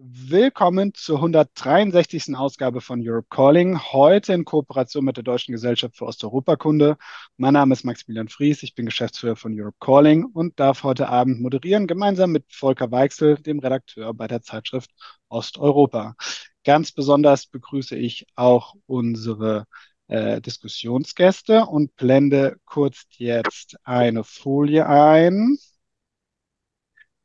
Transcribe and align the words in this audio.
Willkommen 0.00 0.94
zur 0.94 1.16
163. 1.16 2.36
Ausgabe 2.36 2.80
von 2.80 3.00
Europe 3.02 3.26
Calling, 3.30 3.80
heute 3.92 4.32
in 4.32 4.44
Kooperation 4.44 5.04
mit 5.04 5.16
der 5.16 5.24
Deutschen 5.24 5.50
Gesellschaft 5.50 5.96
für 5.96 6.04
Osteuropakunde. 6.04 6.96
Mein 7.36 7.54
Name 7.54 7.72
ist 7.72 7.82
Maximilian 7.82 8.28
Fries, 8.28 8.62
ich 8.62 8.76
bin 8.76 8.86
Geschäftsführer 8.86 9.34
von 9.34 9.60
Europe 9.60 9.76
Calling 9.80 10.24
und 10.24 10.60
darf 10.60 10.84
heute 10.84 11.08
Abend 11.08 11.40
moderieren, 11.40 11.88
gemeinsam 11.88 12.30
mit 12.30 12.44
Volker 12.48 12.92
Weichsel, 12.92 13.38
dem 13.38 13.58
Redakteur 13.58 14.14
bei 14.14 14.28
der 14.28 14.40
Zeitschrift 14.40 14.88
Osteuropa. 15.28 16.14
Ganz 16.62 16.92
besonders 16.92 17.46
begrüße 17.46 17.96
ich 17.96 18.28
auch 18.36 18.76
unsere 18.86 19.66
äh, 20.06 20.40
Diskussionsgäste 20.40 21.66
und 21.66 21.96
blende 21.96 22.58
kurz 22.66 23.02
jetzt 23.16 23.76
eine 23.82 24.22
Folie 24.22 24.86
ein 24.86 25.58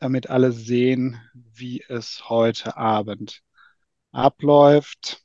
damit 0.03 0.29
alle 0.29 0.51
sehen, 0.51 1.19
wie 1.33 1.81
es 1.87 2.27
heute 2.27 2.75
Abend 2.75 3.41
abläuft. 4.11 5.23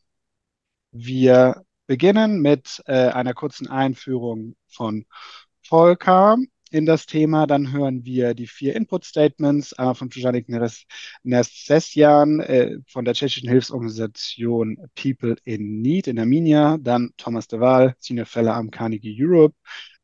Wir 0.93 1.65
beginnen 1.87 2.41
mit 2.41 2.81
äh, 2.87 3.09
einer 3.09 3.35
kurzen 3.35 3.67
Einführung 3.67 4.55
von 4.69 5.05
Volker 5.63 6.37
in 6.71 6.87
das 6.87 7.07
Thema. 7.07 7.49
Dann 7.49 7.73
hören 7.73 8.05
wir 8.05 8.35
die 8.35 8.47
vier 8.47 8.77
Input-Statements 8.77 9.73
äh, 9.73 9.95
von 9.95 10.11
Janik 10.13 10.47
Nersessian 11.25 12.41
äh, 12.41 12.79
von 12.87 13.05
der 13.05 13.15
tschechischen 13.15 13.49
Hilfsorganisation 13.49 14.79
People 14.95 15.37
in 15.45 15.83
Need 15.83 16.07
in 16.07 16.21
Arminia. 16.21 16.79
Dann 16.79 17.11
Thomas 17.17 17.49
de 17.49 17.59
Waal, 17.59 17.97
Senior 17.99 18.27
Fellow 18.27 18.53
am 18.53 18.71
Carnegie 18.71 19.17
Europe. 19.21 19.57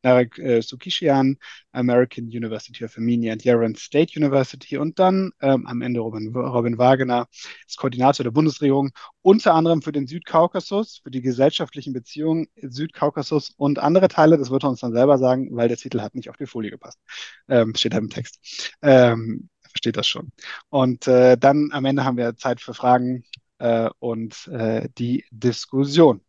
Narek 0.05 0.37
äh, 0.37 0.61
Sukishian, 0.61 1.37
American 1.71 2.25
University 2.25 2.85
of 2.85 2.95
Armenia 2.97 3.33
and 3.33 3.43
Yerevan 3.43 3.75
State 3.75 4.17
University 4.17 4.77
und 4.77 4.99
dann 4.99 5.31
ähm, 5.41 5.65
am 5.67 5.81
Ende 5.81 5.99
Robin, 5.99 6.33
Robin 6.35 6.77
Wagner 6.77 7.27
ist 7.67 7.77
Koordinator 7.77 8.23
der 8.23 8.31
Bundesregierung, 8.31 8.91
unter 9.21 9.53
anderem 9.53 9.81
für 9.81 9.91
den 9.91 10.07
Südkaukasus, 10.07 11.01
für 11.03 11.11
die 11.11 11.21
gesellschaftlichen 11.21 11.93
Beziehungen 11.93 12.47
Südkaukasus 12.61 13.51
und 13.57 13.79
andere 13.79 14.07
Teile, 14.07 14.37
das 14.37 14.51
wird 14.51 14.63
er 14.63 14.69
uns 14.69 14.81
dann 14.81 14.93
selber 14.93 15.17
sagen, 15.17 15.49
weil 15.51 15.67
der 15.67 15.77
Titel 15.77 16.01
hat 16.01 16.15
nicht 16.15 16.29
auf 16.29 16.37
die 16.37 16.45
Folie 16.45 16.71
gepasst. 16.71 16.99
Ähm, 17.47 17.73
steht 17.75 17.93
da 17.93 17.97
im 17.97 18.09
Text. 18.09 18.73
Ähm, 18.81 19.49
versteht 19.61 19.97
das 19.97 20.07
schon. 20.07 20.31
Und 20.69 21.07
äh, 21.07 21.37
dann 21.37 21.69
am 21.71 21.85
Ende 21.85 22.05
haben 22.05 22.17
wir 22.17 22.35
Zeit 22.37 22.61
für 22.61 22.73
Fragen 22.73 23.25
äh, 23.59 23.89
und 23.99 24.47
äh, 24.47 24.87
die 24.97 25.25
Diskussion. 25.31 26.21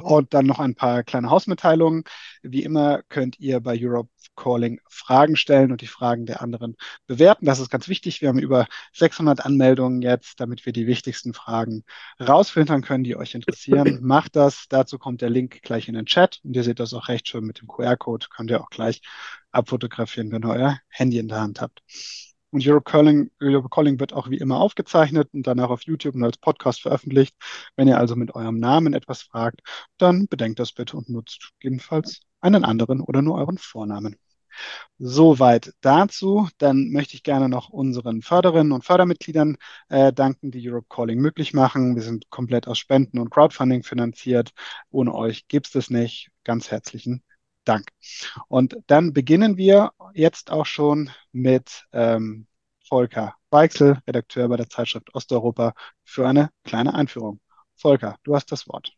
Und 0.00 0.32
dann 0.34 0.46
noch 0.46 0.60
ein 0.60 0.74
paar 0.74 1.02
kleine 1.02 1.30
Hausmitteilungen. 1.30 2.04
Wie 2.42 2.62
immer 2.62 3.02
könnt 3.08 3.38
ihr 3.40 3.60
bei 3.60 3.76
Europe 3.78 4.10
Calling 4.36 4.80
Fragen 4.88 5.36
stellen 5.36 5.72
und 5.72 5.80
die 5.80 5.86
Fragen 5.86 6.24
der 6.24 6.40
anderen 6.40 6.76
bewerten. 7.06 7.44
Das 7.44 7.58
ist 7.58 7.70
ganz 7.70 7.88
wichtig. 7.88 8.20
Wir 8.22 8.28
haben 8.28 8.38
über 8.38 8.66
600 8.92 9.44
Anmeldungen 9.44 10.00
jetzt, 10.00 10.40
damit 10.40 10.64
wir 10.64 10.72
die 10.72 10.86
wichtigsten 10.86 11.34
Fragen 11.34 11.84
rausfiltern 12.20 12.82
können, 12.82 13.04
die 13.04 13.16
euch 13.16 13.34
interessieren. 13.34 13.98
Macht 14.02 14.36
das. 14.36 14.66
Dazu 14.68 14.98
kommt 14.98 15.20
der 15.20 15.30
Link 15.30 15.62
gleich 15.62 15.88
in 15.88 15.94
den 15.94 16.06
Chat. 16.06 16.40
Und 16.44 16.54
ihr 16.54 16.62
seht 16.62 16.78
das 16.80 16.94
auch 16.94 17.08
recht 17.08 17.28
schön 17.28 17.44
mit 17.44 17.60
dem 17.60 17.68
QR-Code. 17.68 18.26
Könnt 18.34 18.50
ihr 18.50 18.60
auch 18.60 18.70
gleich 18.70 19.02
abfotografieren, 19.50 20.30
wenn 20.30 20.44
ihr 20.44 20.50
euer 20.50 20.78
Handy 20.88 21.18
in 21.18 21.28
der 21.28 21.40
Hand 21.40 21.60
habt. 21.60 21.82
Und 22.50 22.66
Europe 22.66 22.90
Calling, 22.90 24.00
wird 24.00 24.12
auch 24.12 24.30
wie 24.30 24.38
immer 24.38 24.58
aufgezeichnet 24.60 25.28
und 25.32 25.46
danach 25.46 25.70
auf 25.70 25.82
YouTube 25.82 26.14
und 26.14 26.24
als 26.24 26.38
Podcast 26.38 26.82
veröffentlicht. 26.82 27.36
Wenn 27.76 27.88
ihr 27.88 27.98
also 27.98 28.16
mit 28.16 28.34
eurem 28.34 28.58
Namen 28.58 28.94
etwas 28.94 29.22
fragt, 29.22 29.60
dann 29.98 30.28
bedenkt 30.28 30.58
das 30.58 30.72
bitte 30.72 30.96
und 30.96 31.08
nutzt 31.08 31.50
gegebenenfalls 31.60 32.20
einen 32.40 32.64
anderen 32.64 33.00
oder 33.00 33.22
nur 33.22 33.36
euren 33.36 33.58
Vornamen. 33.58 34.16
Soweit 34.98 35.72
dazu. 35.80 36.48
Dann 36.58 36.90
möchte 36.90 37.14
ich 37.14 37.22
gerne 37.22 37.48
noch 37.48 37.68
unseren 37.68 38.22
Förderinnen 38.22 38.72
und 38.72 38.84
Fördermitgliedern 38.84 39.56
äh, 39.88 40.12
danken, 40.12 40.50
die 40.50 40.68
Europe 40.68 40.86
Calling 40.88 41.20
möglich 41.20 41.54
machen. 41.54 41.94
Wir 41.96 42.02
sind 42.02 42.30
komplett 42.30 42.66
aus 42.66 42.78
Spenden 42.78 43.18
und 43.18 43.30
Crowdfunding 43.30 43.82
finanziert. 43.84 44.52
Ohne 44.90 45.14
euch 45.14 45.48
gibt 45.48 45.66
es 45.66 45.72
das 45.72 45.90
nicht. 45.90 46.30
Ganz 46.44 46.70
herzlichen 46.70 47.22
Dank. 47.68 47.88
Und 48.48 48.76
dann 48.86 49.12
beginnen 49.12 49.56
wir 49.56 49.92
jetzt 50.14 50.50
auch 50.50 50.66
schon 50.66 51.10
mit 51.32 51.84
ähm, 51.92 52.46
Volker 52.88 53.34
Weichsel, 53.50 53.98
Redakteur 54.06 54.48
bei 54.48 54.56
der 54.56 54.68
Zeitschrift 54.68 55.14
Osteuropa, 55.14 55.74
für 56.04 56.26
eine 56.26 56.50
kleine 56.64 56.94
Einführung. 56.94 57.40
Volker, 57.76 58.16
du 58.24 58.34
hast 58.34 58.50
das 58.50 58.66
Wort. 58.68 58.92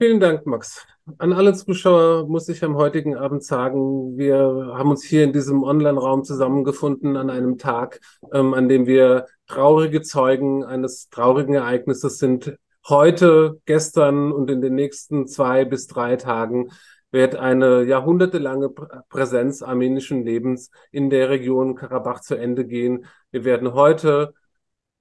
Vielen 0.00 0.20
Dank, 0.20 0.44
Max. 0.44 0.86
An 1.18 1.32
alle 1.32 1.54
Zuschauer 1.54 2.26
muss 2.26 2.48
ich 2.48 2.64
am 2.64 2.76
heutigen 2.76 3.16
Abend 3.16 3.44
sagen, 3.44 4.16
wir 4.18 4.72
haben 4.76 4.90
uns 4.90 5.04
hier 5.04 5.22
in 5.22 5.32
diesem 5.32 5.62
Online-Raum 5.62 6.24
zusammengefunden 6.24 7.16
an 7.16 7.30
einem 7.30 7.58
Tag, 7.58 8.00
ähm, 8.32 8.54
an 8.54 8.68
dem 8.68 8.86
wir 8.86 9.26
traurige 9.46 10.02
Zeugen 10.02 10.64
eines 10.64 11.08
traurigen 11.10 11.54
Ereignisses 11.54 12.18
sind. 12.18 12.56
Heute, 12.88 13.60
gestern 13.66 14.32
und 14.32 14.50
in 14.50 14.60
den 14.60 14.74
nächsten 14.74 15.26
zwei 15.26 15.64
bis 15.64 15.86
drei 15.86 16.16
Tagen 16.16 16.70
wird 17.14 17.36
eine 17.36 17.84
jahrhundertelange 17.84 18.70
Präsenz 19.08 19.62
armenischen 19.62 20.24
Lebens 20.24 20.72
in 20.90 21.10
der 21.10 21.30
Region 21.30 21.76
Karabach 21.76 22.20
zu 22.20 22.34
Ende 22.34 22.66
gehen. 22.66 23.06
Wir 23.30 23.44
werden 23.44 23.72
heute 23.72 24.34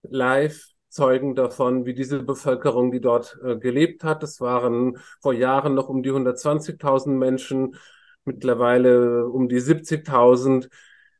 live 0.04 0.68
Zeugen 0.90 1.34
davon, 1.34 1.88
wie 1.88 1.96
diese 1.96 2.22
Bevölkerung, 2.22 2.92
die 2.92 3.02
dort 3.02 3.40
äh, 3.44 3.58
gelebt 3.58 4.04
hat, 4.04 4.22
es 4.22 4.40
waren 4.40 5.00
vor 5.24 5.34
Jahren 5.34 5.74
noch 5.74 5.90
um 5.90 6.04
die 6.04 6.12
120.000 6.12 7.18
Menschen, 7.18 7.78
mittlerweile 8.26 9.28
um 9.28 9.50
die 9.50 9.60
70.000, 9.60 10.70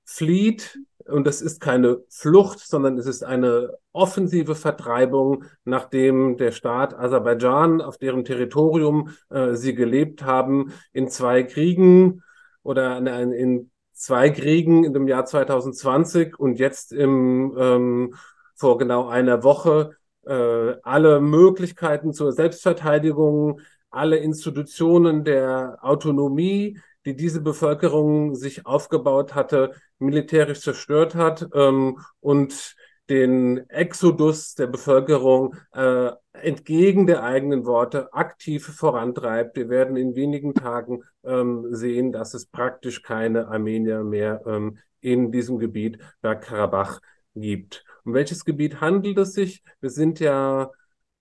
flieht 0.06 0.78
und 1.08 1.26
das 1.28 1.42
ist 1.42 1.60
keine 1.60 2.00
Flucht, 2.10 2.60
sondern 2.60 2.98
es 2.98 3.06
ist 3.06 3.24
eine 3.24 3.78
offensive 3.92 4.56
Vertreibung, 4.56 5.46
nachdem 5.66 6.38
der 6.38 6.52
Staat 6.52 6.98
Aserbaidschan, 6.98 7.82
auf 7.82 7.98
deren 7.98 8.26
Territorium 8.26 9.10
äh, 9.30 9.54
sie 9.54 9.76
gelebt 9.76 10.24
haben, 10.24 10.74
in 10.92 11.10
zwei 11.10 11.44
Kriegen 11.44 12.24
oder 12.64 12.98
in, 12.98 13.32
in 13.32 13.72
zwei 13.94 14.30
Kriegen 14.30 14.84
in 14.84 14.94
dem 14.94 15.08
Jahr 15.08 15.26
2020 15.26 16.40
und 16.40 16.60
jetzt 16.60 16.92
im, 16.92 17.56
ähm, 17.58 18.16
vor 18.56 18.78
genau 18.78 19.08
einer 19.08 19.44
Woche 19.44 19.92
äh, 20.26 20.76
alle 20.84 21.22
Möglichkeiten 21.22 22.14
zur 22.14 22.32
Selbstverteidigung, 22.32 23.60
alle 23.90 24.18
Institutionen 24.18 25.24
der 25.24 25.78
Autonomie, 25.82 26.80
die 27.06 27.16
diese 27.16 27.42
Bevölkerung 27.42 28.36
sich 28.36 28.66
aufgebaut 28.66 29.36
hatte, 29.36 29.74
militärisch 30.00 30.62
zerstört 30.62 31.16
hat 31.16 31.48
ähm, 31.54 32.00
und 32.20 32.76
den 33.10 33.70
Exodus 33.70 34.56
der 34.56 34.68
Bevölkerung 34.68 35.56
äh, 35.74 36.12
entgegen 36.32 37.06
der 37.06 37.24
eigenen 37.24 37.66
Worte 37.66 38.14
aktiv 38.14 38.66
vorantreibt. 38.66 39.56
Wir 39.58 39.70
werden 39.70 39.98
in 39.98 40.16
wenigen 40.16 40.54
Tagen 40.54 41.04
ähm, 41.24 41.68
sehen, 41.72 42.12
dass 42.12 42.34
es 42.34 42.46
praktisch 42.46 43.04
keine 43.04 43.48
Armenier 43.50 44.04
mehr 44.04 44.42
ähm, 44.46 44.80
in 45.02 45.32
diesem 45.32 45.60
Gebiet 45.60 46.00
Bergkarabach 46.22 47.02
gibt. 47.36 47.84
Um 48.06 48.14
welches 48.14 48.46
Gebiet 48.46 48.80
handelt 48.80 49.18
es 49.18 49.34
sich? 49.34 49.64
Wir 49.82 49.90
sind 49.90 50.20
ja 50.20 50.72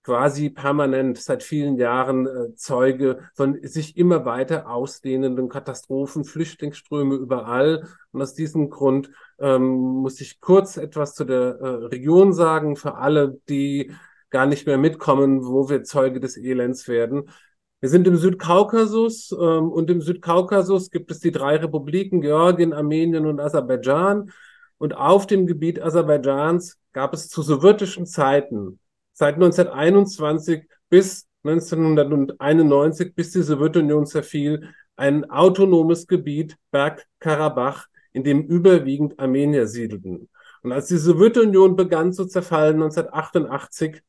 quasi 0.03 0.49
permanent 0.49 1.17
seit 1.17 1.43
vielen 1.43 1.77
Jahren 1.77 2.27
äh, 2.27 2.55
Zeuge 2.55 3.19
von 3.33 3.57
sich 3.63 3.97
immer 3.97 4.25
weiter 4.25 4.69
ausdehnenden 4.69 5.49
Katastrophen, 5.49 6.25
Flüchtlingsströme 6.25 7.15
überall. 7.15 7.87
Und 8.11 8.21
aus 8.21 8.33
diesem 8.33 8.69
Grund 8.69 9.09
ähm, 9.39 9.63
muss 9.63 10.19
ich 10.21 10.41
kurz 10.41 10.77
etwas 10.77 11.15
zu 11.15 11.23
der 11.23 11.57
äh, 11.59 11.67
Region 11.85 12.33
sagen, 12.33 12.75
für 12.75 12.95
alle, 12.95 13.39
die 13.49 13.91
gar 14.29 14.45
nicht 14.45 14.67
mehr 14.67 14.77
mitkommen, 14.77 15.45
wo 15.45 15.69
wir 15.69 15.83
Zeuge 15.83 16.19
des 16.19 16.37
Elends 16.37 16.87
werden. 16.87 17.29
Wir 17.79 17.89
sind 17.89 18.07
im 18.07 18.17
Südkaukasus 18.17 19.31
ähm, 19.31 19.71
und 19.71 19.89
im 19.89 20.01
Südkaukasus 20.01 20.89
gibt 20.89 21.11
es 21.11 21.19
die 21.19 21.31
drei 21.31 21.57
Republiken, 21.57 22.21
Georgien, 22.21 22.73
Armenien 22.73 23.25
und 23.25 23.39
Aserbaidschan. 23.39 24.31
Und 24.77 24.97
auf 24.97 25.27
dem 25.27 25.47
Gebiet 25.47 25.81
Aserbaidschans 25.81 26.77
gab 26.91 27.13
es 27.13 27.29
zu 27.29 27.41
sowjetischen 27.41 28.05
Zeiten 28.05 28.79
seit 29.13 29.35
1921 29.35 30.63
bis 30.89 31.27
1991, 31.43 33.15
bis 33.15 33.31
die 33.31 33.41
Sowjetunion 33.41 34.05
zerfiel, 34.05 34.69
ein 34.95 35.29
autonomes 35.29 36.07
Gebiet, 36.07 36.57
Bergkarabach, 36.71 37.87
in 38.11 38.23
dem 38.23 38.43
überwiegend 38.43 39.19
Armenier 39.19 39.67
siedelten. 39.67 40.29
Und 40.61 40.71
als 40.71 40.87
die 40.87 40.97
Sowjetunion 40.97 41.75
begann 41.75 42.13
zu 42.13 42.25
zerfallen, 42.25 42.75
1988, 42.75 44.01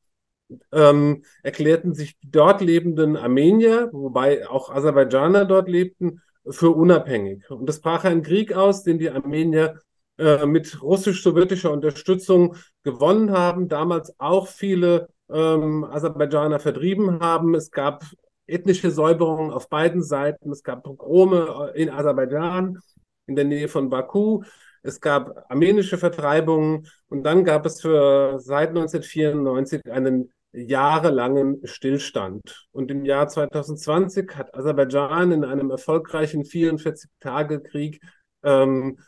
ähm, 0.72 1.24
erklärten 1.42 1.94
sich 1.94 2.18
die 2.18 2.30
dort 2.30 2.60
lebenden 2.60 3.16
Armenier, 3.16 3.88
wobei 3.92 4.48
auch 4.48 4.70
Aserbaidschaner 4.70 5.46
dort 5.46 5.68
lebten, 5.68 6.20
für 6.48 6.70
unabhängig. 6.70 7.48
Und 7.50 7.68
es 7.70 7.80
brach 7.80 8.04
ein 8.04 8.22
Krieg 8.22 8.52
aus, 8.52 8.82
den 8.82 8.98
die 8.98 9.10
Armenier 9.10 9.80
äh, 10.18 10.46
mit 10.46 10.80
russisch-sowjetischer 10.80 11.72
Unterstützung 11.72 12.56
gewonnen 12.82 13.32
haben, 13.32 13.68
damals 13.68 14.14
auch 14.18 14.46
viele 14.46 15.08
ähm, 15.28 15.84
Aserbaidschaner 15.84 16.60
vertrieben 16.60 17.20
haben. 17.20 17.54
Es 17.54 17.70
gab 17.70 18.04
ethnische 18.46 18.90
Säuberungen 18.90 19.52
auf 19.52 19.68
beiden 19.68 20.02
Seiten. 20.02 20.52
Es 20.52 20.62
gab 20.62 20.84
Pogrome 20.84 21.72
in 21.74 21.90
Aserbaidschan, 21.90 22.78
in 23.26 23.36
der 23.36 23.44
Nähe 23.44 23.68
von 23.68 23.88
Baku. 23.88 24.42
es 24.82 25.00
gab 25.00 25.50
armenische 25.50 25.96
Vertreibungen 25.96 26.86
und 27.08 27.24
dann 27.24 27.44
gab 27.44 27.64
es 27.64 27.80
für 27.80 28.38
seit 28.38 28.68
1994 28.68 29.90
einen 29.90 30.30
jahrelangen 30.52 31.66
Stillstand. 31.66 32.68
Und 32.70 32.90
im 32.90 33.04
Jahr 33.04 33.28
2020 33.28 34.36
hat 34.36 34.54
Aserbaidschan 34.54 35.32
in 35.32 35.44
einem 35.44 35.70
erfolgreichen 35.70 36.44
44-Tage-Krieg 36.44 38.00
ähm, 38.44 38.98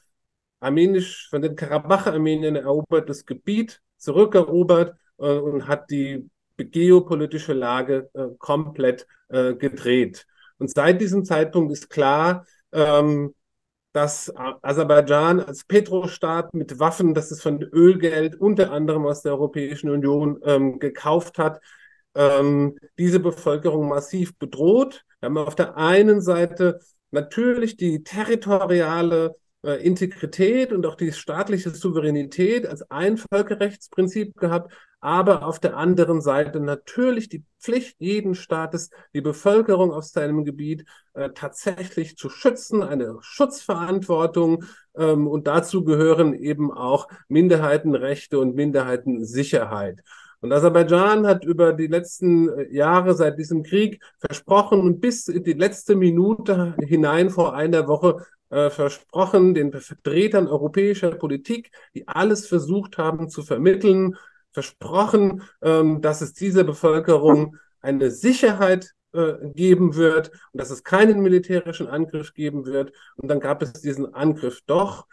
armenisch 0.61 1.29
von 1.29 1.43
den 1.43 1.56
Karabach-Armeniern 1.56 2.56
erobertes 2.56 3.26
Gebiet 3.26 3.81
zurückerobert 3.97 4.97
äh, 5.19 5.29
und 5.29 5.69
hat 5.69 5.91
die 5.91 6.29
geopolitische 6.56 7.53
Lage 7.53 8.08
äh, 8.14 8.29
komplett 8.38 9.06
äh, 9.29 9.55
gedreht. 9.55 10.26
Und 10.58 10.70
seit 10.70 11.00
diesem 11.00 11.25
Zeitpunkt 11.25 11.73
ist 11.73 11.91
klar, 11.91 12.47
ähm, 12.73 13.35
dass 13.93 14.31
Aserbaidschan 14.37 15.41
als 15.41 15.64
Petrostaat 15.64 16.53
mit 16.53 16.79
Waffen, 16.79 17.14
das 17.14 17.31
es 17.31 17.41
von 17.41 17.62
Ölgeld 17.62 18.37
unter 18.38 18.70
anderem 18.70 19.06
aus 19.06 19.23
der 19.23 19.32
Europäischen 19.32 19.88
Union 19.88 20.38
ähm, 20.44 20.79
gekauft 20.79 21.38
hat, 21.38 21.61
ähm, 22.14 22.79
diese 22.99 23.20
Bevölkerung 23.20 23.88
massiv 23.88 24.37
bedroht. 24.38 25.05
Wir 25.20 25.29
haben 25.29 25.38
auf 25.38 25.55
der 25.55 25.79
einen 25.79 26.20
Seite 26.20 26.81
natürlich 27.11 27.76
die 27.79 28.03
territoriale 28.05 29.37
äh, 29.66 29.82
Integrität 29.82 30.72
und 30.72 30.86
auch 30.86 30.94
die 30.94 31.12
staatliche 31.12 31.70
Souveränität 31.70 32.66
als 32.66 32.88
ein 32.90 33.16
Völkerrechtsprinzip 33.18 34.36
gehabt, 34.36 34.72
aber 35.00 35.44
auf 35.44 35.58
der 35.58 35.76
anderen 35.76 36.20
Seite 36.20 36.60
natürlich 36.60 37.28
die 37.28 37.44
Pflicht 37.60 37.96
jeden 37.98 38.34
Staates, 38.34 38.90
die 39.12 39.20
Bevölkerung 39.20 39.92
auf 39.92 40.04
seinem 40.04 40.44
Gebiet 40.44 40.84
äh, 41.14 41.30
tatsächlich 41.34 42.16
zu 42.16 42.30
schützen, 42.30 42.82
eine 42.82 43.18
Schutzverantwortung 43.20 44.64
ähm, 44.96 45.26
und 45.26 45.46
dazu 45.46 45.84
gehören 45.84 46.32
eben 46.34 46.72
auch 46.72 47.08
Minderheitenrechte 47.28 48.38
und 48.38 48.54
Minderheitensicherheit. 48.54 50.02
Und 50.46 50.52
Aserbaidschan 50.52 51.26
hat 51.26 51.44
über 51.44 51.72
die 51.72 51.88
letzten 51.88 52.48
äh, 52.48 52.72
Jahre 52.72 53.14
seit 53.14 53.37
diesem 53.37 53.64
Krieg 53.64 54.00
versprochen 54.20 54.81
und 54.81 55.00
bis 55.00 55.26
in 55.26 55.43
die 55.43 55.54
letzte 55.54 55.96
Minute 55.96 56.76
hinein 56.87 57.31
vor 57.31 57.56
einer 57.56 57.88
Woche 57.88 58.25
äh, 58.50 58.70
versprochen, 58.70 59.54
den 59.54 59.72
Vertretern 59.72 60.46
europäischer 60.46 61.10
Politik, 61.10 61.72
die 61.96 62.06
alles 62.06 62.46
versucht 62.46 62.96
haben 62.96 63.28
zu 63.28 63.43
vermitteln, 63.43 64.14
versprochen, 64.52 65.43
ähm, 65.62 66.00
dass 66.00 66.20
es 66.20 66.32
dieser 66.32 66.62
Bevölkerung 66.62 67.56
eine 67.81 68.12
Sicherheit 68.12 68.93
äh, 69.14 69.50
geben 69.52 69.96
wird 69.96 70.31
und 70.52 70.60
dass 70.60 70.70
es 70.70 70.84
keinen 70.84 71.22
militärischen 71.22 71.88
Angriff 71.88 72.34
geben 72.34 72.66
wird. 72.66 72.93
Und 73.16 73.26
dann 73.28 73.40
gab 73.40 73.62
es 73.62 73.72
diesen 73.72 74.14
Angriff 74.14 74.60
doch 74.64 75.08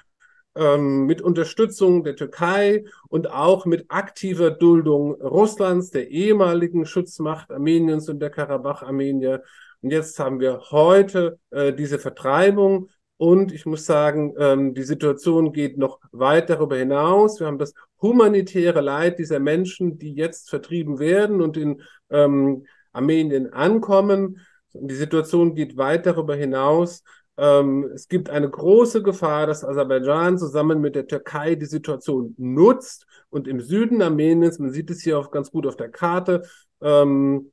ähm, 0.55 1.05
mit 1.05 1.21
Unterstützung 1.21 2.03
der 2.03 2.15
Türkei 2.15 2.85
und 3.09 3.29
auch 3.29 3.65
mit 3.65 3.85
aktiver 3.89 4.51
Duldung 4.51 5.13
Russlands, 5.21 5.89
der 5.89 6.09
ehemaligen 6.09 6.85
Schutzmacht 6.85 7.51
Armeniens 7.51 8.09
und 8.09 8.19
der 8.19 8.29
Karabach-Armenier. 8.29 9.43
Und 9.81 9.91
jetzt 9.91 10.19
haben 10.19 10.39
wir 10.39 10.61
heute 10.71 11.39
äh, 11.49 11.73
diese 11.73 11.99
Vertreibung 11.99 12.89
und 13.17 13.53
ich 13.53 13.65
muss 13.65 13.85
sagen, 13.85 14.33
ähm, 14.37 14.73
die 14.73 14.83
Situation 14.83 15.53
geht 15.53 15.77
noch 15.77 15.99
weit 16.11 16.49
darüber 16.49 16.75
hinaus. 16.75 17.39
Wir 17.39 17.47
haben 17.47 17.57
das 17.59 17.73
humanitäre 18.01 18.81
Leid 18.81 19.19
dieser 19.19 19.39
Menschen, 19.39 19.97
die 19.97 20.13
jetzt 20.13 20.49
vertrieben 20.49 20.99
werden 20.99 21.41
und 21.41 21.55
in 21.55 21.81
ähm, 22.09 22.65
Armenien 22.91 23.53
ankommen. 23.53 24.39
Die 24.73 24.95
Situation 24.95 25.55
geht 25.55 25.77
weit 25.77 26.05
darüber 26.05 26.35
hinaus. 26.35 27.03
Ähm, 27.37 27.89
es 27.93 28.07
gibt 28.07 28.29
eine 28.29 28.49
große 28.49 29.01
Gefahr, 29.01 29.47
dass 29.47 29.63
Aserbaidschan 29.63 30.37
zusammen 30.37 30.81
mit 30.81 30.95
der 30.95 31.07
Türkei 31.07 31.55
die 31.55 31.65
Situation 31.65 32.35
nutzt 32.37 33.07
und 33.29 33.47
im 33.47 33.59
Süden 33.59 34.01
Armeniens, 34.01 34.59
man 34.59 34.71
sieht 34.71 34.91
es 34.91 35.01
hier 35.01 35.17
auch 35.17 35.31
ganz 35.31 35.49
gut 35.51 35.65
auf 35.65 35.75
der 35.75 35.89
Karte, 35.89 36.43
ähm, 36.81 37.51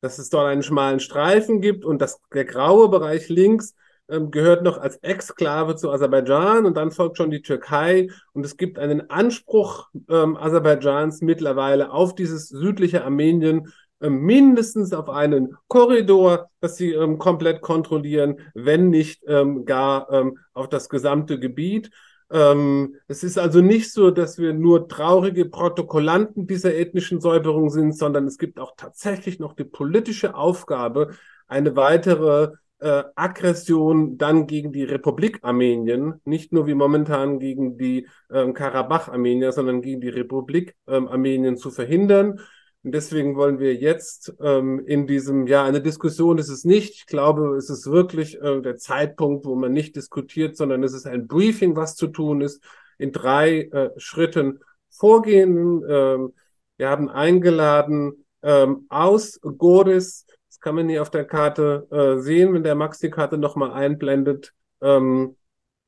dass 0.00 0.18
es 0.18 0.30
dort 0.30 0.46
einen 0.46 0.62
schmalen 0.62 1.00
Streifen 1.00 1.60
gibt 1.60 1.84
und 1.84 2.00
dass 2.00 2.20
der 2.32 2.46
graue 2.46 2.88
Bereich 2.88 3.28
links 3.28 3.74
ähm, 4.08 4.30
gehört 4.30 4.62
noch 4.62 4.78
als 4.78 4.96
Exklave 4.96 5.76
zu 5.76 5.90
Aserbaidschan 5.90 6.64
und 6.64 6.76
dann 6.76 6.90
folgt 6.90 7.18
schon 7.18 7.30
die 7.30 7.42
Türkei 7.42 8.08
und 8.32 8.44
es 8.46 8.56
gibt 8.56 8.78
einen 8.78 9.10
Anspruch 9.10 9.88
ähm, 10.08 10.36
Aserbaidschans 10.36 11.20
mittlerweile 11.20 11.92
auf 11.92 12.14
dieses 12.14 12.48
südliche 12.48 13.04
Armenien 13.04 13.72
mindestens 14.08 14.92
auf 14.92 15.08
einen 15.08 15.56
Korridor, 15.68 16.48
das 16.60 16.76
sie 16.76 16.92
ähm, 16.92 17.18
komplett 17.18 17.60
kontrollieren, 17.60 18.38
wenn 18.54 18.88
nicht 18.88 19.22
ähm, 19.26 19.64
gar 19.64 20.10
ähm, 20.10 20.38
auf 20.54 20.68
das 20.68 20.88
gesamte 20.88 21.38
Gebiet. 21.38 21.90
Ähm, 22.32 22.96
es 23.08 23.24
ist 23.24 23.38
also 23.38 23.60
nicht 23.60 23.92
so, 23.92 24.10
dass 24.10 24.38
wir 24.38 24.54
nur 24.54 24.88
traurige 24.88 25.46
Protokollanten 25.46 26.46
dieser 26.46 26.74
ethnischen 26.74 27.20
Säuberung 27.20 27.70
sind, 27.70 27.96
sondern 27.96 28.26
es 28.26 28.38
gibt 28.38 28.60
auch 28.60 28.74
tatsächlich 28.76 29.38
noch 29.40 29.54
die 29.54 29.64
politische 29.64 30.34
Aufgabe, 30.34 31.10
eine 31.48 31.74
weitere 31.74 32.52
äh, 32.78 33.04
Aggression 33.14 34.16
dann 34.16 34.46
gegen 34.46 34.72
die 34.72 34.84
Republik 34.84 35.40
Armenien, 35.42 36.20
nicht 36.24 36.52
nur 36.52 36.66
wie 36.66 36.74
momentan 36.74 37.38
gegen 37.38 37.76
die 37.76 38.06
ähm, 38.32 38.54
Karabach-Armenier, 38.54 39.52
sondern 39.52 39.82
gegen 39.82 40.00
die 40.00 40.08
Republik 40.08 40.76
ähm, 40.86 41.08
Armenien 41.08 41.56
zu 41.56 41.70
verhindern. 41.70 42.40
Und 42.82 42.92
deswegen 42.92 43.36
wollen 43.36 43.58
wir 43.58 43.74
jetzt 43.74 44.34
ähm, 44.40 44.84
in 44.86 45.06
diesem 45.06 45.46
Jahr 45.46 45.66
eine 45.66 45.82
Diskussion 45.82 46.38
ist 46.38 46.48
es 46.48 46.64
nicht. 46.64 46.94
Ich 46.94 47.06
glaube, 47.06 47.56
es 47.56 47.68
ist 47.68 47.90
wirklich 47.90 48.40
äh, 48.40 48.62
der 48.62 48.78
Zeitpunkt, 48.78 49.44
wo 49.44 49.54
man 49.54 49.72
nicht 49.72 49.96
diskutiert, 49.96 50.56
sondern 50.56 50.82
es 50.82 50.94
ist 50.94 51.06
ein 51.06 51.26
Briefing, 51.26 51.76
was 51.76 51.94
zu 51.94 52.06
tun 52.06 52.40
ist, 52.40 52.62
in 52.96 53.12
drei 53.12 53.62
äh, 53.64 53.90
Schritten 53.98 54.60
vorgehen. 54.88 55.82
Ähm, 55.88 56.32
wir 56.78 56.88
haben 56.88 57.10
eingeladen 57.10 58.24
ähm, 58.42 58.86
aus 58.88 59.38
Goris 59.42 60.24
kann 60.60 60.74
man 60.74 60.88
hier 60.88 61.02
auf 61.02 61.10
der 61.10 61.24
Karte 61.24 61.88
äh, 61.90 62.20
sehen, 62.20 62.52
wenn 62.52 62.62
der 62.62 62.74
Max 62.74 62.98
die 62.98 63.10
Karte 63.10 63.38
nochmal 63.38 63.72
einblendet, 63.72 64.52
ähm, 64.82 65.36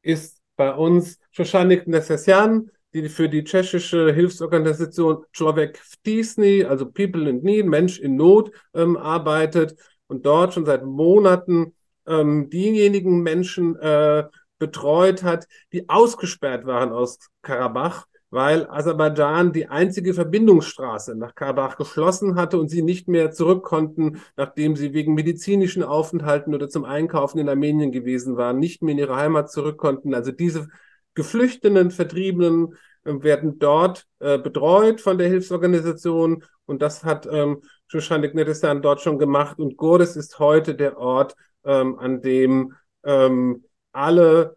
ist 0.02 0.40
bei 0.56 0.74
uns 0.74 1.18
Shoshanik 1.30 1.86
Nesesjan, 1.86 2.70
die 2.94 3.08
für 3.08 3.28
die 3.28 3.44
tschechische 3.44 4.12
Hilfsorganisation 4.12 5.24
Človek 5.32 5.78
v 5.78 5.96
Tisni, 6.04 6.64
also 6.64 6.86
People 6.86 7.28
in 7.28 7.42
Need, 7.42 7.66
Mensch 7.66 7.98
in 7.98 8.16
Not, 8.16 8.50
ähm, 8.74 8.96
arbeitet 8.96 9.76
und 10.06 10.26
dort 10.26 10.54
schon 10.54 10.66
seit 10.66 10.84
Monaten 10.84 11.74
ähm, 12.06 12.50
diejenigen 12.50 13.22
Menschen 13.22 13.76
äh, 13.76 14.24
betreut 14.58 15.22
hat, 15.22 15.46
die 15.72 15.88
ausgesperrt 15.88 16.66
waren 16.66 16.92
aus 16.92 17.18
Karabach 17.42 18.06
weil 18.32 18.66
Aserbaidschan 18.70 19.52
die 19.52 19.68
einzige 19.68 20.14
Verbindungsstraße 20.14 21.14
nach 21.14 21.34
Karabach 21.34 21.76
geschlossen 21.76 22.34
hatte 22.34 22.58
und 22.58 22.70
sie 22.70 22.80
nicht 22.80 23.06
mehr 23.06 23.30
zurück 23.30 23.62
konnten, 23.62 24.22
nachdem 24.36 24.74
sie 24.74 24.94
wegen 24.94 25.12
medizinischen 25.12 25.82
Aufenthalten 25.82 26.54
oder 26.54 26.70
zum 26.70 26.86
Einkaufen 26.86 27.38
in 27.38 27.48
Armenien 27.50 27.92
gewesen 27.92 28.38
waren, 28.38 28.58
nicht 28.58 28.82
mehr 28.82 28.92
in 28.92 28.98
ihre 28.98 29.16
Heimat 29.16 29.52
zurück 29.52 29.76
konnten. 29.76 30.14
Also 30.14 30.32
diese 30.32 30.70
Geflüchteten, 31.14 31.90
Vertriebenen 31.90 32.74
äh, 33.04 33.12
werden 33.22 33.58
dort 33.58 34.06
äh, 34.20 34.38
betreut 34.38 35.00
von 35.00 35.18
der 35.18 35.28
Hilfsorganisation 35.28 36.44
und 36.66 36.82
das 36.82 37.04
hat 37.04 37.28
ähm, 37.30 37.62
Shushanik 37.86 38.34
Nedesan 38.34 38.82
dort 38.82 39.00
schon 39.00 39.18
gemacht 39.18 39.58
und 39.58 39.76
Gordes 39.76 40.16
ist 40.16 40.38
heute 40.38 40.74
der 40.74 40.98
Ort, 40.98 41.34
ähm, 41.64 41.98
an 41.98 42.22
dem 42.22 42.74
ähm, 43.04 43.64
alle 43.92 44.56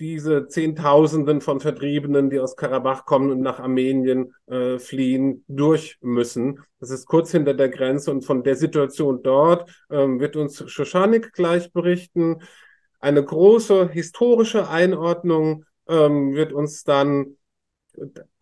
diese 0.00 0.48
Zehntausenden 0.48 1.40
von 1.40 1.60
Vertriebenen, 1.60 2.28
die 2.28 2.40
aus 2.40 2.56
Karabach 2.56 3.04
kommen 3.04 3.30
und 3.30 3.40
nach 3.40 3.60
Armenien 3.60 4.34
äh, 4.46 4.78
fliehen, 4.78 5.44
durch 5.46 5.98
müssen. 6.00 6.60
Das 6.80 6.90
ist 6.90 7.06
kurz 7.06 7.30
hinter 7.30 7.54
der 7.54 7.68
Grenze 7.68 8.10
und 8.10 8.24
von 8.24 8.42
der 8.42 8.56
Situation 8.56 9.22
dort 9.22 9.70
ähm, 9.90 10.18
wird 10.18 10.34
uns 10.36 10.68
Shoshanik 10.68 11.32
gleich 11.32 11.72
berichten. 11.72 12.40
Eine 12.98 13.24
große 13.24 13.88
historische 13.90 14.68
Einordnung 14.68 15.64
ähm, 15.88 16.34
wird 16.34 16.52
uns 16.52 16.84
dann 16.84 17.36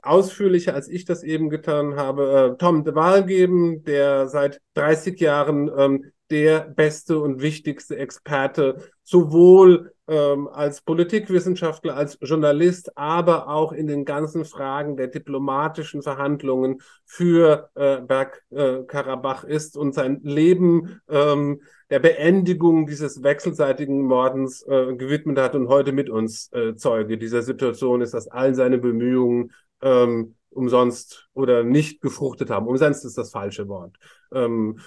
ausführlicher, 0.02 0.74
als 0.74 0.88
ich 0.88 1.04
das 1.04 1.22
eben 1.22 1.50
getan 1.50 1.96
habe, 1.96 2.52
äh, 2.54 2.58
Tom 2.58 2.84
de 2.84 2.94
Waal 2.94 3.24
geben, 3.24 3.84
der 3.84 4.28
seit 4.28 4.60
30 4.74 5.20
Jahren 5.20 5.70
ähm, 5.76 6.12
der 6.30 6.60
beste 6.60 7.20
und 7.20 7.42
wichtigste 7.42 7.96
Experte, 7.96 8.90
sowohl 9.02 9.92
ähm, 10.12 10.46
als 10.48 10.82
Politikwissenschaftler, 10.82 11.96
als 11.96 12.18
Journalist, 12.20 12.98
aber 12.98 13.48
auch 13.48 13.72
in 13.72 13.86
den 13.86 14.04
ganzen 14.04 14.44
Fragen 14.44 14.98
der 14.98 15.06
diplomatischen 15.06 16.02
Verhandlungen 16.02 16.82
für 17.06 17.70
äh, 17.74 18.02
Bergkarabach 18.02 19.44
äh, 19.44 19.54
ist 19.54 19.74
und 19.74 19.94
sein 19.94 20.20
Leben 20.22 21.00
ähm, 21.08 21.62
der 21.88 22.00
Beendigung 22.00 22.86
dieses 22.86 23.22
wechselseitigen 23.22 24.02
Mordens 24.02 24.62
äh, 24.68 24.94
gewidmet 24.96 25.38
hat 25.38 25.54
und 25.54 25.68
heute 25.68 25.92
mit 25.92 26.10
uns 26.10 26.52
äh, 26.52 26.74
Zeuge 26.76 27.16
dieser 27.16 27.40
Situation 27.40 28.02
ist, 28.02 28.12
dass 28.12 28.28
all 28.28 28.54
seine 28.54 28.76
Bemühungen 28.76 29.52
ähm, 29.80 30.34
umsonst 30.50 31.30
oder 31.32 31.64
nicht 31.64 32.02
gefruchtet 32.02 32.50
haben. 32.50 32.66
Umsonst 32.66 33.06
ist 33.06 33.16
das 33.16 33.30
falsche 33.30 33.66
Wort. 33.66 33.96
Ähm, 34.30 34.78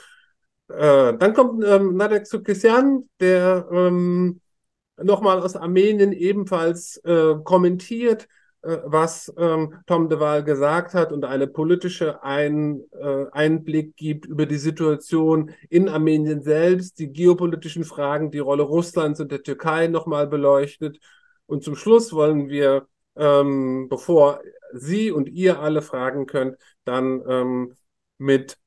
äh, 0.67 1.17
dann 1.17 1.33
kommt 1.33 1.63
ähm, 1.65 1.95
Nadek 1.95 2.27
Sukisyan, 2.27 3.09
der 3.19 3.67
ähm, 3.71 4.41
nochmal 4.97 5.41
aus 5.41 5.55
Armenien 5.55 6.11
ebenfalls 6.11 6.97
äh, 6.97 7.35
kommentiert, 7.43 8.27
äh, 8.61 8.77
was 8.83 9.33
ähm, 9.37 9.75
Tom 9.85 10.09
de 10.09 10.19
Waal 10.19 10.43
gesagt 10.43 10.93
hat 10.93 11.11
und 11.11 11.25
eine 11.25 11.47
politische 11.47 12.23
Ein, 12.23 12.81
äh, 12.99 13.25
Einblick 13.31 13.95
gibt 13.95 14.25
über 14.25 14.45
die 14.45 14.57
Situation 14.57 15.51
in 15.69 15.89
Armenien 15.89 16.41
selbst, 16.41 16.99
die 16.99 17.11
geopolitischen 17.11 17.83
Fragen, 17.83 18.31
die 18.31 18.39
Rolle 18.39 18.63
Russlands 18.63 19.19
und 19.19 19.31
der 19.31 19.43
Türkei 19.43 19.87
nochmal 19.87 20.27
beleuchtet. 20.27 20.99
Und 21.45 21.63
zum 21.63 21.75
Schluss 21.75 22.13
wollen 22.13 22.49
wir, 22.49 22.87
ähm, 23.15 23.87
bevor 23.89 24.41
Sie 24.73 25.11
und 25.11 25.29
ihr 25.29 25.59
alle 25.59 25.81
fragen 25.81 26.25
könnt, 26.25 26.57
dann 26.85 27.23
ähm, 27.27 27.75
mit 28.17 28.57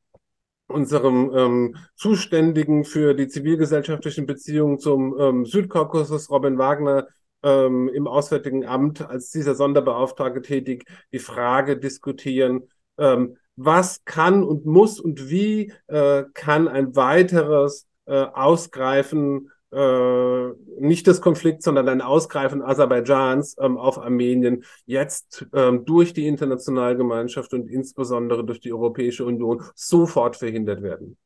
unserem 0.68 1.32
ähm, 1.34 1.76
Zuständigen 1.96 2.84
für 2.84 3.14
die 3.14 3.28
zivilgesellschaftlichen 3.28 4.26
Beziehungen 4.26 4.78
zum 4.78 5.18
ähm, 5.18 5.44
Südkaukasus, 5.44 6.30
Robin 6.30 6.58
Wagner, 6.58 7.08
ähm, 7.42 7.88
im 7.88 8.06
Auswärtigen 8.06 8.66
Amt 8.66 9.00
als 9.00 9.30
dieser 9.30 9.54
Sonderbeauftragte 9.54 10.42
tätig, 10.42 10.84
die 11.12 11.18
Frage 11.18 11.78
diskutieren, 11.78 12.68
ähm, 12.98 13.36
was 13.56 14.04
kann 14.04 14.44
und 14.44 14.66
muss 14.66 15.00
und 15.00 15.30
wie 15.30 15.72
äh, 15.86 16.24
kann 16.34 16.68
ein 16.68 16.94
weiteres 16.94 17.86
äh, 18.06 18.14
Ausgreifen 18.14 19.50
äh, 19.72 20.48
nicht 20.80 21.06
des 21.06 21.20
Konflikts, 21.20 21.64
sondern 21.64 21.88
ein 21.88 22.00
Ausgreifen 22.00 22.62
Aserbaidschans 22.62 23.56
ähm, 23.60 23.76
auf 23.76 23.98
Armenien 23.98 24.64
jetzt 24.86 25.46
ähm, 25.52 25.84
durch 25.84 26.12
die 26.12 26.26
internationale 26.26 26.96
Gemeinschaft 26.96 27.52
und 27.52 27.68
insbesondere 27.68 28.44
durch 28.44 28.60
die 28.60 28.72
Europäische 28.72 29.24
Union 29.24 29.62
sofort 29.74 30.36
verhindert 30.36 30.82
werden. 30.82 31.16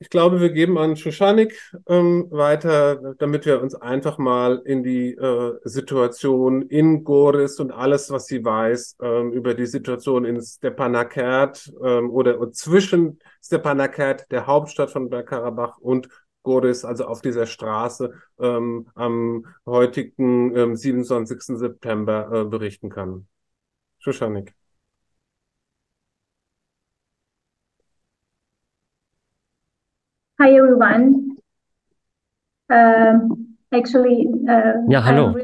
Ich 0.00 0.10
glaube, 0.10 0.38
wir 0.40 0.50
geben 0.50 0.76
an 0.76 0.96
Shushanik 0.96 1.58
ähm, 1.88 2.26
weiter, 2.30 3.14
damit 3.18 3.46
wir 3.46 3.62
uns 3.62 3.74
einfach 3.74 4.18
mal 4.18 4.60
in 4.66 4.82
die 4.82 5.12
äh, 5.14 5.58
Situation 5.64 6.60
in 6.62 7.04
Goris 7.04 7.58
und 7.58 7.72
alles, 7.72 8.10
was 8.10 8.26
sie 8.26 8.44
weiß, 8.44 8.96
ähm, 9.00 9.32
über 9.32 9.54
die 9.54 9.64
Situation 9.64 10.26
in 10.26 10.42
Stepanakert 10.42 11.72
ähm, 11.82 12.10
oder 12.10 12.52
zwischen 12.52 13.18
Stepanakert, 13.42 14.30
der 14.30 14.46
Hauptstadt 14.46 14.90
von 14.90 15.08
Bergkarabach, 15.08 15.78
und 15.78 16.08
Goris, 16.44 16.84
also 16.84 17.06
auf 17.06 17.22
dieser 17.22 17.46
Straße, 17.46 18.12
ähm, 18.38 18.86
am 18.94 19.46
heutigen 19.66 20.54
ähm, 20.56 20.76
27. 20.76 21.58
September 21.58 22.30
äh, 22.32 22.44
berichten 22.44 22.90
kann. 22.90 23.26
Shushanik. 23.98 24.54
Hi 30.38 30.50
everyone. 30.56 31.38
Um, 32.68 33.56
actually, 33.70 34.26
uh, 34.26 34.90
ja, 34.90 35.04
hallo. 35.04 35.36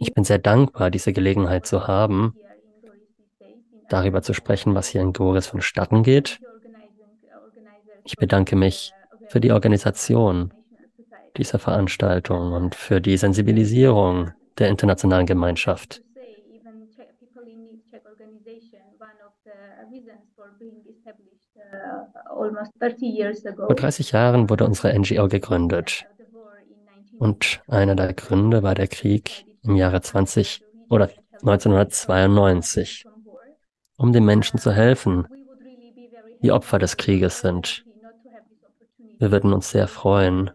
Ich 0.00 0.14
bin 0.14 0.24
sehr 0.24 0.38
dankbar, 0.38 0.90
diese 0.90 1.12
Gelegenheit 1.12 1.66
zu 1.66 1.86
haben, 1.86 2.34
darüber 3.88 4.22
zu 4.22 4.34
sprechen, 4.34 4.74
was 4.74 4.88
hier 4.88 5.00
in 5.00 5.12
Goris 5.12 5.46
vonstatten 5.46 6.02
geht 6.02 6.40
ich 8.04 8.16
bedanke 8.16 8.56
mich 8.56 8.92
für 9.28 9.40
die 9.40 9.52
Organisation 9.52 10.52
dieser 11.36 11.58
Veranstaltung 11.58 12.52
und 12.52 12.74
für 12.74 13.00
die 13.00 13.16
Sensibilisierung 13.16 14.32
der 14.58 14.68
internationalen 14.68 15.26
Gemeinschaft. 15.26 16.02
Vor 23.56 23.74
30 23.74 24.12
Jahren 24.12 24.50
wurde 24.50 24.64
unsere 24.64 24.98
NGO 24.98 25.28
gegründet. 25.28 26.06
Und 27.18 27.62
einer 27.68 27.94
der 27.94 28.12
Gründe 28.14 28.62
war 28.62 28.74
der 28.74 28.88
Krieg 28.88 29.44
im 29.62 29.76
Jahre 29.76 30.00
20 30.00 30.62
oder 30.88 31.08
1992, 31.40 33.04
um 33.96 34.12
den 34.12 34.24
Menschen 34.24 34.58
zu 34.58 34.72
helfen, 34.72 35.26
die 36.42 36.52
Opfer 36.52 36.78
des 36.78 36.96
Krieges 36.96 37.40
sind. 37.40 37.84
Wir 39.22 39.30
würden 39.30 39.52
uns 39.52 39.70
sehr 39.70 39.86
freuen, 39.86 40.50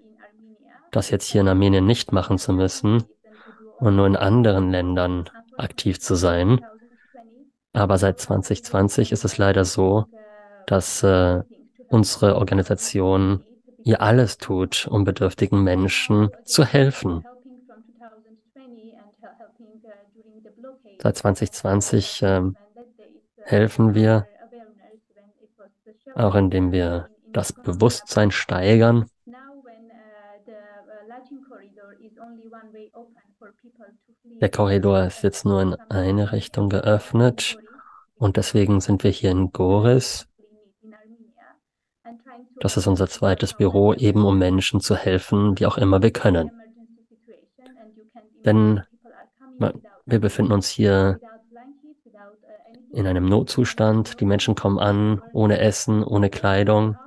das 0.92 1.10
jetzt 1.10 1.32
hier 1.32 1.40
in 1.40 1.48
Armenien 1.48 1.86
nicht 1.86 2.12
machen 2.12 2.38
zu 2.38 2.52
müssen 2.52 3.06
und 3.80 3.96
nur 3.96 4.06
in 4.06 4.18
anderen 4.18 4.72
Ländern 4.72 5.30
aktiv 5.56 6.02
zu 6.02 6.16
sein. 6.16 6.60
Aber 7.72 7.98
seit 7.98 8.20
2020 8.20 9.14
ist 9.14 9.24
es 9.24 9.38
leider 9.38 9.64
so, 9.64 10.08
dass 10.66 11.02
äh, 11.02 11.44
unsere 11.88 12.36
Organisation 12.36 13.42
ihr 13.86 14.02
alles 14.02 14.38
tut, 14.38 14.86
um 14.86 15.06
bedürftigen 15.06 15.64
Menschen 15.64 16.32
zu 16.44 16.66
helfen. 16.66 17.24
Seit 21.02 21.16
2020 21.16 22.22
äh, 22.22 22.42
helfen 23.46 23.96
wir, 23.96 24.28
auch 26.16 26.36
indem 26.36 26.74
wir 26.74 27.08
das 27.38 27.53
Bewusstsein 27.53 28.32
steigern. 28.32 29.06
Der 34.41 34.50
Korridor 34.50 35.03
ist 35.03 35.22
jetzt 35.22 35.46
nur 35.46 35.62
in 35.62 35.75
eine 35.89 36.32
Richtung 36.32 36.67
geöffnet 36.70 37.60
und 38.15 38.38
deswegen 38.38 38.82
sind 38.82 39.03
wir 39.03 39.12
hier 39.12 39.29
in 39.29 39.51
Goris. 39.51 40.27
Das 42.60 42.75
ist 42.75 42.88
unser 42.88 43.08
zweites 43.08 43.53
Büro, 43.53 43.94
eben 43.94 44.25
um 44.25 44.39
Menschen 44.39 44.82
zu 44.82 44.96
helfen, 44.96 45.60
wie 45.60 45.67
auch 45.67 45.77
immer 45.77 46.01
wir 46.01 46.12
können. 46.12 46.50
Denn 48.46 48.82
wir 50.08 50.20
befinden 50.20 50.53
uns 50.53 50.67
hier 50.70 51.20
in 52.94 53.06
einem 53.06 53.25
Notzustand. 53.25 54.20
Die 54.20 54.25
Menschen 54.25 54.56
kommen 54.56 54.79
an, 54.79 55.22
ohne 55.34 55.60
Essen, 55.60 56.03
ohne 56.03 56.32
Kleidung. 56.32 56.98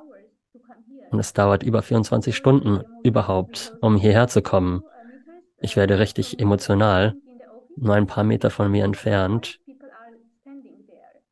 Und 1.10 1.18
es 1.18 1.32
dauert 1.32 1.62
über 1.62 1.82
24 1.82 2.36
Stunden 2.36 2.84
überhaupt, 3.02 3.74
um 3.80 3.96
hierher 3.96 4.28
zu 4.28 4.42
kommen. 4.42 4.82
Ich 5.60 5.76
werde 5.76 5.98
richtig 5.98 6.40
emotional. 6.40 7.14
Nur 7.76 7.94
ein 7.94 8.06
paar 8.06 8.24
Meter 8.24 8.50
von 8.50 8.70
mir 8.70 8.84
entfernt 8.84 9.60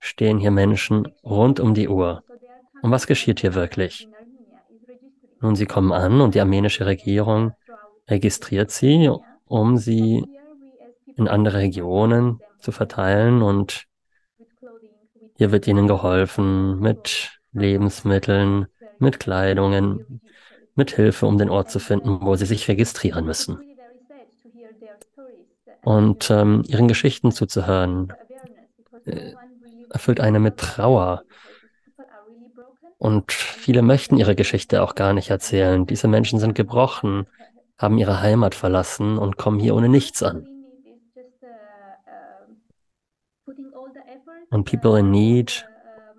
stehen 0.00 0.38
hier 0.38 0.50
Menschen 0.50 1.08
rund 1.24 1.60
um 1.60 1.74
die 1.74 1.88
Uhr. 1.88 2.22
Und 2.82 2.90
was 2.90 3.06
geschieht 3.06 3.40
hier 3.40 3.54
wirklich? 3.54 4.08
Nun, 5.40 5.54
sie 5.54 5.66
kommen 5.66 5.92
an 5.92 6.20
und 6.20 6.34
die 6.34 6.40
armenische 6.40 6.86
Regierung 6.86 7.52
registriert 8.08 8.70
sie, 8.70 9.10
um 9.44 9.76
sie 9.76 10.24
in 11.16 11.28
andere 11.28 11.58
Regionen 11.58 12.40
zu 12.58 12.72
verteilen 12.72 13.42
und 13.42 13.84
hier 15.36 15.52
wird 15.52 15.68
ihnen 15.68 15.86
geholfen 15.86 16.80
mit 16.80 17.38
Lebensmitteln, 17.52 18.66
mit 19.00 19.20
Kleidungen, 19.20 20.20
mit 20.74 20.92
Hilfe, 20.92 21.26
um 21.26 21.38
den 21.38 21.50
Ort 21.50 21.70
zu 21.70 21.78
finden, 21.78 22.18
wo 22.22 22.36
sie 22.36 22.46
sich 22.46 22.68
registrieren 22.68 23.24
müssen. 23.24 23.60
Und 25.82 26.30
ähm, 26.30 26.62
ihren 26.66 26.88
Geschichten 26.88 27.32
zuzuhören, 27.32 28.12
äh, 29.04 29.32
erfüllt 29.90 30.20
eine 30.20 30.38
mit 30.38 30.58
Trauer. 30.58 31.22
Und 32.98 33.32
viele 33.32 33.82
möchten 33.82 34.16
ihre 34.16 34.34
Geschichte 34.34 34.82
auch 34.82 34.94
gar 34.94 35.12
nicht 35.12 35.30
erzählen. 35.30 35.86
Diese 35.86 36.08
Menschen 36.08 36.40
sind 36.40 36.54
gebrochen, 36.54 37.26
haben 37.78 37.96
ihre 37.98 38.20
Heimat 38.20 38.54
verlassen 38.54 39.18
und 39.18 39.36
kommen 39.36 39.60
hier 39.60 39.74
ohne 39.74 39.88
nichts 39.88 40.22
an. 40.22 40.46
Und 44.50 44.64
People 44.64 44.98
in 44.98 45.10
Need 45.10 45.68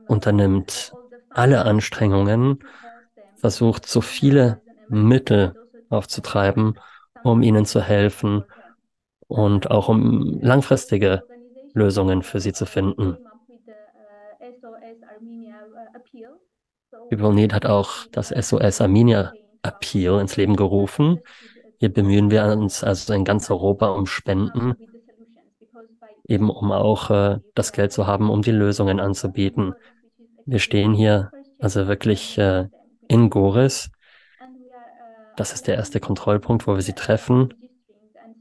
unternimmt 0.08 0.94
alle 1.30 1.66
Anstrengungen, 1.66 2.60
versucht 3.36 3.86
so 3.86 4.02
viele 4.02 4.62
Mittel 4.90 5.56
aufzutreiben, 5.90 6.80
um 7.24 7.42
ihnen 7.42 7.66
zu 7.66 7.82
helfen 7.82 8.44
und 9.28 9.72
auch 9.72 9.90
um 9.90 10.40
langfristige 10.42 11.24
Lösungen 11.74 12.24
für 12.24 12.40
sie 12.40 12.54
zu 12.54 12.66
finden. 12.66 13.18
People 17.10 17.34
Need 17.34 17.54
hat 17.54 17.66
auch 17.66 18.08
das 18.12 18.30
SOS 18.30 18.82
Armenia 18.82 19.34
Appeal 19.62 20.20
ins 20.20 20.38
Leben 20.38 20.56
gerufen. 20.56 21.20
Hier 21.80 21.94
bemühen 21.94 22.32
wir 22.32 22.46
uns 22.46 22.84
also 22.84 23.14
in 23.14 23.24
ganz 23.24 23.50
Europa 23.50 23.88
um 23.90 24.06
Spenden, 24.06 24.76
eben 26.28 26.50
um 26.50 26.72
auch 26.72 27.10
äh, 27.10 27.40
das 27.56 27.72
Geld 27.72 27.92
zu 27.92 28.06
haben, 28.06 28.30
um 28.30 28.42
die 28.42 28.52
Lösungen 28.52 29.00
anzubieten. 29.00 29.74
Wir 30.50 30.58
stehen 30.58 30.96
hier 30.96 31.30
also 31.60 31.88
wirklich 31.88 32.36
äh, 32.40 32.70
in 33.08 33.30
Goris. 33.30 33.92
Das 35.38 35.54
ist 35.54 35.68
der 35.68 35.76
erste 35.76 36.00
Kontrollpunkt, 36.00 36.66
wo 36.66 36.74
wir 36.74 36.82
sie 36.82 36.94
treffen. 36.94 37.54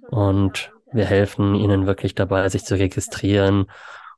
Und 0.09 0.73
wir 0.91 1.05
helfen 1.05 1.55
ihnen 1.55 1.87
wirklich 1.87 2.15
dabei, 2.15 2.49
sich 2.49 2.65
zu 2.65 2.77
registrieren. 2.77 3.67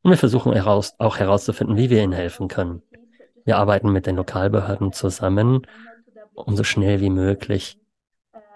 Und 0.02 0.11
wir 0.11 0.16
versuchen 0.16 0.52
heraus, 0.52 0.94
auch 0.99 1.18
herauszufinden, 1.18 1.76
wie 1.76 1.90
wir 1.90 2.00
ihnen 2.00 2.12
helfen 2.12 2.47
können. 2.47 2.82
Wir 3.44 3.56
arbeiten 3.56 3.90
mit 3.90 4.06
den 4.06 4.14
Lokalbehörden 4.14 4.92
zusammen, 4.92 5.66
um 6.35 6.54
so 6.54 6.62
schnell 6.62 7.00
wie 7.00 7.11
möglich 7.11 7.80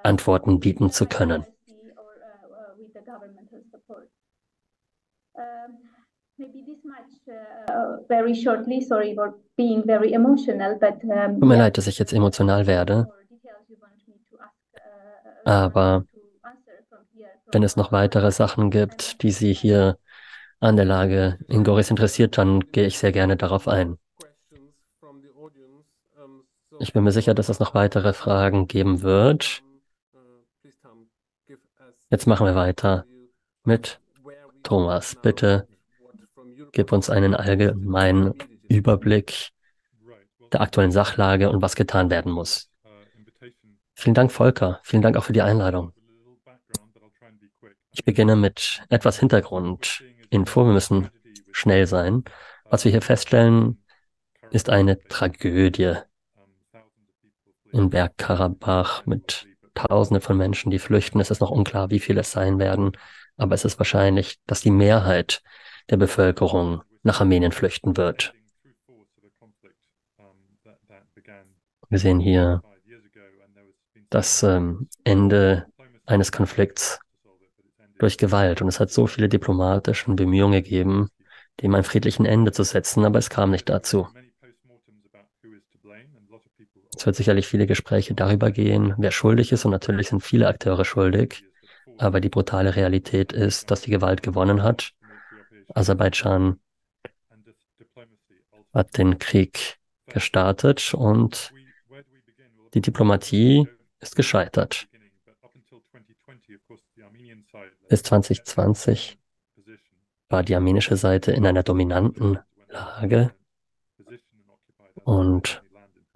Antworten 0.05 0.61
bieten 0.61 0.91
zu 0.91 1.07
können. 1.07 1.45
Tut 11.41 11.49
mir 11.49 11.59
leid, 11.59 11.79
dass 11.79 11.87
ich 11.87 11.99
jetzt 11.99 12.13
emotional 12.13 12.67
werde, 12.67 13.09
aber 15.45 16.05
wenn 17.53 17.63
es 17.63 17.77
noch 17.77 17.93
weitere 17.93 18.31
Sachen 18.33 18.71
gibt, 18.71 19.23
die 19.23 19.31
Sie 19.31 19.53
hier 19.53 19.99
an 20.61 20.77
der 20.77 20.85
Lage 20.85 21.39
in 21.49 21.63
Goris 21.63 21.91
interessiert, 21.91 22.39
dann 22.39 22.61
gehe 22.73 22.87
ich 22.87 22.99
sehr 22.99 23.13
gerne 23.13 23.37
darauf 23.37 23.69
ein. 23.69 23.99
Ich 26.81 26.93
bin 26.93 27.05
mir 27.05 27.13
sicher, 27.13 27.35
dass 27.35 27.49
es 27.49 27.61
noch 27.61 27.75
weitere 27.75 28.13
Fragen 28.13 28.67
geben 28.67 29.03
wird. 29.03 29.63
Jetzt 32.11 32.27
machen 32.27 32.47
wir 32.47 32.55
weiter 32.55 33.05
mit 33.65 34.01
Thomas. 34.63 35.15
Bitte 35.15 35.69
gib 36.75 36.93
uns 36.93 37.09
einen 37.09 37.35
allgemeinen 37.35 38.35
Überblick 38.69 39.51
der 40.53 40.61
aktuellen 40.61 40.93
Sachlage 40.93 41.51
und 41.51 41.63
was 41.63 41.77
getan 41.77 42.11
werden 42.11 42.31
muss. 42.31 42.71
Vielen 43.95 44.15
Dank, 44.15 44.33
Volker. 44.33 44.81
Vielen 44.83 45.03
Dank 45.03 45.17
auch 45.17 45.25
für 45.25 45.33
die 45.33 45.43
Einladung. 45.43 45.93
Ich 47.93 48.05
beginne 48.05 48.37
mit 48.37 48.83
etwas 48.89 49.19
Hintergrundinfo. 49.21 50.67
Wir 50.67 50.73
müssen 50.73 51.11
schnell 51.53 51.87
sein. 51.87 52.25
Was 52.69 52.85
wir 52.85 52.91
hier 52.91 53.03
feststellen, 53.03 53.85
ist 54.51 54.69
eine 54.69 55.01
Tragödie 55.05 55.95
in 57.73 57.91
Bergkarabach 57.91 59.07
mit 59.07 59.47
Tausende 59.75 60.21
von 60.21 60.37
Menschen, 60.37 60.71
die 60.71 60.79
flüchten. 60.79 61.21
Es 61.21 61.31
ist 61.31 61.41
noch 61.41 61.51
unklar, 61.51 61.91
wie 61.91 61.99
viele 61.99 62.21
es 62.21 62.31
sein 62.31 62.61
werden, 62.61 62.93
aber 63.37 63.55
es 63.57 63.65
ist 63.65 63.79
wahrscheinlich, 63.79 64.39
dass 64.47 64.61
die 64.61 64.71
Mehrheit 64.71 65.43
der 65.91 65.97
Bevölkerung 65.97 66.83
nach 67.03 67.21
Armenien 67.21 67.53
flüchten 67.53 67.97
wird. 67.97 68.33
Wir 71.89 71.99
sehen 71.99 72.21
hier 72.21 72.63
das 74.11 74.43
ähm, 74.43 74.89
Ende 75.05 75.67
eines 76.07 76.33
Konflikts 76.33 77.01
durch 77.99 78.19
Gewalt. 78.19 78.63
Und 78.63 78.69
es 78.69 78.81
hat 78.81 78.91
so 78.91 79.07
viele 79.07 79.29
diplomatische 79.29 80.13
Bemühungen 80.13 80.63
gegeben, 80.63 81.09
dem 81.63 81.75
ein 81.75 81.85
friedlichen 81.85 82.27
Ende 82.27 82.53
zu 82.53 82.63
setzen, 82.63 83.05
aber 83.05 83.19
es 83.19 83.31
kam 83.31 83.51
nicht 83.51 83.69
dazu. 83.69 84.09
Es 86.97 87.07
wird 87.07 87.17
sicherlich 87.17 87.47
viele 87.47 87.67
Gespräche 87.67 88.15
darüber 88.15 88.51
gehen, 88.51 88.95
wer 88.99 89.11
schuldig 89.11 89.53
ist, 89.53 89.65
und 89.65 89.73
natürlich 89.73 90.09
sind 90.09 90.23
viele 90.23 90.49
Akteure 90.49 90.85
schuldig. 90.85 91.45
Aber 91.99 92.21
die 92.21 92.29
brutale 92.29 92.77
Realität 92.77 93.33
ist, 93.33 93.71
dass 93.71 93.83
die 93.83 93.91
Gewalt 93.91 94.23
gewonnen 94.23 94.63
hat. 94.63 94.93
Aserbaidschan 95.73 96.61
hat 98.73 98.99
den 98.99 99.19
Krieg 99.19 99.79
gestartet 100.07 100.95
und 100.95 101.53
die 102.75 102.81
Diplomatie 102.81 103.69
ist 104.01 104.17
gescheitert. 104.17 104.89
Bis 107.89 108.03
2020 108.03 109.19
war 110.29 110.43
die 110.43 110.55
armenische 110.55 110.97
Seite 110.97 111.33
in 111.33 111.47
einer 111.47 111.63
dominanten 111.63 112.39
Lage 112.69 113.35
und 115.05 115.63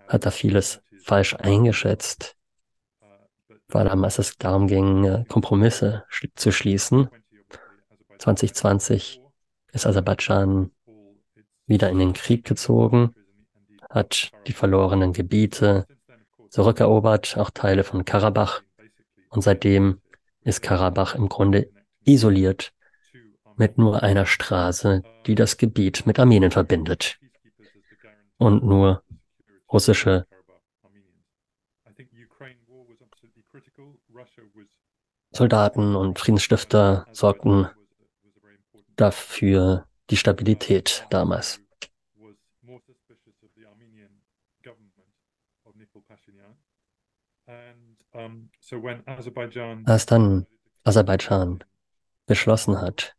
hat 0.09 0.27
da 0.27 0.31
vieles 0.31 0.83
falsch 1.01 1.35
eingeschätzt, 1.35 2.37
vor 3.69 3.83
allem 3.83 4.05
als 4.05 4.19
es 4.19 4.37
darum 4.39 4.67
ging, 4.67 5.25
Kompromisse 5.29 6.05
zu 6.35 6.51
schließen. 6.51 7.09
2020 8.19 9.21
ist 9.73 9.87
Aserbaidschan 9.87 10.71
wieder 11.67 11.91
in 11.91 11.99
den 11.99 12.13
Krieg 12.13 12.45
gezogen, 12.45 13.15
hat 13.91 14.31
die 14.47 14.53
verlorenen 14.53 15.13
Gebiete 15.13 15.87
zurückerobert, 16.51 17.37
auch 17.37 17.51
Teile 17.51 17.85
von 17.85 18.05
Karabach. 18.05 18.63
Und 19.31 19.43
seitdem 19.43 20.01
ist 20.43 20.63
Karabach 20.63 21.15
im 21.15 21.29
Grunde 21.29 21.71
isoliert 22.05 22.73
mit 23.57 23.77
nur 23.77 24.03
einer 24.03 24.25
Straße, 24.25 25.03
die 25.27 25.35
das 25.35 25.57
Gebiet 25.57 26.07
mit 26.07 26.19
Armenien 26.19 26.51
verbindet. 26.51 27.19
Und 28.39 28.65
nur 28.65 29.03
russische 29.71 30.27
Soldaten 35.31 35.95
und 35.95 36.19
Friedensstifter 36.19 37.07
sorgten 37.13 37.69
dafür 38.99 39.87
die 40.11 40.17
Stabilität 40.17 41.07
damals. 41.11 41.61
Als 49.85 50.07
dann 50.07 50.47
Aserbaidschan 50.85 51.65
beschlossen 52.27 52.81
hat, 52.81 53.15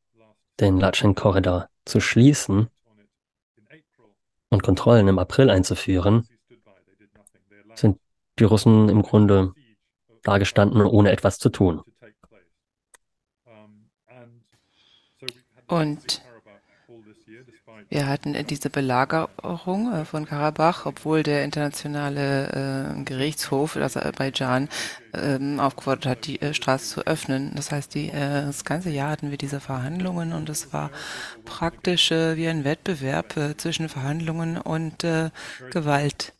den 0.60 0.78
Latschin-Korridor 0.78 1.70
zu 1.86 2.00
schließen 2.00 2.70
und 4.50 4.64
Kontrollen 4.64 5.08
im 5.08 5.20
April 5.20 5.50
einzuführen, 5.50 6.28
sind 7.76 8.00
die 8.38 8.44
Russen 8.44 8.90
im 8.90 9.02
Grunde 9.02 9.54
dagestanden, 10.24 10.82
ohne 10.82 11.12
etwas 11.12 11.40
zu 11.40 11.50
tun. 11.50 11.82
Und 15.70 16.22
wir 17.90 18.08
hatten 18.08 18.36
diese 18.48 18.70
Belagerung 18.70 19.94
äh, 19.94 20.06
von 20.06 20.26
Karabach, 20.26 20.86
obwohl 20.86 21.24
der 21.24 21.44
internationale 21.44 22.96
äh, 22.98 23.04
Gerichtshof 23.04 23.78
Aserbaidschan 23.78 24.68
äh, 25.14 25.60
aufgefordert 25.60 26.06
hat, 26.06 26.28
die 26.28 26.42
äh, 26.42 26.54
Straße 26.54 26.96
zu 26.96 27.08
öffnen. 27.08 27.52
Das 27.56 27.72
heißt, 27.72 27.94
die, 27.96 28.10
äh, 28.10 28.46
das 28.46 28.66
ganze 28.66 28.90
Jahr 28.90 29.12
hatten 29.12 29.32
wir 29.32 29.38
diese 29.38 29.60
Verhandlungen 29.60 30.34
und 30.34 30.50
es 30.50 30.74
war 30.74 30.92
praktisch 31.46 32.12
wie 32.12 32.48
ein 32.48 32.64
Wettbewerb 32.64 33.36
zwischen 33.58 33.90
Verhandlungen 33.90 34.58
und 34.58 35.06
Gewalt. 35.72 36.34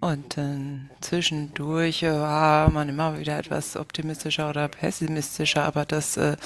Und 0.00 0.38
äh, 0.38 0.56
zwischendurch 1.02 2.02
äh, 2.02 2.10
war 2.10 2.70
man 2.70 2.88
immer 2.88 3.18
wieder 3.18 3.38
etwas 3.38 3.76
optimistischer 3.76 4.48
oder 4.48 4.66
pessimistischer, 4.68 5.64
aber 5.64 5.84
das 5.84 6.16
äh, 6.16 6.36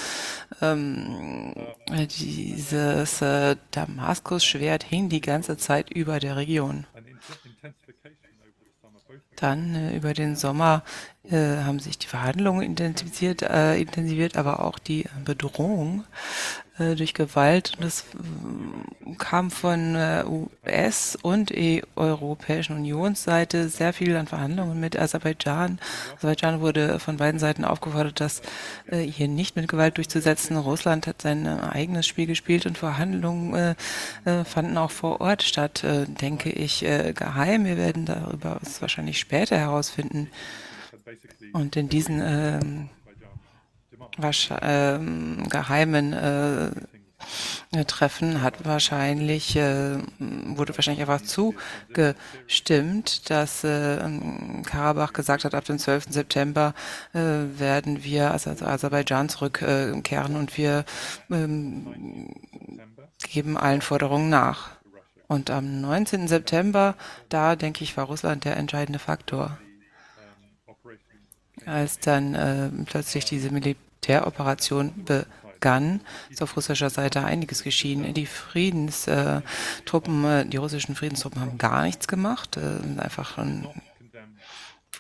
ähm, 0.61 1.55
dieses 1.89 3.23
äh, 3.23 3.55
Damaskus-Schwert 3.71 4.83
hing 4.83 5.09
die 5.09 5.21
ganze 5.21 5.57
Zeit 5.57 5.91
über 5.91 6.19
der 6.19 6.37
Region. 6.37 6.85
Dann 9.37 9.75
äh, 9.77 9.97
über 9.97 10.15
den 10.15 10.35
Sommer 10.35 10.83
äh, 11.23 11.59
haben 11.59 11.79
sich 11.79 11.97
die 11.97 12.09
Verhandlungen 12.09 12.63
intensiviert, 12.63 13.43
äh, 13.43 13.77
intensiviert, 13.77 14.37
aber 14.37 14.65
auch 14.65 14.81
die 14.81 15.05
Bedrohung 15.25 16.05
äh, 16.77 16.97
durch 16.97 17.15
Gewalt. 17.15 17.75
Und 17.77 17.85
das 17.85 18.01
äh, 18.01 19.15
kam 19.17 19.53
von 19.53 19.95
äh, 19.95 20.25
US- 20.27 21.17
und 21.23 21.53
e 21.53 21.83
Europäischen 21.95 22.77
Unionsseite 22.77 23.69
sehr 23.69 23.93
viel 23.93 24.17
an 24.17 24.27
Verhandlungen 24.27 24.81
mit 24.81 24.99
Aserbaidschan. 24.99 25.79
Aserbaidschan 26.17 26.61
wurde 26.61 26.99
von 26.99 27.17
beiden 27.19 27.39
Seiten 27.39 27.65
aufgefordert, 27.65 28.19
das 28.19 28.43
hier 28.91 29.29
nicht 29.29 29.55
mit 29.55 29.69
Gewalt 29.69 29.99
durchzusetzen. 29.99 30.57
Russland 30.57 31.07
hat 31.07 31.23
sein 31.23 31.47
eigenes 31.47 32.07
Spiel 32.09 32.27
gespielt 32.27 32.67
und 32.67 32.77
Verhandlungen 32.77 33.77
fanden 34.45 34.77
auch 34.77 34.91
vor 34.91 35.21
Ort 35.21 35.43
statt, 35.43 35.85
denke 36.21 36.51
ich, 36.51 36.81
geheim. 37.15 37.65
Wir 37.65 37.77
werden 37.77 38.05
darüber 38.05 38.61
wahrscheinlich 38.81 39.19
später 39.19 39.57
herausfinden. 39.57 40.29
Und 41.53 41.77
in 41.77 41.89
diesen 41.89 42.21
ähm, 42.21 42.89
äh, 44.19 44.99
geheimen 45.49 46.13
äh, 46.13 46.71
Treffen 47.87 48.43
hat 48.43 48.65
wahrscheinlich, 48.65 49.57
äh, 49.57 49.99
wurde 50.19 50.77
wahrscheinlich 50.77 51.01
einfach 51.01 51.23
zugestimmt, 51.23 53.31
dass 53.31 53.65
äh, 53.65 53.99
Karabach 54.65 55.13
gesagt 55.13 55.45
hat, 55.45 55.55
ab 55.55 55.65
dem 55.65 55.79
12. 55.79 56.07
September 56.11 56.75
äh, 57.13 57.59
werden 57.59 58.05
wir 58.05 58.31
also 58.31 58.51
Aserbaidschan 58.51 59.29
zurückkehren 59.29 60.37
und 60.37 60.57
wir 60.57 60.85
ähm, 61.31 62.31
geben 63.33 63.57
allen 63.57 63.81
Forderungen 63.81 64.29
nach. 64.29 64.71
Und 65.27 65.51
am 65.51 65.81
19. 65.81 66.29
September, 66.29 66.95
da 67.29 67.57
denke 67.57 67.83
ich, 67.83 67.97
war 67.97 68.05
Russland 68.05 68.45
der 68.45 68.57
entscheidende 68.57 68.99
Faktor. 68.99 69.59
Als 71.67 71.99
dann 71.99 72.35
äh, 72.35 72.69
plötzlich 72.85 73.25
diese 73.25 73.51
Militär 73.51 73.81
Militäroperation 74.05 74.93
begann, 75.05 76.01
ist 76.31 76.43
auf 76.43 76.57
russischer 76.57 76.91
Seite 76.91 77.25
einiges 77.25 77.63
geschehen. 77.63 78.13
Die 78.15 78.27
Friedenstruppen, 78.27 80.25
äh, 80.25 80.45
die 80.47 80.59
russischen 80.59 80.95
Friedenstruppen 80.95 81.41
haben 81.41 81.59
gar 81.59 81.85
nichts 81.85 82.07
gemacht, 82.07 82.59
äh, 82.59 83.01
einfach 83.01 83.39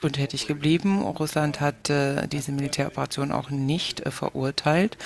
untätig 0.03 0.47
geblieben. 0.47 1.03
Russland 1.03 1.61
hat 1.61 1.91
äh, 1.91 2.27
diese 2.29 2.53
Militäroperation 2.53 3.31
auch 3.33 3.51
nicht 3.51 4.03
verurteilt. 4.09 4.97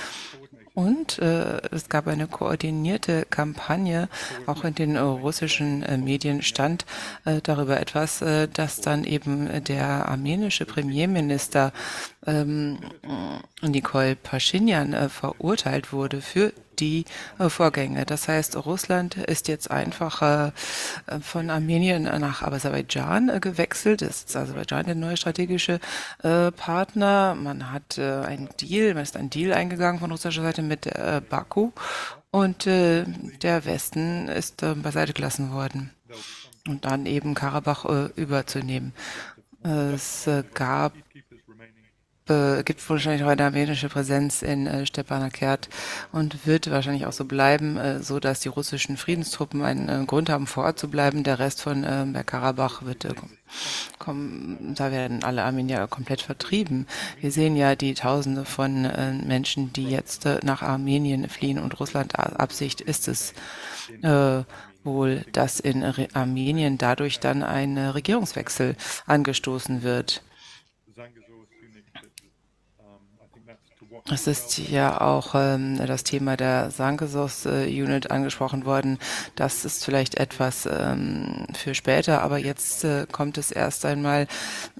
Und 0.78 1.18
äh, 1.18 1.60
es 1.72 1.88
gab 1.88 2.06
eine 2.06 2.28
koordinierte 2.28 3.26
Kampagne, 3.28 4.08
auch 4.46 4.62
in 4.62 4.76
den 4.76 4.94
äh, 4.94 5.00
russischen 5.00 5.82
äh, 5.82 5.98
Medien 5.98 6.40
stand 6.40 6.86
äh, 7.24 7.40
darüber 7.42 7.80
etwas, 7.80 8.22
äh, 8.22 8.46
dass 8.46 8.80
dann 8.80 9.02
eben 9.02 9.64
der 9.64 10.08
armenische 10.08 10.66
Premierminister 10.66 11.72
ähm, 12.28 12.78
Nikol 13.60 14.16
äh, 14.22 15.08
verurteilt 15.08 15.92
wurde 15.92 16.20
für 16.20 16.52
die 16.80 17.04
äh, 17.38 17.48
Vorgänge. 17.48 18.04
Das 18.04 18.28
heißt, 18.28 18.56
Russland 18.64 19.16
ist 19.16 19.48
jetzt 19.48 19.70
einfach 19.70 20.22
äh, 20.22 20.52
von 21.20 21.50
Armenien 21.50 22.04
nach 22.04 22.42
Aserbaidschan 22.42 23.28
äh, 23.28 23.40
gewechselt. 23.40 24.02
Es 24.02 24.24
ist 24.24 24.36
Aserbaidschan 24.36 24.86
der 24.86 24.94
neue 24.94 25.16
strategische 25.16 25.80
Partner. 26.56 27.34
Man 27.34 27.72
hat 27.72 27.98
einen 27.98 28.48
Deal, 28.60 28.94
man 28.94 29.02
ist 29.02 29.16
einen 29.16 29.30
Deal 29.30 29.52
eingegangen 29.52 30.00
von 30.00 30.10
russischer 30.10 30.42
Seite 30.42 30.62
mit 30.62 30.88
Baku 31.28 31.70
und 32.30 32.66
der 32.66 33.64
Westen 33.64 34.28
ist 34.28 34.64
beiseite 34.82 35.12
gelassen 35.12 35.52
worden 35.52 35.90
und 36.66 36.84
dann 36.84 37.06
eben 37.06 37.34
Karabach 37.34 37.84
überzunehmen. 38.16 38.92
Es 39.62 40.28
gab 40.54 40.92
äh, 42.30 42.62
gibt 42.62 42.88
wahrscheinlich 42.88 43.24
eine 43.24 43.44
armenische 43.44 43.88
Präsenz 43.88 44.42
in 44.42 44.66
äh, 44.66 44.86
Stepanakert 44.86 45.68
und 46.12 46.46
wird 46.46 46.70
wahrscheinlich 46.70 47.06
auch 47.06 47.12
so 47.12 47.24
bleiben, 47.24 47.76
äh, 47.76 48.02
so 48.02 48.20
dass 48.20 48.40
die 48.40 48.48
russischen 48.48 48.96
Friedenstruppen 48.96 49.62
einen 49.62 49.88
äh, 49.88 50.04
Grund 50.06 50.30
haben, 50.30 50.46
vor 50.46 50.64
Ort 50.64 50.78
zu 50.78 50.88
bleiben. 50.88 51.24
Der 51.24 51.38
Rest 51.38 51.62
von 51.62 51.84
äh, 51.84 52.06
Bergkarabach 52.06 52.82
wird 52.82 53.04
äh, 53.04 53.14
kommen, 53.98 54.74
da 54.76 54.90
werden 54.90 55.22
alle 55.24 55.44
Armenier 55.44 55.86
komplett 55.86 56.20
vertrieben. 56.22 56.86
Wir 57.20 57.30
sehen 57.30 57.56
ja 57.56 57.74
die 57.74 57.94
Tausende 57.94 58.44
von 58.44 58.84
äh, 58.84 59.12
Menschen, 59.12 59.72
die 59.72 59.88
jetzt 59.88 60.26
äh, 60.26 60.38
nach 60.42 60.62
Armenien 60.62 61.28
fliehen 61.28 61.58
und 61.58 61.78
Russland 61.80 62.18
Absicht 62.18 62.80
ist 62.80 63.08
es, 63.08 63.34
äh, 64.02 64.42
wohl, 64.84 65.24
dass 65.32 65.60
in 65.60 65.84
Armenien 66.14 66.78
dadurch 66.78 67.20
dann 67.20 67.42
ein 67.42 67.76
Regierungswechsel 67.78 68.76
angestoßen 69.06 69.82
wird. 69.82 70.22
Es 74.10 74.26
ist 74.26 74.56
ja 74.56 75.02
auch 75.02 75.34
ähm, 75.34 75.76
das 75.86 76.02
Thema 76.02 76.38
der 76.38 76.70
Sankesos-Unit 76.70 78.10
angesprochen 78.10 78.64
worden. 78.64 78.98
Das 79.34 79.66
ist 79.66 79.84
vielleicht 79.84 80.14
etwas 80.14 80.66
ähm, 80.66 81.46
für 81.52 81.74
später, 81.74 82.22
aber 82.22 82.38
jetzt 82.38 82.84
äh, 82.84 83.06
kommt 83.10 83.36
es 83.36 83.50
erst 83.50 83.84
einmal, 83.84 84.26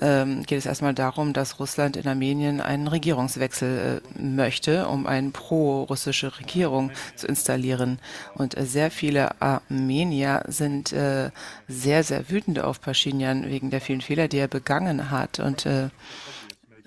ähm, 0.01 0.45
geht 0.45 0.59
es 0.59 0.67
erstmal 0.67 0.95
darum, 0.95 1.35
dass 1.35 1.61
Russland 1.61 1.99
in 1.99 2.09
Armenien 2.09 2.63
einen 2.63 2.89
Regierungswechsel 2.89 4.01
äh, 4.17 4.23
möchte, 4.23 4.89
um 4.89 5.07
eine 5.07 5.29
pro-russische 5.29 6.39
Regierung 6.39 6.91
zu 7.15 7.27
installieren. 7.27 7.99
Und 8.35 8.55
sehr 8.59 8.91
viele 8.91 9.39
Armenier 9.43 10.43
sind 10.49 10.95
äh, 10.95 11.31
sehr, 11.69 12.03
sehr 12.03 12.31
wütend 12.31 12.61
auf 12.61 12.81
Pashinyan 12.81 13.45
wegen 13.45 13.69
der 13.69 13.83
vielen 13.83 14.01
Fehler, 14.01 14.27
die 14.29 14.39
er 14.39 14.49
begangen 14.49 15.11
hat. 15.11 15.39
Und 15.39 15.67
äh, 15.67 15.91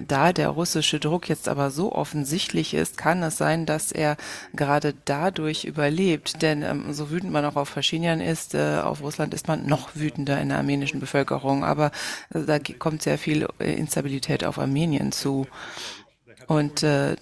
da 0.07 0.33
der 0.33 0.49
russische 0.49 0.99
Druck 0.99 1.29
jetzt 1.29 1.47
aber 1.47 1.71
so 1.71 1.91
offensichtlich 1.91 2.73
ist, 2.73 2.97
kann 2.97 3.23
es 3.23 3.37
sein, 3.37 3.65
dass 3.65 3.91
er 3.91 4.17
gerade 4.53 4.93
dadurch 5.05 5.65
überlebt. 5.65 6.41
Denn 6.41 6.63
ähm, 6.63 6.93
so 6.93 7.09
wütend 7.11 7.31
man 7.31 7.45
auch 7.45 7.55
auf 7.55 7.69
Faschinian 7.69 8.21
ist, 8.21 8.53
äh, 8.53 8.79
auf 8.83 9.01
Russland 9.01 9.33
ist 9.33 9.47
man 9.47 9.65
noch 9.65 9.95
wütender 9.95 10.39
in 10.39 10.49
der 10.49 10.57
armenischen 10.57 10.99
Bevölkerung. 10.99 11.63
Aber 11.63 11.91
äh, 12.33 12.41
da 12.41 12.59
kommt 12.59 13.01
sehr 13.01 13.17
viel 13.17 13.47
äh, 13.59 13.73
Instabilität 13.73 14.43
auf 14.43 14.59
Armenien 14.59 15.11
zu. 15.11 15.47
Und 16.47 16.83
äh, 16.83 17.15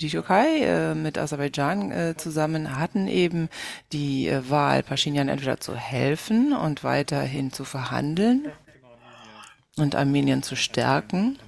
die 0.00 0.08
Türkei 0.08 0.60
äh, 0.60 0.94
mit 0.94 1.18
Aserbaidschan 1.18 1.90
äh, 1.90 2.14
zusammen 2.16 2.78
hatten 2.78 3.08
eben 3.08 3.48
die 3.92 4.28
äh, 4.28 4.48
Wahl, 4.48 4.82
Pashinyan 4.82 5.28
entweder 5.28 5.60
zu 5.60 5.74
helfen 5.74 6.52
und 6.52 6.84
weiterhin 6.84 7.52
zu 7.52 7.64
verhandeln 7.64 8.48
und 9.76 9.94
Armenien 9.94 10.42
zu 10.42 10.56
stärken 10.56 11.38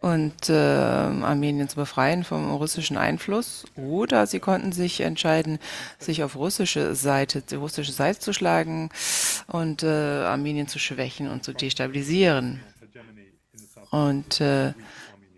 und 0.00 0.50
äh, 0.50 0.52
Armenien 0.52 1.68
zu 1.68 1.76
befreien 1.76 2.22
vom 2.22 2.54
russischen 2.54 2.98
Einfluss. 2.98 3.64
Oder 3.76 4.26
sie 4.26 4.40
konnten 4.40 4.72
sich 4.72 5.00
entscheiden, 5.00 5.58
sich 5.98 6.22
auf 6.22 6.36
russische 6.36 6.94
Seite, 6.94 7.40
die 7.40 7.54
russische 7.54 7.92
Seite 7.92 8.20
zu 8.20 8.32
schlagen 8.32 8.90
und 9.46 9.82
äh, 9.82 9.86
Armenien 9.86 10.68
zu 10.68 10.78
schwächen 10.78 11.28
und 11.28 11.44
zu 11.44 11.54
destabilisieren. 11.54 12.62
Und 13.90 14.40
äh, 14.40 14.74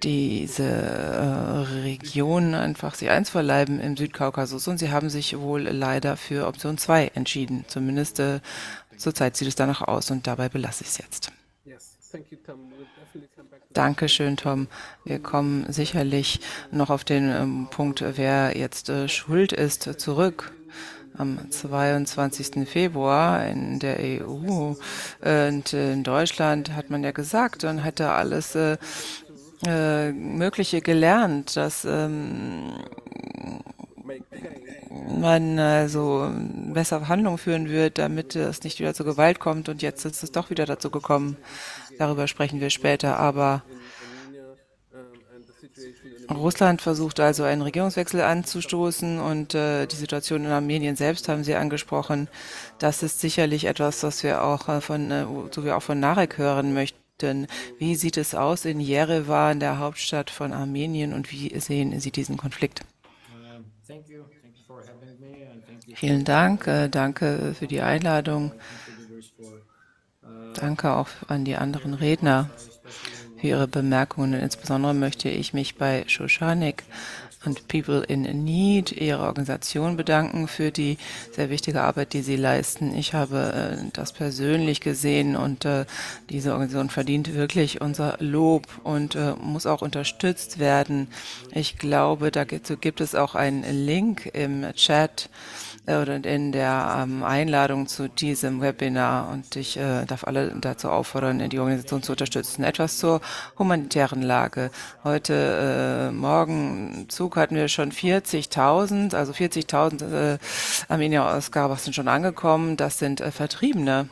diese 0.02 0.64
äh, 0.64 1.82
Region 1.82 2.54
einfach 2.54 2.94
sich 2.94 3.10
einzuverleiben 3.10 3.80
im 3.80 3.96
Südkaukasus. 3.96 4.66
Und 4.66 4.78
sie 4.78 4.90
haben 4.90 5.08
sich 5.08 5.38
wohl 5.38 5.62
leider 5.62 6.16
für 6.16 6.46
Option 6.46 6.78
2 6.78 7.12
entschieden. 7.14 7.64
Zumindest 7.68 8.18
äh, 8.18 8.40
zurzeit 8.96 9.36
sieht 9.36 9.48
es 9.48 9.54
danach 9.54 9.82
aus 9.82 10.10
und 10.10 10.26
dabei 10.26 10.48
belasse 10.48 10.82
ich 10.82 10.90
es 10.90 10.98
jetzt. 10.98 11.32
Dankeschön, 13.78 14.36
Tom. 14.36 14.66
Wir 15.04 15.20
kommen 15.20 15.64
sicherlich 15.72 16.40
noch 16.72 16.90
auf 16.90 17.04
den 17.04 17.30
ähm, 17.30 17.68
Punkt, 17.70 18.02
wer 18.16 18.58
jetzt 18.58 18.88
äh, 18.88 19.08
schuld 19.08 19.52
ist, 19.52 20.00
zurück. 20.00 20.50
Am 21.16 21.48
22. 21.48 22.68
Februar 22.68 23.46
in 23.46 23.78
der 23.78 24.00
EU 24.00 24.74
äh, 25.20 25.46
und 25.46 25.72
in 25.72 26.02
Deutschland 26.02 26.74
hat 26.74 26.90
man 26.90 27.04
ja 27.04 27.12
gesagt 27.12 27.62
und 27.62 27.78
hätte 27.78 28.10
alles 28.10 28.56
äh, 28.56 28.78
äh, 29.64 30.10
Mögliche 30.10 30.80
gelernt, 30.80 31.56
dass 31.56 31.84
ähm, 31.84 32.72
man 35.20 35.56
also 35.60 36.32
besser 36.74 36.98
Verhandlungen 36.98 37.38
führen 37.38 37.68
wird, 37.68 37.98
damit 37.98 38.34
es 38.34 38.64
nicht 38.64 38.80
wieder 38.80 38.94
zur 38.94 39.06
Gewalt 39.06 39.38
kommt. 39.38 39.68
Und 39.68 39.82
jetzt 39.82 40.04
ist 40.04 40.24
es 40.24 40.32
doch 40.32 40.50
wieder 40.50 40.66
dazu 40.66 40.90
gekommen. 40.90 41.36
Darüber 41.98 42.28
sprechen 42.28 42.60
wir 42.60 42.70
später. 42.70 43.18
Aber 43.18 43.62
Russland 46.30 46.82
versucht 46.82 47.20
also 47.20 47.44
einen 47.44 47.62
Regierungswechsel 47.62 48.20
anzustoßen 48.20 49.18
und 49.18 49.54
äh, 49.54 49.86
die 49.86 49.96
Situation 49.96 50.44
in 50.44 50.50
Armenien 50.50 50.96
selbst 50.96 51.28
haben 51.28 51.44
Sie 51.44 51.54
angesprochen. 51.54 52.28
Das 52.78 53.02
ist 53.02 53.20
sicherlich 53.20 53.64
etwas, 53.64 54.02
was 54.02 54.22
wir 54.22 54.44
auch 54.44 54.68
äh, 54.68 54.80
von, 54.80 55.10
äh, 55.10 55.24
so 55.50 55.64
wir 55.64 55.76
auch 55.76 55.82
von 55.82 56.00
Narek 56.00 56.38
hören 56.38 56.74
möchten. 56.74 57.46
Wie 57.78 57.96
sieht 57.96 58.16
es 58.16 58.34
aus 58.34 58.64
in 58.64 58.78
Jerewan, 58.78 59.58
der 59.58 59.78
Hauptstadt 59.78 60.30
von 60.30 60.52
Armenien, 60.52 61.12
und 61.12 61.32
wie 61.32 61.58
sehen 61.58 61.98
Sie 61.98 62.12
diesen 62.12 62.36
Konflikt? 62.36 62.82
Vielen 65.94 66.24
Dank, 66.24 66.66
äh, 66.66 66.88
danke 66.88 67.54
für 67.58 67.66
die 67.66 67.80
Einladung. 67.80 68.52
Danke 70.60 70.92
auch 70.92 71.08
an 71.28 71.44
die 71.44 71.56
anderen 71.56 71.94
Redner 71.94 72.50
für 73.40 73.46
Ihre 73.46 73.68
Bemerkungen. 73.68 74.34
Insbesondere 74.34 74.92
möchte 74.92 75.28
ich 75.28 75.54
mich 75.54 75.76
bei 75.76 76.04
Shoshanik 76.08 76.82
und 77.44 77.68
People 77.68 78.02
in 78.02 78.22
Need, 78.44 78.90
ihrer 78.92 79.26
Organisation, 79.26 79.96
bedanken 79.96 80.48
für 80.48 80.72
die 80.72 80.98
sehr 81.32 81.50
wichtige 81.50 81.82
Arbeit, 81.82 82.12
die 82.12 82.22
sie 82.22 82.34
leisten. 82.34 82.92
Ich 82.96 83.14
habe 83.14 83.78
äh, 83.78 83.90
das 83.92 84.12
persönlich 84.12 84.80
gesehen 84.80 85.36
und 85.36 85.64
äh, 85.64 85.84
diese 86.28 86.50
Organisation 86.50 86.90
verdient 86.90 87.34
wirklich 87.34 87.80
unser 87.80 88.16
Lob 88.18 88.66
und 88.82 89.14
äh, 89.14 89.34
muss 89.40 89.66
auch 89.66 89.82
unterstützt 89.82 90.58
werden. 90.58 91.08
Ich 91.52 91.78
glaube, 91.78 92.32
dazu 92.32 92.76
gibt 92.76 93.00
es 93.00 93.14
auch 93.14 93.36
einen 93.36 93.62
Link 93.86 94.26
im 94.34 94.66
Chat 94.74 95.30
oder 95.96 96.22
in 96.24 96.52
der 96.52 97.02
ähm, 97.02 97.22
Einladung 97.22 97.86
zu 97.86 98.08
diesem 98.08 98.60
Webinar 98.60 99.30
und 99.30 99.56
ich 99.56 99.76
äh, 99.78 100.04
darf 100.04 100.24
alle 100.24 100.54
dazu 100.60 100.90
auffordern, 100.90 101.48
die 101.48 101.58
Organisation 101.58 102.02
zu 102.02 102.12
unterstützen. 102.12 102.62
Etwas 102.62 102.98
zur 102.98 103.20
humanitären 103.58 104.22
Lage. 104.22 104.70
Heute 105.02 106.10
äh, 106.10 106.12
Morgen 106.12 107.06
Zug 107.08 107.36
hatten 107.36 107.56
wir 107.56 107.68
schon 107.68 107.90
40.000, 107.90 109.14
also 109.14 109.32
40.000 109.32 110.34
äh, 110.34 110.38
Armenier 110.88 111.24
aus 111.24 111.50
Karabach 111.50 111.78
sind 111.78 111.94
schon 111.94 112.08
angekommen. 112.08 112.76
Das 112.76 112.98
sind 112.98 113.20
äh, 113.20 113.30
Vertriebene 113.30 114.08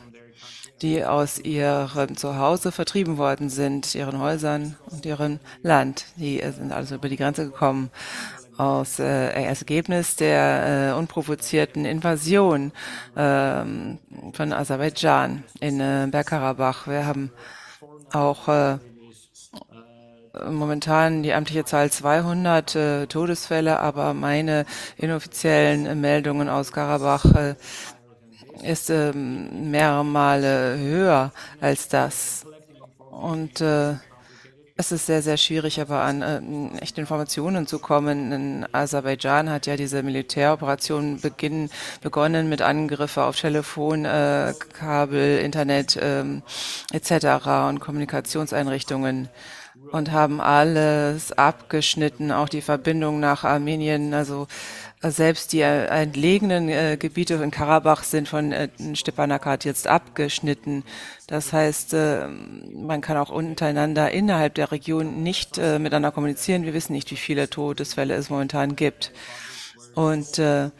die 0.81 1.03
aus 1.03 1.39
ihrem 1.39 2.15
Zuhause 2.17 2.71
vertrieben 2.71 3.17
worden 3.17 3.49
sind, 3.49 3.95
ihren 3.95 4.19
Häusern 4.19 4.75
und 4.91 5.05
ihrem 5.05 5.39
Land. 5.63 6.05
Die 6.17 6.41
äh, 6.41 6.51
sind 6.51 6.71
also 6.71 6.95
über 6.95 7.09
die 7.09 7.17
Grenze 7.17 7.45
gekommen 7.45 7.89
aus, 8.57 8.99
äh, 8.99 9.29
Ergebnis 9.29 10.15
der 10.15 10.91
äh, 10.93 10.97
unprovozierten 10.97 11.85
Invasion 11.85 12.71
äh, 13.15 13.63
von 14.33 14.53
Aserbaidschan 14.53 15.43
in 15.59 15.79
äh, 15.79 16.07
Bergkarabach. 16.09 16.87
Wir 16.87 17.05
haben 17.05 17.31
auch 18.11 18.47
äh, 18.47 18.77
momentan 20.49 21.23
die 21.23 21.33
amtliche 21.33 21.65
Zahl 21.65 21.91
200 21.91 22.75
äh, 22.75 23.07
Todesfälle, 23.07 23.79
aber 23.79 24.13
meine 24.13 24.65
inoffiziellen 24.97 25.99
Meldungen 25.99 26.49
aus 26.49 26.71
Karabach 26.71 27.25
äh, 27.35 27.55
ist 28.63 28.89
ähm, 28.89 29.69
mehrere 29.71 30.05
Male 30.05 30.77
höher 30.77 31.31
als 31.61 31.87
das. 31.89 32.45
Und 33.11 33.61
äh, 33.61 33.95
es 34.77 34.91
ist 34.91 35.07
sehr, 35.07 35.23
sehr 35.23 35.37
schwierig, 35.37 35.81
aber 35.81 36.01
an 36.01 36.21
äh, 36.21 36.79
echte 36.81 37.01
Informationen 37.01 37.65
zu 37.65 37.79
kommen. 37.79 38.31
In 38.31 38.65
Aserbaidschan 38.71 39.49
hat 39.49 39.65
ja 39.65 39.75
diese 39.75 40.03
Militäroperation 40.03 41.19
beginn, 41.19 41.71
begonnen 42.01 42.47
mit 42.47 42.61
Angriffen 42.61 43.23
auf 43.23 43.35
Telefon, 43.35 44.05
äh, 44.05 44.53
Kabel, 44.73 45.39
Internet 45.39 45.97
ähm, 45.99 46.43
etc. 46.93 47.47
und 47.67 47.79
Kommunikationseinrichtungen 47.79 49.29
und 49.91 50.11
haben 50.11 50.41
alles 50.41 51.31
abgeschnitten, 51.31 52.31
auch 52.31 52.49
die 52.49 52.61
Verbindung 52.61 53.19
nach 53.19 53.43
Armenien. 53.43 54.13
Also 54.13 54.47
selbst 55.01 55.53
die 55.53 55.61
äh, 55.61 55.85
entlegenen 55.85 56.69
äh, 56.69 56.97
Gebiete 56.99 57.35
in 57.35 57.51
Karabach 57.51 58.03
sind 58.03 58.27
von 58.27 58.51
äh, 58.51 58.69
Stepanakert 58.93 59.63
jetzt 59.63 59.87
abgeschnitten. 59.87 60.83
Das 61.27 61.53
heißt, 61.53 61.93
äh, 61.93 62.27
man 62.27 63.01
kann 63.01 63.17
auch 63.17 63.29
untereinander 63.29 64.11
innerhalb 64.11 64.55
der 64.55 64.71
Region 64.71 65.21
nicht 65.21 65.57
äh, 65.57 65.77
miteinander 65.77 66.11
kommunizieren. 66.11 66.63
Wir 66.63 66.73
wissen 66.73 66.93
nicht, 66.93 67.11
wie 67.11 67.17
viele 67.17 67.49
Todesfälle 67.49 68.15
es 68.15 68.29
momentan 68.29 68.75
gibt. 68.75 69.11
Und 69.93 70.39
äh, 70.39 70.71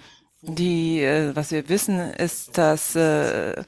die, 0.42 1.02
äh, 1.02 1.36
was 1.36 1.52
wir 1.52 1.70
wissen, 1.70 2.00
ist, 2.00 2.58
dass 2.58 2.96
äh, 2.96 3.64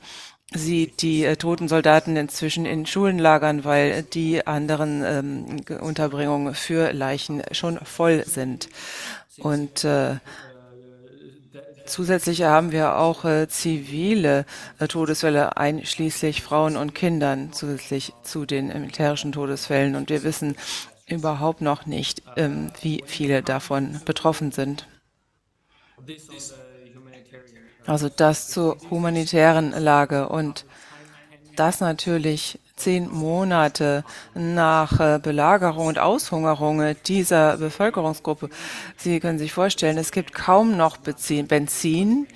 sie 0.53 0.87
die 0.87 1.25
äh, 1.25 1.35
toten 1.35 1.67
Soldaten 1.67 2.15
inzwischen 2.15 2.65
in 2.65 2.85
Schulen 2.85 3.19
lagern, 3.19 3.65
weil 3.65 4.03
die 4.03 4.45
anderen 4.47 5.03
ähm, 5.05 5.79
Unterbringungen 5.79 6.55
für 6.55 6.91
Leichen 6.91 7.43
schon 7.51 7.77
voll 7.79 8.23
sind. 8.25 8.69
Und 9.39 9.83
äh, 9.83 10.17
zusätzlich 11.85 12.43
haben 12.43 12.71
wir 12.71 12.97
auch 12.97 13.25
äh, 13.25 13.47
zivile 13.47 14.45
äh, 14.79 14.87
Todesfälle, 14.87 15.57
einschließlich 15.57 16.41
Frauen 16.41 16.77
und 16.77 16.93
Kindern, 16.93 17.51
zusätzlich 17.53 18.13
zu 18.23 18.45
den 18.45 18.67
militärischen 18.67 19.31
Todesfällen. 19.31 19.95
Und 19.95 20.09
wir 20.09 20.23
wissen 20.23 20.55
überhaupt 21.07 21.61
noch 21.61 21.85
nicht, 21.85 22.21
ähm, 22.35 22.71
wie 22.81 23.03
viele 23.05 23.41
davon 23.41 24.01
betroffen 24.05 24.51
sind. 24.51 24.87
Also 27.85 28.09
das 28.09 28.49
zur 28.49 28.77
humanitären 28.89 29.71
Lage 29.71 30.29
und 30.29 30.65
das 31.55 31.81
natürlich 31.81 32.59
zehn 32.79 33.11
Monate 33.11 34.03
nach 34.33 34.99
äh, 34.99 35.19
Belagerung 35.21 35.87
und 35.87 35.99
Aushungerung 35.99 36.95
dieser 37.05 37.57
Bevölkerungsgruppe. 37.57 38.49
Sie 38.97 39.19
können 39.19 39.39
sich 39.39 39.53
vorstellen, 39.53 39.97
es 39.97 40.11
gibt 40.11 40.33
kaum 40.33 40.77
noch 40.77 40.97
Benzin. 40.97 42.27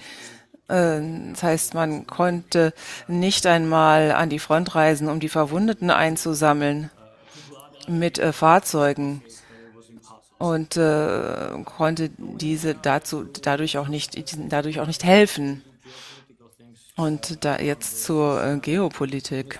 Äh, 0.67 1.01
das 1.31 1.43
heißt, 1.43 1.73
man 1.73 2.05
konnte 2.07 2.73
nicht 3.07 3.45
einmal 3.47 4.11
an 4.11 4.29
die 4.29 4.39
Front 4.39 4.75
reisen, 4.75 5.09
um 5.09 5.19
die 5.19 5.29
Verwundeten 5.29 5.89
einzusammeln 5.89 6.89
mit 7.87 8.19
äh, 8.19 8.33
Fahrzeugen 8.33 9.21
und 10.37 10.75
äh, 10.75 11.49
konnte 11.63 12.09
diese 12.17 12.75
dazu 12.75 13.23
dadurch 13.23 13.77
auch 13.77 13.87
nicht 13.87 14.17
dadurch 14.49 14.79
auch 14.81 14.87
nicht 14.87 15.03
helfen. 15.03 15.63
Und 16.95 17.43
da 17.43 17.59
jetzt 17.59 18.03
zur 18.03 18.43
äh, 18.43 18.57
Geopolitik. 18.57 19.59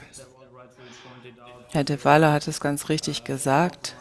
Herr 1.74 1.84
de 1.84 2.06
Walle 2.06 2.32
hat 2.32 2.48
es 2.48 2.60
ganz 2.60 2.88
richtig 2.88 3.24
gesagt, 3.24 3.96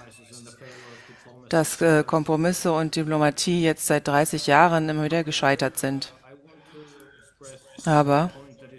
dass 1.48 1.80
äh, 1.80 2.04
Kompromisse 2.04 2.70
und 2.70 2.96
Diplomatie 2.96 3.62
jetzt 3.62 3.86
seit 3.86 4.06
30 4.06 4.46
Jahren 4.46 4.90
immer 4.90 5.04
wieder 5.04 5.24
gescheitert 5.24 5.78
sind. 5.78 6.12
Aber 7.86 8.30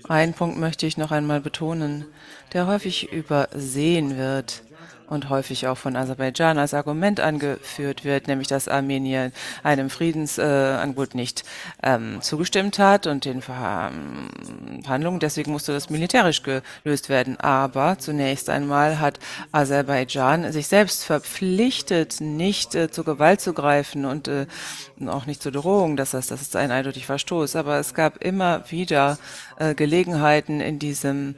einen 0.08 0.36
Punkt 0.36 0.60
möchte 0.60 0.86
ich 0.86 0.96
noch 0.96 1.10
einmal 1.10 1.42
betonen, 1.42 2.06
der 2.54 2.68
häufig 2.68 3.12
übersehen 3.12 4.16
wird 4.16 4.62
und 5.08 5.30
häufig 5.30 5.68
auch 5.68 5.78
von 5.78 5.96
Aserbaidschan 5.96 6.58
als 6.58 6.74
Argument 6.74 7.20
angeführt 7.20 8.04
wird, 8.04 8.28
nämlich 8.28 8.48
dass 8.48 8.68
Armenien 8.68 9.32
einem 9.64 9.90
Friedensangebot 9.90 11.14
äh, 11.14 11.18
nicht 11.18 11.44
ähm, 11.84 12.22
zugestimmt 12.22 12.80
hat 12.80 13.08
und 13.08 13.26
den 13.26 13.42
Verhandlungen, 13.42 15.20
deswegen 15.20 15.52
musste 15.52 15.74
das 15.74 15.90
militärisch 15.90 16.42
gelöst 16.44 17.10
werden. 17.10 17.40
Aber 17.40 17.98
zunächst 18.00 18.50
einmal 18.50 19.00
hat 19.00 19.20
Aserbaidschan 19.52 20.52
sich 20.52 20.68
selbst 20.68 21.04
verpflichtet, 21.04 22.22
nicht 22.22 22.76
äh, 22.76 22.90
zur 22.90 23.06
Gewalt 23.06 23.42
zu 23.42 23.54
greifen 23.54 24.06
und 24.06 24.28
äh, 24.28 24.48
auch 25.08 25.26
nicht 25.26 25.42
zur 25.42 25.52
Drohung. 25.52 25.98
Das 25.98 26.14
heißt, 26.14 26.32
das 26.32 26.42
ist 26.42 26.56
ein 26.56 26.72
eindeutig 26.72 27.06
Verstoß. 27.06 27.56
Aber 27.56 27.80
es 27.80 27.94
gab 27.94 28.24
immer 28.24 28.64
wieder 28.70 29.18
äh, 29.58 29.76
Gelegenheiten 29.76 30.62
in 30.62 30.80
diesem 30.80 31.36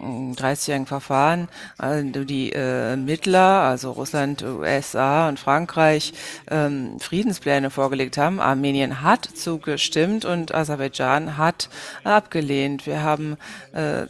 30-jährigen 0.00 0.86
Verfahren 0.86 1.48
also 1.78 2.24
die 2.24 2.52
äh, 2.52 2.96
Mittler, 2.96 3.62
also 3.62 3.92
Russland, 3.92 4.42
USA 4.42 5.28
und 5.28 5.38
Frankreich, 5.38 6.12
ähm, 6.50 6.98
Friedenspläne 6.98 7.70
vorgelegt 7.70 8.18
haben. 8.18 8.40
Armenien 8.40 9.02
hat 9.02 9.24
zugestimmt 9.24 10.24
und 10.24 10.54
Aserbaidschan 10.54 11.36
hat 11.36 11.68
abgelehnt. 12.04 12.86
Wir 12.86 13.02
haben 13.02 13.36
äh, 13.72 14.06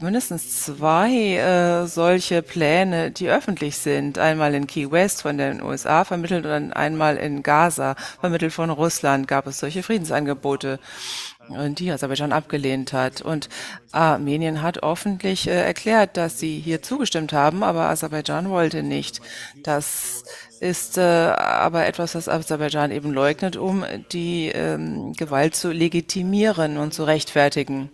mindestens 0.00 0.64
zwei 0.64 1.36
äh, 1.36 1.86
solche 1.86 2.42
Pläne, 2.42 3.10
die 3.10 3.30
öffentlich 3.30 3.78
sind. 3.78 4.18
Einmal 4.18 4.54
in 4.54 4.66
Key 4.66 4.90
West 4.90 5.22
von 5.22 5.38
den 5.38 5.62
USA 5.62 6.04
vermittelt 6.04 6.46
und 6.46 6.72
einmal 6.72 7.16
in 7.16 7.42
Gaza 7.42 7.96
vermittelt 8.20 8.52
von 8.52 8.70
Russland 8.70 9.28
gab 9.28 9.46
es 9.46 9.58
solche 9.58 9.82
Friedensangebote 9.82 10.78
die 11.74 11.90
Aserbaidschan 11.90 12.32
abgelehnt 12.32 12.92
hat. 12.92 13.22
Und 13.22 13.48
Armenien 13.92 14.62
hat 14.62 14.82
öffentlich 14.82 15.46
äh, 15.46 15.62
erklärt, 15.62 16.16
dass 16.16 16.38
sie 16.38 16.58
hier 16.58 16.82
zugestimmt 16.82 17.32
haben, 17.32 17.62
aber 17.62 17.88
Aserbaidschan 17.88 18.50
wollte 18.50 18.82
nicht. 18.82 19.20
Das 19.62 20.24
ist 20.60 20.98
äh, 20.98 21.00
aber 21.00 21.86
etwas, 21.86 22.14
was 22.14 22.28
Aserbaidschan 22.28 22.90
eben 22.90 23.12
leugnet, 23.12 23.56
um 23.56 23.84
die 24.12 24.48
ähm, 24.48 25.12
Gewalt 25.14 25.54
zu 25.54 25.72
legitimieren 25.72 26.76
und 26.76 26.92
zu 26.92 27.04
rechtfertigen. 27.04 27.90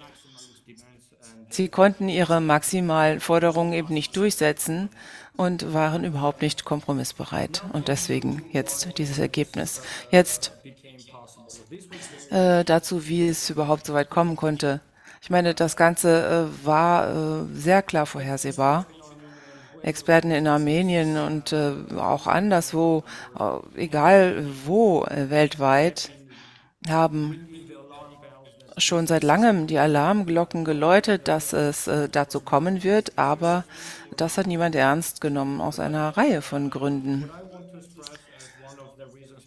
Sie 1.48 1.68
konnten 1.68 2.08
ihre 2.08 2.40
maximalen 2.40 3.20
Forderungen 3.20 3.72
eben 3.72 3.94
nicht 3.94 4.16
durchsetzen 4.16 4.90
und 5.36 5.72
waren 5.72 6.04
überhaupt 6.04 6.42
nicht 6.42 6.64
kompromissbereit. 6.64 7.62
Und 7.72 7.88
deswegen 7.88 8.42
jetzt 8.52 8.98
dieses 8.98 9.18
Ergebnis. 9.18 9.80
Jetzt 10.10 10.52
äh, 12.30 12.64
dazu, 12.64 13.08
wie 13.08 13.28
es 13.28 13.50
überhaupt 13.50 13.86
so 13.86 13.94
weit 13.94 14.10
kommen 14.10 14.36
konnte. 14.36 14.80
Ich 15.20 15.30
meine, 15.30 15.54
das 15.54 15.76
Ganze 15.76 16.50
äh, 16.62 16.66
war 16.66 17.10
äh, 17.10 17.46
sehr 17.52 17.82
klar 17.82 18.06
vorhersehbar. 18.06 18.86
Experten 19.82 20.30
in 20.30 20.46
Armenien 20.46 21.16
und 21.18 21.52
äh, 21.52 21.72
auch 21.96 22.26
anderswo, 22.26 23.04
äh, 23.38 23.80
egal 23.80 24.46
wo 24.64 25.04
weltweit, 25.10 26.10
haben 26.88 27.48
schon 28.78 29.06
seit 29.06 29.22
langem 29.22 29.66
die 29.66 29.78
Alarmglocken 29.78 30.64
geläutet, 30.64 31.28
dass 31.28 31.52
es 31.52 31.90
dazu 32.12 32.40
kommen 32.40 32.84
wird, 32.84 33.16
aber 33.16 33.64
das 34.16 34.36
hat 34.36 34.46
niemand 34.46 34.74
ernst 34.74 35.20
genommen 35.20 35.60
aus 35.60 35.80
einer 35.80 36.16
Reihe 36.16 36.42
von 36.42 36.68
Gründen. 36.70 37.30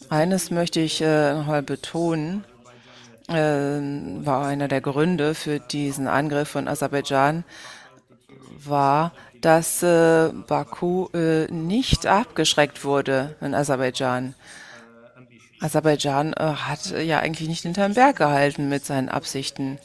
Eines 0.10 0.50
möchte 0.50 0.80
ich 0.80 1.02
äh, 1.02 1.34
nochmal 1.34 1.62
betonen, 1.62 2.44
äh, 3.28 3.34
war 3.34 4.46
einer 4.48 4.68
der 4.68 4.82
Gründe 4.82 5.36
für 5.36 5.60
diesen 5.60 6.08
Angriff 6.08 6.50
von 6.50 6.68
Aserbaidschan, 6.68 7.44
war, 8.58 9.14
dass 9.42 9.84
äh, 9.84 10.30
Baku 10.48 11.08
äh, 11.14 11.46
nicht 11.52 12.08
abgeschreckt 12.08 12.84
wurde 12.84 13.36
in 13.40 13.54
Aserbaidschan. 13.54 14.34
Aserbaidschan 15.62 16.34
äh, 16.34 16.44
hat 16.44 16.92
ja 16.92 17.20
eigentlich 17.20 17.48
nicht 17.48 17.62
hinterm 17.62 17.94
Berg 17.94 18.18
gehalten 18.18 18.68
mit 18.68 18.86
seinen 18.86 19.10
Absichten. 19.10 19.78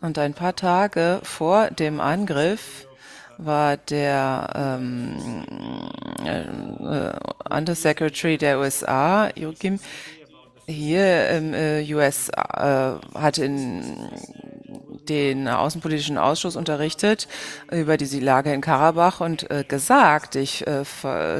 Und 0.00 0.18
ein 0.18 0.34
paar 0.34 0.56
Tage 0.56 1.20
vor 1.24 1.70
dem 1.70 2.00
Angriff 2.00 2.86
war 3.44 3.76
der 3.76 4.50
ähm, 4.54 5.44
äh, 6.24 7.54
Undersecretary 7.54 8.38
der 8.38 8.58
USA, 8.58 9.30
Joachim, 9.34 9.78
hier 10.66 11.28
im 11.30 11.54
äh, 11.54 11.94
US 11.94 12.28
äh, 12.28 12.92
hat 13.14 13.38
in 13.38 14.08
den 15.08 15.48
Außenpolitischen 15.48 16.18
Ausschuss 16.18 16.54
unterrichtet 16.54 17.26
über 17.72 17.96
diese 17.96 18.20
Lage 18.20 18.52
in 18.52 18.60
Karabach 18.60 19.20
und 19.20 19.50
äh, 19.50 19.64
gesagt, 19.66 20.36
ich 20.36 20.66
äh, 20.66 20.84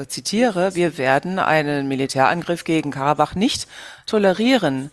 zitiere, 0.09 0.75
wir 0.75 0.99
werden 0.99 1.39
einen 1.39 1.87
Militärangriff 1.87 2.65
gegen 2.65 2.91
Karabach 2.91 3.35
nicht 3.35 3.69
tolerieren. 4.07 4.91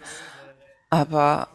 Aber 0.89 1.47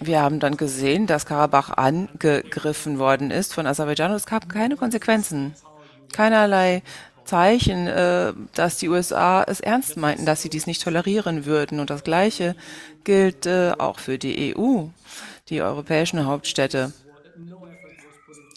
wir 0.00 0.20
haben 0.20 0.40
dann 0.40 0.56
gesehen, 0.56 1.06
dass 1.06 1.26
Karabach 1.26 1.70
angegriffen 1.70 2.98
worden 2.98 3.30
ist 3.30 3.54
von 3.54 3.66
Aserbaidschan 3.66 4.10
und 4.10 4.16
es 4.16 4.26
gab 4.26 4.48
keine 4.48 4.76
Konsequenzen. 4.76 5.54
Keinerlei 6.12 6.82
Zeichen, 7.24 7.86
äh, 7.86 8.32
dass 8.54 8.78
die 8.78 8.88
USA 8.88 9.44
es 9.44 9.60
ernst 9.60 9.96
meinten, 9.96 10.26
dass 10.26 10.42
sie 10.42 10.48
dies 10.48 10.66
nicht 10.66 10.82
tolerieren 10.82 11.46
würden. 11.46 11.78
Und 11.78 11.90
das 11.90 12.02
Gleiche 12.02 12.56
gilt 13.04 13.46
äh, 13.46 13.72
auch 13.78 13.98
für 13.98 14.18
die 14.18 14.56
EU. 14.56 14.86
die 15.48 15.62
europäischen 15.62 16.26
Hauptstädte. 16.26 16.92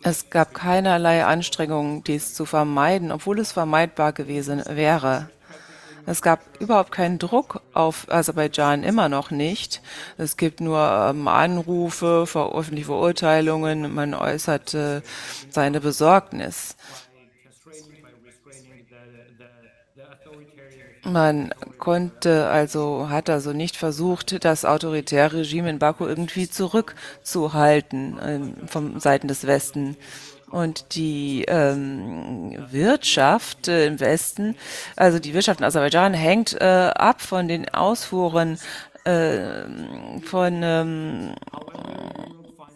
Es 0.04 0.30
gab 0.30 0.54
keinerlei 0.54 1.26
Anstrengungen, 1.26 2.04
dies 2.04 2.34
zu 2.34 2.46
vermeiden, 2.46 3.12
obwohl 3.12 3.40
es 3.40 3.52
vermeidbar 3.52 4.14
gewesen 4.14 4.62
wäre. 4.68 5.30
Es 6.06 6.22
gab 6.22 6.42
überhaupt 6.60 6.92
keinen 6.92 7.18
Druck 7.18 7.62
auf 7.74 8.12
Aserbaidschan, 8.12 8.84
immer 8.84 9.08
noch 9.08 9.32
nicht. 9.32 9.82
Es 10.18 10.36
gibt 10.36 10.60
nur 10.60 10.80
ähm, 10.80 11.28
Anrufe, 11.28 12.26
öffentliche 12.28 12.88
Verurteilungen, 12.88 13.94
man 13.94 14.14
äußert 14.14 14.74
äh, 14.74 15.02
seine 15.50 15.80
Besorgnis. 15.80 16.76
Man 21.06 21.54
konnte 21.80 22.48
also, 22.48 23.10
hat 23.10 23.30
also 23.30 23.52
nicht 23.52 23.76
versucht, 23.76 24.44
das 24.46 24.64
autoritäre 24.64 25.40
Regime 25.40 25.70
in 25.70 25.80
Baku 25.80 26.06
irgendwie 26.06 26.50
zurückzuhalten 26.50 28.20
äh, 28.20 28.68
von 28.68 29.00
Seiten 29.02 29.28
des 29.28 29.46
Westen. 29.46 29.98
Und 30.54 30.94
die 30.94 31.46
ähm, 31.48 32.56
Wirtschaft 32.70 33.68
äh, 33.68 33.88
im 33.88 34.00
Westen, 34.00 34.56
also 34.96 35.18
die 35.18 35.34
Wirtschaft 35.34 35.60
in 35.60 35.66
Aserbaidschan 35.66 36.14
hängt 36.14 36.54
äh, 36.54 36.92
ab 36.94 37.24
von 37.24 37.48
den 37.48 37.70
Ausfuhren 37.70 38.60
äh, 39.04 39.64
von 40.24 40.62
ähm, 40.62 41.34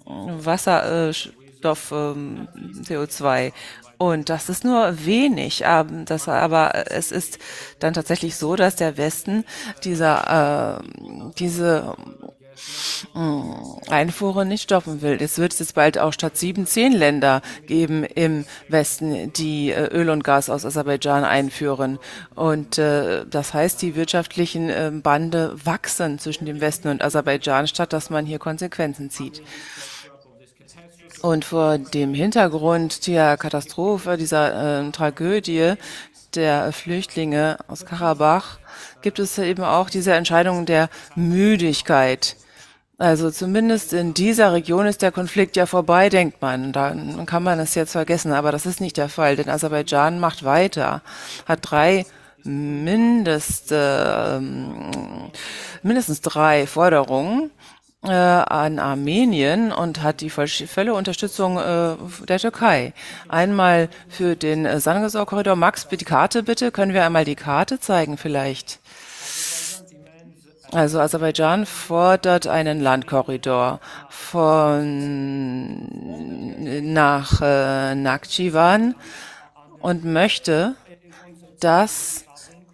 Wasserstoff, 0.06 1.92
ähm, 1.92 2.48
CO2 2.82 3.54
und 4.00 4.30
das 4.30 4.50
ist 4.50 4.64
nur 4.64 5.06
wenig. 5.06 5.64
Das, 6.06 6.28
aber 6.28 6.92
es 6.92 7.12
ist 7.12 7.38
dann 7.80 7.94
tatsächlich 7.94 8.36
so, 8.38 8.56
dass 8.56 8.76
der 8.76 8.98
Westen 8.98 9.44
dieser, 9.84 10.80
äh, 10.80 11.32
diese 11.38 11.96
äh, 13.16 13.92
Einfuhren 13.92 14.48
nicht 14.48 14.64
stoppen 14.64 15.02
will. 15.02 15.18
Es 15.22 15.38
wird 15.38 15.58
jetzt 15.58 15.76
bald 15.76 15.98
auch 15.98 16.14
statt 16.14 16.38
sieben, 16.38 16.66
zehn 16.66 16.94
Länder 16.94 17.42
geben 17.66 18.04
im 18.04 18.46
Westen, 18.68 19.34
die 19.34 19.72
äh, 19.72 19.88
Öl 19.88 20.10
und 20.10 20.24
Gas 20.24 20.50
aus 20.50 20.66
Aserbaidschan 20.66 21.24
einführen. 21.24 22.00
Und 22.36 22.78
äh, 22.78 23.26
das 23.26 23.54
heißt, 23.54 23.82
die 23.82 23.96
wirtschaftlichen 23.96 24.70
äh, 24.70 24.92
Bande 24.94 25.56
wachsen 25.64 26.20
zwischen 26.20 26.46
dem 26.46 26.62
Westen 26.62 26.90
und 26.90 27.04
Aserbaidschan, 27.04 27.68
statt 27.68 27.94
dass 27.94 28.10
man 28.10 28.26
hier 28.26 28.40
Konsequenzen 28.40 29.10
zieht. 29.10 29.42
Und 31.22 31.46
vor 31.46 31.78
dem 31.78 32.14
Hintergrund 32.14 33.08
der 33.08 33.38
Katastrophe, 33.38 34.18
dieser 34.18 34.88
äh, 34.88 34.92
Tragödie 34.92 35.74
der 36.36 36.72
Flüchtlinge 36.72 37.58
aus 37.68 37.86
Karabach, 37.86 38.60
gibt 39.02 39.18
es 39.18 39.38
eben 39.38 39.64
auch 39.64 39.90
diese 39.90 40.14
Entscheidung 40.14 40.66
der 40.66 40.90
Müdigkeit. 41.16 42.36
Also 43.00 43.30
zumindest 43.30 43.94
in 43.94 44.16
dieser 44.16 44.54
Region 44.54 44.88
ist 44.88 45.04
der 45.04 45.12
Konflikt 45.12 45.56
ja 45.56 45.68
vorbei, 45.68 46.10
denkt 46.10 46.42
man. 46.42 46.74
Dann 46.74 47.26
kann 47.28 47.44
man 47.44 47.60
es 47.60 47.76
jetzt 47.76 47.92
vergessen, 47.92 48.32
aber 48.34 48.52
das 48.52 48.66
ist 48.66 48.82
nicht 48.82 48.98
der 48.98 49.10
Fall, 49.10 49.36
denn 49.36 49.50
Aserbaidschan 49.50 50.20
macht 50.20 50.44
weiter, 50.44 51.04
hat 51.46 51.60
drei 51.62 52.06
mindest, 52.44 53.72
äh, 53.72 54.40
mindestens 55.84 56.22
drei 56.22 56.66
Forderungen 56.66 57.52
äh, 58.04 58.12
an 58.12 58.80
Armenien 58.80 59.72
und 59.72 60.02
hat 60.02 60.22
die 60.22 60.30
volle 60.30 60.94
Unterstützung 60.94 61.58
äh, 61.58 61.96
der 62.28 62.40
Türkei. 62.40 62.94
Einmal 63.28 63.90
für 64.10 64.36
den 64.36 64.66
äh, 64.66 64.80
Sangesau-Korridor. 64.80 65.56
Max, 65.56 65.88
die 65.88 65.98
Karte 65.98 66.44
bitte. 66.44 66.72
Können 66.72 66.94
wir 66.94 67.06
einmal 67.06 67.26
die 67.26 67.36
Karte 67.36 67.80
zeigen 67.80 68.18
vielleicht? 68.18 68.80
Also 70.72 71.00
Aserbaidschan 71.00 71.66
fordert 71.66 72.46
einen 72.48 72.82
Landkorridor 72.82 73.80
von 74.10 75.88
nach 76.94 77.42
äh, 77.42 77.96
Nakhchivan 77.96 78.96
und 79.80 80.04
möchte, 80.04 80.76
dass 81.62 82.26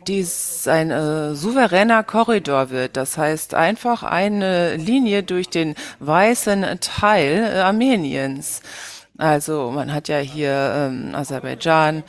dies 0.07 0.67
ein 0.67 0.91
äh, 0.91 1.35
souveräner 1.35 2.03
Korridor 2.03 2.69
wird. 2.71 2.97
Das 2.97 3.17
heißt 3.17 3.53
einfach 3.53 4.03
eine 4.03 4.75
Linie 4.75 5.23
durch 5.23 5.49
den 5.49 5.75
weißen 5.99 6.65
Teil 6.81 7.51
äh, 7.53 7.59
Armeniens. 7.59 8.61
Also 9.17 9.71
man 9.71 9.93
hat 9.93 10.07
ja 10.07 10.17
hier 10.17 10.73
ähm, 10.75 11.13
Aserbaidschan, 11.13 12.03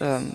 ähm, 0.00 0.34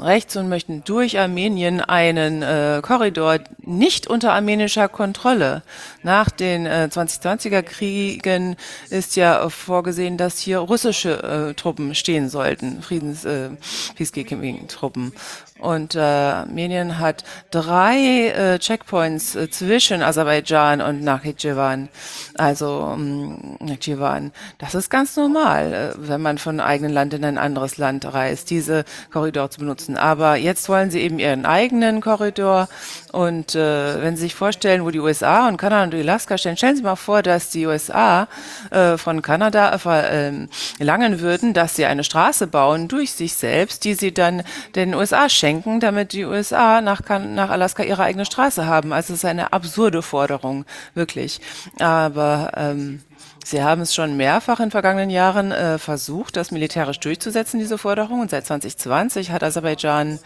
rechts 0.00 0.36
und 0.36 0.48
möchten 0.48 0.84
durch 0.84 1.18
Armenien 1.18 1.80
einen 1.80 2.42
äh, 2.42 2.80
Korridor 2.82 3.38
nicht 3.58 4.06
unter 4.06 4.32
armenischer 4.32 4.88
Kontrolle. 4.88 5.62
Nach 6.02 6.30
den 6.30 6.66
äh, 6.66 6.88
2020er 6.90 7.62
Kriegen 7.62 8.56
ist 8.90 9.16
ja 9.16 9.48
vorgesehen, 9.48 10.16
dass 10.16 10.38
hier 10.38 10.58
russische 10.58 11.22
äh, 11.50 11.54
Truppen 11.54 11.94
stehen 11.94 12.28
sollten, 12.28 12.82
Friedens 12.82 13.24
äh, 13.24 13.50
Peacekeeping-Truppen. 13.96 15.12
Und 15.64 15.94
äh, 15.94 16.00
Armenien 16.00 16.98
hat 16.98 17.24
drei 17.50 18.28
äh, 18.28 18.58
Checkpoints 18.58 19.36
äh, 19.36 19.48
zwischen 19.48 20.02
Aserbaidschan 20.02 20.82
und 20.82 21.02
Nakhchivan. 21.02 21.88
Also 22.36 22.92
ähm, 22.94 23.56
Nakhchivan. 23.60 24.32
Das 24.58 24.74
ist 24.74 24.90
ganz 24.90 25.16
normal, 25.16 25.72
äh, 25.72 26.08
wenn 26.08 26.20
man 26.20 26.38
von 26.38 26.60
einem 26.60 26.68
eigenen 26.68 26.92
Land 26.92 27.14
in 27.14 27.24
ein 27.24 27.38
anderes 27.38 27.78
Land 27.78 28.04
reist, 28.12 28.50
diese 28.50 28.84
Korridor 29.44 29.50
zu 29.50 29.60
benutzen. 29.60 29.96
Aber 29.96 30.36
jetzt 30.36 30.68
wollen 30.68 30.90
sie 30.90 31.00
eben 31.00 31.18
ihren 31.18 31.46
eigenen 31.46 32.00
Korridor. 32.00 32.68
Und 33.12 33.54
äh, 33.54 34.02
wenn 34.02 34.16
Sie 34.16 34.22
sich 34.22 34.34
vorstellen, 34.34 34.84
wo 34.84 34.90
die 34.90 35.00
USA 35.00 35.48
und 35.48 35.56
Kanada 35.56 35.84
und 35.84 35.94
Alaska 35.94 36.38
stehen, 36.38 36.56
stellen 36.56 36.76
Sie 36.76 36.82
mal 36.82 36.96
vor, 36.96 37.22
dass 37.22 37.50
die 37.50 37.66
USA 37.66 38.26
äh, 38.70 38.96
von 38.96 39.22
Kanada 39.22 39.76
verlangen 39.78 40.48
äh, 41.14 41.20
würden, 41.20 41.54
dass 41.54 41.76
sie 41.76 41.84
eine 41.84 42.04
Straße 42.04 42.46
bauen 42.46 42.88
durch 42.88 43.12
sich 43.12 43.34
selbst, 43.34 43.84
die 43.84 43.94
sie 43.94 44.12
dann 44.12 44.42
den 44.74 44.94
USA 44.94 45.28
schenken 45.28 45.80
damit 45.80 46.12
die 46.12 46.24
USA 46.24 46.80
nach, 46.80 47.00
nach 47.08 47.50
Alaska 47.50 47.82
ihre 47.82 48.02
eigene 48.02 48.24
Straße 48.24 48.66
haben. 48.66 48.92
Also 48.92 49.12
es 49.12 49.20
ist 49.20 49.24
eine 49.24 49.52
absurde 49.52 50.02
Forderung, 50.02 50.64
wirklich. 50.94 51.40
Aber 51.78 52.52
ähm, 52.56 53.00
Sie 53.46 53.62
haben 53.62 53.82
es 53.82 53.94
schon 53.94 54.16
mehrfach 54.16 54.58
in 54.58 54.70
vergangenen 54.70 55.10
Jahren 55.10 55.52
äh, 55.52 55.76
versucht, 55.78 56.36
das 56.36 56.50
militärisch 56.50 56.98
durchzusetzen, 56.98 57.60
diese 57.60 57.76
Forderung. 57.76 58.20
Und 58.20 58.30
seit 58.30 58.46
2020 58.46 59.30
hat 59.30 59.42
Aserbaidschan 59.42 60.18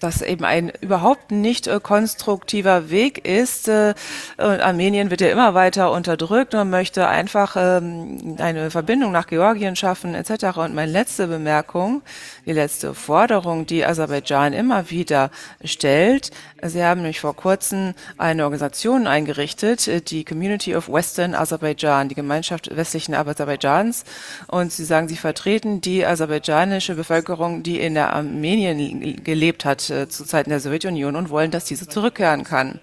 das 0.00 0.22
eben 0.22 0.44
ein 0.44 0.72
überhaupt 0.80 1.30
nicht 1.30 1.66
äh, 1.66 1.78
konstruktiver 1.80 2.90
Weg 2.90 3.26
ist. 3.26 3.68
Äh, 3.68 3.94
Armenien 4.38 5.10
wird 5.10 5.20
ja 5.20 5.28
immer 5.28 5.54
weiter 5.54 5.92
unterdrückt 5.92 6.54
und 6.54 6.70
möchte 6.70 7.06
einfach 7.06 7.56
ähm, 7.56 8.36
eine 8.38 8.70
Verbindung 8.70 9.12
nach 9.12 9.26
Georgien 9.26 9.76
schaffen 9.76 10.14
etc. 10.14 10.58
Und 10.58 10.74
meine 10.74 10.90
letzte 10.90 11.26
Bemerkung, 11.26 12.02
die 12.46 12.52
letzte 12.52 12.94
Forderung, 12.94 13.66
die 13.66 13.84
Aserbaidschan 13.84 14.52
immer 14.52 14.90
wieder 14.90 15.30
stellt, 15.64 16.30
Sie 16.62 16.84
haben 16.84 17.00
nämlich 17.00 17.20
vor 17.20 17.34
kurzem 17.34 17.94
eine 18.18 18.44
Organisation 18.44 19.06
eingerichtet, 19.06 19.86
äh, 19.88 20.00
die 20.00 20.24
Community 20.24 20.74
of 20.74 20.88
Western 20.88 21.34
Aserbaidschan, 21.34 22.08
die 22.08 22.14
Gemeinschaft 22.14 22.74
westlichen 22.74 23.14
Aserbaidschans. 23.14 24.04
Und 24.46 24.72
Sie 24.72 24.84
sagen, 24.84 25.08
Sie 25.08 25.16
vertreten 25.16 25.80
die 25.80 26.04
aserbaidschanische 26.04 26.94
Bevölkerung, 26.94 27.62
die 27.62 27.80
in 27.80 27.94
der 27.94 28.12
Armenien 28.14 29.22
gelebt 29.22 29.64
hat 29.64 29.89
äh, 29.90 30.08
zu 30.08 30.24
Zeiten 30.24 30.50
der 30.50 30.60
Sowjetunion 30.60 31.16
und 31.16 31.30
wollen, 31.30 31.50
dass 31.50 31.64
diese 31.64 31.88
zurückkehren 31.88 32.44
kann. 32.44 32.80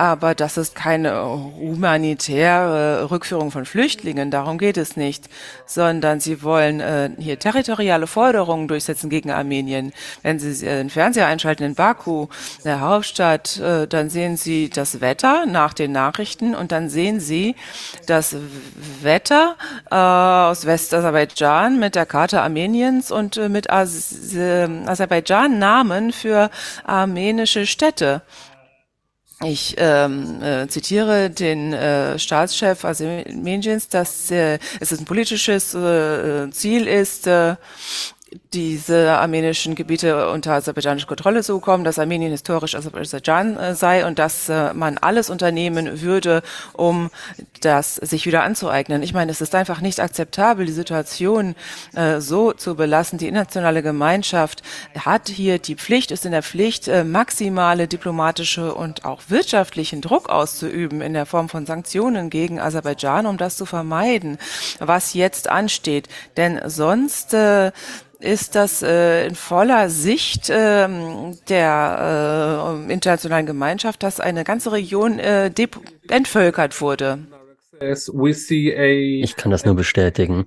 Aber 0.00 0.36
das 0.36 0.56
ist 0.56 0.76
keine 0.76 1.24
humanitäre 1.24 3.10
Rückführung 3.10 3.50
von 3.50 3.66
Flüchtlingen, 3.66 4.30
darum 4.30 4.56
geht 4.56 4.76
es 4.76 4.96
nicht, 4.96 5.28
sondern 5.66 6.20
sie 6.20 6.44
wollen 6.44 6.78
äh, 6.78 7.10
hier 7.18 7.40
territoriale 7.40 8.06
Forderungen 8.06 8.68
durchsetzen 8.68 9.10
gegen 9.10 9.32
Armenien. 9.32 9.92
Wenn 10.22 10.38
Sie 10.38 10.64
äh, 10.64 10.76
den 10.76 10.88
Fernseher 10.88 11.26
einschalten 11.26 11.64
in 11.64 11.74
Baku, 11.74 12.28
der 12.64 12.80
Hauptstadt, 12.80 13.58
äh, 13.58 13.88
dann 13.88 14.08
sehen 14.08 14.36
Sie 14.36 14.70
das 14.70 15.00
Wetter 15.00 15.46
nach 15.46 15.74
den 15.74 15.90
Nachrichten 15.90 16.54
und 16.54 16.70
dann 16.70 16.88
sehen 16.90 17.18
Sie 17.18 17.56
das 18.06 18.36
Wetter 19.02 19.56
äh, 19.90 19.96
aus 19.96 20.64
Westaserbaidschan 20.64 21.80
mit 21.80 21.96
der 21.96 22.06
Karte 22.06 22.40
Armeniens 22.40 23.10
und 23.10 23.36
äh, 23.36 23.48
mit 23.48 23.68
As 23.68 24.32
äh, 24.32 24.68
Aserbaidschan 24.86 25.58
Namen 25.58 26.12
für 26.12 26.50
armenische 26.84 27.66
Städte. 27.66 28.22
Ich 29.44 29.76
ähm, 29.78 30.42
äh, 30.42 30.66
zitiere 30.66 31.30
den 31.30 31.72
äh, 31.72 32.18
Staatschef 32.18 32.84
Armeniens, 32.84 33.88
dass 33.88 34.32
äh, 34.32 34.58
es 34.80 34.90
ein 34.98 35.04
politisches 35.04 35.74
äh, 35.74 36.50
Ziel 36.50 36.88
ist, 36.88 37.28
äh, 37.28 37.54
diese 38.52 39.18
armenischen 39.18 39.74
Gebiete 39.74 40.30
unter 40.30 40.54
aserbaidschanische 40.54 41.06
Kontrolle 41.06 41.42
zu 41.42 41.54
bekommen, 41.54 41.84
dass 41.84 41.98
Armenien 41.98 42.30
historisch 42.30 42.74
Aserbaidschan 42.74 43.56
äh, 43.56 43.74
sei 43.74 44.06
und 44.06 44.18
dass 44.18 44.48
äh, 44.48 44.72
man 44.74 44.98
alles 44.98 45.30
unternehmen 45.30 46.00
würde, 46.00 46.42
um 46.72 47.10
das 47.60 47.96
sich 47.96 48.26
wieder 48.26 48.42
anzueignen. 48.42 49.02
Ich 49.02 49.12
meine, 49.12 49.30
es 49.30 49.40
ist 49.40 49.54
einfach 49.54 49.80
nicht 49.80 50.00
akzeptabel, 50.00 50.66
die 50.66 50.72
Situation 50.72 51.56
äh, 51.94 52.20
so 52.20 52.52
zu 52.52 52.74
belassen. 52.74 53.18
Die 53.18 53.28
internationale 53.28 53.82
Gemeinschaft 53.82 54.62
hat 54.98 55.28
hier 55.28 55.58
die 55.58 55.76
Pflicht, 55.76 56.10
ist 56.10 56.24
in 56.24 56.32
der 56.32 56.42
Pflicht, 56.42 56.88
maximale 57.04 57.86
diplomatische 57.86 58.74
und 58.74 59.04
auch 59.04 59.22
wirtschaftlichen 59.28 60.00
Druck 60.00 60.28
auszuüben 60.28 61.00
in 61.00 61.12
der 61.12 61.26
Form 61.26 61.48
von 61.48 61.66
Sanktionen 61.66 62.30
gegen 62.30 62.60
Aserbaidschan, 62.60 63.26
um 63.26 63.36
das 63.36 63.56
zu 63.56 63.66
vermeiden, 63.66 64.38
was 64.78 65.14
jetzt 65.14 65.48
ansteht. 65.50 66.08
Denn 66.36 66.60
sonst 66.66 67.34
ist 68.20 68.54
das 68.54 68.82
äh, 68.82 69.26
in 69.26 69.34
voller 69.34 69.90
Sicht 69.90 70.50
äh, 70.50 70.88
der 71.48 72.84
äh, 72.88 72.92
internationalen 72.92 73.46
Gemeinschaft, 73.46 74.02
dass 74.02 74.20
eine 74.20 74.44
ganze 74.44 74.72
Region 74.72 75.18
äh, 75.18 75.50
entvölkert 76.08 76.80
wurde. 76.80 77.26
Ich 77.80 79.36
kann 79.36 79.50
das 79.50 79.64
nur 79.64 79.76
bestätigen. 79.76 80.46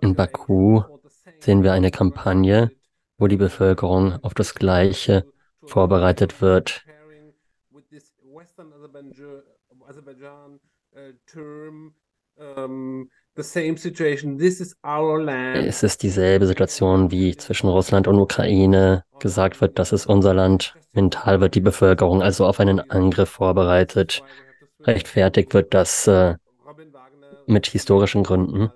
In 0.00 0.14
Baku 0.14 0.82
sehen 1.40 1.62
wir 1.62 1.72
eine 1.72 1.90
Kampagne, 1.90 2.70
wo 3.16 3.26
die 3.26 3.36
Bevölkerung 3.36 4.22
auf 4.22 4.34
das 4.34 4.54
Gleiche 4.54 5.24
vorbereitet 5.64 6.42
wird. 6.42 6.84
Um, 13.36 15.28
es 15.28 15.82
ist 15.82 16.02
dieselbe 16.04 16.46
Situation 16.46 17.10
wie 17.10 17.36
zwischen 17.36 17.68
Russland 17.68 18.06
und 18.06 18.20
Ukraine. 18.20 19.04
Gesagt 19.18 19.60
wird, 19.60 19.78
das 19.80 19.92
ist 19.92 20.06
unser 20.06 20.34
Land. 20.34 20.76
Mental 20.92 21.40
wird 21.40 21.56
die 21.56 21.60
Bevölkerung 21.60 22.22
also 22.22 22.46
auf 22.46 22.60
einen 22.60 22.78
Angriff 22.90 23.30
vorbereitet. 23.30 24.22
Rechtfertigt 24.80 25.52
wird 25.52 25.74
das 25.74 26.06
äh, 26.06 26.36
mit 27.46 27.66
historischen 27.66 28.22
Gründen. 28.22 28.70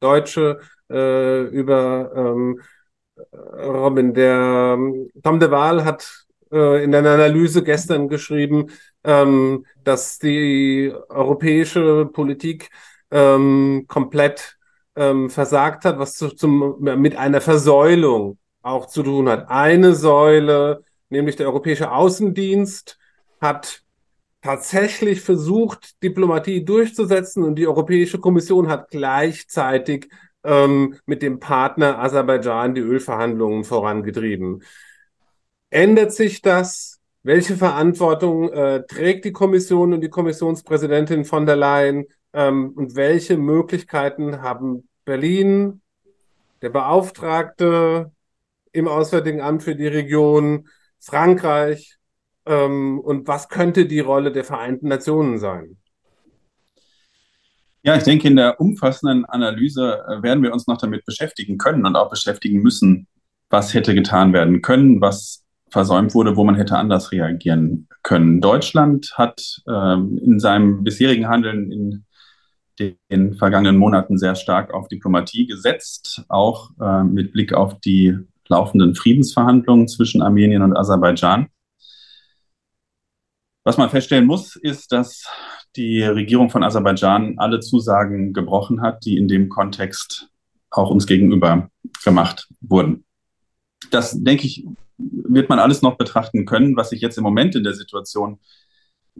Deutsche 0.00 0.60
äh, 0.90 1.42
über 1.42 2.12
ähm, 2.16 2.62
Robin, 3.32 4.14
der 4.14 4.78
Tom 5.22 5.38
de 5.38 5.50
Waal 5.50 5.84
hat 5.84 6.26
äh, 6.50 6.82
in 6.82 6.94
einer 6.94 7.10
Analyse 7.10 7.62
gestern 7.62 8.08
geschrieben, 8.08 8.70
ähm, 9.04 9.66
dass 9.84 10.18
die 10.18 10.92
europäische 11.08 12.06
Politik 12.06 12.70
ähm, 13.10 13.84
komplett 13.88 14.58
ähm, 14.96 15.30
versagt 15.30 15.84
hat, 15.84 15.98
was 15.98 16.14
zu, 16.14 16.28
zum, 16.28 16.76
mit 16.80 17.16
einer 17.16 17.40
Versäulung 17.40 18.38
auch 18.62 18.86
zu 18.86 19.02
tun 19.02 19.28
hat. 19.28 19.48
Eine 19.48 19.94
Säule, 19.94 20.84
nämlich 21.08 21.36
der 21.36 21.46
Europäische 21.46 21.90
Außendienst, 21.92 22.98
hat 23.40 23.82
tatsächlich 24.42 25.20
versucht, 25.20 26.02
Diplomatie 26.02 26.64
durchzusetzen 26.64 27.44
und 27.44 27.56
die 27.56 27.66
Europäische 27.66 28.18
Kommission 28.18 28.68
hat 28.68 28.90
gleichzeitig 28.90 30.08
ähm, 30.44 30.96
mit 31.06 31.22
dem 31.22 31.40
Partner 31.40 31.98
Aserbaidschan 31.98 32.74
die 32.74 32.80
Ölverhandlungen 32.80 33.64
vorangetrieben. 33.64 34.62
Ändert 35.70 36.12
sich 36.12 36.42
das? 36.42 36.99
Welche 37.22 37.56
Verantwortung 37.56 38.50
äh, 38.50 38.82
trägt 38.86 39.24
die 39.24 39.32
Kommission 39.32 39.92
und 39.92 40.00
die 40.00 40.08
Kommissionspräsidentin 40.08 41.24
von 41.24 41.44
der 41.44 41.56
Leyen? 41.56 42.06
Ähm, 42.32 42.72
und 42.74 42.96
welche 42.96 43.36
Möglichkeiten 43.36 44.40
haben 44.40 44.88
Berlin, 45.04 45.82
der 46.62 46.70
Beauftragte 46.70 48.12
im 48.72 48.88
Auswärtigen 48.88 49.40
Amt 49.40 49.62
für 49.62 49.74
die 49.74 49.86
Region, 49.86 50.68
Frankreich 51.00 51.98
ähm, 52.46 53.00
und 53.00 53.26
was 53.26 53.48
könnte 53.48 53.86
die 53.86 54.00
Rolle 54.00 54.32
der 54.32 54.44
Vereinten 54.44 54.88
Nationen 54.88 55.38
sein? 55.38 55.76
Ja, 57.82 57.96
ich 57.96 58.02
denke, 58.02 58.28
in 58.28 58.36
der 58.36 58.60
umfassenden 58.60 59.24
Analyse 59.24 60.04
äh, 60.06 60.22
werden 60.22 60.42
wir 60.42 60.52
uns 60.52 60.66
noch 60.66 60.76
damit 60.76 61.04
beschäftigen 61.06 61.58
können 61.58 61.86
und 61.86 61.96
auch 61.96 62.10
beschäftigen 62.10 62.60
müssen, 62.60 63.08
was 63.48 63.72
hätte 63.72 63.94
getan 63.94 64.32
werden 64.32 64.60
können, 64.62 65.00
was 65.00 65.39
versäumt 65.70 66.14
wurde, 66.14 66.36
wo 66.36 66.44
man 66.44 66.54
hätte 66.56 66.76
anders 66.76 67.12
reagieren 67.12 67.88
können. 68.02 68.40
Deutschland 68.40 69.12
hat 69.14 69.62
ähm, 69.68 70.18
in 70.22 70.40
seinem 70.40 70.84
bisherigen 70.84 71.28
Handeln 71.28 71.70
in 71.70 72.04
den 73.10 73.34
vergangenen 73.34 73.76
Monaten 73.76 74.18
sehr 74.18 74.34
stark 74.34 74.72
auf 74.72 74.88
Diplomatie 74.88 75.46
gesetzt, 75.46 76.24
auch 76.28 76.70
äh, 76.80 77.04
mit 77.04 77.32
Blick 77.32 77.52
auf 77.52 77.78
die 77.80 78.16
laufenden 78.48 78.94
Friedensverhandlungen 78.94 79.86
zwischen 79.86 80.22
Armenien 80.22 80.62
und 80.62 80.76
Aserbaidschan. 80.76 81.48
Was 83.64 83.76
man 83.76 83.90
feststellen 83.90 84.26
muss, 84.26 84.56
ist, 84.56 84.90
dass 84.90 85.24
die 85.76 86.02
Regierung 86.02 86.50
von 86.50 86.64
Aserbaidschan 86.64 87.34
alle 87.36 87.60
Zusagen 87.60 88.32
gebrochen 88.32 88.80
hat, 88.80 89.04
die 89.04 89.16
in 89.16 89.28
dem 89.28 89.48
Kontext 89.48 90.28
auch 90.70 90.90
uns 90.90 91.06
gegenüber 91.06 91.70
gemacht 92.04 92.48
wurden. 92.60 93.04
Das, 93.90 94.12
denke 94.22 94.46
ich, 94.46 94.66
wird 95.00 95.48
man 95.48 95.58
alles 95.58 95.82
noch 95.82 95.96
betrachten 95.96 96.46
können. 96.46 96.76
Was 96.76 96.92
ich 96.92 97.00
jetzt 97.00 97.18
im 97.18 97.24
Moment 97.24 97.54
in 97.54 97.64
der 97.64 97.74
Situation 97.74 98.38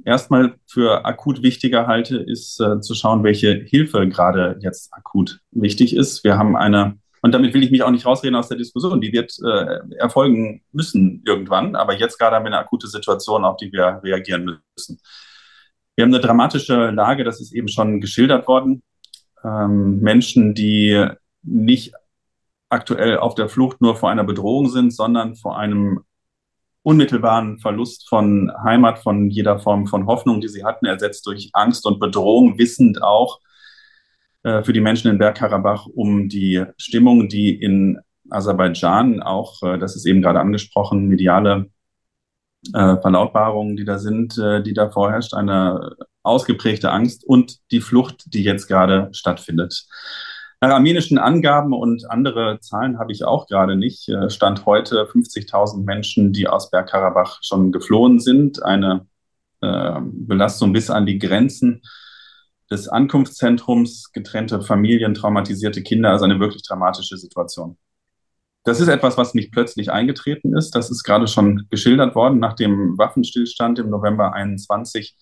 erstmal 0.04 0.54
für 0.66 1.04
akut 1.04 1.42
wichtiger 1.42 1.86
halte, 1.86 2.18
ist 2.18 2.60
äh, 2.60 2.80
zu 2.80 2.94
schauen, 2.94 3.24
welche 3.24 3.54
Hilfe 3.54 4.08
gerade 4.08 4.58
jetzt 4.60 4.92
akut 4.92 5.40
wichtig 5.50 5.94
ist. 5.94 6.24
Wir 6.24 6.38
haben 6.38 6.56
eine, 6.56 6.98
und 7.22 7.32
damit 7.32 7.54
will 7.54 7.62
ich 7.62 7.70
mich 7.70 7.82
auch 7.82 7.90
nicht 7.90 8.06
rausreden 8.06 8.36
aus 8.36 8.48
der 8.48 8.58
Diskussion, 8.58 9.00
die 9.00 9.12
wird 9.12 9.34
äh, 9.44 9.96
erfolgen 9.96 10.62
müssen 10.72 11.22
irgendwann, 11.26 11.76
aber 11.76 11.98
jetzt 11.98 12.18
gerade 12.18 12.36
haben 12.36 12.44
wir 12.44 12.48
eine 12.52 12.58
akute 12.58 12.88
Situation, 12.88 13.44
auf 13.44 13.56
die 13.56 13.72
wir 13.72 14.00
reagieren 14.02 14.60
müssen. 14.76 15.00
Wir 15.96 16.04
haben 16.04 16.14
eine 16.14 16.22
dramatische 16.22 16.90
Lage, 16.90 17.24
das 17.24 17.40
ist 17.40 17.52
eben 17.52 17.68
schon 17.68 18.00
geschildert 18.00 18.48
worden. 18.48 18.82
Ähm, 19.44 20.00
Menschen, 20.00 20.54
die 20.54 21.06
nicht 21.42 21.94
aktuell 22.70 23.18
auf 23.18 23.34
der 23.34 23.48
Flucht 23.48 23.80
nur 23.80 23.96
vor 23.96 24.10
einer 24.10 24.24
Bedrohung 24.24 24.68
sind, 24.68 24.94
sondern 24.94 25.36
vor 25.36 25.58
einem 25.58 26.00
unmittelbaren 26.82 27.58
Verlust 27.58 28.08
von 28.08 28.50
Heimat, 28.64 29.00
von 29.00 29.28
jeder 29.28 29.58
Form 29.58 29.86
von 29.86 30.06
Hoffnung, 30.06 30.40
die 30.40 30.48
sie 30.48 30.64
hatten, 30.64 30.86
ersetzt 30.86 31.26
durch 31.26 31.50
Angst 31.52 31.84
und 31.84 32.00
Bedrohung, 32.00 32.58
wissend 32.58 33.02
auch 33.02 33.40
äh, 34.44 34.62
für 34.62 34.72
die 34.72 34.80
Menschen 34.80 35.10
in 35.10 35.18
Bergkarabach 35.18 35.86
um 35.86 36.28
die 36.28 36.64
Stimmung, 36.78 37.28
die 37.28 37.54
in 37.54 37.98
Aserbaidschan 38.30 39.22
auch, 39.22 39.62
äh, 39.62 39.78
das 39.78 39.96
ist 39.96 40.06
eben 40.06 40.22
gerade 40.22 40.40
angesprochen, 40.40 41.08
mediale 41.08 41.70
äh, 42.72 42.96
Verlautbarungen, 43.00 43.76
die 43.76 43.84
da 43.84 43.98
sind, 43.98 44.38
äh, 44.38 44.62
die 44.62 44.74
da 44.74 44.90
vorherrscht, 44.90 45.34
eine 45.34 45.96
ausgeprägte 46.22 46.90
Angst 46.90 47.24
und 47.24 47.58
die 47.70 47.80
Flucht, 47.80 48.24
die 48.32 48.42
jetzt 48.42 48.66
gerade 48.68 49.08
stattfindet. 49.12 49.86
Nach 50.62 50.70
armenischen 50.70 51.16
Angaben 51.16 51.72
und 51.72 52.10
andere 52.10 52.60
Zahlen 52.60 52.98
habe 52.98 53.12
ich 53.12 53.24
auch 53.24 53.46
gerade 53.46 53.76
nicht, 53.76 54.08
äh, 54.10 54.28
stand 54.28 54.66
heute 54.66 55.06
50.000 55.06 55.84
Menschen, 55.84 56.34
die 56.34 56.48
aus 56.48 56.70
Bergkarabach 56.70 57.38
schon 57.42 57.72
geflohen 57.72 58.20
sind. 58.20 58.62
Eine 58.62 59.06
äh, 59.62 60.00
Belastung 60.02 60.74
bis 60.74 60.90
an 60.90 61.06
die 61.06 61.18
Grenzen 61.18 61.80
des 62.70 62.88
Ankunftszentrums, 62.88 64.12
getrennte 64.12 64.60
Familien, 64.60 65.14
traumatisierte 65.14 65.82
Kinder, 65.82 66.10
also 66.10 66.26
eine 66.26 66.40
wirklich 66.40 66.62
dramatische 66.62 67.16
Situation. 67.16 67.78
Das 68.64 68.80
ist 68.80 68.88
etwas, 68.88 69.16
was 69.16 69.32
nicht 69.32 69.52
plötzlich 69.52 69.90
eingetreten 69.90 70.54
ist. 70.54 70.74
Das 70.74 70.90
ist 70.90 71.04
gerade 71.04 71.26
schon 71.26 71.66
geschildert 71.70 72.14
worden 72.14 72.38
nach 72.38 72.52
dem 72.52 72.98
Waffenstillstand 72.98 73.78
im 73.78 73.88
November 73.88 74.34
21. 74.34 75.16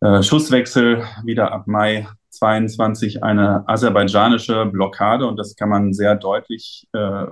Äh, 0.00 0.22
Schusswechsel 0.24 1.04
wieder 1.24 1.52
ab 1.52 1.68
Mai 1.68 2.08
22 2.30 3.22
eine 3.22 3.68
aserbaidschanische 3.68 4.66
Blockade 4.66 5.26
und 5.26 5.36
das 5.36 5.56
kann 5.56 5.68
man 5.68 5.92
sehr 5.92 6.14
deutlich 6.16 6.88
äh, 6.92 7.26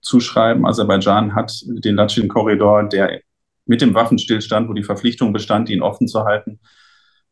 zuschreiben. 0.00 0.66
Aserbaidschan 0.66 1.34
hat 1.34 1.52
den 1.66 1.96
Latschin-Korridor, 1.96 2.84
der 2.84 3.20
mit 3.66 3.80
dem 3.80 3.94
Waffenstillstand, 3.94 4.68
wo 4.68 4.72
die 4.72 4.84
Verpflichtung 4.84 5.32
bestand, 5.32 5.68
ihn 5.68 5.82
offen 5.82 6.06
zu 6.06 6.24
halten, 6.24 6.60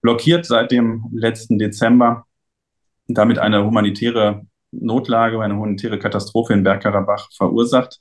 blockiert 0.03 0.45
seit 0.45 0.71
dem 0.73 1.05
letzten 1.13 1.59
Dezember 1.59 2.27
damit 3.07 3.39
eine 3.39 3.65
humanitäre 3.65 4.47
Notlage, 4.71 5.41
eine 5.41 5.55
humanitäre 5.55 5.99
Katastrophe 5.99 6.53
in 6.53 6.63
Bergkarabach 6.63 7.29
verursacht. 7.37 8.01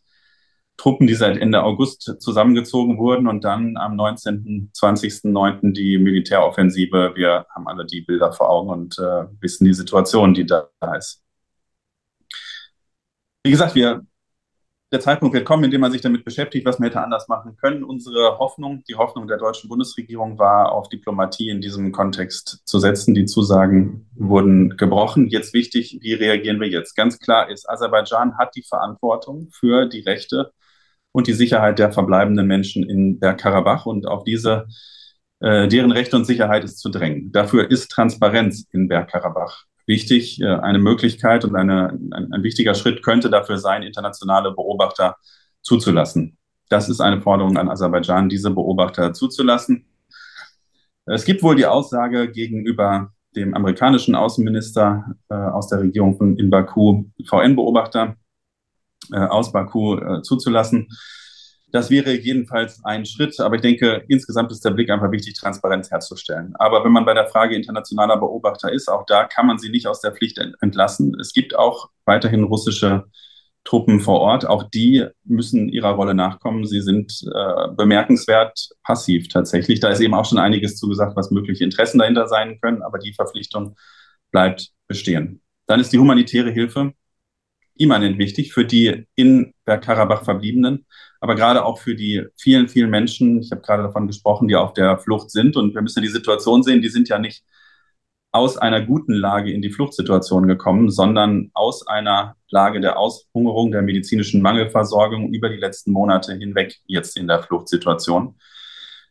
Truppen, 0.78 1.08
die 1.08 1.14
seit 1.14 1.38
Ende 1.38 1.64
August 1.64 2.16
zusammengezogen 2.20 2.98
wurden 2.98 3.28
und 3.28 3.44
dann 3.44 3.78
am 3.78 3.96
19., 3.96 4.72
20.09. 4.74 5.74
die 5.74 5.98
Militäroffensive. 5.98 7.14
Wir 7.16 7.46
haben 7.54 7.68
alle 7.68 7.86
die 7.86 8.02
Bilder 8.02 8.34
vor 8.34 8.50
Augen 8.50 8.70
und 8.70 8.98
äh, 8.98 9.26
wissen 9.40 9.66
die 9.66 9.74
Situation, 9.74 10.34
die 10.34 10.46
da 10.46 10.70
ist. 10.98 11.22
Wie 13.44 13.52
gesagt, 13.52 13.76
wir 13.76 14.06
der 14.94 15.00
Zeitpunkt 15.00 15.34
wird 15.34 15.46
kommen, 15.46 15.64
in 15.64 15.72
dem 15.72 15.82
man 15.82 15.92
sich 15.92 16.02
damit 16.02 16.24
beschäftigt, 16.24 16.68
was 16.68 16.78
man 16.78 16.88
hätte 16.88 17.02
anders 17.02 17.28
machen 17.28 17.58
können. 17.58 17.84
Unsere 17.84 18.38
Hoffnung, 18.38 18.84
die 18.88 18.94
Hoffnung 18.94 19.28
der 19.28 19.40
deutschen 19.40 19.68
Bundesregierung 19.68 20.38
war, 20.38 20.72
auf 20.72 20.88
Diplomatie 20.88 21.50
in 21.50 21.62
diesem 21.62 21.92
Kontext 21.92 22.62
zu 22.66 22.78
setzen. 22.78 23.16
Die 23.16 23.26
Zusagen 23.26 24.08
wurden 24.14 24.78
gebrochen. 24.78 25.30
Jetzt 25.30 25.56
wichtig, 25.56 25.98
wie 26.02 26.14
reagieren 26.14 26.60
wir 26.60 26.70
jetzt? 26.70 26.96
Ganz 26.96 27.18
klar 27.18 27.50
ist, 27.50 27.68
Aserbaidschan 27.68 28.38
hat 28.38 28.56
die 28.56 28.62
Verantwortung 28.62 29.50
für 29.52 29.88
die 29.88 30.02
Rechte 30.02 30.54
und 31.14 31.28
die 31.28 31.34
Sicherheit 31.34 31.80
der 31.80 31.94
verbleibenden 31.94 32.48
Menschen 32.48 32.90
in 32.90 33.20
Bergkarabach 33.20 33.86
und 33.86 34.06
auf 34.06 34.26
diese 34.26 34.68
äh, 35.40 35.68
deren 35.68 35.92
Rechte 35.92 36.18
und 36.18 36.26
Sicherheit 36.26 36.66
ist 36.66 36.80
zu 36.80 36.90
drängen. 36.90 37.32
Dafür 37.32 37.72
ist 37.72 37.90
Transparenz 37.90 38.68
in 38.72 38.90
Bergkarabach 38.90 39.64
wichtig. 39.86 40.42
Äh, 40.42 40.48
eine 40.48 40.80
Möglichkeit 40.80 41.46
und 41.46 41.56
eine, 41.56 41.90
ein, 41.90 42.34
ein 42.34 42.44
wichtiger 42.44 42.74
Schritt 42.74 43.04
könnte 43.04 43.30
dafür 43.30 43.58
sein, 43.58 43.84
internationale 43.84 44.52
Beobachter 44.52 45.16
zuzulassen. 45.62 46.38
Das 46.70 46.90
ist 46.90 47.00
eine 47.00 47.22
Forderung 47.22 47.58
an 47.58 47.70
Aserbaidschan, 47.70 48.30
diese 48.30 48.50
Beobachter 48.50 49.14
zuzulassen. 49.14 49.86
Es 51.06 51.26
gibt 51.26 51.44
wohl 51.44 51.56
die 51.56 51.66
Aussage 51.66 52.32
gegenüber 52.32 53.12
dem 53.36 53.54
amerikanischen 53.54 54.16
Außenminister 54.16 55.16
äh, 55.30 55.36
aus 55.36 55.68
der 55.68 55.82
Regierung 55.82 56.38
in 56.38 56.50
Baku, 56.50 57.06
VN-Beobachter 57.28 58.16
aus 59.12 59.52
Baku 59.52 59.98
äh, 59.98 60.22
zuzulassen. 60.22 60.88
Das 61.72 61.90
wäre 61.90 62.14
jedenfalls 62.14 62.86
ein 62.86 63.04
Schritt, 63.04 63.40
aber 63.40 63.56
ich 63.56 63.62
denke, 63.62 64.04
insgesamt 64.08 64.52
ist 64.52 64.64
der 64.64 64.72
Blick 64.72 64.92
einfach 64.92 65.12
wichtig, 65.12 65.34
Transparenz 65.34 65.90
herzustellen. 65.90 66.54
Aber 66.60 66.86
wenn 66.86 66.92
man 66.92 67.04
bei 67.04 67.16
der 67.16 67.28
Frage 67.28 67.56
internationaler 67.56 68.18
Beobachter 68.18 68.72
ist, 68.72 68.88
auch 68.90 69.08
da 69.08 69.24
kann 69.24 69.48
man 69.48 69.58
sie 69.58 69.70
nicht 69.70 69.88
aus 69.88 70.00
der 70.00 70.12
Pflicht 70.14 70.38
entlassen. 70.62 71.18
Es 71.20 71.34
gibt 71.34 71.56
auch 71.56 71.90
weiterhin 72.06 72.44
russische 72.44 73.06
Truppen 73.64 74.02
vor 74.02 74.20
Ort. 74.20 74.46
Auch 74.46 74.70
die 74.70 75.08
müssen 75.24 75.68
ihrer 75.68 75.92
Rolle 75.92 76.14
nachkommen. 76.14 76.66
Sie 76.68 76.82
sind 76.82 77.24
äh, 77.34 77.70
bemerkenswert 77.76 78.70
passiv 78.84 79.28
tatsächlich. 79.30 79.80
Da 79.80 79.90
ist 79.90 80.02
eben 80.02 80.14
auch 80.14 80.26
schon 80.26 80.38
einiges 80.38 80.76
zugesagt, 80.76 81.16
was 81.16 81.32
mögliche 81.32 81.64
Interessen 81.64 81.98
dahinter 81.98 82.28
sein 82.28 82.60
können, 82.62 82.84
aber 82.84 83.00
die 83.00 83.14
Verpflichtung 83.14 83.76
bleibt 84.32 84.70
bestehen. 84.88 85.42
Dann 85.66 85.80
ist 85.80 85.92
die 85.92 85.98
humanitäre 85.98 86.52
Hilfe 86.52 86.94
immanent 87.76 88.18
wichtig 88.18 88.54
für 88.54 88.66
die 88.66 89.06
in 89.16 89.54
Bergkarabach 89.66 90.24
Verbliebenen, 90.24 90.86
aber 91.20 91.36
gerade 91.36 91.64
auch 91.64 91.80
für 91.80 91.96
die 91.96 92.24
vielen, 92.38 92.68
vielen 92.68 92.90
Menschen, 92.90 93.40
ich 93.42 93.52
habe 93.52 93.62
gerade 93.62 93.84
davon 93.84 94.08
gesprochen, 94.08 94.48
die 94.48 94.56
auf 94.56 94.74
der 94.74 94.98
Flucht 94.98 95.32
sind. 95.32 95.56
Und 95.56 95.74
wir 95.74 95.82
müssen 95.82 96.00
ja 96.00 96.04
die 96.04 96.12
Situation 96.12 96.64
sehen, 96.64 96.82
die 96.82 96.90
sind 96.90 97.10
ja 97.10 97.18
nicht 97.18 97.44
aus 98.34 98.58
einer 98.58 98.82
guten 98.82 99.14
Lage 99.14 99.54
in 99.54 99.62
die 99.62 99.72
Fluchtsituation 99.72 100.48
gekommen, 100.48 100.90
sondern 100.90 101.52
aus 101.54 101.88
einer 101.88 102.36
Lage 102.50 102.82
der 102.82 102.98
Aushungerung, 102.98 103.72
der 103.72 103.84
medizinischen 103.84 104.42
Mangelversorgung 104.42 105.32
über 105.32 105.50
die 105.50 105.58
letzten 105.58 105.92
Monate 105.92 106.34
hinweg 106.34 106.76
jetzt 106.88 107.16
in 107.16 107.28
der 107.28 107.44
Fluchtsituation. 107.44 108.36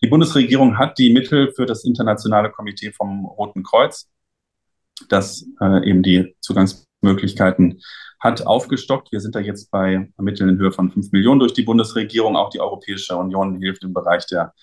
Die 0.02 0.08
Bundesregierung 0.08 0.76
hat 0.76 0.98
die 0.98 1.12
Mittel 1.12 1.52
für 1.52 1.66
das 1.66 1.84
internationale 1.84 2.50
Komitee 2.50 2.92
vom 2.92 3.24
Roten 3.24 3.62
Kreuz, 3.62 4.10
das 5.08 5.46
äh, 5.60 5.88
eben 5.88 6.02
die 6.02 6.34
Zugangsmöglichkeiten 7.02 7.82
hat 8.20 8.46
aufgestockt. 8.46 9.12
Wir 9.12 9.20
sind 9.20 9.34
da 9.34 9.40
jetzt 9.40 9.70
bei 9.70 10.08
Mitteln 10.18 10.48
in 10.50 10.58
Höhe 10.58 10.72
von 10.72 10.90
5 10.90 11.12
Millionen 11.12 11.40
durch 11.40 11.52
die 11.52 11.62
Bundesregierung. 11.62 12.36
Auch 12.36 12.50
die 12.50 12.60
Europäische 12.60 13.16
Union 13.16 13.60
hilft 13.60 13.82
im 13.82 13.92
Bereich 13.92 14.26
der 14.26 14.54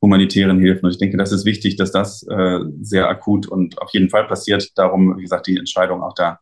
humanitären 0.00 0.60
Hilfen. 0.60 0.84
Und 0.84 0.92
ich 0.92 0.98
denke, 0.98 1.16
das 1.16 1.32
ist 1.32 1.44
wichtig, 1.44 1.76
dass 1.76 1.90
das 1.90 2.22
äh, 2.28 2.60
sehr 2.80 3.08
akut 3.08 3.48
und 3.48 3.82
auf 3.82 3.90
jeden 3.92 4.10
Fall 4.10 4.26
passiert. 4.28 4.78
Darum, 4.78 5.16
wie 5.16 5.22
gesagt, 5.22 5.48
die 5.48 5.56
Entscheidung 5.56 6.02
auch 6.02 6.14
da 6.14 6.38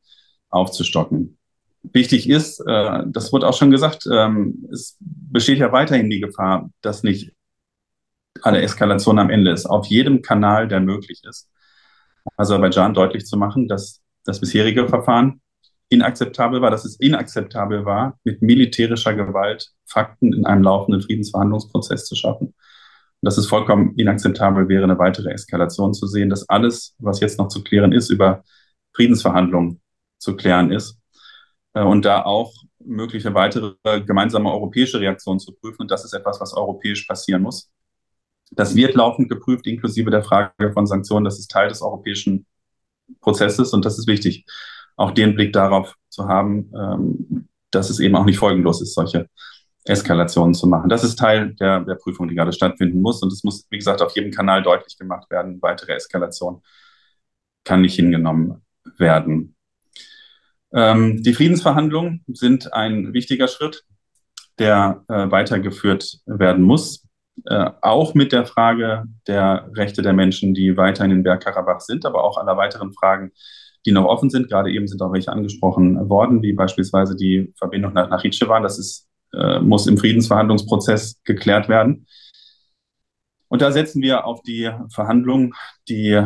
aufzustocken. 0.51 1.39
Wichtig 1.83 2.29
ist, 2.29 2.61
äh, 2.61 3.05
das 3.07 3.33
wurde 3.33 3.49
auch 3.49 3.57
schon 3.57 3.71
gesagt, 3.71 4.07
ähm, 4.13 4.69
es 4.71 4.99
besteht 5.01 5.59
ja 5.59 5.73
weiterhin 5.73 6.11
die 6.11 6.21
Gefahr, 6.21 6.71
dass 6.83 7.03
nicht 7.03 7.33
alle 8.43 8.61
Eskalation 8.61 9.19
am 9.19 9.31
Ende 9.31 9.53
ist. 9.53 9.65
Auf 9.65 9.87
jedem 9.87 10.21
Kanal, 10.21 10.69
der 10.69 10.81
möglich 10.81 11.23
ist, 11.27 11.49
Aserbaidschan 12.37 12.93
deutlich 12.93 13.25
zu 13.25 13.39
machen, 13.39 13.69
dass 13.69 14.03
das 14.25 14.41
bisherige 14.41 14.89
Verfahren 14.89 15.41
inakzeptabel 15.89 16.61
war, 16.61 16.71
dass 16.71 16.85
es 16.85 16.99
inakzeptabel 16.99 17.85
war, 17.85 18.19
mit 18.25 18.43
militärischer 18.43 19.15
Gewalt 19.15 19.71
Fakten 19.87 20.33
in 20.33 20.47
einem 20.47 20.63
laufenden 20.63 21.03
Friedensverhandlungsprozess 21.03 22.07
zu 22.07 22.17
schaffen. 22.17 22.49
Und 22.49 22.55
dass 23.23 23.39
es 23.39 23.47
vollkommen 23.47 23.95
inakzeptabel 23.97 24.69
wäre, 24.69 24.85
eine 24.85 24.99
weitere 24.99 25.31
Eskalation 25.31 25.95
zu 25.95 26.07
sehen, 26.07 26.29
dass 26.29 26.49
alles, 26.49 26.95
was 26.99 27.21
jetzt 27.21 27.39
noch 27.39 27.49
zu 27.49 27.63
klären 27.63 27.93
ist, 27.93 28.11
über 28.11 28.45
Friedensverhandlungen 28.95 29.81
zu 30.19 30.37
klären 30.37 30.71
ist. 30.73 30.99
Äh, 31.75 31.83
und 31.83 32.05
da 32.05 32.25
auch 32.25 32.53
mögliche 32.85 33.35
weitere 33.35 33.75
gemeinsame 34.07 34.51
europäische 34.51 35.01
Reaktionen 35.01 35.41
zu 35.41 35.53
prüfen. 35.55 35.83
Und 35.83 35.91
das 35.91 36.05
ist 36.05 36.13
etwas, 36.13 36.41
was 36.41 36.55
europäisch 36.55 37.05
passieren 37.07 37.43
muss. 37.43 37.71
Das 38.53 38.77
wird 38.77 38.95
laufend 38.95 39.29
geprüft, 39.29 39.67
inklusive 39.67 40.11
der 40.11 40.23
Frage 40.23 40.73
von 40.73 40.87
Sanktionen. 40.87 41.25
Das 41.25 41.39
ist 41.39 41.51
Teil 41.51 41.69
des 41.69 41.83
europäischen 41.83 42.47
Prozesses 43.21 43.73
und 43.73 43.85
das 43.85 43.99
ist 43.99 44.07
wichtig 44.07 44.45
auch 44.97 45.13
den 45.13 45.35
Blick 45.35 45.53
darauf 45.53 45.95
zu 46.09 46.29
haben, 46.29 46.73
ähm, 46.75 47.49
dass 47.71 47.91
es 47.91 48.01
eben 48.01 48.17
auch 48.17 48.25
nicht 48.25 48.39
folgenlos 48.39 48.81
ist, 48.81 48.95
solche 48.95 49.29
Eskalationen 49.85 50.55
zu 50.55 50.67
machen. 50.67 50.89
Das 50.89 51.05
ist 51.05 51.19
Teil 51.19 51.55
der, 51.55 51.81
der 51.81 51.95
Prüfung, 51.95 52.29
die 52.29 52.35
gerade 52.35 52.53
stattfinden 52.53 53.01
muss. 53.01 53.23
Und 53.23 53.33
es 53.33 53.45
muss, 53.45 53.67
wie 53.71 53.79
gesagt, 53.79 54.03
auf 54.03 54.15
jedem 54.15 54.33
Kanal 54.33 54.63
deutlich 54.63 54.99
gemacht 54.99 55.31
werden. 55.31 55.61
Weitere 55.63 55.93
Eskalation 55.93 56.63
kann 57.65 57.83
nicht 57.83 57.95
hingenommen 57.95 58.63
werden. 58.99 59.55
Ähm, 60.73 61.23
die 61.23 61.35
Friedensverhandlungen 61.35 62.25
sind 62.29 62.73
ein 62.73 63.13
wichtiger 63.13 63.49
Schritt, 63.49 63.85
der 64.59 65.05
äh, 65.09 65.31
weitergeführt 65.31 66.19
werden 66.27 66.65
muss. 66.65 67.07
Äh, 67.45 67.71
auch 67.83 68.15
mit 68.15 68.33
der 68.33 68.47
Frage 68.47 69.05
der 69.27 69.71
Rechte 69.75 70.03
der 70.03 70.15
Menschen, 70.15 70.55
die 70.55 70.77
weiterhin 70.77 71.13
in 71.13 71.23
Bergkarabach 71.23 71.81
sind, 71.81 72.07
aber 72.07 72.25
auch 72.25 72.39
aller 72.39 72.57
weiteren 72.57 72.93
Fragen, 72.93 73.33
die 73.87 73.93
noch 73.93 74.05
offen 74.05 74.29
sind. 74.29 74.49
Gerade 74.49 74.71
eben 74.71 74.89
sind 74.89 75.01
auch 75.01 75.13
welche 75.13 75.33
angesprochen 75.33 76.09
worden, 76.11 76.43
wie 76.43 76.53
beispielsweise 76.53 77.17
die 77.17 77.53
Verbindung 77.57 77.95
nach, 77.95 78.11
nach. 78.11 78.23
Das 78.63 78.79
ist, 78.79 79.09
äh, 79.33 79.61
muss 79.61 79.87
im 79.87 79.97
Friedensverhandlungsprozess 79.97 81.23
geklärt 81.25 81.69
werden. 81.69 82.07
Und 83.49 83.63
da 83.63 83.71
setzen 83.71 84.03
wir 84.03 84.27
auf 84.27 84.43
die 84.43 84.71
Verhandlungen, 84.89 85.55
die 85.89 86.21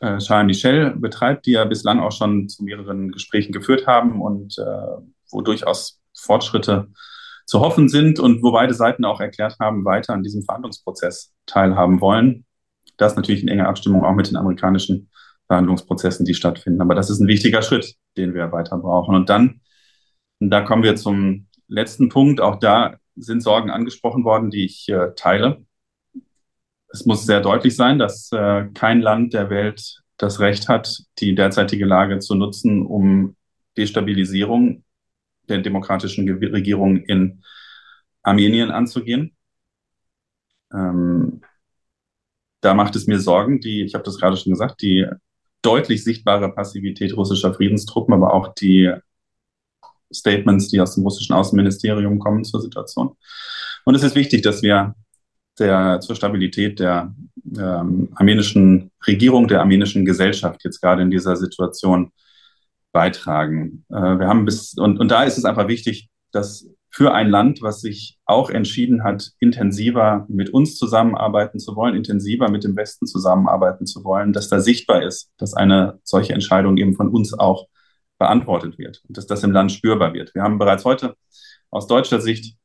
äh, 0.00 0.18
Charles 0.18 0.46
Michel 0.46 0.94
betreibt, 0.96 1.46
die 1.46 1.52
ja 1.52 1.64
bislang 1.64 2.00
auch 2.00 2.12
schon 2.12 2.48
zu 2.48 2.62
mehreren 2.62 3.10
Gesprächen 3.10 3.52
geführt 3.52 3.86
haben 3.86 4.20
und 4.20 4.58
äh, 4.58 5.02
wo 5.30 5.40
durchaus 5.40 6.00
Fortschritte 6.14 6.88
zu 7.46 7.60
hoffen 7.60 7.88
sind 7.88 8.18
und 8.18 8.42
wo 8.42 8.52
beide 8.52 8.74
Seiten 8.74 9.04
auch 9.04 9.20
erklärt 9.20 9.56
haben, 9.60 9.84
weiter 9.84 10.12
an 10.12 10.22
diesem 10.22 10.42
Verhandlungsprozess 10.42 11.32
teilhaben 11.46 12.00
wollen. 12.00 12.44
Das 12.98 13.16
natürlich 13.16 13.42
in 13.42 13.48
enger 13.48 13.68
Abstimmung 13.68 14.04
auch 14.04 14.14
mit 14.14 14.28
den 14.28 14.36
amerikanischen 14.36 15.10
Verhandlungsprozessen, 15.46 16.26
die 16.26 16.34
stattfinden. 16.34 16.80
Aber 16.80 16.94
das 16.94 17.10
ist 17.10 17.20
ein 17.20 17.28
wichtiger 17.28 17.62
Schritt, 17.62 17.94
den 18.16 18.34
wir 18.34 18.52
weiter 18.52 18.78
brauchen. 18.78 19.14
Und 19.14 19.28
dann, 19.28 19.60
und 20.40 20.50
da 20.50 20.62
kommen 20.62 20.82
wir 20.82 20.96
zum 20.96 21.46
letzten 21.68 22.08
Punkt. 22.08 22.40
Auch 22.40 22.56
da 22.56 22.96
sind 23.16 23.42
Sorgen 23.42 23.70
angesprochen 23.70 24.24
worden, 24.24 24.50
die 24.50 24.64
ich 24.64 24.88
äh, 24.88 25.12
teile. 25.16 25.64
Es 26.88 27.06
muss 27.06 27.26
sehr 27.26 27.40
deutlich 27.40 27.76
sein, 27.76 27.98
dass 27.98 28.30
äh, 28.32 28.66
kein 28.74 29.00
Land 29.00 29.34
der 29.34 29.50
Welt 29.50 30.02
das 30.16 30.40
Recht 30.40 30.68
hat, 30.68 31.02
die 31.18 31.34
derzeitige 31.34 31.84
Lage 31.84 32.18
zu 32.20 32.34
nutzen, 32.34 32.86
um 32.86 33.36
Destabilisierung 33.76 34.84
der 35.48 35.58
demokratischen 35.58 36.28
Regierung 36.28 36.96
in 36.96 37.42
Armenien 38.22 38.70
anzugehen. 38.70 39.36
Ähm, 40.72 41.42
da 42.60 42.74
macht 42.74 42.96
es 42.96 43.06
mir 43.06 43.20
Sorgen, 43.20 43.60
die, 43.60 43.82
ich 43.84 43.94
habe 43.94 44.04
das 44.04 44.18
gerade 44.18 44.36
schon 44.36 44.52
gesagt, 44.52 44.82
die 44.82 45.06
deutlich 45.62 46.04
sichtbare 46.04 46.52
Passivität 46.52 47.16
russischer 47.16 47.54
Friedenstruppen, 47.54 48.14
aber 48.14 48.34
auch 48.34 48.54
die 48.54 48.92
Statements, 50.14 50.68
die 50.68 50.80
aus 50.80 50.94
dem 50.94 51.04
russischen 51.04 51.34
Außenministerium 51.34 52.18
kommen 52.18 52.44
zur 52.44 52.60
Situation. 52.60 53.16
Und 53.84 53.94
es 53.94 54.02
ist 54.02 54.14
wichtig, 54.14 54.42
dass 54.42 54.62
wir 54.62 54.94
der, 55.58 56.00
zur 56.00 56.16
Stabilität 56.16 56.80
der 56.80 57.14
ähm, 57.56 58.08
armenischen 58.14 58.90
Regierung, 59.06 59.48
der 59.48 59.60
armenischen 59.60 60.04
Gesellschaft 60.04 60.62
jetzt 60.64 60.80
gerade 60.80 61.02
in 61.02 61.10
dieser 61.10 61.36
Situation 61.36 62.12
beitragen. 62.92 63.84
Äh, 63.88 64.18
wir 64.18 64.28
haben 64.28 64.44
bis, 64.44 64.74
und, 64.74 64.98
und 64.98 65.10
da 65.10 65.24
ist 65.24 65.38
es 65.38 65.44
einfach 65.44 65.68
wichtig, 65.68 66.08
dass 66.32 66.68
für 66.96 67.12
ein 67.12 67.28
Land, 67.28 67.60
was 67.60 67.82
sich 67.82 68.18
auch 68.24 68.48
entschieden 68.48 69.04
hat, 69.04 69.32
intensiver 69.38 70.24
mit 70.30 70.48
uns 70.48 70.76
zusammenarbeiten 70.76 71.58
zu 71.58 71.76
wollen, 71.76 71.94
intensiver 71.94 72.48
mit 72.50 72.64
dem 72.64 72.74
Westen 72.74 73.06
zusammenarbeiten 73.06 73.84
zu 73.84 74.02
wollen, 74.02 74.32
dass 74.32 74.48
da 74.48 74.60
sichtbar 74.60 75.02
ist, 75.02 75.30
dass 75.36 75.52
eine 75.52 76.00
solche 76.04 76.32
Entscheidung 76.32 76.78
eben 76.78 76.94
von 76.94 77.10
uns 77.10 77.38
auch 77.38 77.66
beantwortet 78.18 78.78
wird 78.78 79.02
und 79.06 79.18
dass 79.18 79.26
das 79.26 79.44
im 79.44 79.52
Land 79.52 79.72
spürbar 79.72 80.14
wird. 80.14 80.34
Wir 80.34 80.40
haben 80.42 80.58
bereits 80.58 80.86
heute 80.86 81.16
aus 81.70 81.86
deutscher 81.86 82.22
Sicht 82.22 82.56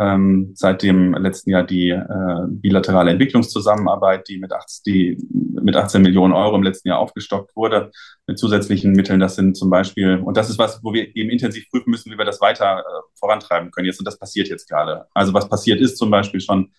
ähm, 0.00 0.52
seit 0.54 0.82
dem 0.82 1.14
letzten 1.14 1.50
Jahr 1.50 1.62
die 1.62 1.90
äh, 1.90 2.46
bilaterale 2.48 3.10
Entwicklungszusammenarbeit, 3.12 4.28
die 4.28 4.38
mit, 4.38 4.52
18, 4.52 4.82
die 4.84 5.18
mit 5.62 5.76
18 5.76 6.02
Millionen 6.02 6.32
Euro 6.32 6.56
im 6.56 6.62
letzten 6.62 6.88
Jahr 6.88 6.98
aufgestockt 6.98 7.54
wurde, 7.56 7.90
mit 8.26 8.38
zusätzlichen 8.38 8.92
Mitteln. 8.92 9.20
Das 9.20 9.36
sind 9.36 9.56
zum 9.56 9.70
Beispiel, 9.70 10.18
und 10.18 10.36
das 10.36 10.50
ist 10.50 10.58
was, 10.58 10.80
wo 10.82 10.92
wir 10.92 11.14
eben 11.16 11.30
intensiv 11.30 11.68
prüfen 11.70 11.90
müssen, 11.90 12.12
wie 12.12 12.18
wir 12.18 12.24
das 12.24 12.40
weiter 12.40 12.80
äh, 12.80 12.82
vorantreiben 13.14 13.70
können 13.70 13.86
jetzt. 13.86 13.98
Und 13.98 14.06
das 14.06 14.18
passiert 14.18 14.48
jetzt 14.48 14.68
gerade. 14.68 15.06
Also 15.14 15.32
was 15.34 15.48
passiert 15.48 15.80
ist 15.80 15.96
zum 15.96 16.10
Beispiel 16.10 16.40
schon 16.40 16.72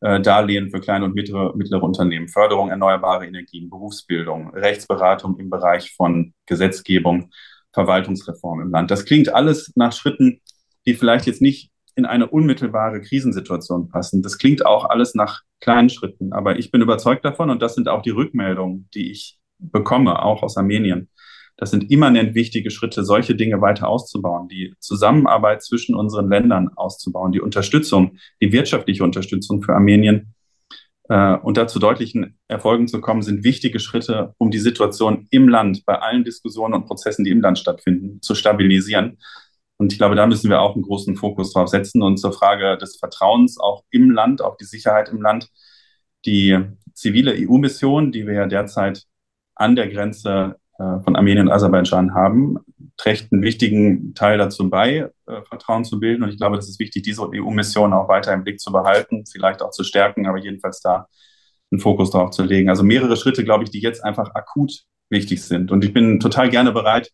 äh, 0.00 0.20
Darlehen 0.20 0.70
für 0.70 0.80
kleine 0.80 1.04
und 1.04 1.14
mittlere, 1.14 1.56
mittlere 1.56 1.82
Unternehmen, 1.82 2.28
Förderung 2.28 2.70
erneuerbarer 2.70 3.24
Energien, 3.24 3.70
Berufsbildung, 3.70 4.50
Rechtsberatung 4.50 5.38
im 5.38 5.50
Bereich 5.50 5.94
von 5.94 6.34
Gesetzgebung, 6.46 7.30
Verwaltungsreform 7.72 8.60
im 8.60 8.70
Land. 8.70 8.90
Das 8.90 9.04
klingt 9.04 9.32
alles 9.34 9.72
nach 9.74 9.92
Schritten, 9.92 10.40
die 10.86 10.94
vielleicht 10.94 11.26
jetzt 11.26 11.42
nicht 11.42 11.70
in 11.98 12.06
eine 12.06 12.28
unmittelbare 12.28 13.00
Krisensituation 13.00 13.88
passen. 13.88 14.22
Das 14.22 14.38
klingt 14.38 14.64
auch 14.64 14.84
alles 14.84 15.16
nach 15.16 15.42
kleinen 15.60 15.90
Schritten, 15.90 16.32
aber 16.32 16.56
ich 16.56 16.70
bin 16.70 16.80
überzeugt 16.80 17.24
davon 17.24 17.50
und 17.50 17.60
das 17.60 17.74
sind 17.74 17.88
auch 17.88 18.02
die 18.02 18.10
Rückmeldungen, 18.10 18.88
die 18.94 19.10
ich 19.10 19.36
bekomme, 19.58 20.22
auch 20.22 20.44
aus 20.44 20.56
Armenien. 20.56 21.10
Das 21.56 21.72
sind 21.72 21.90
immanent 21.90 22.36
wichtige 22.36 22.70
Schritte, 22.70 23.04
solche 23.04 23.34
Dinge 23.34 23.60
weiter 23.60 23.88
auszubauen, 23.88 24.46
die 24.46 24.74
Zusammenarbeit 24.78 25.64
zwischen 25.64 25.96
unseren 25.96 26.30
Ländern 26.30 26.70
auszubauen, 26.76 27.32
die 27.32 27.40
Unterstützung, 27.40 28.16
die 28.40 28.52
wirtschaftliche 28.52 29.02
Unterstützung 29.02 29.60
für 29.60 29.74
Armenien 29.74 30.34
äh, 31.08 31.34
und 31.34 31.56
dazu 31.56 31.80
deutlichen 31.80 32.38
Erfolgen 32.46 32.86
zu 32.86 33.00
kommen, 33.00 33.22
sind 33.22 33.42
wichtige 33.42 33.80
Schritte, 33.80 34.34
um 34.38 34.52
die 34.52 34.60
Situation 34.60 35.26
im 35.32 35.48
Land, 35.48 35.84
bei 35.84 35.98
allen 35.98 36.22
Diskussionen 36.22 36.74
und 36.74 36.86
Prozessen, 36.86 37.24
die 37.24 37.32
im 37.32 37.40
Land 37.40 37.58
stattfinden, 37.58 38.22
zu 38.22 38.36
stabilisieren 38.36 39.18
und 39.78 39.92
ich 39.92 39.98
glaube, 39.98 40.16
da 40.16 40.26
müssen 40.26 40.50
wir 40.50 40.60
auch 40.60 40.74
einen 40.74 40.82
großen 40.82 41.16
Fokus 41.16 41.52
drauf 41.52 41.68
setzen 41.68 42.02
und 42.02 42.18
zur 42.18 42.32
Frage 42.32 42.76
des 42.78 42.96
Vertrauens 42.96 43.58
auch 43.58 43.84
im 43.90 44.10
Land, 44.10 44.42
auch 44.42 44.56
die 44.56 44.64
Sicherheit 44.64 45.08
im 45.08 45.22
Land. 45.22 45.48
Die 46.26 46.58
zivile 46.94 47.32
EU-Mission, 47.36 48.10
die 48.10 48.26
wir 48.26 48.34
ja 48.34 48.46
derzeit 48.46 49.04
an 49.54 49.76
der 49.76 49.88
Grenze 49.88 50.56
äh, 50.78 51.00
von 51.00 51.14
Armenien 51.14 51.46
und 51.46 51.52
Aserbaidschan 51.52 52.12
haben, 52.12 52.58
trägt 52.96 53.32
einen 53.32 53.42
wichtigen 53.42 54.14
Teil 54.14 54.36
dazu 54.36 54.68
bei, 54.68 55.10
äh, 55.26 55.42
Vertrauen 55.48 55.84
zu 55.84 56.00
bilden. 56.00 56.24
Und 56.24 56.30
ich 56.30 56.38
glaube, 56.38 56.56
das 56.56 56.68
ist 56.68 56.80
wichtig, 56.80 57.04
diese 57.04 57.22
EU-Mission 57.22 57.92
auch 57.92 58.08
weiter 58.08 58.32
im 58.32 58.42
Blick 58.42 58.58
zu 58.58 58.72
behalten, 58.72 59.26
vielleicht 59.30 59.62
auch 59.62 59.70
zu 59.70 59.84
stärken, 59.84 60.26
aber 60.26 60.38
jedenfalls 60.38 60.80
da 60.80 61.06
einen 61.70 61.80
Fokus 61.80 62.10
drauf 62.10 62.30
zu 62.30 62.42
legen. 62.42 62.68
Also 62.68 62.82
mehrere 62.82 63.16
Schritte, 63.16 63.44
glaube 63.44 63.62
ich, 63.62 63.70
die 63.70 63.80
jetzt 63.80 64.04
einfach 64.04 64.34
akut 64.34 64.82
wichtig 65.08 65.42
sind. 65.42 65.70
Und 65.70 65.84
ich 65.84 65.92
bin 65.92 66.18
total 66.18 66.50
gerne 66.50 66.72
bereit, 66.72 67.12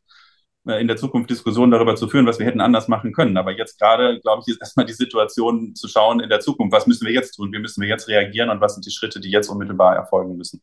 in 0.67 0.89
der 0.89 0.97
Zukunft 0.97 1.29
Diskussionen 1.29 1.73
darüber 1.73 1.95
zu 1.95 2.09
führen, 2.09 2.27
was 2.27 2.39
wir 2.39 2.47
hätten 2.47 2.61
anders 2.61 2.89
machen 2.89 3.13
können. 3.13 3.37
Aber 3.37 3.53
jetzt 3.53 3.79
gerade, 3.79 4.19
glaube 4.21 4.43
ich, 4.45 4.53
ist 4.53 4.61
erstmal 4.61 4.87
die 4.87 4.95
Situation 4.95 5.75
zu 5.75 5.89
schauen 5.89 6.21
in 6.21 6.31
der 6.31 6.41
Zukunft, 6.41 6.75
was 6.75 6.87
müssen 6.87 7.07
wir 7.07 7.13
jetzt 7.13 7.33
tun, 7.33 7.53
wie 7.53 7.59
müssen 7.59 7.83
wir 7.83 7.89
jetzt 7.89 8.09
reagieren 8.09 8.49
und 8.49 8.61
was 8.61 8.75
sind 8.75 8.87
die 8.87 8.91
Schritte, 8.91 9.21
die 9.21 9.31
jetzt 9.31 9.49
unmittelbar 9.49 9.95
erfolgen 9.95 10.37
müssen. 10.37 10.63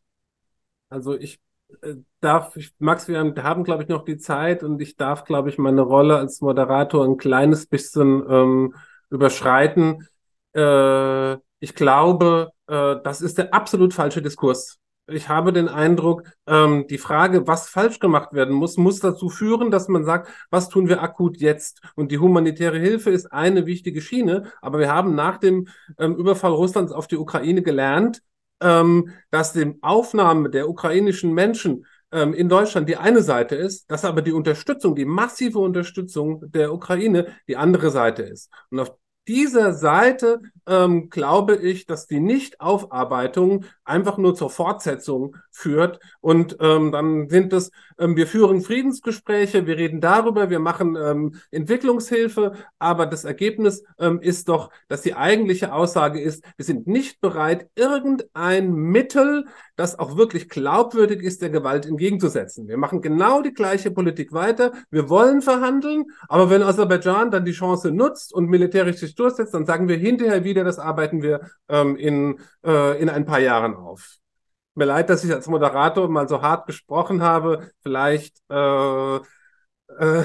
Also 0.88 1.14
ich 1.14 1.38
äh, 1.82 1.94
darf, 2.20 2.56
ich, 2.56 2.72
Max, 2.78 3.06
wir 3.06 3.18
haben, 3.18 3.64
glaube 3.64 3.84
ich, 3.84 3.88
noch 3.88 4.04
die 4.04 4.18
Zeit 4.18 4.62
und 4.62 4.80
ich 4.82 4.96
darf, 4.96 5.24
glaube 5.24 5.50
ich, 5.50 5.58
meine 5.58 5.82
Rolle 5.82 6.16
als 6.16 6.40
Moderator 6.40 7.04
ein 7.04 7.16
kleines 7.16 7.66
bisschen 7.66 8.24
ähm, 8.28 8.74
überschreiten. 9.08 10.08
Äh, 10.52 11.34
ich 11.60 11.74
glaube, 11.76 12.50
äh, 12.66 12.96
das 13.04 13.20
ist 13.20 13.38
der 13.38 13.54
absolut 13.54 13.94
falsche 13.94 14.20
Diskurs 14.20 14.80
ich 15.06 15.28
habe 15.28 15.52
den 15.52 15.68
Eindruck, 15.68 16.24
ähm, 16.46 16.86
die 16.88 16.98
Frage, 16.98 17.46
was 17.46 17.68
falsch 17.68 17.98
gemacht 17.98 18.32
werden 18.32 18.54
muss, 18.54 18.76
muss 18.76 19.00
dazu 19.00 19.28
führen, 19.28 19.70
dass 19.70 19.88
man 19.88 20.04
sagt, 20.04 20.28
was 20.50 20.68
tun 20.68 20.88
wir 20.88 21.02
akut 21.02 21.38
jetzt? 21.38 21.80
Und 21.96 22.12
die 22.12 22.18
humanitäre 22.18 22.78
Hilfe 22.78 23.10
ist 23.10 23.32
eine 23.32 23.66
wichtige 23.66 24.00
Schiene, 24.00 24.52
aber 24.60 24.78
wir 24.78 24.92
haben 24.92 25.14
nach 25.14 25.38
dem 25.38 25.68
ähm, 25.98 26.14
Überfall 26.16 26.52
Russlands 26.52 26.92
auf 26.92 27.08
die 27.08 27.16
Ukraine 27.16 27.62
gelernt, 27.62 28.22
ähm, 28.60 29.10
dass 29.30 29.52
die 29.52 29.76
Aufnahme 29.82 30.50
der 30.50 30.68
ukrainischen 30.68 31.32
Menschen 31.34 31.84
ähm, 32.12 32.32
in 32.34 32.48
Deutschland 32.48 32.88
die 32.88 32.96
eine 32.96 33.22
Seite 33.22 33.56
ist, 33.56 33.90
dass 33.90 34.04
aber 34.04 34.22
die 34.22 34.32
Unterstützung, 34.32 34.94
die 34.94 35.04
massive 35.04 35.58
Unterstützung 35.58 36.50
der 36.52 36.72
Ukraine 36.72 37.26
die 37.48 37.56
andere 37.56 37.90
Seite 37.90 38.22
ist. 38.22 38.50
Und 38.70 38.80
auf 38.80 38.92
dieser 39.28 39.72
Seite 39.72 40.40
ähm, 40.66 41.08
glaube 41.08 41.56
ich, 41.56 41.86
dass 41.86 42.06
die 42.06 42.20
Nichtaufarbeitung 42.20 43.64
einfach 43.84 44.18
nur 44.18 44.34
zur 44.34 44.50
Fortsetzung 44.50 45.36
führt. 45.50 45.98
Und 46.20 46.56
ähm, 46.60 46.92
dann 46.92 47.28
sind 47.28 47.52
es, 47.52 47.70
ähm, 47.98 48.16
wir 48.16 48.26
führen 48.26 48.60
Friedensgespräche, 48.60 49.66
wir 49.66 49.76
reden 49.76 50.00
darüber, 50.00 50.50
wir 50.50 50.60
machen 50.60 50.96
ähm, 50.96 51.34
Entwicklungshilfe, 51.50 52.52
aber 52.78 53.06
das 53.06 53.24
Ergebnis 53.24 53.84
ähm, 53.98 54.20
ist 54.20 54.48
doch, 54.48 54.70
dass 54.88 55.02
die 55.02 55.14
eigentliche 55.14 55.72
Aussage 55.72 56.20
ist, 56.20 56.44
wir 56.56 56.64
sind 56.64 56.86
nicht 56.86 57.20
bereit, 57.20 57.68
irgendein 57.74 58.72
Mittel, 58.72 59.46
das 59.76 59.98
auch 59.98 60.16
wirklich 60.16 60.48
glaubwürdig 60.48 61.22
ist, 61.22 61.42
der 61.42 61.50
Gewalt 61.50 61.86
entgegenzusetzen. 61.86 62.68
Wir 62.68 62.76
machen 62.76 63.00
genau 63.00 63.42
die 63.42 63.54
gleiche 63.54 63.90
Politik 63.90 64.32
weiter. 64.32 64.72
Wir 64.90 65.08
wollen 65.08 65.42
verhandeln, 65.42 66.04
aber 66.28 66.50
wenn 66.50 66.62
Aserbaidschan 66.62 67.30
dann 67.30 67.44
die 67.44 67.52
Chance 67.52 67.90
nutzt 67.90 68.32
und 68.32 68.48
militärisch 68.48 68.96
sich 68.96 69.14
durchsetzt, 69.14 69.54
dann 69.54 69.66
sagen 69.66 69.88
wir 69.88 69.96
hinterher 69.96 70.44
wieder, 70.44 70.64
das 70.64 70.78
arbeiten 70.78 71.22
wir 71.22 71.40
ähm, 71.68 71.96
in, 71.96 72.38
äh, 72.64 73.00
in 73.00 73.08
ein 73.08 73.24
paar 73.24 73.40
Jahren 73.40 73.74
auf. 73.82 74.16
Mir 74.74 74.86
leid, 74.86 75.10
dass 75.10 75.24
ich 75.24 75.32
als 75.32 75.48
Moderator 75.48 76.08
mal 76.08 76.28
so 76.28 76.40
hart 76.40 76.66
gesprochen 76.66 77.22
habe. 77.22 77.70
Vielleicht 77.82 78.38
äh, 78.50 79.16
äh, 79.16 80.24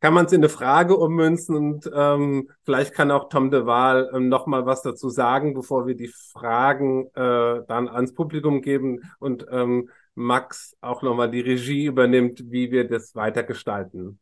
kann 0.00 0.14
man 0.14 0.26
es 0.26 0.32
in 0.32 0.40
eine 0.40 0.48
Frage 0.48 0.96
ummünzen 0.96 1.56
und 1.56 1.90
ähm, 1.94 2.50
vielleicht 2.64 2.92
kann 2.92 3.10
auch 3.10 3.28
Tom 3.28 3.50
de 3.50 3.66
Waal 3.66 4.10
ähm, 4.14 4.28
noch 4.28 4.46
mal 4.46 4.66
was 4.66 4.82
dazu 4.82 5.10
sagen, 5.10 5.54
bevor 5.54 5.86
wir 5.86 5.94
die 5.94 6.08
Fragen 6.08 7.06
äh, 7.14 7.62
dann 7.68 7.88
ans 7.88 8.12
Publikum 8.14 8.62
geben 8.62 9.00
und 9.20 9.46
ähm, 9.50 9.90
Max 10.14 10.76
auch 10.80 11.02
noch 11.02 11.14
mal 11.14 11.30
die 11.30 11.40
Regie 11.40 11.86
übernimmt, 11.86 12.50
wie 12.50 12.72
wir 12.72 12.88
das 12.88 13.14
weiter 13.14 13.44
gestalten. 13.44 14.18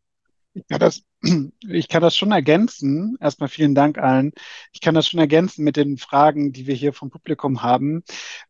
Ich 0.52 0.66
kann 0.66 0.80
das, 0.80 1.02
ich 1.68 1.88
kann 1.88 2.02
das 2.02 2.16
schon 2.16 2.32
ergänzen. 2.32 3.16
Erstmal 3.20 3.48
vielen 3.48 3.74
Dank 3.74 3.98
allen. 3.98 4.32
Ich 4.72 4.80
kann 4.80 4.94
das 4.96 5.06
schon 5.08 5.20
ergänzen 5.20 5.62
mit 5.64 5.76
den 5.76 5.96
Fragen, 5.96 6.52
die 6.52 6.66
wir 6.66 6.74
hier 6.74 6.92
vom 6.92 7.08
Publikum 7.10 7.62
haben, 7.62 8.02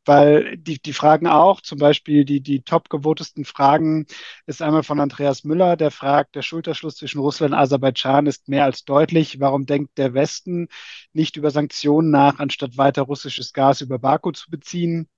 weil 0.07 0.57
die, 0.57 0.81
die 0.81 0.95
Fragen 0.95 1.27
auch, 1.27 1.61
zum 1.61 1.79
Beispiel 1.79 2.25
die, 2.25 2.41
die 2.41 2.63
top 2.63 2.89
gewotesten 2.89 3.45
Fragen, 3.45 4.07
ist 4.47 4.63
einmal 4.63 4.83
von 4.83 4.99
Andreas 5.01 5.45
Müller, 5.45 5.77
der 5.77 5.91
fragt, 5.91 6.37
der 6.37 6.43
Schulterschluss 6.43 6.97
zwischen 6.97 7.21
Russland 7.21 7.53
und 7.53 7.59
Aserbaidschan 7.59 8.27
ist 8.27 8.49
mehr 8.49 8.65
als 8.65 8.85
deutlich. 8.85 9.39
Warum 9.41 9.67
denkt 9.67 9.99
der 9.99 10.15
Westen 10.15 10.69
nicht 11.13 11.37
über 11.37 11.51
Sanktionen 11.51 12.11
nach, 12.11 12.39
anstatt 12.39 12.79
weiter 12.79 13.03
russisches 13.03 13.53
Gas 13.53 13.83
über 13.83 13.99
Baku 13.99 14.33
zu 14.33 14.51
beziehen? 14.51 15.09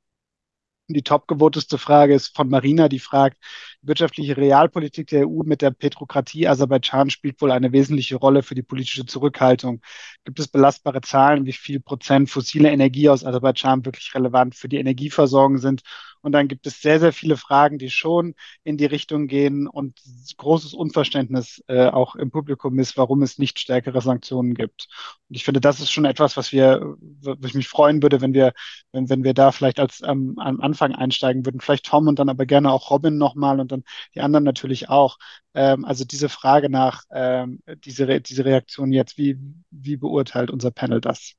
Die 0.94 1.02
topgevoteste 1.02 1.78
Frage 1.78 2.14
ist 2.14 2.34
von 2.36 2.48
Marina, 2.48 2.88
die 2.88 2.98
fragt, 2.98 3.38
wirtschaftliche 3.82 4.36
Realpolitik 4.36 5.08
der 5.08 5.28
EU 5.28 5.42
mit 5.44 5.62
der 5.62 5.70
Petrokratie 5.70 6.46
Aserbaidschan 6.46 7.10
spielt 7.10 7.40
wohl 7.40 7.50
eine 7.50 7.72
wesentliche 7.72 8.16
Rolle 8.16 8.42
für 8.42 8.54
die 8.54 8.62
politische 8.62 9.06
Zurückhaltung. 9.06 9.80
Gibt 10.24 10.38
es 10.38 10.48
belastbare 10.48 11.00
Zahlen, 11.00 11.46
wie 11.46 11.52
viel 11.52 11.80
Prozent 11.80 12.30
fossile 12.30 12.70
Energie 12.70 13.08
aus 13.08 13.24
Aserbaidschan 13.24 13.84
wirklich 13.84 14.14
relevant 14.14 14.54
für 14.54 14.68
die 14.68 14.78
Energieversorgung 14.78 15.58
sind 15.58 15.82
und 16.22 16.32
dann 16.32 16.48
gibt 16.48 16.66
es 16.66 16.80
sehr, 16.80 17.00
sehr 17.00 17.12
viele 17.12 17.36
Fragen, 17.36 17.78
die 17.78 17.90
schon 17.90 18.34
in 18.64 18.76
die 18.76 18.86
Richtung 18.86 19.26
gehen 19.26 19.66
und 19.66 20.00
großes 20.36 20.74
Unverständnis 20.74 21.62
äh, 21.68 21.86
auch 21.86 22.14
im 22.16 22.30
Publikum 22.30 22.78
ist, 22.78 22.96
warum 22.96 23.22
es 23.22 23.38
nicht 23.38 23.58
stärkere 23.58 24.00
Sanktionen 24.00 24.54
gibt. 24.54 24.88
Und 25.28 25.36
ich 25.36 25.44
finde, 25.44 25.60
das 25.60 25.80
ist 25.80 25.90
schon 25.90 26.04
etwas, 26.04 26.36
was 26.36 26.52
wir, 26.52 26.96
was 27.20 27.50
ich 27.50 27.54
mich 27.54 27.68
freuen 27.68 28.02
würde, 28.02 28.20
wenn 28.20 28.34
wir, 28.34 28.52
wenn, 28.92 29.08
wenn 29.08 29.24
wir 29.24 29.34
da 29.34 29.52
vielleicht 29.52 29.80
als 29.80 30.02
ähm, 30.04 30.34
am 30.38 30.60
Anfang 30.60 30.72
Anfang 30.72 30.94
einsteigen 30.94 31.44
würden. 31.46 31.60
Vielleicht 31.60 31.86
Tom 31.86 32.08
und 32.08 32.18
dann 32.18 32.28
aber 32.28 32.46
gerne 32.46 32.72
auch 32.72 32.90
Robin 32.90 33.18
nochmal 33.18 33.60
und 33.60 33.72
dann 33.72 33.84
die 34.14 34.20
anderen 34.20 34.44
natürlich 34.44 34.88
auch. 34.88 35.18
Ähm, 35.54 35.84
also 35.84 36.04
diese 36.04 36.28
Frage 36.28 36.70
nach 36.70 37.04
ähm, 37.12 37.60
diese, 37.84 38.08
Re 38.08 38.20
diese 38.20 38.44
Reaktion 38.44 38.92
jetzt, 38.92 39.18
wie, 39.18 39.38
wie 39.70 39.96
beurteilt 39.96 40.50
unser 40.50 40.70
Panel 40.70 41.00
das? 41.00 41.34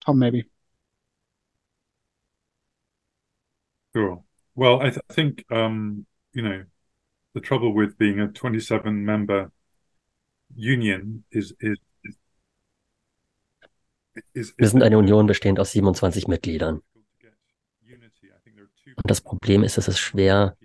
Tom, 0.00 0.18
maybe. 0.18 0.53
Sure. 3.94 4.24
Well, 4.56 4.80
I, 4.82 4.90
th 4.90 4.98
I 5.10 5.12
think, 5.12 5.44
um, 5.50 6.06
you 6.32 6.42
know, 6.42 6.64
the 7.34 7.40
trouble 7.40 7.72
with 7.74 7.96
being 7.96 8.20
a 8.20 8.28
27 8.28 9.04
member 9.04 9.50
union 10.54 11.24
is, 11.30 11.54
is, 11.60 11.78
Wir 14.56 14.68
sind 14.68 14.82
eine 14.82 14.98
Union 14.98 15.26
bestehend 15.26 15.58
aus 15.58 15.72
27 15.72 16.28
Mitgliedern. 16.28 16.82
Und 18.96 19.10
das 19.10 19.20
Problem 19.20 19.64
ist, 19.64 19.76
es 19.76 19.88
ist 19.88 19.98
schwer 19.98 20.56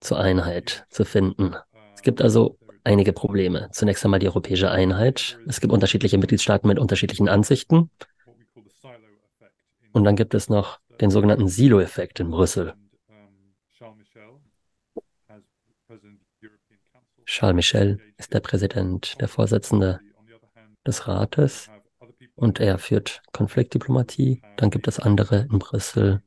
zur 0.00 0.20
Einheit 0.20 0.86
zu 0.88 1.04
finden. 1.04 1.56
Es 1.94 2.02
gibt 2.02 2.22
also 2.22 2.58
einige 2.84 3.12
Probleme. 3.12 3.68
Zunächst 3.72 4.04
einmal 4.04 4.20
die 4.20 4.28
europäische 4.28 4.70
Einheit. 4.70 5.38
Es 5.48 5.60
gibt 5.60 5.72
unterschiedliche 5.72 6.18
Mitgliedstaaten 6.18 6.68
mit 6.68 6.78
unterschiedlichen 6.78 7.28
Ansichten. 7.28 7.90
Und 9.92 10.04
dann 10.04 10.16
gibt 10.16 10.34
es 10.34 10.48
noch 10.48 10.78
den 11.02 11.10
sogenannten 11.10 11.48
Silo-Effekt 11.48 12.20
in 12.20 12.30
Brüssel. 12.30 12.74
Charles 17.26 17.56
Michel 17.56 18.00
ist 18.18 18.32
der 18.32 18.40
Präsident, 18.40 19.20
der 19.20 19.28
Vorsitzende 19.28 20.00
des 20.86 21.08
Rates 21.08 21.68
und 22.36 22.60
er 22.60 22.78
führt 22.78 23.22
Konfliktdiplomatie. 23.32 24.42
Dann 24.56 24.70
gibt 24.70 24.86
es 24.86 25.00
andere 25.00 25.48
in 25.50 25.58
Brüssel, 25.58 26.22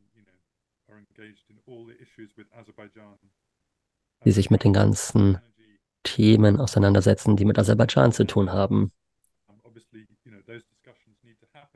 die 4.25 4.31
sich 4.31 4.49
mit 4.49 4.63
den 4.63 4.73
ganzen 4.73 5.39
Themen 6.03 6.59
auseinandersetzen, 6.59 7.37
die 7.37 7.45
mit 7.45 7.57
Aserbaidschan 7.57 8.11
zu 8.11 8.25
tun 8.25 8.51
haben. 8.51 8.91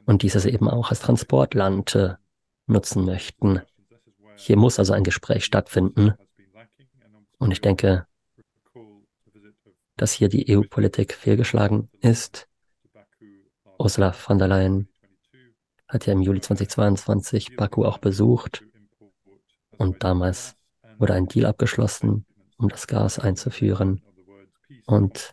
Und 0.06 0.24
dieses 0.24 0.46
eben 0.46 0.68
auch 0.68 0.90
als 0.90 1.00
Transportland 1.00 1.96
äh, 1.96 2.16
nutzen 2.70 3.06
möchten. 3.06 3.62
Hier 4.36 4.58
muss 4.58 4.80
also 4.80 4.94
ein 4.94 5.04
Gespräch 5.04 5.46
stattfinden. 5.46 6.14
Und 7.38 7.52
ich 7.52 7.62
denke, 7.62 8.06
dass 9.98 10.14
hier 10.14 10.30
die 10.30 10.56
EU-Politik 10.56 11.14
fehlgeschlagen 11.14 11.90
ist. 12.00 12.48
Ursula 13.78 14.14
von 14.14 14.38
der 14.38 14.48
Leyen 14.48 14.88
hat 15.88 16.06
ja 16.06 16.14
im 16.14 16.22
Juli 16.22 16.42
2022 16.42 17.56
Baku 17.56 17.84
auch 17.84 17.98
besucht 17.98 18.64
und 19.78 20.04
damals 20.04 20.56
wurde 20.98 21.14
ein 21.14 21.28
Deal 21.28 21.46
abgeschlossen, 21.46 22.26
um 22.58 22.70
das 22.70 22.88
Gas 22.88 23.20
einzuführen. 23.20 24.02
Und 24.86 25.32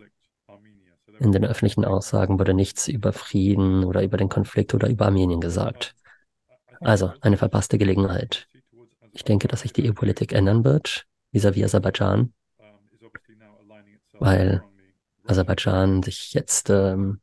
in 1.18 1.32
den 1.32 1.44
öffentlichen 1.44 1.84
Aussagen 1.84 2.38
wurde 2.38 2.54
nichts 2.54 2.88
über 2.88 3.12
Frieden 3.12 3.84
oder 3.84 4.02
über 4.02 4.16
den 4.16 4.28
Konflikt 4.28 4.74
oder 4.74 4.88
über 4.88 5.06
Armenien 5.06 5.40
gesagt. 5.40 5.94
Also 6.80 7.12
eine 7.20 7.36
verpasste 7.36 7.78
Gelegenheit. 7.78 8.48
Ich 9.12 9.24
denke, 9.24 9.48
dass 9.48 9.62
sich 9.62 9.72
die 9.72 9.88
EU-Politik 9.88 10.32
ändern 10.32 10.64
wird, 10.64 11.06
vis-à-vis 11.32 11.62
-vis 11.62 11.64
Aserbaidschan 11.64 12.32
weil 14.18 14.62
Aserbaidschan 15.24 16.02
sich 16.02 16.32
jetzt 16.34 16.70
ähm, 16.70 17.20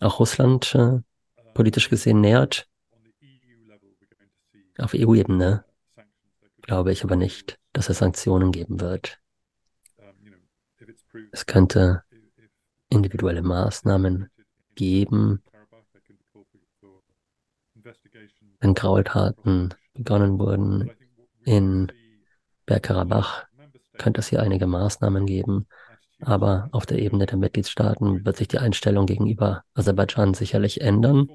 auch 0.00 0.20
Russland 0.20 0.74
äh, 0.74 1.00
politisch 1.54 1.88
gesehen 1.88 2.20
nähert. 2.20 2.68
Auf 4.78 4.92
EU-Ebene 4.94 5.64
glaube 6.62 6.92
ich 6.92 7.04
aber 7.04 7.16
nicht, 7.16 7.58
dass 7.72 7.88
es 7.88 7.98
Sanktionen 7.98 8.52
geben 8.52 8.80
wird. 8.80 9.18
Es 11.32 11.46
könnte 11.46 12.02
individuelle 12.90 13.42
Maßnahmen 13.42 14.30
geben, 14.74 15.42
wenn 18.60 18.74
Graultaten 18.74 19.74
begonnen 19.94 20.38
wurden 20.38 20.90
in 21.44 21.92
Bergkarabach, 22.66 23.46
könnte 23.98 24.20
es 24.20 24.28
hier 24.28 24.42
einige 24.42 24.66
Maßnahmen 24.66 25.26
geben. 25.26 25.66
Aber 26.20 26.68
auf 26.72 26.86
der 26.86 26.98
Ebene 26.98 27.26
der 27.26 27.36
Mitgliedstaaten 27.36 28.24
wird 28.24 28.36
sich 28.36 28.48
die 28.48 28.58
Einstellung 28.58 29.06
gegenüber 29.06 29.64
Aserbaidschan 29.74 30.34
sicherlich 30.34 30.80
ändern. 30.80 31.28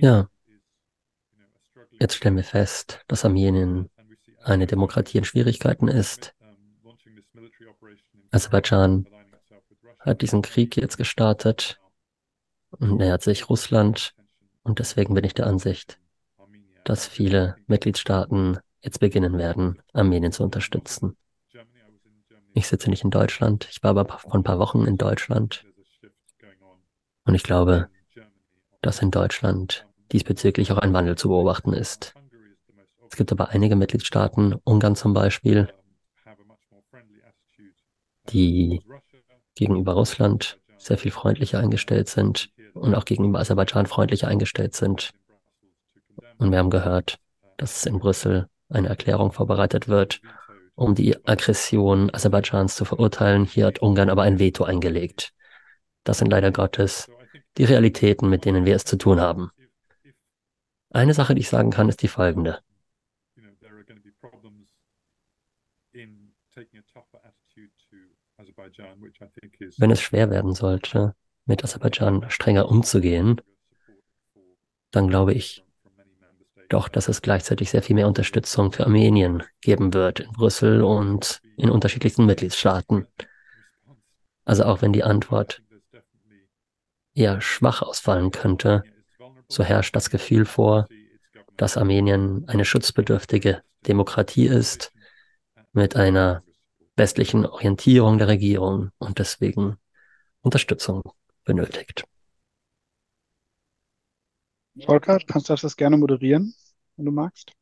Ja, 0.00 0.28
jetzt 2.00 2.14
stellen 2.14 2.36
wir 2.36 2.44
fest, 2.44 3.04
dass 3.06 3.24
Armenien 3.24 3.88
eine 4.42 4.66
Demokratie 4.66 5.18
in 5.18 5.24
Schwierigkeiten 5.24 5.88
ist. 5.88 6.34
Aserbaidschan 8.30 9.06
hat 10.06 10.22
diesen 10.22 10.42
Krieg 10.42 10.76
jetzt 10.76 10.96
gestartet 10.96 11.80
und 12.70 12.96
nähert 12.96 13.22
sich 13.22 13.48
Russland. 13.48 14.14
Und 14.62 14.78
deswegen 14.78 15.14
bin 15.14 15.24
ich 15.24 15.34
der 15.34 15.46
Ansicht, 15.46 15.98
dass 16.84 17.06
viele 17.06 17.56
Mitgliedstaaten 17.66 18.58
jetzt 18.80 19.00
beginnen 19.00 19.36
werden, 19.36 19.82
Armenien 19.92 20.32
zu 20.32 20.44
unterstützen. 20.44 21.16
Ich 22.54 22.68
sitze 22.68 22.88
nicht 22.88 23.04
in 23.04 23.10
Deutschland, 23.10 23.68
ich 23.70 23.82
war 23.82 23.90
aber 23.90 24.18
vor 24.18 24.34
ein 24.34 24.44
paar 24.44 24.58
Wochen 24.58 24.86
in 24.86 24.96
Deutschland. 24.96 25.64
Und 27.24 27.34
ich 27.34 27.42
glaube, 27.42 27.88
dass 28.80 29.02
in 29.02 29.10
Deutschland 29.10 29.86
diesbezüglich 30.12 30.70
auch 30.72 30.78
ein 30.78 30.92
Wandel 30.92 31.18
zu 31.18 31.28
beobachten 31.28 31.72
ist. 31.72 32.14
Es 33.10 33.16
gibt 33.16 33.32
aber 33.32 33.50
einige 33.50 33.76
Mitgliedstaaten, 33.76 34.54
Ungarn 34.64 34.96
zum 34.96 35.12
Beispiel, 35.12 35.68
die 38.28 38.80
gegenüber 39.56 39.94
Russland 39.94 40.60
sehr 40.78 40.98
viel 40.98 41.10
freundlicher 41.10 41.58
eingestellt 41.58 42.08
sind 42.08 42.50
und 42.74 42.94
auch 42.94 43.04
gegenüber 43.04 43.40
Aserbaidschan 43.40 43.86
freundlicher 43.86 44.28
eingestellt 44.28 44.74
sind. 44.74 45.10
Und 46.38 46.52
wir 46.52 46.58
haben 46.58 46.70
gehört, 46.70 47.18
dass 47.56 47.86
in 47.86 47.98
Brüssel 47.98 48.48
eine 48.68 48.88
Erklärung 48.88 49.32
vorbereitet 49.32 49.88
wird, 49.88 50.20
um 50.74 50.94
die 50.94 51.16
Aggression 51.26 52.14
Aserbaidschans 52.14 52.76
zu 52.76 52.84
verurteilen. 52.84 53.44
Hier 53.44 53.66
hat 53.66 53.80
Ungarn 53.80 54.10
aber 54.10 54.22
ein 54.22 54.38
Veto 54.38 54.64
eingelegt. 54.64 55.32
Das 56.04 56.18
sind 56.18 56.30
leider 56.30 56.52
Gottes 56.52 57.10
die 57.56 57.64
Realitäten, 57.64 58.28
mit 58.28 58.44
denen 58.44 58.66
wir 58.66 58.76
es 58.76 58.84
zu 58.84 58.96
tun 58.96 59.20
haben. 59.20 59.50
Eine 60.90 61.14
Sache, 61.14 61.34
die 61.34 61.40
ich 61.40 61.48
sagen 61.48 61.70
kann, 61.70 61.88
ist 61.88 62.02
die 62.02 62.08
folgende. 62.08 62.60
Wenn 69.78 69.90
es 69.90 70.00
schwer 70.00 70.30
werden 70.30 70.54
sollte, 70.54 71.14
mit 71.44 71.62
Aserbaidschan 71.62 72.28
strenger 72.28 72.68
umzugehen, 72.68 73.40
dann 74.90 75.08
glaube 75.08 75.32
ich 75.32 75.64
doch, 76.68 76.88
dass 76.88 77.08
es 77.08 77.22
gleichzeitig 77.22 77.70
sehr 77.70 77.82
viel 77.82 77.94
mehr 77.94 78.08
Unterstützung 78.08 78.72
für 78.72 78.84
Armenien 78.84 79.42
geben 79.60 79.94
wird 79.94 80.20
in 80.20 80.32
Brüssel 80.32 80.82
und 80.82 81.40
in 81.56 81.70
unterschiedlichsten 81.70 82.26
Mitgliedstaaten. 82.26 83.06
Also 84.44 84.64
auch 84.64 84.82
wenn 84.82 84.92
die 84.92 85.04
Antwort 85.04 85.62
eher 87.14 87.40
schwach 87.40 87.82
ausfallen 87.82 88.30
könnte, 88.30 88.82
so 89.48 89.62
herrscht 89.62 89.94
das 89.94 90.10
Gefühl 90.10 90.44
vor, 90.44 90.88
dass 91.56 91.76
Armenien 91.76 92.44
eine 92.48 92.64
schutzbedürftige 92.64 93.62
Demokratie 93.86 94.46
ist 94.46 94.92
mit 95.72 95.96
einer 95.96 96.42
westlichen 96.96 97.46
Orientierung 97.46 98.18
der 98.18 98.28
Regierung 98.28 98.90
und 98.98 99.18
deswegen 99.18 99.76
Unterstützung 100.40 101.02
benötigt. 101.44 102.04
Volker, 104.84 105.18
kannst 105.26 105.48
du 105.48 105.54
das 105.54 105.76
gerne 105.76 105.96
moderieren, 105.96 106.54
wenn 106.96 107.06
du 107.06 107.12
magst? 107.12 107.52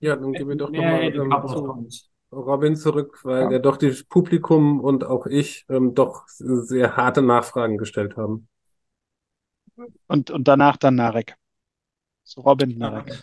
Ja, 0.00 0.16
dann 0.16 0.32
gehen 0.32 0.48
wir 0.48 0.56
doch 0.56 0.70
nochmal 0.70 1.14
ähm, 1.14 1.30
zu 1.48 2.10
Robin 2.34 2.76
zurück, 2.76 3.20
weil 3.24 3.44
ja. 3.44 3.52
ja 3.52 3.58
doch 3.58 3.76
das 3.76 4.04
Publikum 4.04 4.80
und 4.80 5.04
auch 5.04 5.26
ich 5.26 5.64
ähm, 5.68 5.94
doch 5.94 6.26
sehr 6.26 6.96
harte 6.96 7.22
Nachfragen 7.22 7.78
gestellt 7.78 8.16
haben. 8.16 8.48
Und, 10.06 10.30
und 10.30 10.48
danach 10.48 10.76
dann 10.76 10.96
Narek. 10.96 11.36
So 12.22 12.40
Robin 12.42 12.76
Narek. 12.78 13.22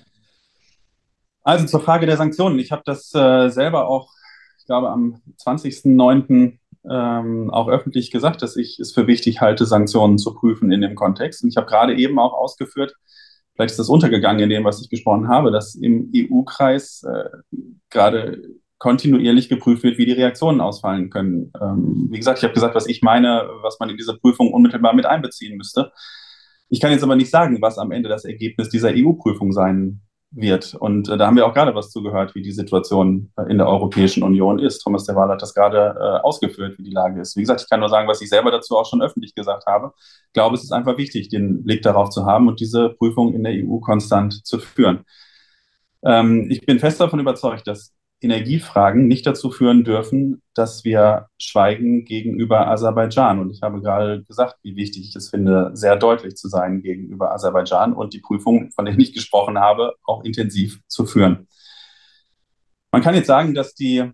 Also 1.44 1.66
zur 1.66 1.82
Frage 1.82 2.06
der 2.06 2.18
Sanktionen. 2.18 2.60
Ich 2.60 2.72
habe 2.72 2.84
das 2.86 3.14
äh, 3.16 3.50
selber 3.50 3.88
auch, 3.88 4.14
ich 4.62 4.68
glaube, 4.68 4.90
am 4.90 5.16
20.09 5.40 6.60
ähm, 6.90 7.50
auch 7.50 7.68
öffentlich 7.68 8.12
gesagt, 8.12 8.44
dass 8.44 8.56
ich 8.56 8.80
es 8.80 8.94
für 8.94 9.08
wichtig 9.08 9.42
halte, 9.42 9.66
Sanktionen 9.66 10.20
zu 10.20 10.36
prüfen 10.36 10.72
in 10.72 10.82
dem 10.82 10.94
Kontext. 10.94 11.44
Und 11.44 11.50
ich 11.50 11.58
habe 11.58 11.68
gerade 11.68 11.96
eben 11.96 12.20
auch 12.20 12.34
ausgeführt, 12.34 12.96
vielleicht 13.56 13.72
ist 13.72 13.80
das 13.80 13.90
untergegangen 13.90 14.44
in 14.44 14.50
dem, 14.50 14.64
was 14.64 14.80
ich 14.82 14.90
gesprochen 14.90 15.28
habe, 15.30 15.52
dass 15.52 15.74
im 15.74 16.12
EU-Kreis 16.16 17.04
äh, 17.04 17.30
gerade 17.90 18.44
kontinuierlich 18.78 19.50
geprüft 19.50 19.82
wird, 19.84 19.98
wie 19.98 20.06
die 20.06 20.12
Reaktionen 20.12 20.62
ausfallen 20.62 21.10
können. 21.10 21.52
Ähm, 21.60 22.08
wie 22.12 22.18
gesagt, 22.18 22.38
ich 22.38 22.44
habe 22.44 22.54
gesagt, 22.54 22.76
was 22.76 22.88
ich 22.88 23.02
meine, 23.02 23.50
was 23.64 23.80
man 23.80 23.90
in 23.90 23.98
diese 23.98 24.18
Prüfung 24.18 24.54
unmittelbar 24.54 24.94
mit 24.94 25.08
einbeziehen 25.08 25.58
müsste. 25.58 25.92
Ich 26.70 26.80
kann 26.80 26.92
jetzt 26.92 27.04
aber 27.04 27.16
nicht 27.16 27.32
sagen, 27.32 27.62
was 27.62 27.80
am 27.80 27.92
Ende 27.92 28.10
das 28.10 28.26
Ergebnis 28.26 28.70
dieser 28.70 28.92
EU-Prüfung 28.94 29.54
sein 29.54 30.02
wird. 30.32 30.74
Und 30.76 31.10
äh, 31.10 31.18
da 31.18 31.28
haben 31.28 31.36
wir 31.36 31.46
auch 31.46 31.54
gerade 31.54 31.76
was 31.76 31.92
zugehört, 31.92 32.36
wie 32.36 32.42
die 32.42 32.52
Situation 32.52 33.32
äh, 33.38 33.52
in 33.52 33.58
der 33.58 33.68
Europäischen 33.68 34.24
Union 34.24 34.60
ist. 34.60 34.80
Thomas 34.80 35.06
de 35.06 35.16
Waal 35.16 35.30
hat 35.30 35.42
das 35.42 35.54
gerade 35.54 35.96
äh, 36.00 36.26
ausgeführt, 36.26 36.78
wie 36.78 36.84
die 36.84 36.92
Lage 36.92 37.20
ist. 37.20 37.36
Wie 37.36 37.42
gesagt, 37.42 37.62
ich 37.62 37.70
kann 37.70 37.82
nur 37.82 37.90
sagen, 37.90 38.08
was 38.08 38.22
ich 38.22 38.30
selber 38.30 38.50
dazu 38.50 38.78
auch 38.78 38.86
schon 38.86 39.02
öffentlich 39.02 39.36
gesagt 39.36 39.66
habe. 39.68 39.94
Ich 40.28 40.34
glaube, 40.34 40.56
es 40.56 40.64
ist 40.64 40.72
einfach 40.72 40.98
wichtig, 40.98 41.30
den 41.30 41.64
Blick 41.64 41.82
darauf 41.82 42.10
zu 42.10 42.26
haben 42.26 42.48
und 42.48 42.60
diese 42.60 42.90
Prüfung 42.90 43.34
in 43.34 43.44
der 43.44 43.54
EU 43.54 43.80
konstant 43.80 44.46
zu 44.46 44.60
führen. 44.60 45.04
Ähm, 46.04 46.48
ich 46.50 46.66
bin 46.66 46.80
fest 46.80 47.02
davon 47.02 47.20
überzeugt, 47.20 47.68
dass 47.68 47.94
Energiefragen 48.22 49.08
nicht 49.08 49.26
dazu 49.26 49.50
führen 49.50 49.84
dürfen, 49.84 50.42
dass 50.54 50.84
wir 50.84 51.28
schweigen 51.40 52.06
gegenüber 52.06 52.68
Aserbaidschan. 52.68 53.40
Und 53.40 53.50
ich 53.50 53.62
habe 53.64 53.82
gerade 53.82 54.24
gesagt, 54.24 54.58
wie 54.62 54.76
wichtig 54.76 55.10
ich 55.10 55.16
es 55.16 55.30
finde, 55.30 55.72
sehr 55.74 55.96
deutlich 55.96 56.36
zu 56.36 56.48
sein 56.48 56.82
gegenüber 56.82 57.34
Aserbaidschan 57.34 57.94
und 57.94 58.14
die 58.14 58.20
Prüfung, 58.20 58.72
von 58.72 58.86
der 58.86 58.98
ich 58.98 59.14
gesprochen 59.14 59.60
habe, 59.60 59.96
auch 60.04 60.24
intensiv 60.24 60.80
zu 60.88 61.06
führen. 61.06 61.48
Man 62.92 63.02
kann 63.02 63.16
jetzt 63.16 63.28
sagen, 63.28 63.56
dass 63.56 63.74
die 63.74 64.12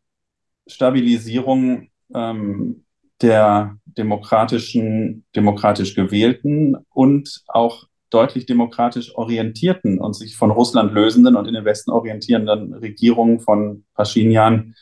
Stabilisierung 0.68 1.90
ähm, 2.14 2.86
der 3.22 3.78
demokratischen, 3.86 5.26
demokratisch 5.36 5.96
gewählten 5.96 6.78
und 6.90 7.44
auch 7.48 7.88
deutlich 8.10 8.46
demokratisch 8.46 9.16
orientierten 9.16 10.00
und 10.00 10.16
sich 10.16 10.36
von 10.36 10.52
Russland 10.52 10.94
lösenden 10.94 11.36
und 11.36 11.48
in 11.48 11.54
den 11.54 11.66
Westen 11.66 11.92
orientierenden 11.92 12.74
Regierungen 12.74 13.40
von 13.40 13.86
Pashinyan, 13.94 14.76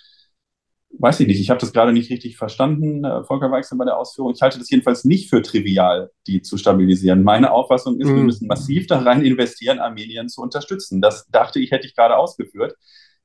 weiß 0.97 1.19
ich 1.19 1.28
nicht, 1.28 1.39
ich 1.39 1.49
habe 1.49 1.59
das 1.59 1.73
gerade 1.73 1.91
nicht 1.91 2.09
richtig 2.09 2.38
verstanden, 2.38 3.03
äh, 3.03 3.23
Volker 3.23 3.51
Weichsel 3.51 3.78
bei 3.78 3.86
der 3.86 3.97
Ausführung. 3.97 4.34
Ich 4.34 4.41
halte 4.41 4.59
das 4.59 4.69
jedenfalls 4.69 5.03
nicht 5.03 5.30
für 5.30 5.41
trivial, 5.41 6.11
die 6.28 6.41
zu 6.41 6.57
stabilisieren. 6.57 7.23
Meine 7.23 7.51
Auffassung 7.51 7.99
ist, 7.99 8.07
mhm. 8.07 8.15
wir 8.15 8.23
müssen 8.23 8.47
massiv 8.47 8.88
da 8.88 8.99
rein 8.99 9.23
investieren, 9.23 9.80
Armenien 9.80 10.30
zu 10.30 10.41
unterstützen. 10.41 11.01
Das 11.01 11.28
dachte 11.28 11.59
ich, 11.59 11.71
hätte 11.71 11.88
ich 11.88 11.95
gerade 11.95 12.15
ausgeführt. 12.15 12.76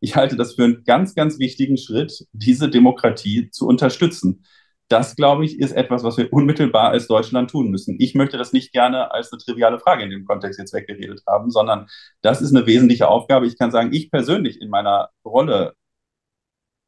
Ich 0.01 0.16
halte 0.16 0.36
das 0.36 0.55
für 0.55 0.64
einen 0.64 0.84
ganz, 0.84 1.14
ganz 1.14 1.38
wichtigen 1.38 1.76
Schritt, 1.76 2.26
diese 2.32 2.70
Demokratie 2.70 3.51
zu 3.51 3.66
unterstützen 3.66 4.44
das, 4.91 5.14
glaube 5.14 5.45
ich, 5.45 5.61
ist 5.61 5.70
etwas, 5.72 6.03
was 6.03 6.18
wir 6.18 6.32
unmittelbar 6.32 6.91
als 6.91 7.07
Deutschland 7.07 7.49
tun 7.49 7.70
müssen. 7.70 7.97
Ich 8.01 8.14
möchte 8.16 8.36
das 8.36 8.53
nicht 8.53 8.72
gerne 8.72 9.12
als 9.12 9.32
eine 9.32 9.41
triviale 9.41 9.78
Frage 9.78 10.03
in 10.03 10.11
dem 10.11 10.24
Kontext 10.24 10.59
jetzt 10.59 10.74
weggeredet 10.74 11.22
haben, 11.28 11.51
sondern 11.51 11.86
das 12.22 12.43
ist 12.43 12.55
eine 12.55 12.66
wesentliche 12.66 13.07
Aufgabe. 13.09 13.47
Ich 13.47 13.57
kann 13.57 13.70
sagen, 13.70 13.93
ich 13.93 14.11
persönlich 14.11 14.61
in 14.61 14.68
meiner 14.68 15.11
Rolle 15.24 15.74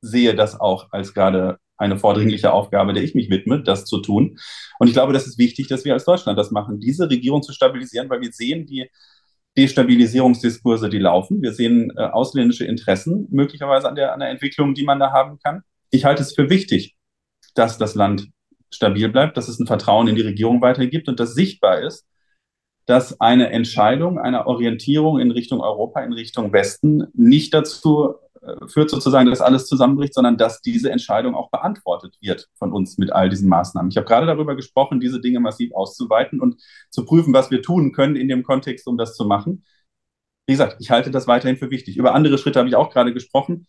sehe 0.01 0.35
das 0.35 0.61
auch 0.61 0.89
als 0.91 1.15
gerade 1.15 1.59
eine 1.77 1.97
vordringliche 1.97 2.53
Aufgabe, 2.53 2.93
der 2.93 3.05
ich 3.05 3.15
mich 3.15 3.31
widme, 3.31 3.63
das 3.63 3.85
zu 3.85 4.01
tun. 4.01 4.37
Und 4.81 4.89
ich 4.89 4.95
glaube, 4.95 5.13
das 5.13 5.29
ist 5.29 5.39
wichtig, 5.39 5.69
dass 5.69 5.85
wir 5.85 5.93
als 5.93 6.05
Deutschland 6.05 6.37
das 6.37 6.51
machen, 6.51 6.81
diese 6.81 7.09
Regierung 7.09 7.43
zu 7.43 7.53
stabilisieren, 7.53 8.11
weil 8.11 8.21
wir 8.21 8.33
sehen 8.33 8.67
die 8.67 8.91
Destabilisierungsdiskurse, 9.57 10.89
die 10.89 10.99
laufen. 10.99 11.41
Wir 11.41 11.53
sehen 11.53 11.93
äh, 11.97 12.03
ausländische 12.03 12.65
Interessen 12.65 13.29
möglicherweise 13.31 13.89
an 13.89 13.95
der, 13.95 14.13
an 14.13 14.21
der 14.21 14.31
Entwicklung, 14.31 14.75
die 14.75 14.85
man 14.85 14.99
da 14.99 15.13
haben 15.13 15.39
kann. 15.39 15.63
Ich 15.91 16.05
halte 16.05 16.23
es 16.23 16.35
für 16.35 16.51
wichtig, 16.51 16.97
dass 17.55 17.79
das 17.79 17.95
Land 17.95 18.29
stabil 18.71 19.09
bleibt, 19.09 19.37
dass 19.37 19.49
es 19.49 19.59
ein 19.59 19.67
Vertrauen 19.67 20.09
in 20.09 20.17
die 20.17 20.23
Regierung 20.23 20.61
weitergibt 20.61 21.09
und 21.09 21.21
dass 21.21 21.35
sichtbar 21.35 21.81
ist, 21.81 22.07
dass 22.87 23.21
eine 23.21 23.51
Entscheidung 23.51 24.19
einer 24.19 24.47
Orientierung 24.47 25.21
in 25.21 25.31
Richtung 25.31 25.61
Europa, 25.61 26.01
in 26.01 26.13
Richtung 26.13 26.53
Westen 26.53 27.05
nicht 27.15 27.55
dazu 27.55 28.15
äh, 28.41 28.67
führt 28.67 28.91
sozusagen, 28.91 29.31
dass 29.31 29.41
alles 29.41 29.67
zusammenbricht, 29.67 30.15
sondern 30.15 30.37
dass 30.37 30.61
diese 30.61 30.91
Entscheidung 30.91 31.35
auch 31.35 31.51
beantwortet 31.51 32.17
wird 32.21 32.49
von 32.57 32.73
uns 32.73 32.99
mit 32.99 33.13
all 33.13 33.29
diesen 33.29 33.49
Maßnahmen. 33.49 33.91
Ich 33.91 33.97
habe 33.97 34.07
gerade 34.07 34.27
darüber 34.27 34.57
gesprochen, 34.57 34.99
diese 34.99 35.21
Dinge 35.21 35.39
massiv 35.39 35.73
auszuweiten 35.75 36.41
und 36.41 36.61
zu 36.91 37.05
prüfen, 37.05 37.33
was 37.33 37.51
wir 37.51 37.63
tun 37.63 37.93
können 37.93 38.17
in 38.17 38.29
dem 38.29 38.43
Kontext, 38.43 38.89
um 38.89 38.99
das 38.99 39.15
zu 39.15 39.27
machen. 39.27 39.65
Wie 40.47 40.55
gesagt, 40.55 40.79
ich 40.81 40.91
halte 40.91 41.13
das 41.13 41.29
weiterhin 41.29 41.57
für 41.57 41.71
wichtig. 41.71 41.97
Über 41.97 42.15
andere 42.15 42.37
Schritte 42.37 42.59
habe 42.59 42.69
ich 42.69 42.75
auch 42.75 42.91
gerade 42.91 43.13
gesprochen 43.13 43.67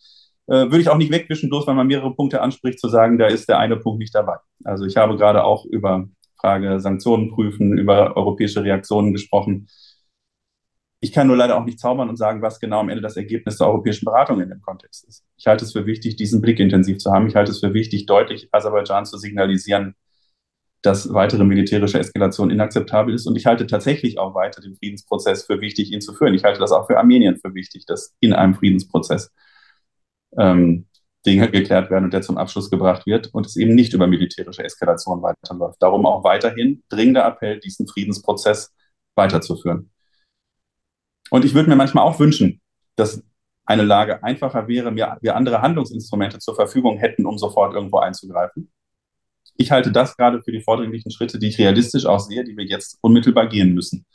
äh, 0.48 0.54
würde 0.54 0.82
ich 0.82 0.90
auch 0.90 0.98
nicht 0.98 1.12
wegwischen, 1.12 1.50
bloß 1.50 1.68
weil 1.68 1.76
man 1.76 1.88
mehrere 1.88 2.14
Punkte 2.14 2.42
anspricht, 2.42 2.80
zu 2.80 2.90
sagen, 2.90 3.18
da 3.18 3.28
ist 3.28 3.48
der 3.48 3.60
eine 3.60 3.78
Punkt 3.78 4.00
nicht 4.00 4.14
dabei. 4.14 4.38
Also 4.64 4.86
ich 4.86 4.98
habe 4.98 5.18
gerade 5.18 5.44
auch 5.44 5.66
über 5.66 6.08
Frage 6.40 6.80
Sanktionen 6.80 7.32
prüfen, 7.32 7.78
über 7.78 8.18
europäische 8.18 8.64
Reaktionen 8.64 9.14
gesprochen. 9.14 9.68
Ich 11.00 11.12
kann 11.12 11.28
nur 11.28 11.38
leider 11.38 11.58
auch 11.58 11.66
nicht 11.66 11.80
zaubern 11.80 12.10
und 12.10 12.18
sagen, 12.18 12.42
was 12.42 12.60
genau 12.60 12.80
am 12.80 12.90
Ende 12.90 13.02
das 13.02 13.18
Ergebnis 13.18 13.58
der 13.58 13.68
europäischen 13.68 14.06
Beratung 14.06 14.42
in 14.42 14.50
dem 14.50 14.62
Kontext 14.62 15.08
ist. 15.08 15.26
Ich 15.38 15.48
halte 15.48 15.66
es 15.66 15.74
für 15.74 15.86
wichtig, 15.86 16.16
diesen 16.16 16.42
Blick 16.42 16.60
intensiv 16.60 16.98
zu 16.98 17.12
haben. 17.12 17.28
Ich 17.28 17.36
halte 17.36 17.52
es 17.52 17.60
für 17.60 17.74
wichtig, 17.74 18.06
deutlich 18.06 18.50
Aserbaidschan 18.52 19.06
zu 19.06 19.18
signalisieren, 19.18 19.96
dass 20.82 21.14
weitere 21.14 21.46
militärische 21.46 22.00
Eskalation 22.00 22.52
inakzeptabel 22.52 23.14
ist. 23.14 23.26
Und 23.26 23.38
ich 23.38 23.46
halte 23.46 23.68
tatsächlich 23.68 24.18
auch 24.18 24.36
weiter 24.36 24.62
den 24.62 24.76
Friedensprozess 24.76 25.46
für 25.46 25.62
wichtig, 25.62 25.92
ihn 25.92 26.02
zu 26.02 26.14
führen. 26.14 26.34
Ich 26.34 26.44
halte 26.44 26.60
das 26.60 26.72
auch 26.72 26.88
für 26.88 26.98
Armenien 26.98 27.38
für 27.38 27.54
wichtig, 27.54 27.86
dass 27.86 28.16
in 28.20 28.34
einem 28.34 28.54
Friedensprozess 28.54 29.32
ähm, 30.38 30.88
Dinge 31.26 31.50
geklärt 31.50 31.90
werden 31.90 32.06
und 32.06 32.14
der 32.14 32.22
zum 32.22 32.38
Abschluss 32.38 32.70
gebracht 32.70 33.06
wird 33.06 33.34
und 33.34 33.46
es 33.46 33.56
eben 33.56 33.76
nicht 33.76 33.94
über 33.94 34.08
militärische 34.08 34.64
Eskalation 34.64 35.22
weiterläuft. 35.22 35.82
Darum 35.82 36.06
auch 36.06 36.24
weiterhin 36.24 36.84
dringender 36.90 37.26
Appell, 37.26 37.60
diesen 37.60 37.88
Friedensprozess 37.88 38.74
weiterzuführen. 39.16 39.90
Und 41.30 41.46
ich 41.46 41.54
würde 41.54 41.70
mir 41.70 41.76
manchmal 41.76 42.04
auch 42.04 42.20
wünschen, 42.20 42.62
dass 42.96 43.24
eine 43.66 43.84
Lage 43.84 44.22
einfacher 44.24 44.68
wäre, 44.68 44.94
wir, 44.96 45.18
wir 45.22 45.36
andere 45.36 45.62
Handlungsinstrumente 45.62 46.40
zur 46.40 46.56
Verfügung 46.56 46.98
hätten, 46.98 47.26
um 47.26 47.38
sofort 47.38 47.74
irgendwo 47.74 48.00
einzugreifen. 48.00 48.70
Ich 49.56 49.72
halte 49.72 49.92
das 49.92 50.18
gerade 50.18 50.42
für 50.42 50.52
die 50.52 50.62
vordringlichen 50.62 51.12
Schritte, 51.12 51.40
die 51.40 51.48
ich 51.48 51.60
realistisch 51.60 52.06
auch 52.06 52.20
sehe, 52.20 52.44
die 52.44 52.58
wir 52.58 52.66
jetzt 52.66 52.98
unmittelbar 53.02 53.48
gehen 53.48 53.74
müssen. 53.74 54.06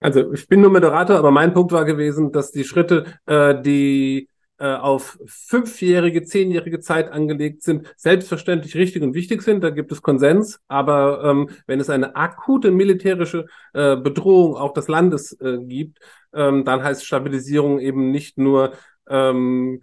Also 0.00 0.32
ich 0.32 0.46
bin 0.48 0.60
nur 0.60 0.70
Moderator, 0.70 1.16
aber 1.16 1.30
mein 1.30 1.52
Punkt 1.52 1.72
war 1.72 1.84
gewesen, 1.84 2.30
dass 2.32 2.52
die 2.52 2.64
Schritte, 2.64 3.04
äh, 3.26 3.60
die 3.60 4.28
äh, 4.58 4.74
auf 4.74 5.18
fünfjährige, 5.26 6.24
zehnjährige 6.24 6.80
Zeit 6.80 7.10
angelegt 7.10 7.62
sind, 7.62 7.92
selbstverständlich 7.96 8.74
richtig 8.74 9.02
und 9.02 9.14
wichtig 9.14 9.42
sind. 9.42 9.62
Da 9.62 9.70
gibt 9.70 9.92
es 9.92 10.02
Konsens. 10.02 10.60
Aber 10.68 11.22
ähm, 11.24 11.48
wenn 11.66 11.80
es 11.80 11.90
eine 11.90 12.16
akute 12.16 12.70
militärische 12.70 13.46
äh, 13.72 13.96
Bedrohung 13.96 14.56
auch 14.56 14.72
des 14.72 14.88
Landes 14.88 15.32
äh, 15.40 15.58
gibt, 15.58 15.98
ähm, 16.32 16.64
dann 16.64 16.82
heißt 16.82 17.04
Stabilisierung 17.04 17.78
eben 17.80 18.10
nicht 18.10 18.38
nur 18.38 18.72
ähm, 19.08 19.80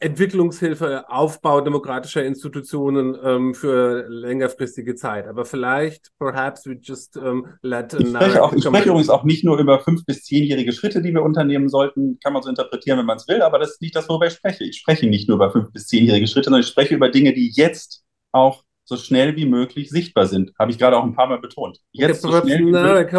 Entwicklungshilfe, 0.00 1.08
Aufbau 1.10 1.60
demokratischer 1.60 2.24
Institutionen 2.24 3.16
ähm, 3.22 3.54
für 3.54 4.06
längerfristige 4.08 4.94
Zeit. 4.94 5.26
Aber 5.26 5.44
vielleicht, 5.44 6.10
perhaps 6.18 6.66
we 6.66 6.78
just 6.80 7.16
um, 7.16 7.46
let 7.62 7.94
ich 7.94 8.08
spreche, 8.08 8.42
auch, 8.42 8.52
ich 8.52 8.64
spreche 8.64 8.88
übrigens 8.88 9.10
auch 9.10 9.24
nicht 9.24 9.44
nur 9.44 9.58
über 9.58 9.80
fünf- 9.80 10.04
bis 10.04 10.24
zehnjährige 10.24 10.72
Schritte, 10.72 11.02
die 11.02 11.12
wir 11.12 11.22
unternehmen 11.22 11.68
sollten. 11.68 12.18
Kann 12.22 12.32
man 12.32 12.42
so 12.42 12.48
interpretieren, 12.48 12.98
wenn 12.98 13.06
man 13.06 13.16
es 13.16 13.28
will, 13.28 13.42
aber 13.42 13.58
das 13.58 13.72
ist 13.72 13.82
nicht 13.82 13.96
das, 13.96 14.08
worüber 14.08 14.26
ich 14.26 14.34
spreche. 14.34 14.64
Ich 14.64 14.78
spreche 14.78 15.06
nicht 15.06 15.28
nur 15.28 15.36
über 15.36 15.50
fünf- 15.50 15.72
bis 15.72 15.86
zehnjährige 15.86 16.26
Schritte, 16.26 16.46
sondern 16.46 16.60
ich 16.62 16.68
spreche 16.68 16.94
über 16.94 17.08
Dinge, 17.08 17.32
die 17.32 17.50
jetzt 17.54 18.04
auch 18.32 18.64
so 18.84 18.96
schnell 18.96 19.34
wie 19.36 19.46
möglich 19.46 19.90
sichtbar 19.90 20.26
sind. 20.26 20.52
Habe 20.58 20.70
ich 20.70 20.78
gerade 20.78 20.96
auch 20.96 21.02
ein 21.04 21.14
paar 21.14 21.26
Mal 21.26 21.40
betont. 21.40 21.80
Jetzt 21.92 22.22
so 22.22 22.28
schnell 22.30 22.60
wie 22.60 22.72
möglich. 22.72 23.10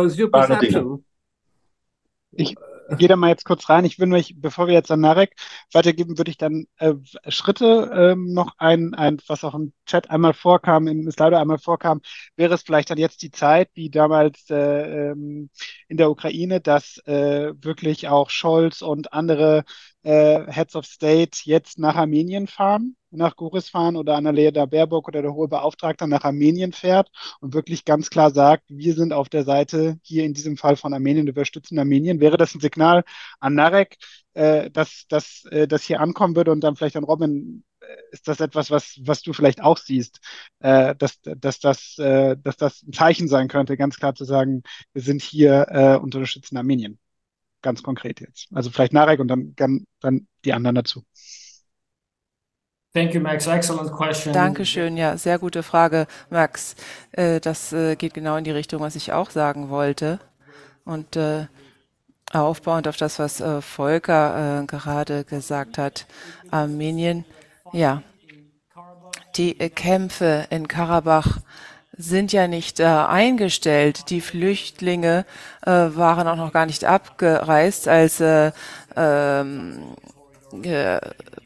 Ich, 2.32 2.56
gehe 2.98 3.08
da 3.08 3.16
mal 3.16 3.30
jetzt 3.30 3.46
kurz 3.46 3.70
rein. 3.70 3.86
Ich 3.86 4.00
würde 4.00 4.12
mich, 4.12 4.36
bevor 4.38 4.68
wir 4.68 4.74
jetzt 4.74 4.92
an 4.92 5.02
Narek 5.02 5.36
weitergeben, 5.74 6.18
würde 6.18 6.32
ich 6.32 6.38
dann 6.38 6.66
äh, 6.78 6.94
Schritte 7.28 7.92
ähm, 7.94 8.34
noch 8.34 8.54
ein, 8.58 8.94
ein, 8.94 9.18
was 9.28 9.44
auch 9.44 9.56
im 9.56 9.74
Chat 9.86 10.10
einmal 10.10 10.34
vorkam, 10.34 10.88
im 10.88 11.10
Slido 11.12 11.38
einmal 11.38 11.60
vorkam, 11.60 12.02
wäre 12.36 12.54
es 12.54 12.64
vielleicht 12.64 12.90
dann 12.90 12.98
jetzt 12.98 13.22
die 13.22 13.32
Zeit, 13.32 13.70
wie 13.74 13.90
damals 13.90 14.50
äh, 14.50 15.12
ähm, 15.12 15.50
in 15.88 15.98
der 15.98 16.10
Ukraine, 16.10 16.62
dass 16.62 16.98
äh, 17.06 17.54
wirklich 17.58 18.08
auch 18.08 18.30
Scholz 18.30 18.82
und 18.82 19.14
andere 19.14 19.64
äh, 20.08 20.50
Heads 20.50 20.76
of 20.78 20.86
State 20.86 21.40
jetzt 21.44 21.80
nach 21.80 21.96
Armenien 21.98 22.48
fahren, 22.48 22.96
nach 23.12 23.36
Goris 23.36 23.68
fahren 23.70 23.98
oder 23.98 24.16
Annalena 24.16 24.66
Baerbock 24.66 25.10
oder 25.10 25.22
der 25.22 25.34
hohe 25.34 25.50
Beauftragte 25.50 26.08
nach 26.08 26.24
Armenien 26.24 26.72
fährt 26.72 27.10
und 27.42 27.54
wirklich 27.54 27.84
ganz 27.84 28.10
klar 28.10 28.32
sagt, 28.32 28.64
wir 28.70 28.94
sind 28.94 29.12
auf 29.12 29.28
der 29.28 29.44
Seite 29.44 30.00
hier 30.04 30.24
in 30.24 30.34
diesem 30.34 30.56
Fall 30.56 30.78
von 30.78 30.94
Armenien, 30.94 31.28
unterstützen 31.28 31.78
Armenien. 31.78 32.22
Wäre 32.22 32.38
das 32.38 32.56
ein 32.56 32.62
Signal 32.62 33.04
an 33.42 33.56
Narek, 33.56 33.98
äh, 34.34 34.72
dass, 34.72 35.08
dass 35.10 35.44
äh, 35.52 35.68
das 35.68 35.84
hier 35.84 36.00
ankommen 36.00 36.38
würde 36.38 36.52
und 36.54 36.62
dann 36.62 36.78
vielleicht 36.78 36.96
an 36.96 37.04
Robin, 37.04 37.66
äh, 37.82 37.86
ist 38.12 38.30
das 38.30 38.40
etwas, 38.40 38.72
was, 38.72 39.00
was 39.04 39.22
du 39.24 39.34
vielleicht 39.34 39.62
auch 39.62 39.78
siehst, 39.78 40.22
äh, 40.60 40.96
dass, 40.96 41.20
dass, 41.22 41.60
das, 41.60 41.98
äh, 41.98 42.38
dass 42.42 42.56
das 42.56 42.82
ein 42.84 42.94
Zeichen 42.94 43.28
sein 43.28 43.50
könnte, 43.50 43.76
ganz 43.76 43.98
klar 43.98 44.16
zu 44.16 44.24
sagen, 44.24 44.64
wir 44.94 45.02
sind 45.02 45.22
hier 45.22 45.66
äh, 45.70 45.96
und 45.98 46.16
unterstützen 46.16 46.56
Armenien 46.56 46.98
ganz 47.62 47.84
konkret 47.84 48.20
jetzt. 48.20 48.48
Also 48.54 48.70
vielleicht 48.70 48.94
Narek 48.94 49.20
und 49.20 49.28
dann, 49.28 49.54
dann, 49.56 49.86
dann 50.00 50.28
die 50.46 50.54
anderen 50.54 50.76
dazu. 50.76 51.04
Thank 52.94 53.14
you, 53.14 53.22
Max. 53.22 53.46
Excellent 53.46 53.92
question. 53.92 54.34
Dankeschön. 54.34 54.98
Ja, 54.98 55.18
sehr 55.18 55.38
gute 55.38 55.62
Frage, 55.62 56.08
Max. 56.30 56.76
Äh, 57.12 57.40
das 57.40 57.72
äh, 57.72 57.96
geht 57.96 58.14
genau 58.14 58.38
in 58.38 58.44
die 58.44 58.52
Richtung, 58.52 58.82
was 58.82 58.96
ich 58.96 59.14
auch 59.14 59.30
sagen 59.30 59.70
wollte. 59.70 60.20
Und 60.84 61.16
äh, 61.16 61.46
aufbauend 62.34 62.88
auf 62.88 62.98
das, 62.98 63.20
was 63.20 63.40
äh, 63.40 63.62
Volker 63.62 64.62
äh, 64.62 64.66
gerade 64.66 65.24
gesagt 65.26 65.78
hat, 65.78 66.08
Armenien, 66.50 67.26
ja, 67.72 68.02
die 69.36 69.60
äh, 69.60 69.70
Kämpfe 69.70 70.48
in 70.50 70.68
Karabach 70.68 71.40
sind 71.98 72.32
ja 72.32 72.48
nicht 72.48 72.80
äh, 72.80 72.86
eingestellt. 72.86 74.10
Die 74.10 74.22
Flüchtlinge 74.22 75.26
äh, 75.66 75.72
waren 75.72 76.28
auch 76.28 76.36
noch 76.36 76.54
gar 76.54 76.66
nicht 76.66 76.86
abgereist, 76.86 77.88
als 77.88 78.20
äh, 78.20 78.52
ähm, 78.96 79.96
äh, 80.64 81.00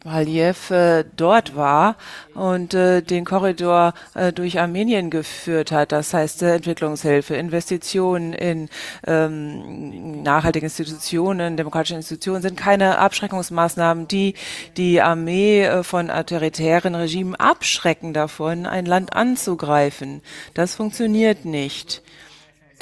Aliyev 0.05 0.71
äh, 0.71 1.03
dort 1.15 1.55
war 1.55 1.95
und 2.33 2.73
äh, 2.73 3.01
den 3.01 3.25
Korridor 3.25 3.93
äh, 4.13 4.31
durch 4.31 4.59
Armenien 4.59 5.09
geführt 5.09 5.71
hat. 5.71 5.91
Das 5.91 6.13
heißt 6.13 6.43
äh, 6.43 6.55
Entwicklungshilfe, 6.55 7.35
Investitionen 7.35 8.33
in 8.33 8.69
ähm, 9.05 10.23
nachhaltige 10.23 10.65
Institutionen, 10.65 11.57
demokratische 11.57 11.95
Institutionen 11.95 12.41
sind 12.41 12.57
keine 12.57 12.97
Abschreckungsmaßnahmen, 12.99 14.07
die 14.07 14.35
die 14.77 15.01
Armee 15.01 15.63
äh, 15.63 15.83
von 15.83 16.09
autoritären 16.09 16.95
Regimen 16.95 17.35
abschrecken 17.35 18.13
davon, 18.13 18.65
ein 18.65 18.85
Land 18.85 19.13
anzugreifen. 19.13 20.21
Das 20.53 20.75
funktioniert 20.75 21.45
nicht. 21.45 22.01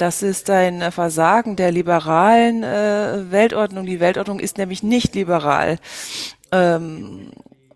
Das 0.00 0.22
ist 0.22 0.48
ein 0.48 0.92
Versagen 0.92 1.56
der 1.56 1.70
liberalen 1.70 2.62
äh, 2.62 3.30
Weltordnung. 3.30 3.84
Die 3.84 4.00
Weltordnung 4.00 4.40
ist 4.40 4.56
nämlich 4.56 4.82
nicht 4.82 5.14
liberal. 5.14 5.78
Ähm, 6.52 7.32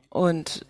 und 0.09 0.65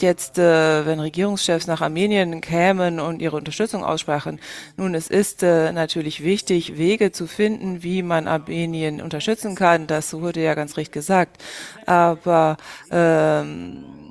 jetzt, 0.00 0.38
äh, 0.38 0.86
wenn 0.86 0.98
Regierungschefs 0.98 1.66
nach 1.66 1.82
Armenien 1.82 2.40
kämen 2.40 3.00
und 3.00 3.20
ihre 3.20 3.36
Unterstützung 3.36 3.84
aussprachen, 3.84 4.40
nun, 4.78 4.94
es 4.94 5.08
ist 5.08 5.42
äh, 5.42 5.72
natürlich 5.72 6.24
wichtig, 6.24 6.78
Wege 6.78 7.12
zu 7.12 7.26
finden, 7.26 7.82
wie 7.82 8.02
man 8.02 8.26
Armenien 8.26 9.02
unterstützen 9.02 9.54
kann. 9.54 9.86
Das 9.86 10.14
wurde 10.14 10.42
ja 10.42 10.54
ganz 10.54 10.78
recht 10.78 10.92
gesagt. 10.92 11.36
Aber 11.84 12.56
ähm, 12.90 14.01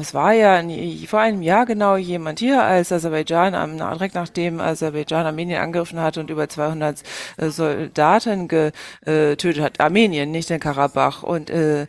es 0.00 0.14
war 0.14 0.32
ja 0.32 0.62
vor 1.06 1.20
einem 1.20 1.42
Jahr 1.42 1.66
genau 1.66 1.96
jemand 1.96 2.40
hier, 2.40 2.62
als 2.62 2.92
Aserbaidschan, 2.92 3.78
direkt 3.78 4.14
nachdem 4.14 4.60
Aserbaidschan 4.60 5.26
Armenien 5.26 5.60
angegriffen 5.60 6.00
hat 6.00 6.18
und 6.18 6.30
über 6.30 6.48
200 6.48 7.02
äh, 7.36 7.48
Soldaten 7.48 8.48
getötet 8.48 9.62
hat. 9.62 9.80
Armenien, 9.80 10.30
nicht 10.30 10.50
in 10.50 10.60
Karabach. 10.60 11.22
Und 11.22 11.50
äh, 11.50 11.86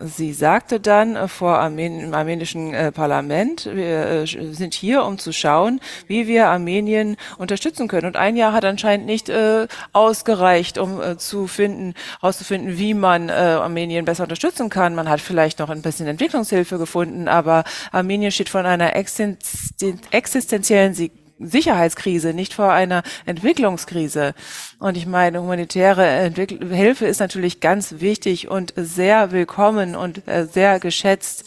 Sie 0.00 0.32
sagte 0.32 0.80
dann 0.80 1.14
äh, 1.14 1.28
vor 1.28 1.58
Armen 1.58 2.00
im 2.00 2.14
armenischen 2.14 2.74
äh, 2.74 2.90
Parlament, 2.90 3.66
wir 3.66 4.06
äh, 4.06 4.26
sind 4.26 4.74
hier, 4.74 5.04
um 5.04 5.18
zu 5.18 5.32
schauen, 5.32 5.80
wie 6.08 6.26
wir 6.26 6.48
Armenien 6.48 7.16
unterstützen 7.38 7.86
können. 7.86 8.08
Und 8.08 8.16
ein 8.16 8.36
Jahr 8.36 8.52
hat 8.52 8.64
anscheinend 8.64 9.06
nicht 9.06 9.28
äh, 9.28 9.68
ausgereicht, 9.92 10.78
um 10.78 11.00
äh, 11.00 11.16
zu 11.16 11.46
finden, 11.46 11.94
herauszufinden, 12.20 12.76
wie 12.76 12.94
man 12.94 13.28
äh, 13.28 13.32
Armenien 13.32 14.04
besser 14.04 14.24
unterstützen 14.24 14.68
kann. 14.68 14.96
Man 14.96 15.08
hat 15.08 15.20
vielleicht 15.20 15.60
noch 15.60 15.70
ein 15.70 15.82
bisschen 15.82 16.08
Entwicklungshilfe 16.08 16.78
gefunden, 16.78 17.28
aber 17.28 17.62
Armenien 17.92 18.32
steht 18.32 18.48
von 18.48 18.66
einer 18.66 18.96
existenziellen 18.96 20.94
Sicherheitskrise, 21.38 22.32
nicht 22.32 22.54
vor 22.54 22.72
einer 22.72 23.02
Entwicklungskrise. 23.26 24.34
Und 24.78 24.96
ich 24.96 25.06
meine, 25.06 25.40
humanitäre 25.40 26.06
Entwickl 26.06 26.74
Hilfe 26.74 27.06
ist 27.06 27.20
natürlich 27.20 27.60
ganz 27.60 27.96
wichtig 27.98 28.48
und 28.48 28.72
sehr 28.76 29.32
willkommen 29.32 29.96
und 29.96 30.26
äh, 30.28 30.46
sehr 30.46 30.80
geschätzt 30.80 31.44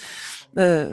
äh, 0.57 0.87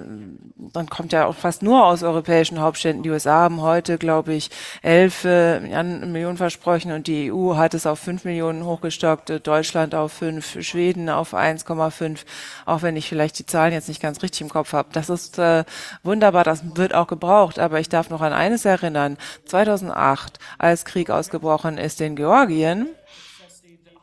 dann 0.56 0.88
kommt 0.88 1.12
ja 1.12 1.26
auch 1.26 1.34
fast 1.34 1.62
nur 1.62 1.86
aus 1.86 2.02
europäischen 2.02 2.60
Hauptstädten. 2.60 3.02
Die 3.02 3.10
USA 3.10 3.44
haben 3.44 3.62
heute, 3.62 3.96
glaube 3.96 4.34
ich, 4.34 4.50
elf 4.82 5.24
äh, 5.24 5.60
Millionen 5.82 6.36
versprochen 6.36 6.92
und 6.92 7.06
die 7.06 7.32
EU 7.32 7.56
hat 7.56 7.72
es 7.74 7.86
auf 7.86 7.98
fünf 7.98 8.24
Millionen 8.24 8.64
hochgestockt, 8.64 9.30
äh, 9.30 9.40
Deutschland 9.40 9.94
auf 9.94 10.12
fünf, 10.12 10.62
Schweden 10.62 11.08
auf 11.08 11.34
1,5, 11.34 12.20
auch 12.66 12.82
wenn 12.82 12.96
ich 12.96 13.08
vielleicht 13.08 13.38
die 13.38 13.46
Zahlen 13.46 13.72
jetzt 13.72 13.88
nicht 13.88 14.02
ganz 14.02 14.22
richtig 14.22 14.42
im 14.42 14.50
Kopf 14.50 14.74
habe. 14.74 14.88
Das 14.92 15.08
ist 15.08 15.38
äh, 15.38 15.64
wunderbar, 16.02 16.44
das 16.44 16.76
wird 16.76 16.94
auch 16.94 17.06
gebraucht, 17.06 17.58
aber 17.58 17.80
ich 17.80 17.88
darf 17.88 18.10
noch 18.10 18.20
an 18.20 18.32
eines 18.32 18.64
erinnern. 18.64 19.16
2008, 19.46 20.38
als 20.58 20.84
Krieg 20.84 21.08
ausgebrochen 21.08 21.78
ist 21.78 22.00
in 22.02 22.16
Georgien, 22.16 22.88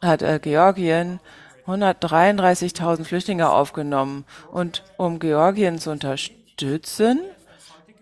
hat 0.02 0.24
äh, 0.24 0.40
Georgien 0.42 1.20
133.000 1.72 3.04
Flüchtlinge 3.04 3.50
aufgenommen. 3.50 4.26
Und 4.52 4.84
um 4.98 5.20
Georgien 5.20 5.80
zu 5.80 5.92
unterstützen, 5.92 7.20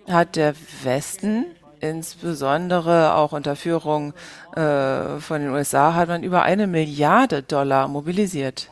hat 0.08 0.36
der 0.36 0.54
Westen, 0.84 1.46
insbesondere 1.80 3.16
auch 3.16 3.32
unter 3.32 3.56
Führung 3.56 4.14
äh, 4.56 5.20
von 5.20 5.42
den 5.42 5.52
USA, 5.52 5.94
hat 5.94 6.10
man 6.10 6.24
über 6.24 6.44
eine 6.44 6.68
Milliarde 6.68 7.44
Dollar 7.44 7.88
mobilisiert. 7.88 8.70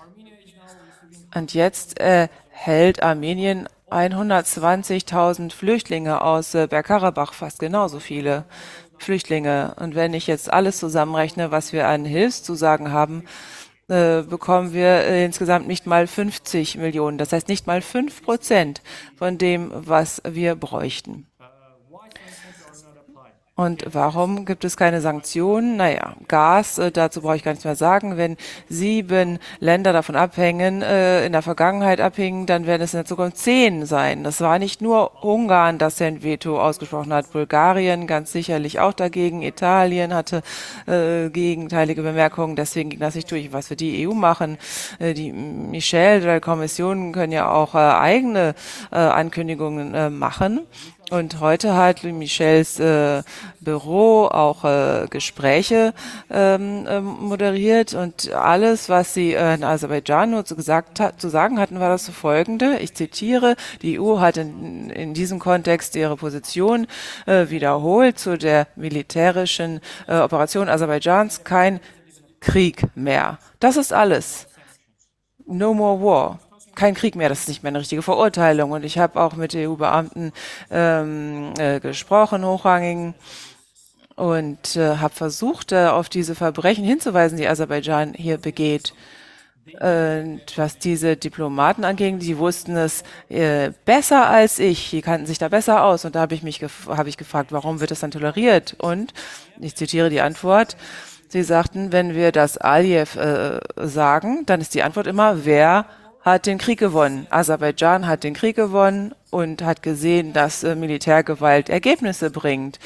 Und 1.33 1.53
jetzt 1.53 1.99
erhält 1.99 3.03
Armenien 3.03 3.67
120.000 3.89 5.53
Flüchtlinge 5.53 6.21
aus 6.21 6.53
äh, 6.55 6.67
Bergkarabach, 6.67 7.33
fast 7.33 7.59
genauso 7.59 7.99
viele 7.99 8.43
Flüchtlinge. 8.97 9.75
Und 9.79 9.95
wenn 9.95 10.13
ich 10.13 10.27
jetzt 10.27 10.51
alles 10.51 10.77
zusammenrechne, 10.79 11.51
was 11.51 11.71
wir 11.71 11.87
an 11.87 12.03
Hilfszusagen 12.03 12.91
haben, 12.91 13.23
äh, 13.89 14.21
bekommen 14.23 14.73
wir 14.73 14.87
äh, 14.87 15.25
insgesamt 15.25 15.67
nicht 15.67 15.85
mal 15.85 16.07
50 16.07 16.77
Millionen. 16.77 17.17
Das 17.17 17.31
heißt 17.31 17.47
nicht 17.47 17.67
mal 17.67 17.81
fünf 17.81 18.23
Prozent 18.23 18.81
von 19.15 19.37
dem, 19.37 19.71
was 19.73 20.21
wir 20.27 20.55
bräuchten. 20.55 21.25
Und 23.57 23.85
warum 23.91 24.45
gibt 24.45 24.65
es 24.65 24.77
keine 24.77 25.01
Sanktionen? 25.01 25.77
Naja, 25.77 26.13
Gas, 26.27 26.77
äh, 26.77 26.91
dazu 26.91 27.23
brauche 27.23 27.37
ich 27.37 27.43
gar 27.43 27.53
nichts 27.53 27.65
mehr 27.65 27.75
sagen. 27.75 28.15
Wenn 28.15 28.37
sieben 28.69 29.39
Länder 29.59 29.93
davon 29.93 30.15
abhängen, 30.15 30.83
äh, 30.83 31.25
in 31.25 31.31
der 31.31 31.41
Vergangenheit 31.41 31.99
abhängen, 31.99 32.45
dann 32.45 32.67
werden 32.67 32.83
es 32.83 32.93
in 32.93 32.99
der 32.99 33.05
Zukunft 33.05 33.37
zehn 33.37 33.87
sein. 33.87 34.23
Das 34.23 34.41
war 34.41 34.59
nicht 34.59 34.83
nur 34.83 35.23
Ungarn, 35.23 35.79
das 35.79 35.97
sein 35.97 36.21
Veto 36.21 36.61
ausgesprochen 36.61 37.11
hat. 37.11 37.31
Bulgarien 37.33 38.05
ganz 38.05 38.31
sicherlich 38.31 38.79
auch 38.79 38.93
dagegen. 38.93 39.41
Italien 39.41 40.13
hatte 40.13 40.43
äh, 40.85 41.31
gegenteilige 41.31 42.03
Bemerkungen. 42.03 42.55
Deswegen 42.55 42.91
ging 42.91 42.99
das 42.99 43.15
nicht 43.15 43.31
durch. 43.31 43.51
Was 43.53 43.71
wir 43.71 43.77
die 43.77 44.07
EU 44.07 44.13
machen, 44.13 44.59
äh, 44.99 45.15
die 45.15 45.33
Michel 45.33 46.21
oder 46.21 46.39
Kommission 46.41 47.11
können 47.11 47.33
ja 47.33 47.49
auch 47.49 47.73
eigene 47.73 48.53
Ankündigungen 48.91 50.17
machen. 50.17 50.61
Und 51.09 51.39
heute 51.39 51.73
hat 51.73 52.03
Louis 52.03 52.13
Michels 52.13 52.79
äh, 52.81 53.23
Büro 53.61 54.25
auch 54.25 54.65
äh, 54.65 55.07
Gespräche 55.09 55.93
ähm, 56.29 56.85
äh, 56.85 56.99
moderiert 56.99 57.93
und 57.93 58.33
alles, 58.33 58.89
was 58.89 59.13
sie 59.13 59.33
äh, 59.33 59.55
in 59.55 59.63
Aserbaidschan 59.63 60.31
nur 60.31 60.43
zu, 60.43 60.57
gesagt 60.57 60.99
hat, 60.99 61.21
zu 61.21 61.29
sagen 61.29 61.59
hatten, 61.59 61.79
war 61.79 61.87
das 61.87 62.09
folgende. 62.09 62.79
Ich 62.79 62.93
zitiere, 62.93 63.55
die 63.81 64.01
EU 64.01 64.19
hat 64.19 64.35
in, 64.35 64.89
in 64.89 65.13
diesem 65.13 65.39
Kontext 65.39 65.95
ihre 65.95 66.17
Position 66.17 66.87
äh, 67.25 67.49
wiederholt 67.49 68.19
zu 68.19 68.37
der 68.37 68.67
militärischen 68.75 69.79
äh, 70.07 70.17
Operation 70.17 70.67
Aserbaidschans. 70.67 71.45
Kein 71.45 71.79
Krieg 72.41 72.83
mehr. 72.95 73.39
Das 73.61 73.77
ist 73.77 73.93
alles. 73.93 74.47
No 75.45 75.73
more 75.73 76.01
war 76.03 76.46
kein 76.77 76.93
Krieg 76.93 77.15
mehr, 77.15 77.29
das 77.29 77.41
ist 77.41 77.47
nicht 77.49 77.63
mehr 77.63 77.71
eine 77.71 77.79
richtige 77.79 78.01
Verurteilung. 78.01 78.71
Und 78.71 78.85
ich 78.85 78.97
habe 78.97 79.19
auch 79.19 79.35
mit 79.35 79.53
EU-Beamten 79.55 80.31
ähm, 80.71 81.53
äh, 81.57 81.79
gesprochen, 81.79 82.45
hochrangigen, 82.45 83.15
und 84.17 84.75
äh, 84.75 84.97
habe 84.97 85.13
versucht, 85.13 85.71
äh, 85.71 85.85
auf 85.85 86.09
diese 86.09 86.33
Verbrechen 86.33 86.83
hinzuweisen, 86.83 87.37
die 87.37 87.47
Aserbaidschan 87.47 88.13
hier 88.15 88.37
begeht. 88.37 88.93
Und 89.79 90.41
was 90.55 90.79
diese 90.79 91.17
Diplomaten 91.17 91.83
anging, 91.83 92.19
die 92.19 92.37
wussten 92.37 92.77
es 92.77 93.03
äh, 93.29 93.71
besser 93.85 94.27
als 94.27 94.59
ich, 94.59 94.89
die 94.89 95.01
kannten 95.01 95.27
sich 95.27 95.37
da 95.37 95.49
besser 95.49 95.83
aus. 95.83 96.03
Und 96.05 96.15
da 96.15 96.21
habe 96.21 96.33
ich 96.33 96.41
mich 96.41 96.61
habe 96.87 97.09
ich 97.09 97.17
gefragt, 97.17 97.51
warum 97.51 97.79
wird 97.79 97.91
das 97.91 97.99
dann 97.99 98.11
toleriert? 98.11 98.75
Und 98.79 99.13
ich 99.59 99.75
zitiere 99.75 100.09
die 100.09 100.21
Antwort. 100.21 100.77
Sie 101.27 101.43
sagten, 101.43 101.91
wenn 101.91 102.15
wir 102.15 102.31
das 102.31 102.57
Aliyev 102.57 103.17
äh, 103.17 103.59
sagen, 103.75 104.45
dann 104.45 104.61
ist 104.61 104.73
die 104.73 104.83
Antwort 104.83 105.05
immer, 105.05 105.45
wer 105.45 105.85
hat 106.31 106.45
den 106.45 106.57
Krieg 106.57 106.77
gewonnen. 106.79 107.25
Aserbaidschan 107.29 108.05
hat 108.05 108.23
den 108.25 108.33
Krieg 108.33 108.57
gewonnen 108.57 109.13
und 109.29 109.61
hat 109.61 109.81
gesehen, 109.81 110.33
dass 110.33 110.61
äh, 110.63 110.75
Militärgewalt 110.75 111.69
Ergebnisse 111.69 112.31
bringt 112.31 112.79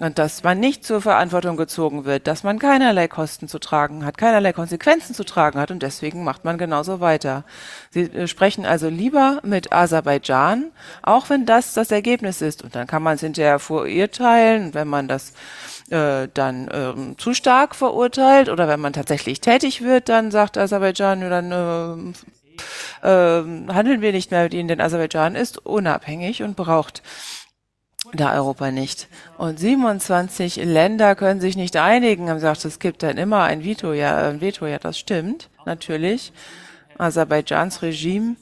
und 0.00 0.18
dass 0.18 0.42
man 0.42 0.60
nicht 0.60 0.84
zur 0.84 1.02
Verantwortung 1.02 1.58
gezogen 1.58 2.06
wird, 2.06 2.26
dass 2.26 2.42
man 2.42 2.58
keinerlei 2.58 3.06
Kosten 3.06 3.48
zu 3.48 3.58
tragen 3.58 4.04
hat, 4.04 4.16
keinerlei 4.16 4.54
Konsequenzen 4.54 5.14
zu 5.14 5.24
tragen 5.24 5.58
hat 5.58 5.70
und 5.70 5.82
deswegen 5.82 6.24
macht 6.24 6.44
man 6.44 6.56
genauso 6.56 7.00
weiter. 7.00 7.44
Sie 7.90 8.04
äh, 8.04 8.26
sprechen 8.28 8.64
also 8.64 8.88
lieber 8.88 9.40
mit 9.42 9.72
Aserbaidschan, 9.72 10.70
auch 11.02 11.28
wenn 11.28 11.44
das 11.44 11.74
das 11.74 11.90
Ergebnis 11.90 12.40
ist 12.40 12.64
und 12.64 12.74
dann 12.74 12.86
kann 12.86 13.02
man 13.02 13.16
es 13.16 13.20
hinterher 13.20 13.58
verurteilen, 13.58 14.72
wenn 14.72 14.88
man 14.88 15.06
das 15.06 15.34
äh, 15.90 16.28
dann 16.32 16.68
ähm, 16.72 17.18
zu 17.18 17.34
stark 17.34 17.74
verurteilt 17.74 18.48
oder 18.48 18.68
wenn 18.68 18.80
man 18.80 18.94
tatsächlich 18.94 19.42
tätig 19.42 19.82
wird, 19.82 20.08
dann 20.08 20.30
sagt 20.30 20.56
Aserbaidschan, 20.56 21.20
dann 21.20 21.52
äh, 21.52 22.12
handeln 23.02 24.00
wir 24.00 24.12
nicht 24.12 24.30
mehr 24.30 24.44
mit 24.44 24.54
ihnen, 24.54 24.68
denn 24.68 24.80
Aserbaidschan 24.80 25.34
ist 25.34 25.64
unabhängig 25.64 26.42
und 26.42 26.56
braucht 26.56 27.02
da 28.12 28.34
Europa 28.34 28.70
nicht. 28.70 29.08
Und 29.38 29.58
27 29.58 30.56
Länder 30.56 31.14
können 31.14 31.40
sich 31.40 31.56
nicht 31.56 31.76
einigen, 31.76 32.28
haben 32.28 32.36
gesagt, 32.36 32.64
es 32.64 32.78
gibt 32.78 33.02
dann 33.02 33.18
immer 33.18 33.42
ein 33.44 33.64
Veto. 33.64 33.92
Ja, 33.92 34.28
ein 34.28 34.40
Veto, 34.40 34.66
ja, 34.66 34.78
das 34.78 34.98
stimmt, 34.98 35.48
natürlich. 35.64 36.32
Aserbaidschans 36.98 37.82
Regime 37.82 38.36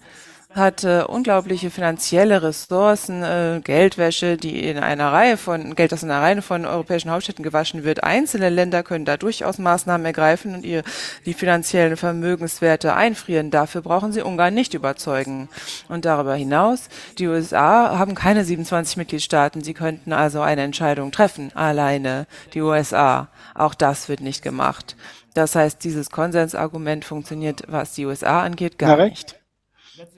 hat 0.54 0.84
äh, 0.84 1.02
unglaubliche 1.06 1.70
finanzielle 1.70 2.42
Ressourcen, 2.42 3.22
äh, 3.22 3.60
Geldwäsche, 3.62 4.36
die 4.36 4.68
in 4.68 4.78
einer 4.78 5.12
Reihe 5.12 5.36
von 5.36 5.74
Geld, 5.74 5.92
das 5.92 6.02
in 6.02 6.10
einer 6.10 6.22
Reihe 6.22 6.42
von 6.42 6.64
europäischen 6.64 7.10
Hauptstädten 7.10 7.42
gewaschen 7.42 7.84
wird. 7.84 8.04
Einzelne 8.04 8.48
Länder 8.48 8.82
können 8.82 9.04
da 9.04 9.16
durchaus 9.16 9.58
Maßnahmen 9.58 10.04
ergreifen 10.04 10.54
und 10.54 10.64
ihr 10.64 10.82
die 11.26 11.34
finanziellen 11.34 11.96
Vermögenswerte 11.96 12.94
einfrieren. 12.94 13.50
Dafür 13.50 13.82
brauchen 13.82 14.12
sie 14.12 14.22
Ungarn 14.22 14.54
nicht 14.54 14.74
überzeugen. 14.74 15.48
Und 15.88 16.04
darüber 16.04 16.34
hinaus, 16.34 16.88
die 17.18 17.26
USA 17.26 17.98
haben 17.98 18.14
keine 18.14 18.44
27 18.44 18.96
Mitgliedstaaten. 18.96 19.62
Sie 19.62 19.74
könnten 19.74 20.12
also 20.12 20.40
eine 20.40 20.62
Entscheidung 20.62 21.10
treffen, 21.10 21.50
alleine 21.54 22.26
die 22.54 22.62
USA. 22.62 23.28
Auch 23.54 23.74
das 23.74 24.08
wird 24.08 24.20
nicht 24.20 24.42
gemacht. 24.42 24.96
Das 25.34 25.56
heißt, 25.56 25.82
dieses 25.82 26.10
Konsensargument 26.10 27.04
funktioniert, 27.04 27.64
was 27.66 27.94
die 27.94 28.06
USA 28.06 28.42
angeht, 28.42 28.78
gar 28.78 28.96
nicht. 28.96 29.43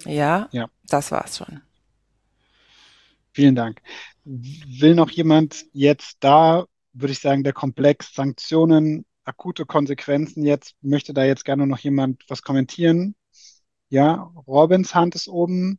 Ja, 0.04 0.48
Ja. 0.52 0.68
das 0.84 1.10
war's 1.12 1.36
schon. 1.38 1.60
Vielen 3.32 3.54
Dank. 3.54 3.82
Will 4.24 4.94
noch 4.94 5.10
jemand 5.10 5.66
jetzt 5.72 6.16
da, 6.20 6.66
würde 6.92 7.12
ich 7.12 7.20
sagen, 7.20 7.44
der 7.44 7.52
Komplex 7.52 8.14
Sanktionen, 8.14 9.04
akute 9.24 9.66
Konsequenzen 9.66 10.44
jetzt, 10.44 10.74
möchte 10.80 11.12
da 11.12 11.24
jetzt 11.24 11.44
gerne 11.44 11.66
noch 11.66 11.78
jemand 11.78 12.24
was 12.28 12.42
kommentieren? 12.42 13.14
Ja, 13.88 14.32
Robins 14.46 14.94
Hand 14.94 15.14
ist 15.14 15.28
oben. 15.28 15.78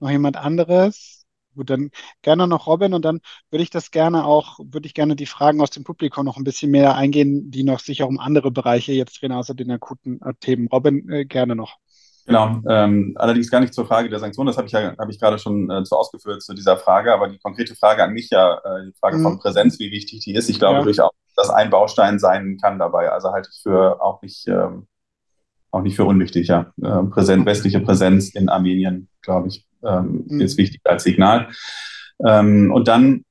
Noch 0.00 0.10
jemand 0.10 0.36
anderes? 0.36 1.26
Gut, 1.54 1.70
dann 1.70 1.90
gerne 2.22 2.46
noch 2.46 2.66
Robin 2.68 2.94
und 2.94 3.04
dann 3.04 3.20
würde 3.50 3.62
ich 3.64 3.70
das 3.70 3.90
gerne 3.90 4.24
auch, 4.24 4.60
würde 4.62 4.86
ich 4.86 4.94
gerne 4.94 5.16
die 5.16 5.26
Fragen 5.26 5.60
aus 5.60 5.70
dem 5.70 5.84
Publikum 5.84 6.24
noch 6.24 6.36
ein 6.36 6.44
bisschen 6.44 6.70
mehr 6.70 6.94
eingehen, 6.94 7.50
die 7.50 7.64
noch 7.64 7.80
sicher 7.80 8.06
um 8.06 8.18
andere 8.20 8.50
Bereiche 8.52 8.92
jetzt 8.92 9.20
drehen, 9.20 9.32
außer 9.32 9.54
den 9.54 9.70
akuten 9.72 10.20
äh, 10.22 10.34
Themen. 10.40 10.68
Robin, 10.68 11.08
äh, 11.10 11.24
gerne 11.26 11.56
noch. 11.56 11.78
Genau, 12.28 12.60
ähm, 12.68 13.14
allerdings 13.16 13.50
gar 13.50 13.60
nicht 13.60 13.72
zur 13.72 13.86
Frage 13.86 14.10
der 14.10 14.18
Sanktionen, 14.18 14.48
das 14.48 14.58
habe 14.58 14.66
ich 14.66 14.72
ja, 14.72 14.94
habe 14.98 15.10
ich 15.10 15.18
gerade 15.18 15.38
schon 15.38 15.70
äh, 15.70 15.82
zu 15.82 15.96
ausgeführt 15.96 16.42
zu 16.42 16.52
dieser 16.52 16.76
Frage, 16.76 17.12
aber 17.12 17.26
die 17.28 17.38
konkrete 17.38 17.74
Frage 17.74 18.04
an 18.04 18.12
mich 18.12 18.28
ja, 18.28 18.54
äh, 18.58 18.84
die 18.86 18.92
Frage 19.00 19.18
von 19.18 19.32
Mhm. 19.32 19.38
Präsenz, 19.38 19.78
wie 19.78 19.90
wichtig 19.90 20.20
die 20.20 20.34
ist, 20.34 20.50
ich 20.50 20.58
glaube 20.58 20.80
Ja. 20.80 20.82
durchaus, 20.84 21.10
dass 21.36 21.48
ein 21.48 21.70
Baustein 21.70 22.18
sein 22.18 22.58
kann 22.60 22.78
dabei, 22.78 23.10
also 23.10 23.32
halte 23.32 23.48
ich 23.50 23.62
für 23.62 24.02
auch 24.02 24.20
nicht, 24.20 24.46
ähm, 24.46 24.86
auch 25.70 25.80
nicht 25.80 25.96
für 25.96 26.04
unwichtig, 26.04 26.48
ja. 26.48 26.70
Äh, 26.82 27.02
Präsent, 27.04 27.46
westliche 27.46 27.80
Präsenz 27.80 28.34
in 28.34 28.50
Armenien, 28.50 29.08
glaube 29.22 29.48
ich, 29.48 29.66
ähm, 29.82 30.24
Mhm. 30.28 30.40
ist 30.42 30.58
wichtig 30.58 30.82
als 30.84 31.04
Signal. 31.04 31.48
Ähm, 32.26 32.70
und 32.74 32.88
dann 32.88 33.22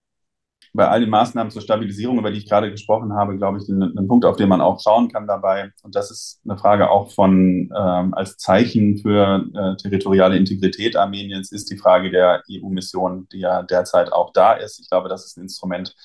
bei 0.78 0.88
all 0.88 1.02
den 1.02 1.10
Maßnahmen 1.10 1.50
zur 1.50 1.64
Stabilisierung, 1.64 2.20
über 2.20 2.30
die 2.30 2.38
ich 2.38 2.48
gerade 2.48 2.70
gesprochen 2.70 3.14
habe, 3.14 3.36
glaube 3.36 3.58
ich, 3.58 3.68
ein, 3.68 4.08
Punkt, 4.08 4.26
auf 4.26 4.38
den 4.38 4.48
man 4.48 4.62
auch 4.62 4.80
schauen 4.80 5.12
kann 5.12 5.26
dabei. 5.26 5.72
Und 5.82 5.96
das 5.96 6.12
ist 6.12 6.40
eine 6.46 6.58
Frage 6.58 6.92
auch 6.92 7.12
von 7.12 7.72
ähm, 7.76 8.14
als 8.14 8.38
Zeichen 8.38 9.00
für 9.00 9.44
äh, 9.56 9.76
territoriale 9.82 10.38
Integrität 10.38 10.96
Armeniens 10.96 11.52
ist 11.52 11.72
die 11.72 11.78
Frage 11.78 12.12
der 12.12 12.44
EU-Mission, 12.50 13.28
die 13.32 13.40
ja 13.40 13.64
derzeit 13.64 14.14
auch 14.14 14.32
da 14.34 14.54
ist. 14.54 14.80
Ich 14.80 14.88
glaube, 14.88 15.10
das 15.10 15.26
ist 15.26 15.38
ein 15.38 15.44
Instrument, 15.44 15.96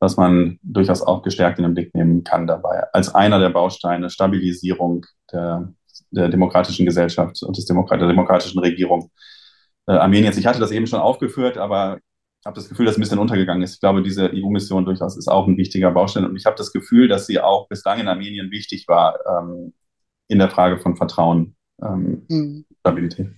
was 0.00 0.16
man 0.16 0.58
durchaus 0.62 1.02
auch 1.02 1.22
gestärkt 1.22 1.58
in 1.58 1.64
den 1.64 1.74
Blick 1.74 1.94
nehmen 1.94 2.24
kann 2.24 2.48
dabei. 2.48 2.84
Als 2.92 3.14
einer 3.14 3.38
der 3.38 3.50
Bausteine 3.50 4.10
Stabilisierung 4.10 5.06
der, 5.32 5.72
der 6.10 6.28
demokratischen 6.28 6.84
Gesellschaft 6.84 7.44
und 7.44 7.56
des 7.56 7.64
Demokrat 7.64 8.00
der 8.00 8.08
demokratischen 8.08 8.58
Regierung 8.58 9.12
äh, 9.86 9.92
Armeniens. 9.92 10.36
Ich 10.36 10.46
hatte 10.46 10.58
das 10.58 10.72
eben 10.72 10.88
schon 10.88 11.00
aufgeführt, 11.00 11.58
aber 11.58 12.00
habe 12.44 12.54
das 12.54 12.68
Gefühl, 12.68 12.86
dass 12.86 12.96
ein 12.96 13.00
bisschen 13.00 13.18
untergegangen 13.18 13.62
ist. 13.62 13.74
Ich 13.74 13.80
glaube, 13.80 14.02
diese 14.02 14.30
EU-Mission 14.32 14.84
durchaus 14.84 15.16
ist 15.16 15.28
auch 15.28 15.46
ein 15.46 15.56
wichtiger 15.56 15.90
Baustein. 15.90 16.24
Und 16.24 16.36
ich 16.36 16.46
habe 16.46 16.56
das 16.56 16.72
Gefühl, 16.72 17.08
dass 17.08 17.26
sie 17.26 17.40
auch 17.40 17.68
bislang 17.68 18.00
in 18.00 18.08
Armenien 18.08 18.50
wichtig 18.50 18.86
war 18.88 19.18
ähm, 19.26 19.74
in 20.28 20.38
der 20.38 20.50
Frage 20.50 20.78
von 20.78 20.96
Vertrauen, 20.96 21.56
ähm, 21.82 22.24
Mhm. 22.28 22.64
Stabilität. 22.80 23.30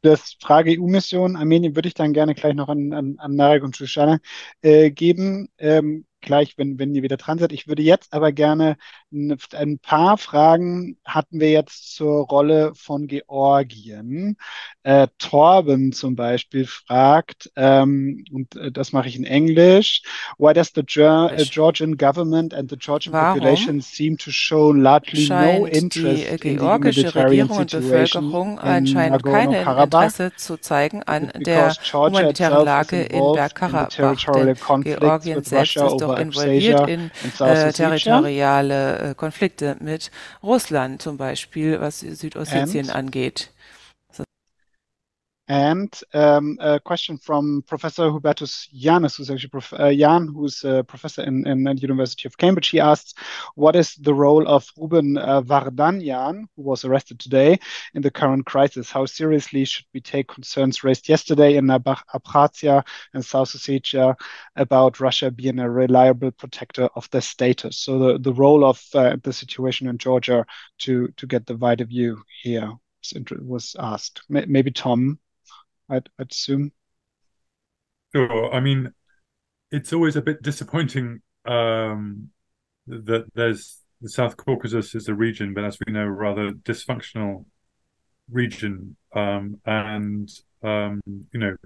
Das 0.00 0.36
Frage 0.40 0.80
EU-Mission 0.80 1.36
Armenien 1.36 1.76
würde 1.76 1.88
ich 1.88 1.94
dann 1.94 2.12
gerne 2.12 2.34
gleich 2.34 2.54
noch 2.54 2.68
an, 2.68 2.92
an, 2.92 3.14
an 3.18 3.36
Narek 3.36 3.62
und 3.62 3.76
Shoshana 3.76 4.18
äh, 4.60 4.90
geben, 4.90 5.48
ähm, 5.58 6.06
gleich, 6.22 6.56
wenn, 6.56 6.78
wenn 6.78 6.94
ihr 6.94 7.02
wieder 7.02 7.16
dran 7.16 7.38
seid. 7.38 7.52
Ich 7.52 7.68
würde 7.68 7.82
jetzt 7.82 8.12
aber 8.12 8.32
gerne 8.32 8.76
ein, 9.12 9.78
paar 9.78 10.16
Fragen 10.16 10.96
hatten 11.04 11.40
wir 11.40 11.50
jetzt 11.50 11.94
zur 11.94 12.26
Rolle 12.26 12.72
von 12.74 13.06
Georgien. 13.06 14.36
Äh, 14.84 15.08
Torben 15.18 15.92
zum 15.92 16.16
Beispiel 16.16 16.66
fragt, 16.66 17.50
ähm, 17.56 18.24
und 18.32 18.56
äh, 18.56 18.72
das 18.72 18.92
mache 18.92 19.08
ich 19.08 19.16
in 19.16 19.24
Englisch, 19.24 20.02
why 20.38 20.52
does 20.52 20.72
the 20.74 20.82
Ger 20.84 21.30
äh, 21.36 21.44
Georgian 21.44 21.96
government 21.96 22.54
and 22.54 22.70
the 22.70 22.76
Georgian 22.76 23.12
Warum 23.12 23.38
population 23.38 23.80
seem 23.80 24.16
to 24.16 24.30
show 24.30 24.72
largely 24.72 25.28
no 25.28 25.66
die 25.66 25.78
interest 25.78 26.24
äh, 26.24 26.32
in 26.32 26.38
the 26.38 26.56
georgische 26.56 27.14
Regierung 27.14 27.58
und 27.58 27.70
Bevölkerung 27.70 28.52
in 28.52 28.58
anscheinend 28.58 29.22
kein 29.22 29.50
Nagorno-Karabakh? 29.50 30.04
Interesse 30.04 30.32
zu 30.36 30.56
zeigen 30.58 31.02
an 31.02 31.30
der 31.34 31.72
humanitären 31.92 32.64
Lage 32.64 33.02
in 33.02 33.20
Bergkarabach? 33.34 33.88
Denn 34.34 34.54
Georgien 34.82 35.42
selbst 35.42 35.76
ist 35.76 36.00
doch 36.00 36.11
over 36.12 36.22
involviert 36.22 36.80
Abkhazia 36.80 36.94
in 36.94 37.10
äh, 37.10 37.42
Ossetia? 37.42 37.72
territoriale 37.72 38.98
äh, 39.10 39.14
Konflikte 39.14 39.76
mit 39.80 40.10
Russland 40.42 41.02
zum 41.02 41.16
Beispiel, 41.16 41.80
was 41.80 42.00
Südossetien 42.00 42.90
And 42.90 42.96
angeht. 42.96 43.50
And 45.52 45.92
um, 46.14 46.56
a 46.60 46.80
question 46.80 47.18
from 47.18 47.62
Professor 47.66 48.04
Hubertus 48.04 48.68
Janus, 48.72 49.16
who's 49.16 49.30
actually 49.30 49.50
prof 49.50 49.70
uh, 49.74 49.92
Jan, 49.92 50.26
who's 50.28 50.64
a 50.64 50.82
professor 50.82 51.22
in, 51.24 51.46
in 51.46 51.64
the 51.64 51.74
University 51.74 52.26
of 52.26 52.38
Cambridge. 52.38 52.68
He 52.68 52.80
asks, 52.80 53.12
what 53.54 53.76
is 53.76 53.94
the 53.96 54.14
role 54.14 54.48
of 54.48 54.66
Ruben 54.78 55.18
uh, 55.18 55.42
Vardanyan, 55.42 56.46
who 56.56 56.62
was 56.62 56.86
arrested 56.86 57.18
today, 57.18 57.58
in 57.92 58.00
the 58.00 58.10
current 58.10 58.46
crisis? 58.46 58.90
How 58.90 59.04
seriously 59.04 59.66
should 59.66 59.84
we 59.92 60.00
take 60.00 60.28
concerns 60.28 60.84
raised 60.84 61.10
yesterday 61.10 61.56
in 61.56 61.68
Ab 61.68 61.84
Abkhazia 61.84 62.82
and 63.12 63.22
South 63.22 63.50
Ossetia 63.50 64.16
about 64.56 65.00
Russia 65.00 65.30
being 65.30 65.58
a 65.58 65.68
reliable 65.68 66.30
protector 66.30 66.88
of 66.96 67.10
their 67.10 67.20
status? 67.20 67.76
So 67.76 67.98
the, 67.98 68.18
the 68.18 68.32
role 68.32 68.64
of 68.64 68.82
uh, 68.94 69.16
the 69.22 69.34
situation 69.34 69.86
in 69.86 69.98
Georgia 69.98 70.46
to, 70.78 71.08
to 71.18 71.26
get 71.26 71.44
the 71.44 71.58
wider 71.58 71.84
view 71.84 72.22
here 72.42 72.72
was 73.38 73.76
asked. 73.78 74.22
Maybe 74.30 74.70
Tom. 74.70 75.18
I'd, 75.92 76.08
I'd 76.18 76.32
assume. 76.32 76.72
Sure. 78.14 78.52
I 78.52 78.60
mean, 78.60 78.92
it's 79.70 79.92
always 79.92 80.16
a 80.16 80.22
bit 80.22 80.42
disappointing 80.42 81.20
um, 81.46 82.30
that 82.86 83.26
there's 83.34 83.78
the 84.00 84.08
South 84.08 84.36
Caucasus 84.36 84.94
is 84.94 85.08
a 85.08 85.14
region, 85.14 85.54
but 85.54 85.64
as 85.64 85.78
we 85.86 85.92
know, 85.92 86.04
rather 86.04 86.50
dysfunctional 86.50 87.44
region. 88.30 88.96
Um, 89.14 89.60
and 89.64 90.28
um, 90.62 91.00
you 91.06 91.40
know, 91.40 91.56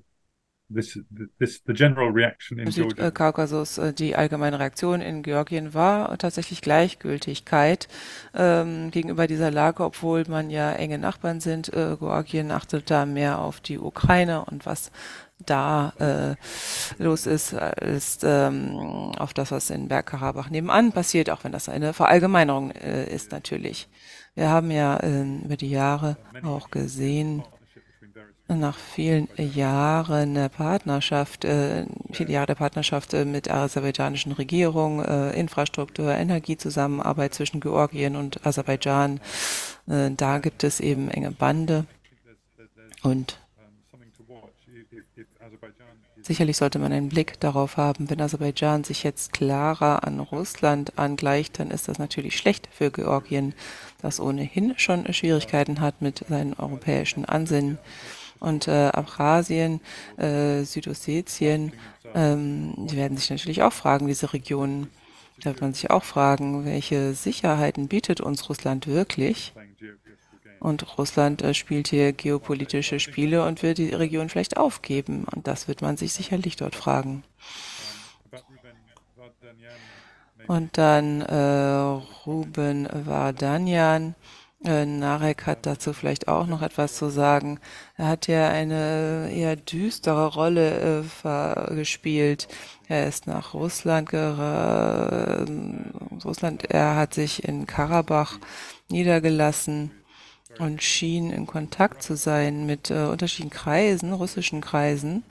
this 0.68 0.98
this 1.38 1.62
the 1.66 1.72
general 1.72 2.10
reaction 2.10 2.58
in 2.58 2.66
Im 2.66 2.72
Georgia. 2.72 3.04
Südkaukasus 3.04 3.78
äh, 3.78 3.92
die 3.92 4.16
allgemeine 4.16 4.58
Reaktion 4.58 5.00
in 5.00 5.22
Georgien 5.22 5.74
war 5.74 6.16
tatsächlich 6.18 6.60
Gleichgültigkeit 6.60 7.88
ähm, 8.34 8.90
gegenüber 8.90 9.26
dieser 9.26 9.50
Lage, 9.50 9.84
obwohl 9.84 10.24
man 10.28 10.50
ja 10.50 10.72
enge 10.72 10.98
Nachbarn 10.98 11.40
sind. 11.40 11.72
Äh, 11.72 11.96
Georgien 11.98 12.50
achtet 12.50 12.90
da 12.90 13.06
mehr 13.06 13.38
auf 13.38 13.60
die 13.60 13.78
Ukraine 13.78 14.44
und 14.44 14.66
was 14.66 14.90
da 15.44 15.92
äh, 15.98 17.02
los 17.02 17.26
ist, 17.26 17.54
als 17.54 18.20
ähm, 18.22 19.12
auf 19.18 19.34
das, 19.34 19.50
was 19.50 19.70
in 19.70 19.88
Bergkarabach 19.88 20.48
nebenan 20.48 20.92
passiert, 20.92 21.28
auch 21.30 21.44
wenn 21.44 21.52
das 21.52 21.68
eine 21.68 21.92
Verallgemeinerung 21.92 22.70
äh, 22.70 23.12
ist 23.12 23.32
natürlich. 23.32 23.88
Wir 24.34 24.48
haben 24.48 24.70
ja 24.70 24.96
äh, 24.98 25.22
über 25.44 25.56
die 25.56 25.70
Jahre 25.70 26.16
auch 26.42 26.70
gesehen, 26.70 27.42
nach 28.48 28.78
vielen 28.78 29.28
Jahren 29.36 30.34
der 30.34 30.48
Partnerschaft, 30.48 31.44
äh, 31.44 31.86
viele 32.12 32.32
Jahre 32.32 32.46
der 32.46 32.54
Partnerschaft 32.54 33.12
äh, 33.12 33.24
mit 33.24 33.46
der 33.46 33.56
aserbaidschanischen 33.56 34.32
Regierung, 34.32 35.04
äh, 35.04 35.32
Infrastruktur, 35.38 36.12
Energiezusammenarbeit 36.12 37.34
zwischen 37.34 37.60
Georgien 37.60 38.14
und 38.14 38.46
Aserbaidschan, 38.46 39.20
äh, 39.88 40.10
da 40.16 40.38
gibt 40.38 40.62
es 40.62 40.80
eben 40.80 41.10
enge 41.10 41.32
Bande 41.32 41.86
und 43.02 43.38
Sicherlich 46.22 46.56
sollte 46.56 46.80
man 46.80 46.92
einen 46.92 47.08
Blick 47.08 47.38
darauf 47.38 47.76
haben, 47.76 48.10
wenn 48.10 48.20
Aserbaidschan 48.20 48.82
sich 48.82 49.04
jetzt 49.04 49.32
klarer 49.32 50.02
an 50.02 50.18
Russland 50.18 50.98
angleicht, 50.98 51.60
dann 51.60 51.70
ist 51.70 51.86
das 51.86 52.00
natürlich 52.00 52.36
schlecht 52.36 52.68
für 52.72 52.90
Georgien, 52.90 53.54
das 54.02 54.18
ohnehin 54.18 54.74
schon 54.76 55.12
Schwierigkeiten 55.12 55.80
hat 55.80 56.02
mit 56.02 56.24
seinen 56.28 56.54
europäischen 56.54 57.26
Ansinnen. 57.26 57.78
Und 58.40 58.68
äh, 58.68 58.88
Abchasien, 58.88 59.80
äh, 60.18 60.62
Südossetien, 60.62 61.72
ähm, 62.14 62.74
die 62.76 62.96
werden 62.96 63.16
sich 63.16 63.30
natürlich 63.30 63.62
auch 63.62 63.72
fragen, 63.72 64.06
diese 64.06 64.32
Regionen. 64.32 64.88
Da 65.40 65.50
wird 65.50 65.60
man 65.60 65.74
sich 65.74 65.90
auch 65.90 66.04
fragen, 66.04 66.64
welche 66.64 67.14
Sicherheiten 67.14 67.88
bietet 67.88 68.20
uns 68.20 68.48
Russland 68.48 68.86
wirklich? 68.86 69.52
Und 70.60 70.98
Russland 70.98 71.42
äh, 71.42 71.54
spielt 71.54 71.88
hier 71.88 72.12
geopolitische 72.12 72.98
Spiele 72.98 73.44
und 73.44 73.62
will 73.62 73.74
die 73.74 73.90
Region 73.90 74.28
vielleicht 74.28 74.56
aufgeben. 74.56 75.24
Und 75.24 75.46
das 75.46 75.68
wird 75.68 75.82
man 75.82 75.96
sich 75.96 76.12
sicherlich 76.12 76.56
dort 76.56 76.74
fragen. 76.74 77.22
Und 80.46 80.78
dann 80.78 81.22
äh, 81.22 82.00
Ruben 82.24 82.88
Vardanyan. 82.90 84.14
Äh, 84.64 84.86
Narek 84.86 85.46
hat 85.46 85.66
dazu 85.66 85.92
vielleicht 85.92 86.28
auch 86.28 86.46
noch 86.46 86.62
etwas 86.62 86.96
zu 86.96 87.10
sagen. 87.10 87.60
Er 87.96 88.08
hat 88.08 88.26
ja 88.26 88.48
eine 88.48 89.30
eher 89.32 89.56
düstere 89.56 90.32
Rolle 90.34 91.04
äh, 91.24 91.74
gespielt. 91.74 92.48
Er 92.88 93.06
ist 93.06 93.26
nach 93.26 93.54
Russland. 93.54 94.12
Russland, 96.24 96.64
er 96.70 96.96
hat 96.96 97.14
sich 97.14 97.44
in 97.44 97.66
Karabach 97.66 98.38
niedergelassen 98.88 99.90
und 100.58 100.82
schien 100.82 101.30
in 101.30 101.46
Kontakt 101.46 102.02
zu 102.02 102.16
sein 102.16 102.66
mit 102.66 102.90
äh, 102.90 103.04
unterschiedlichen 103.04 103.50
Kreisen, 103.50 104.12
russischen 104.12 104.60
Kreisen. 104.60 105.24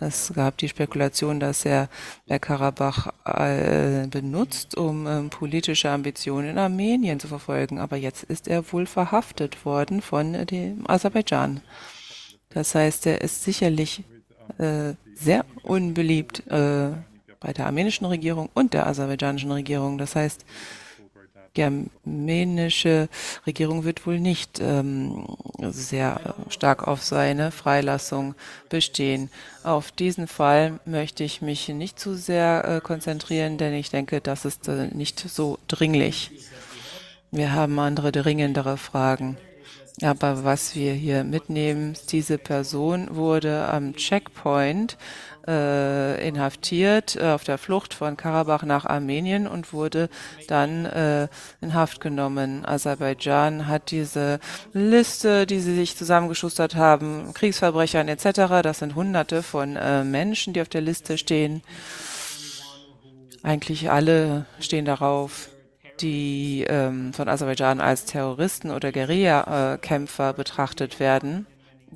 Es 0.00 0.32
gab 0.34 0.56
die 0.56 0.68
Spekulation, 0.68 1.40
dass 1.40 1.66
er 1.66 1.88
Bergkarabach 2.26 3.12
äh, 3.26 4.06
benutzt, 4.06 4.76
um 4.76 5.06
ähm, 5.06 5.28
politische 5.28 5.90
Ambitionen 5.90 6.50
in 6.50 6.58
Armenien 6.58 7.20
zu 7.20 7.28
verfolgen. 7.28 7.78
Aber 7.78 7.96
jetzt 7.96 8.24
ist 8.24 8.48
er 8.48 8.72
wohl 8.72 8.86
verhaftet 8.86 9.64
worden 9.66 10.00
von 10.00 10.34
äh, 10.34 10.46
dem 10.46 10.88
Aserbaidschan. 10.88 11.60
Das 12.48 12.74
heißt, 12.74 13.06
er 13.06 13.20
ist 13.20 13.44
sicherlich 13.44 14.04
äh, 14.58 14.94
sehr 15.14 15.44
unbeliebt 15.62 16.46
äh, 16.48 16.90
bei 17.38 17.52
der 17.52 17.66
armenischen 17.66 18.06
Regierung 18.06 18.48
und 18.54 18.72
der 18.72 18.86
aserbaidschanischen 18.86 19.52
Regierung. 19.52 19.98
Das 19.98 20.16
heißt, 20.16 20.46
die 21.56 21.64
armenische 21.64 23.08
Regierung 23.46 23.84
wird 23.84 24.06
wohl 24.06 24.20
nicht 24.20 24.60
ähm, 24.60 25.26
sehr 25.60 26.34
stark 26.48 26.86
auf 26.86 27.02
seine 27.02 27.50
Freilassung 27.50 28.34
bestehen. 28.68 29.30
Auf 29.64 29.90
diesen 29.90 30.28
Fall 30.28 30.78
möchte 30.84 31.24
ich 31.24 31.42
mich 31.42 31.68
nicht 31.68 31.98
zu 31.98 32.16
sehr 32.16 32.64
äh, 32.64 32.80
konzentrieren, 32.80 33.58
denn 33.58 33.74
ich 33.74 33.90
denke, 33.90 34.20
das 34.20 34.44
ist 34.44 34.68
äh, 34.68 34.88
nicht 34.94 35.18
so 35.18 35.58
dringlich. 35.66 36.30
Wir 37.32 37.52
haben 37.52 37.78
andere 37.78 38.12
dringendere 38.12 38.76
Fragen. 38.76 39.36
Aber 40.02 40.44
was 40.44 40.74
wir 40.74 40.94
hier 40.94 41.24
mitnehmen, 41.24 41.94
diese 42.10 42.38
Person 42.38 43.14
wurde 43.14 43.68
am 43.68 43.94
Checkpoint 43.94 44.96
äh, 45.46 46.26
inhaftiert 46.26 47.16
äh, 47.16 47.30
auf 47.30 47.44
der 47.44 47.58
Flucht 47.58 47.94
von 47.94 48.16
Karabach 48.16 48.62
nach 48.62 48.84
Armenien 48.84 49.46
und 49.46 49.72
wurde 49.72 50.08
dann 50.48 50.86
äh, 50.86 51.28
in 51.60 51.74
Haft 51.74 52.00
genommen. 52.00 52.64
Aserbaidschan 52.64 53.66
hat 53.66 53.90
diese 53.90 54.40
Liste, 54.72 55.46
die 55.46 55.60
sie 55.60 55.74
sich 55.74 55.96
zusammengeschustert 55.96 56.74
haben, 56.74 57.32
Kriegsverbrechern 57.34 58.08
etc., 58.08 58.62
das 58.62 58.78
sind 58.78 58.94
hunderte 58.94 59.42
von 59.42 59.76
äh, 59.76 60.04
Menschen, 60.04 60.52
die 60.52 60.60
auf 60.60 60.68
der 60.68 60.80
Liste 60.80 61.18
stehen. 61.18 61.62
Eigentlich 63.42 63.90
alle 63.90 64.46
stehen 64.58 64.84
darauf 64.84 65.48
die 66.00 66.64
ähm, 66.68 67.12
von 67.12 67.28
Aserbaidschan 67.28 67.80
als 67.80 68.04
Terroristen 68.04 68.70
oder 68.70 68.92
Guerilla-Kämpfer 68.92 70.32
betrachtet 70.32 71.00
werden. 71.00 71.46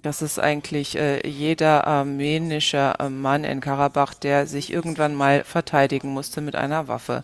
Das 0.02 0.22
ist 0.22 0.38
eigentlich 0.38 0.98
äh, 0.98 1.26
jeder 1.26 1.86
armenische 1.86 2.94
äh, 2.98 3.08
Mann 3.08 3.44
in 3.44 3.60
Karabach, 3.60 4.14
der 4.14 4.46
sich 4.46 4.72
irgendwann 4.72 5.14
mal 5.14 5.44
verteidigen 5.44 6.08
musste 6.08 6.40
mit 6.40 6.56
einer 6.56 6.88
Waffe. 6.88 7.22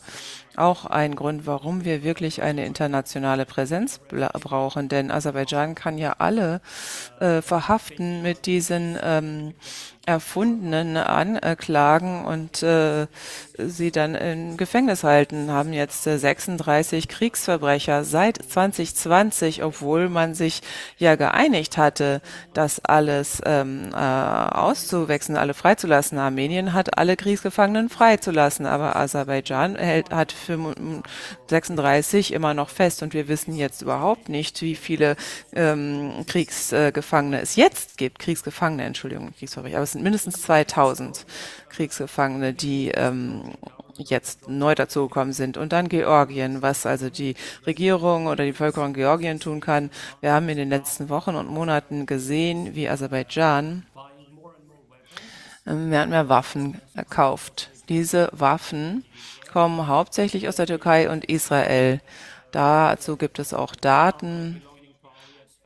Auch 0.56 0.84
ein 0.86 1.16
Grund, 1.16 1.46
warum 1.46 1.84
wir 1.84 2.04
wirklich 2.04 2.42
eine 2.42 2.66
internationale 2.66 3.44
Präsenz 3.44 4.00
brauchen, 4.08 4.88
denn 4.88 5.10
Aserbaidschan 5.10 5.74
kann 5.74 5.98
ja 5.98 6.16
alle 6.18 6.60
äh, 7.18 7.40
verhaften 7.42 8.22
mit 8.22 8.46
diesen 8.46 8.98
ähm, 9.02 9.54
erfundenen 10.06 10.96
Anklagen 10.96 12.24
und 12.24 12.62
äh, 12.62 13.06
sie 13.58 13.90
dann 13.90 14.14
im 14.14 14.56
Gefängnis 14.56 15.04
halten, 15.04 15.50
haben 15.50 15.74
jetzt 15.74 16.06
äh, 16.06 16.18
36 16.18 17.06
Kriegsverbrecher 17.06 18.04
seit 18.04 18.38
2020, 18.38 19.62
obwohl 19.62 20.08
man 20.08 20.34
sich 20.34 20.62
ja 20.96 21.16
geeinigt 21.16 21.76
hatte, 21.76 22.22
das 22.54 22.82
alles 22.82 23.42
ähm, 23.44 23.90
äh, 23.92 23.96
auszuwechseln, 23.96 25.36
alle 25.36 25.52
freizulassen. 25.52 26.18
Armenien 26.18 26.72
hat 26.72 26.96
alle 26.98 27.16
Kriegsgefangenen 27.16 27.90
freizulassen, 27.90 28.64
aber 28.64 28.96
Aserbaidschan 28.96 29.76
hält, 29.76 30.10
hat 30.10 30.34
36 31.48 32.32
immer 32.32 32.54
noch 32.54 32.70
fest 32.70 33.02
und 33.02 33.12
wir 33.12 33.28
wissen 33.28 33.54
jetzt 33.54 33.82
überhaupt 33.82 34.30
nicht, 34.30 34.62
wie 34.62 34.76
viele 34.76 35.16
ähm, 35.52 36.24
Kriegsgefangene 36.26 37.42
es 37.42 37.56
jetzt 37.56 37.98
gibt, 37.98 38.18
Kriegsgefangene, 38.18 38.84
Entschuldigung, 38.84 39.32
Kriegsverbrecher, 39.38 39.76
aber 39.76 39.89
es 39.90 39.94
sind 39.94 40.04
mindestens 40.04 40.40
2000 40.42 41.26
Kriegsgefangene, 41.68 42.54
die 42.54 42.92
ähm, 42.94 43.54
jetzt 43.98 44.48
neu 44.48 44.76
dazugekommen 44.76 45.32
sind. 45.32 45.56
Und 45.56 45.72
dann 45.72 45.88
Georgien, 45.88 46.62
was 46.62 46.86
also 46.86 47.10
die 47.10 47.34
Regierung 47.66 48.28
oder 48.28 48.44
die 48.44 48.52
Bevölkerung 48.52 48.92
Georgien 48.92 49.40
tun 49.40 49.58
kann. 49.58 49.90
Wir 50.20 50.32
haben 50.32 50.48
in 50.48 50.58
den 50.58 50.68
letzten 50.68 51.08
Wochen 51.08 51.34
und 51.34 51.48
Monaten 51.48 52.06
gesehen, 52.06 52.76
wie 52.76 52.88
Aserbaidschan 52.88 53.84
mehr 55.64 56.04
und 56.04 56.10
mehr 56.10 56.28
Waffen 56.28 56.80
kauft. 57.10 57.70
Diese 57.88 58.28
Waffen 58.30 59.04
kommen 59.52 59.88
hauptsächlich 59.88 60.46
aus 60.46 60.54
der 60.54 60.66
Türkei 60.66 61.10
und 61.10 61.24
Israel. 61.24 62.00
Dazu 62.52 63.16
gibt 63.16 63.40
es 63.40 63.52
auch 63.52 63.74
Daten 63.74 64.62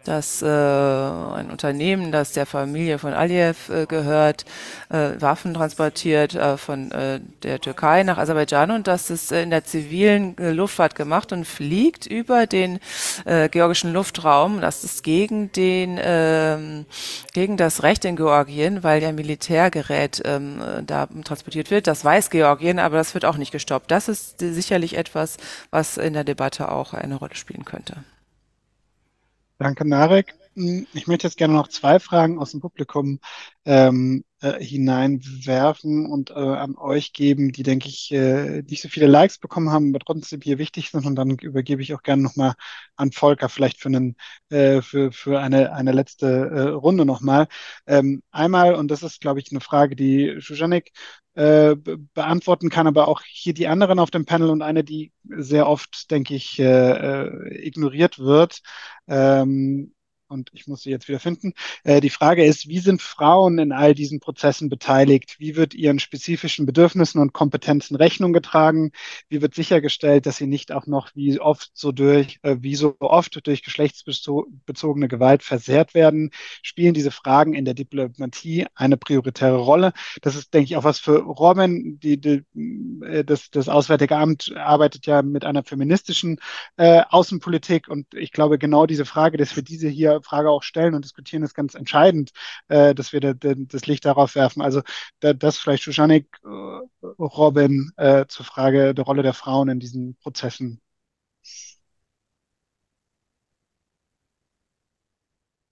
dass 0.05 0.43
äh, 0.43 0.47
ein 0.47 1.51
Unternehmen, 1.51 2.12
das 2.12 2.32
der 2.32 2.47
Familie 2.47 2.98
von 2.98 3.12
Aliyev 3.12 3.70
äh, 3.70 3.86
gehört, 3.86 4.44
äh, 4.90 5.12
Waffen 5.20 5.55
transportiert 5.55 6.35
äh, 6.35 6.56
von 6.56 6.90
äh, 6.93 7.20
der 7.43 7.60
Türkei 7.60 8.02
nach 8.02 8.18
Aserbaidschan 8.18 8.70
und 8.70 8.86
das 8.86 9.10
ist 9.10 9.32
äh, 9.32 9.43
in 9.43 9.51
der 9.51 9.64
zivilen 9.64 10.36
äh, 10.39 10.51
Luftfahrt 10.51 10.94
gemacht 10.94 11.32
und 11.32 11.47
fliegt 11.47 12.06
über 12.06 12.47
den 12.47 12.81
äh, 13.24 13.48
georgischen 13.48 13.93
Luftraum. 13.93 14.60
Das 14.60 14.85
ist 14.85 15.02
gegen 15.02 15.52
den 15.52 15.98
äh, 15.98 16.85
gegen 17.32 17.56
das 17.56 17.82
Recht 17.82 18.05
in 18.05 18.16
Georgien, 18.16 18.82
weil 18.82 19.02
ja 19.02 19.12
Militärgerät 19.12 20.22
ähm, 20.24 20.60
da 20.86 21.06
transportiert 21.24 21.70
wird. 21.70 21.86
Das 21.86 22.05
weiß 22.05 22.31
Georgien, 22.31 22.78
aber 22.78 22.97
das 22.97 23.14
wird 23.14 23.24
auch 23.24 23.36
nicht 23.36 23.52
gestoppt. 23.52 23.90
Das 23.90 24.09
ist 24.09 24.39
sicherlich 24.39 24.97
etwas, 24.97 25.36
was 25.70 25.97
in 25.97 26.12
der 26.12 26.24
Debatte 26.24 26.70
auch 26.70 26.94
eine 26.94 27.16
Rolle 27.16 27.35
spielen 27.35 27.64
könnte. 27.64 27.97
Danke, 29.65 29.86
Narek. 29.89 30.35
Hm, 30.56 30.86
ich 30.93 31.06
möchte 31.09 31.26
jetzt 31.26 31.36
gerne 31.36 31.55
noch 31.55 31.66
zwei 31.68 31.98
Fragen 31.98 32.39
aus 32.39 32.52
dem 32.52 32.60
Publikum 32.60 33.18
ähm, 33.64 34.24
äh, 34.40 34.62
hineinwerfen 34.62 36.06
und 36.06 36.31
äh, 36.31 36.35
an 36.35 36.76
euch 36.76 37.12
geben, 37.12 37.51
die, 37.51 37.64
denke 37.64 37.89
ich, 37.89 38.12
äh, 38.12 38.62
nicht 38.62 38.82
so 38.82 38.89
viele 38.89 39.09
Likes 39.09 39.39
bekommen 39.39 39.70
haben, 39.70 39.90
aber 39.90 39.98
trotzdem 39.98 40.40
hier 40.43 40.59
wichtig 40.59 40.90
sind. 40.90 41.06
Und 41.06 41.16
dann 41.16 41.31
übergebe 41.39 41.82
ich 41.82 41.93
auch 41.94 42.02
gerne 42.02 42.22
nochmal 42.22 42.55
an 42.94 43.10
Volker, 43.10 43.48
vielleicht 43.48 43.81
für, 43.81 43.89
einen, 43.89 44.16
äh, 44.51 44.81
für, 44.81 45.10
für 45.10 45.40
eine, 45.40 45.72
eine 45.72 45.90
letzte 45.93 46.26
äh, 46.26 46.60
Runde 46.68 47.05
nochmal. 47.05 47.48
Ähm, 47.86 48.22
einmal, 48.31 48.74
und 48.76 48.90
das 48.90 49.02
ist, 49.02 49.20
glaube 49.20 49.40
ich, 49.40 49.51
eine 49.51 49.60
Frage, 49.60 49.97
die 49.97 50.36
Schujanik 50.40 50.93
äh, 51.35 51.74
beantworten 52.14 52.70
kann, 52.70 52.86
aber 52.86 53.09
auch 53.09 53.22
hier 53.22 53.55
die 53.55 53.66
anderen 53.66 53.98
auf 53.98 54.10
dem 54.12 54.24
Panel 54.24 54.51
und 54.51 54.62
eine, 54.62 54.85
die 54.85 55.12
sehr 55.24 55.66
oft, 55.68 56.10
denke 56.12 56.35
ich, 56.36 56.60
äh, 56.60 56.64
äh 56.64 57.66
ignoriert 57.66 58.20
wird. 58.20 58.60
Ähm, 59.09 59.93
und 60.28 60.51
ich 60.52 60.66
muss 60.66 60.82
sie 60.82 60.90
jetzt 60.90 61.09
wieder 61.09 61.20
finden. 61.20 61.52
Äh, 61.84 62.01
die 62.01 62.10
Frage 62.10 62.44
ist, 62.44 62.68
wie 62.68 62.78
sind 62.78 63.02
Frauen 63.02 63.59
in 63.59 63.72
all 63.72 63.94
diesen 63.94 64.20
Prozessen 64.20 64.68
beteiligt? 64.68 65.36
Wie 65.38 65.56
wird 65.56 65.74
ihren 65.74 65.98
spezifischen 65.98 66.66
Bedürfnissen 66.66 67.20
und 67.20 67.32
Kompetenzen 67.32 67.96
Rechnung 67.96 68.32
getragen? 68.32 68.92
Wie 69.28 69.42
wird 69.42 69.55
sichergestellt, 69.55 70.26
dass 70.26 70.36
sie 70.36 70.46
nicht 70.46 70.72
auch 70.72 70.86
noch 70.86 71.10
wie 71.14 71.38
oft 71.40 71.70
so 71.74 71.92
durch, 71.92 72.38
äh, 72.42 72.56
wie 72.60 72.74
so 72.74 72.96
oft 73.01 73.46
durch 73.46 73.62
geschlechtsbezogene 73.62 75.09
Gewalt 75.09 75.42
versehrt 75.42 75.94
werden? 75.94 76.30
Spielen 76.62 76.94
diese 76.94 77.10
Fragen 77.10 77.55
in 77.55 77.64
der 77.64 77.74
Diplomatie 77.74 78.66
eine 78.74 78.96
prioritäre 78.96 79.59
Rolle? 79.59 79.92
Das 80.22 80.36
ist, 80.36 80.55
denke 80.55 80.66
ich, 80.66 80.76
auch 80.76 80.84
was 80.84 80.98
für 80.98 81.18
Robin. 81.18 81.98
Die, 82.01 82.20
die, 82.20 82.44
äh, 83.05 83.24
das, 83.24 83.51
das 83.51 83.68
Auswärtige 83.68 84.16
Amt 84.16 84.52
arbeitet 84.56 85.06
ja 85.06 85.22
mit 85.22 85.44
einer 85.44 85.64
feministischen 85.64 86.38
äh, 86.76 87.02
Außenpolitik 87.09 87.88
und 87.88 88.14
ich 88.14 88.32
glaube, 88.32 88.59
genau 88.59 88.86
diese 88.86 89.05
Frage, 89.05 89.36
dass 89.36 89.55
wir 89.56 89.62
diese 89.62 89.88
hier 89.88 90.14
Frage 90.23 90.51
auch 90.51 90.62
stellen 90.62 90.95
und 90.95 91.05
diskutieren, 91.05 91.43
ist 91.43 91.55
ganz 91.55 91.74
entscheidend, 91.74 92.32
äh, 92.69 92.95
dass 92.95 93.12
wir 93.12 93.20
da, 93.20 93.32
da, 93.35 93.55
das 93.57 93.86
Licht 93.86 94.05
darauf 94.05 94.35
werfen. 94.35 94.62
Also 94.62 94.82
da, 95.20 95.32
das 95.32 95.59
vielleicht 95.59 95.82
Schuschannik, 95.82 96.28
äh, 96.45 97.07
Robin 97.19 97.93
äh, 97.97 98.27
zur 98.27 98.45
Frage 98.45 98.95
der 98.95 99.05
Rolle 99.05 99.23
der 99.23 99.35
Frauen 99.35 99.69
in 99.69 99.81
diesen 99.81 100.16
Prozessen. 100.16 100.81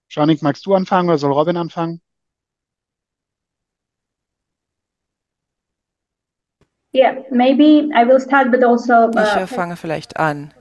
Schanik, 0.07 0.41
magst 0.43 0.65
du 0.65 0.75
anfangen 0.75 1.09
oder 1.09 1.17
soll 1.17 1.31
Robin 1.31 1.57
anfangen? 1.57 2.01
Yeah, 6.95 7.23
maybe 7.31 7.89
I 7.95 8.05
will 8.05 8.19
start, 8.19 8.51
but 8.51 8.63
also. 8.63 9.09
Uh, 9.09 9.43
ich 9.43 9.49
fange 9.49 9.75
vielleicht 9.75 10.17
an. 10.17 10.53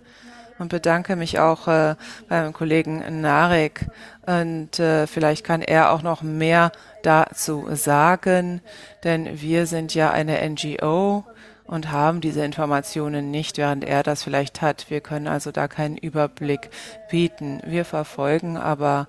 Und 0.58 0.68
bedanke 0.68 1.16
mich 1.16 1.38
auch 1.38 1.68
äh, 1.68 1.96
beim 2.28 2.52
Kollegen 2.52 3.20
Narek. 3.20 3.86
Und 4.26 4.78
äh, 4.78 5.06
vielleicht 5.06 5.44
kann 5.44 5.62
er 5.62 5.92
auch 5.92 6.02
noch 6.02 6.22
mehr 6.22 6.72
dazu 7.02 7.66
sagen, 7.72 8.60
denn 9.04 9.40
wir 9.40 9.66
sind 9.66 9.94
ja 9.94 10.10
eine 10.10 10.48
NGO 10.48 11.24
und 11.64 11.90
haben 11.90 12.20
diese 12.20 12.44
Informationen 12.44 13.30
nicht, 13.30 13.58
während 13.58 13.84
er 13.84 14.02
das 14.02 14.22
vielleicht 14.22 14.62
hat. 14.62 14.90
Wir 14.90 15.00
können 15.00 15.26
also 15.26 15.52
da 15.52 15.68
keinen 15.68 15.96
Überblick 15.96 16.70
bieten. 17.10 17.60
Wir 17.64 17.84
verfolgen 17.84 18.56
aber 18.56 19.08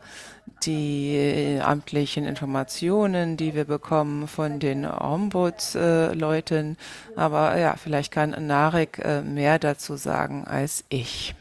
die 0.65 1.59
amtlichen 1.61 2.25
Informationen, 2.25 3.37
die 3.37 3.53
wir 3.53 3.65
bekommen 3.65 4.27
von 4.27 4.59
den 4.59 4.85
Ombudsleuten. 4.85 6.77
Äh, 7.15 7.19
aber 7.19 7.57
ja, 7.57 7.75
vielleicht 7.75 8.11
kann 8.11 8.35
Narek 8.47 8.99
äh, 8.99 9.21
mehr 9.21 9.59
dazu 9.59 9.95
sagen 9.95 10.45
als 10.45 10.83
ich. 10.89 11.35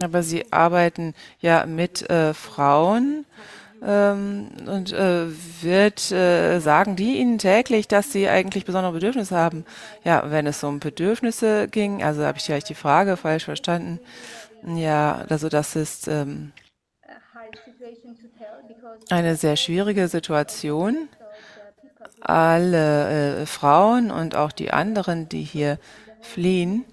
Aber 0.00 0.22
Sie 0.22 0.52
arbeiten 0.52 1.14
ja 1.40 1.66
mit 1.66 2.08
äh, 2.10 2.34
Frauen 2.34 3.24
ähm, 3.84 4.48
und 4.66 4.92
äh, 4.92 5.26
wird 5.62 6.10
äh, 6.12 6.60
sagen 6.60 6.96
die 6.96 7.18
Ihnen 7.18 7.38
täglich, 7.38 7.88
dass 7.88 8.12
Sie 8.12 8.28
eigentlich 8.28 8.64
besondere 8.64 8.92
Bedürfnisse 8.92 9.36
haben. 9.36 9.64
Ja, 10.04 10.30
wenn 10.30 10.46
es 10.46 10.62
um 10.62 10.78
Bedürfnisse 10.80 11.68
ging, 11.68 12.02
also 12.02 12.24
habe 12.24 12.38
ich 12.38 12.44
vielleicht 12.44 12.68
die 12.68 12.74
Frage 12.74 13.16
falsch 13.16 13.44
verstanden. 13.44 13.98
Ja, 14.64 15.24
also 15.28 15.48
das 15.48 15.74
ist 15.76 16.06
ähm, 16.08 16.52
eine 19.10 19.36
sehr 19.36 19.56
schwierige 19.56 20.08
Situation. 20.08 21.08
Alle 22.20 23.40
äh, 23.42 23.46
Frauen 23.46 24.10
und 24.12 24.36
auch 24.36 24.52
die 24.52 24.70
anderen, 24.70 25.28
die 25.28 25.42
hier 25.42 25.78
fliehen, 26.20 26.84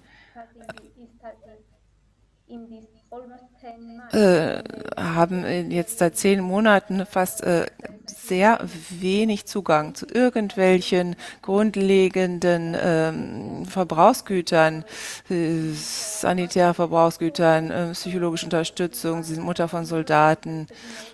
äh, 4.12 4.64
haben 4.98 5.72
jetzt 5.72 6.00
seit 6.00 6.18
zehn 6.18 6.42
Monaten 6.42 7.06
fast 7.06 7.44
äh, 7.44 7.68
sehr 8.06 8.60
wenig 8.90 9.46
Zugang 9.46 9.96
zu 9.96 10.08
irgendwelchen 10.08 11.16
grundlegenden 11.42 12.78
ähm, 12.82 13.66
Verbrauchsgütern, 13.66 14.84
äh, 15.30 15.74
sanitäre 15.74 16.74
Verbrauchsgütern, 16.74 17.72
äh, 17.72 17.92
psychologische 17.94 18.46
Unterstützung. 18.46 19.24
Sie 19.24 19.36
sind 19.36 19.44
Mutter 19.44 19.68
von 19.68 19.86
Soldaten 19.86 20.68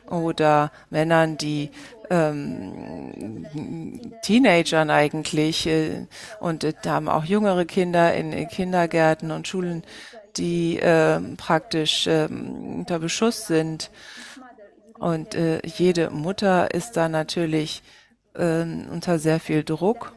oder 0.09 0.71
Männern, 0.89 1.37
die 1.37 1.71
ähm, 2.09 3.45
Teenagern 4.21 4.89
eigentlich 4.89 5.67
äh, 5.67 6.05
und 6.39 6.63
äh, 6.63 6.73
haben 6.85 7.09
auch 7.09 7.23
jüngere 7.23 7.65
Kinder 7.65 8.13
in, 8.13 8.31
in 8.33 8.47
Kindergärten 8.47 9.31
und 9.31 9.47
Schulen 9.47 9.83
die 10.37 10.79
äh, 10.79 11.19
praktisch 11.37 12.07
äh, 12.07 12.27
unter 12.27 12.99
Beschuss 12.99 13.47
sind. 13.47 13.91
Und 14.97 15.35
äh, 15.35 15.59
jede 15.65 16.09
Mutter 16.09 16.73
ist 16.73 16.93
da 16.93 17.09
natürlich 17.09 17.83
äh, 18.33 18.61
unter 18.61 19.19
sehr 19.19 19.39
viel 19.39 19.63
Druck 19.63 20.13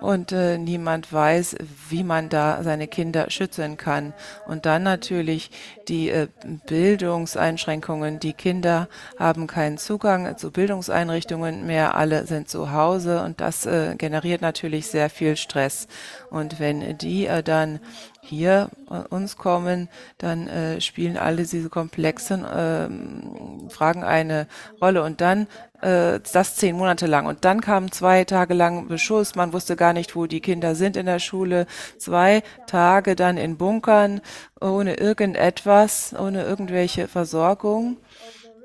und 0.00 0.32
äh, 0.32 0.58
niemand 0.58 1.12
weiß, 1.12 1.56
wie 1.88 2.04
man 2.04 2.28
da 2.28 2.62
seine 2.62 2.86
Kinder 2.86 3.30
schützen 3.30 3.76
kann. 3.76 4.14
Und 4.46 4.64
dann 4.64 4.84
natürlich 4.84 5.50
die 5.88 6.10
äh, 6.10 6.28
Bildungseinschränkungen. 6.66 8.20
Die 8.20 8.32
Kinder 8.32 8.88
haben 9.18 9.46
keinen 9.46 9.78
Zugang 9.78 10.36
zu 10.38 10.50
Bildungseinrichtungen 10.52 11.66
mehr. 11.66 11.96
Alle 11.96 12.26
sind 12.26 12.48
zu 12.48 12.72
Hause 12.72 13.22
und 13.22 13.40
das 13.40 13.66
äh, 13.66 13.96
generiert 13.96 14.40
natürlich 14.40 14.86
sehr 14.86 15.10
viel 15.10 15.36
Stress. 15.36 15.88
Und 16.30 16.60
wenn 16.60 16.96
die 16.98 17.26
äh, 17.26 17.42
dann 17.42 17.80
hier 18.28 18.70
äh, 18.90 18.98
uns 19.14 19.36
kommen, 19.36 19.88
dann 20.18 20.48
äh, 20.48 20.80
spielen 20.80 21.16
alle 21.16 21.44
diese 21.44 21.68
komplexen 21.68 22.44
äh, 22.44 23.70
Fragen 23.70 24.04
eine 24.04 24.46
Rolle. 24.80 25.02
Und 25.02 25.20
dann 25.20 25.46
äh, 25.80 26.20
das 26.32 26.56
zehn 26.56 26.76
Monate 26.76 27.06
lang. 27.06 27.26
Und 27.26 27.44
dann 27.44 27.60
kam 27.60 27.92
zwei 27.92 28.24
Tage 28.24 28.54
lang 28.54 28.88
Beschuss. 28.88 29.34
Man 29.34 29.52
wusste 29.52 29.76
gar 29.76 29.92
nicht, 29.92 30.16
wo 30.16 30.26
die 30.26 30.40
Kinder 30.40 30.74
sind 30.74 30.96
in 30.96 31.06
der 31.06 31.18
Schule. 31.18 31.66
Zwei 31.98 32.42
Tage 32.66 33.16
dann 33.16 33.36
in 33.36 33.56
Bunkern, 33.56 34.20
ohne 34.60 34.94
irgendetwas, 34.94 36.14
ohne 36.18 36.44
irgendwelche 36.44 37.08
Versorgung. 37.08 37.98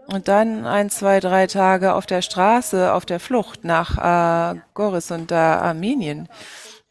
Und 0.07 0.27
dann 0.27 0.65
ein, 0.65 0.89
zwei, 0.89 1.19
drei 1.19 1.47
Tage 1.47 1.93
auf 1.93 2.05
der 2.05 2.21
Straße, 2.21 2.93
auf 2.93 3.05
der 3.05 3.19
Flucht 3.19 3.63
nach 3.63 4.53
äh, 4.53 4.59
Goris 4.73 5.11
und 5.11 5.31
äh, 5.31 5.35
Armenien. 5.35 6.27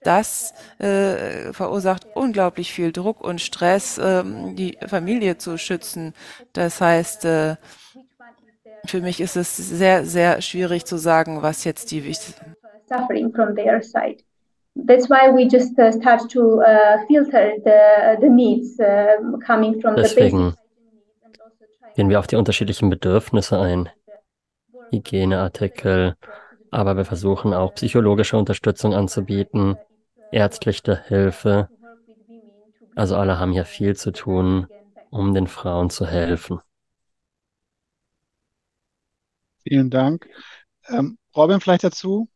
Das 0.05 0.53
äh, 0.79 1.53
verursacht 1.53 2.07
unglaublich 2.15 2.73
viel 2.73 2.93
Druck 2.93 3.21
und 3.21 3.41
Stress, 3.41 3.99
äh, 3.99 4.23
die 4.55 4.79
Familie 4.87 5.39
zu 5.39 5.59
schützen. 5.59 6.15
Das 6.53 6.81
heißt, 6.81 7.25
äh, 7.25 7.57
für 8.85 9.01
mich 9.01 9.21
ist 9.21 9.37
es 9.37 9.57
sehr, 9.57 10.05
sehr 10.05 10.43
schwierig 10.43 10.85
zu 10.85 10.97
sagen, 10.97 11.43
was 11.43 11.65
jetzt 11.65 11.91
die 11.91 12.05
wichtigsten. 12.05 12.57
Suffering 12.89 13.33
from 13.33 13.55
their 13.55 13.83
side. 13.83 14.19
That's 14.75 15.09
why 15.09 15.31
we 15.31 15.47
just 15.47 15.79
uh, 15.79 15.93
start 15.93 16.31
to 16.31 16.61
uh, 16.61 16.99
filter 17.07 17.53
the, 17.63 18.21
the 18.21 18.29
needs 18.29 18.79
uh, 18.81 19.39
coming 19.47 19.81
from 19.81 19.97
Deswegen 19.97 20.51
the 20.51 20.63
gehen 21.95 22.09
wir 22.09 22.19
auf 22.19 22.27
die 22.27 22.37
unterschiedlichen 22.37 22.91
Bedürfnisse 22.91 23.59
ein. 23.61 23.89
Hygieneartikel, 24.91 26.17
aber 26.71 26.97
wir 26.97 27.05
versuchen 27.05 27.55
auch 27.55 27.75
psychologische 27.75 28.37
Unterstützung 28.37 28.95
anzubieten, 28.95 29.77
ärztliche 30.33 31.03
Hilfe. 31.07 31.69
Also 32.95 33.17
alle 33.17 33.39
haben 33.39 33.53
hier 33.53 33.65
viel 33.65 33.97
zu 33.97 34.13
tun, 34.13 34.67
um 35.11 35.35
den 35.35 35.47
Frauen 35.47 35.91
zu 35.91 36.07
helfen. 36.07 36.61
Vielen 39.63 39.91
Dank. 39.91 40.29
Ähm, 40.89 41.19
Robin, 41.37 41.61
vielleicht 41.61 41.85
dazu? 41.85 42.29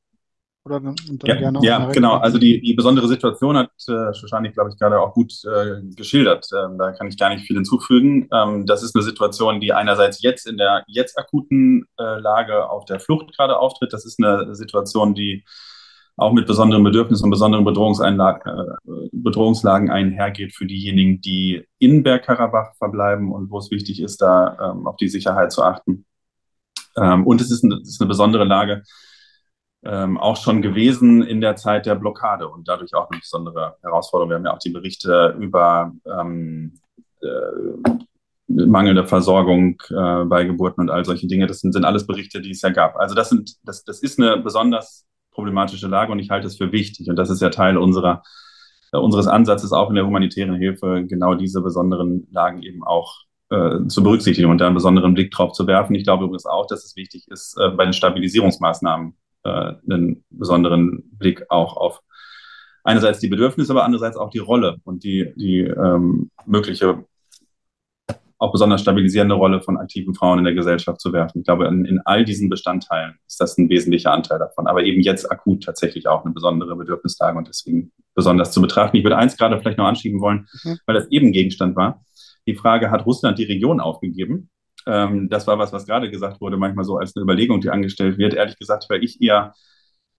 Oder 0.65 0.83
ja, 1.23 1.53
ja 1.63 1.93
genau. 1.93 2.17
Also 2.17 2.39
die, 2.39 2.61
die 2.61 2.75
besondere 2.75 3.07
Situation 3.07 3.57
hat 3.57 3.71
äh, 3.87 4.13
Shoshani, 4.13 4.51
glaube 4.51 4.71
ich, 4.71 4.79
gerade 4.79 5.01
auch 5.01 5.15
gut 5.15 5.33
äh, 5.45 5.81
geschildert. 5.95 6.49
Ähm, 6.53 6.77
da 6.77 6.91
kann 6.91 7.07
ich 7.07 7.17
gar 7.17 7.29
nicht 7.29 7.47
viel 7.47 7.55
hinzufügen. 7.55 8.29
Ähm, 8.33 8.67
das 8.67 8.83
ist 8.83 8.97
eine 8.97 9.05
Situation, 9.05 9.61
die 9.61 9.73
einerseits 9.73 10.23
jetzt 10.23 10.45
in 10.47 10.57
der 10.57 10.83
jetzt 10.89 11.19
akuten 11.19 11.85
äh, 12.01 12.19
Lage 12.19 12.69
auf 12.69 12.85
der 12.85 12.99
Flucht 12.99 13.37
gerade 13.37 13.57
auftritt. 13.57 13.93
Das 13.93 14.05
ist 14.05 14.19
eine 14.19 14.57
Situation, 14.57 15.15
die 15.15 15.45
auch 16.17 16.33
mit 16.33 16.47
besonderen 16.47 16.83
Bedürfnissen 16.83 17.25
und 17.25 17.31
besonderen 17.31 17.67
äh, 17.67 19.09
Bedrohungslagen 19.13 19.91
einhergeht 19.91 20.55
für 20.55 20.67
diejenigen, 20.67 21.21
die 21.21 21.67
in 21.79 22.03
Bergkarabach 22.03 22.75
verbleiben 22.77 23.33
und 23.33 23.51
wo 23.51 23.59
es 23.59 23.71
wichtig 23.71 24.01
ist, 24.01 24.23
da 24.23 24.73
ähm, 24.73 24.87
auf 24.87 24.97
die 24.97 25.09
Sicherheit 25.09 25.53
zu 25.53 25.63
achten. 25.63 26.07
Ähm, 26.97 27.27
und 27.27 27.41
es 27.41 27.51
ist, 27.51 27.65
eine, 27.65 27.75
es 27.77 27.89
ist 27.91 28.01
eine 28.01 28.09
besondere 28.09 28.45
Lage, 28.45 28.83
ähm, 29.85 30.17
auch 30.17 30.37
schon 30.37 30.63
gewesen 30.63 31.23
in 31.23 31.43
der 31.43 31.57
Zeit 31.57 31.85
der 31.85 31.95
Blockade 31.95 32.49
und 32.49 32.67
dadurch 32.67 32.95
auch 32.95 33.11
eine 33.11 33.21
besondere 33.21 33.77
Herausforderung. 33.83 34.31
Wir 34.31 34.37
haben 34.37 34.47
ja 34.47 34.55
auch 34.55 34.59
die 34.59 34.71
Berichte 34.71 35.37
über 35.39 35.93
ähm, 36.07 36.81
äh, 37.21 38.07
mangelnde 38.49 39.07
Versorgung 39.07 39.83
äh, 39.91 40.25
bei 40.25 40.45
Geburten 40.45 40.81
und 40.81 40.91
all 40.91 41.05
solche 41.05 41.27
Dinge. 41.27 41.47
Das 41.47 41.61
sind, 41.61 41.73
sind 41.73 41.85
alles 41.85 42.07
Berichte, 42.07 42.41
die 42.41 42.53
es 42.53 42.63
ja 42.63 42.71
gab. 42.71 42.97
Also 42.97 43.15
das 43.15 43.29
sind, 43.29 43.57
das, 43.65 43.85
das 43.85 44.01
ist 44.01 44.19
eine 44.19 44.39
besonders 44.39 45.07
problematische 45.37 45.87
Lage 45.87 46.11
und 46.11 46.19
ich 46.19 46.31
halte 46.31 46.49
es 46.49 46.57
für 46.57 46.73
wichtig. 46.73 47.09
Und 47.09 47.17
das 47.17 47.31
ist 47.31 47.41
ja 47.41 47.51
Teil 47.51 47.77
unserer, 47.77 48.23
äh, 48.93 48.99
unseres 48.99 49.29
Ansatzes 49.29 49.73
auch 49.73 49.89
in 49.91 49.95
der 49.95 50.07
humanitären 50.07 50.57
Hilfe, 50.57 51.05
genau 51.07 51.35
diese 51.35 51.63
besonderen 51.63 52.27
Lagen 52.33 52.63
eben 52.63 52.83
auch 52.83 53.15
äh, 53.51 53.87
zu 53.87 54.03
berücksichtigen 54.03 54.51
und 54.51 54.59
da 54.59 54.67
einen 54.67 54.75
besonderen 54.75 55.15
Blick 55.15 55.31
drauf 55.31 55.53
zu 55.53 55.69
werfen. 55.69 55.95
Ich 55.95 56.05
glaube 56.05 56.25
übrigens 56.25 56.47
auch, 56.47 56.67
dass 56.67 56.85
es 56.85 56.97
wichtig 56.97 57.29
ist, 57.29 57.57
äh, 57.61 57.69
bei 57.71 57.85
den 57.85 57.93
Stabilisierungsmaßnahmen 57.93 59.15
äh, 59.45 59.75
einen 59.89 60.25
besonderen 60.31 61.05
Blick 61.13 61.45
auch 61.51 61.77
auf 61.77 62.01
einerseits 62.83 63.19
die 63.21 63.29
Bedürfnisse, 63.29 63.73
aber 63.73 63.85
andererseits 63.85 64.17
auch 64.17 64.31
die 64.31 64.39
Rolle 64.39 64.79
und 64.85 65.05
die, 65.05 65.33
die 65.37 65.61
ähm, 65.61 66.31
mögliche 66.47 67.05
auch 68.39 68.53
besonders 68.53 68.83
stabilisierende 68.83 69.35
Rolle 69.35 69.63
von 69.63 69.79
aktiven 69.79 70.15
Frauen 70.15 70.39
in 70.39 70.45
der 70.45 70.55
Gesellschaft 70.55 71.01
zu 71.01 71.13
werfen. 71.13 71.39
Ich 71.39 71.45
glaube, 71.45 71.67
in, 71.67 71.85
in 71.85 72.01
all 72.05 72.25
diesen 72.25 72.51
Bestandteilen 72.51 73.15
ist 73.27 73.41
das 73.41 73.57
ein 73.57 73.69
wesentlicher 73.71 74.13
Anteil 74.13 74.39
davon, 74.39 74.67
aber 74.67 74.83
eben 74.83 75.01
jetzt 75.01 75.31
akut 75.31 75.65
tatsächlich 75.65 76.07
auch 76.07 76.25
eine 76.25 76.35
besondere 76.35 76.77
Bedürfnislage 76.77 77.39
und 77.39 77.49
deswegen 77.49 77.93
besonders 78.15 78.53
zu 78.53 78.61
betrachten. 78.61 78.97
Ich 78.97 79.05
würde 79.05 79.17
eins 79.17 79.37
gerade 79.37 79.59
vielleicht 79.59 79.79
noch 79.79 79.87
anschieben 79.87 80.21
wollen, 80.21 80.47
mhm. 80.65 80.79
weil 80.87 80.95
das 80.95 81.09
eben 81.09 81.33
Gegenstand 81.33 81.77
war 81.77 82.03
die 82.47 82.55
Frage, 82.55 82.91
hat 82.91 83.07
Russland 83.07 83.39
die 83.39 83.45
Region 83.45 83.81
aufgegeben? 83.81 84.51
Ähm, 84.87 85.29
das 85.29 85.47
war 85.47 85.59
was, 85.59 85.73
was 85.73 85.87
gerade 85.87 86.11
gesagt 86.11 86.41
wurde, 86.41 86.57
manchmal 86.57 86.85
so 86.85 86.97
als 86.97 87.17
eine 87.17 87.25
Überlegung, 87.25 87.61
die 87.61 87.71
angestellt 87.71 88.19
wird. 88.19 88.35
Ehrlich 88.35 88.59
gesagt, 88.59 88.89
wäre 88.89 89.01
ich 89.01 89.21
eher 89.21 89.55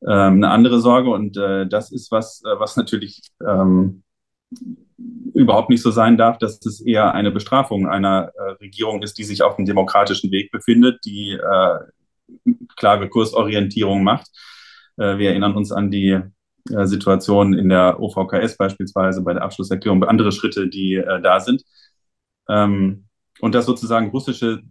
ähm, 0.02 0.36
eine 0.36 0.50
andere 0.50 0.80
Sorge 0.80 1.10
und 1.10 1.38
äh, 1.38 1.68
das 1.68 1.92
ist 1.92 2.12
was, 2.12 2.44
äh, 2.44 2.60
was 2.60 2.76
natürlich 2.76 3.22
ähm, 3.46 4.04
überhaupt 5.34 5.70
nicht 5.70 5.82
so 5.82 5.92
sein 5.92 6.18
darf, 6.18 6.38
dass 6.38 6.66
es 6.66 6.82
eher 6.82 7.14
eine 7.14 7.32
Bestrafung 7.32 7.88
einer 7.88 8.32
äh, 8.36 8.52
Regierung 8.64 9.04
ist, 9.04 9.18
die 9.18 9.24
sich 9.24 9.44
auf 9.44 9.56
dem 9.56 9.66
demokratischen 9.66 10.32
Weg 10.32 10.52
befindet, 10.52 11.06
die 11.06 11.32
äh, 11.34 12.54
klare 12.76 13.08
Kursorientierung 13.10 14.04
macht. 14.04 14.28
Äh, 14.98 15.18
wir 15.18 15.30
erinnern 15.30 15.56
uns 15.56 15.72
an 15.72 15.92
die 15.92 16.20
äh, 16.72 16.86
Situation 16.86 17.54
in 17.54 17.70
der 17.70 18.00
OVKS 18.00 18.58
beispielsweise, 18.58 19.22
bei 19.22 19.34
der 19.34 19.44
Abschlusserklärung, 19.44 20.04
andere 20.04 20.32
Schritte, 20.32 20.68
die 20.68 20.96
äh, 20.96 21.22
da 21.22 21.40
sind. 21.40 21.64
Ähm, 22.50 23.06
und 23.40 23.54
dass 23.54 23.66
sozusagen 23.66 24.10
russische 24.10 24.64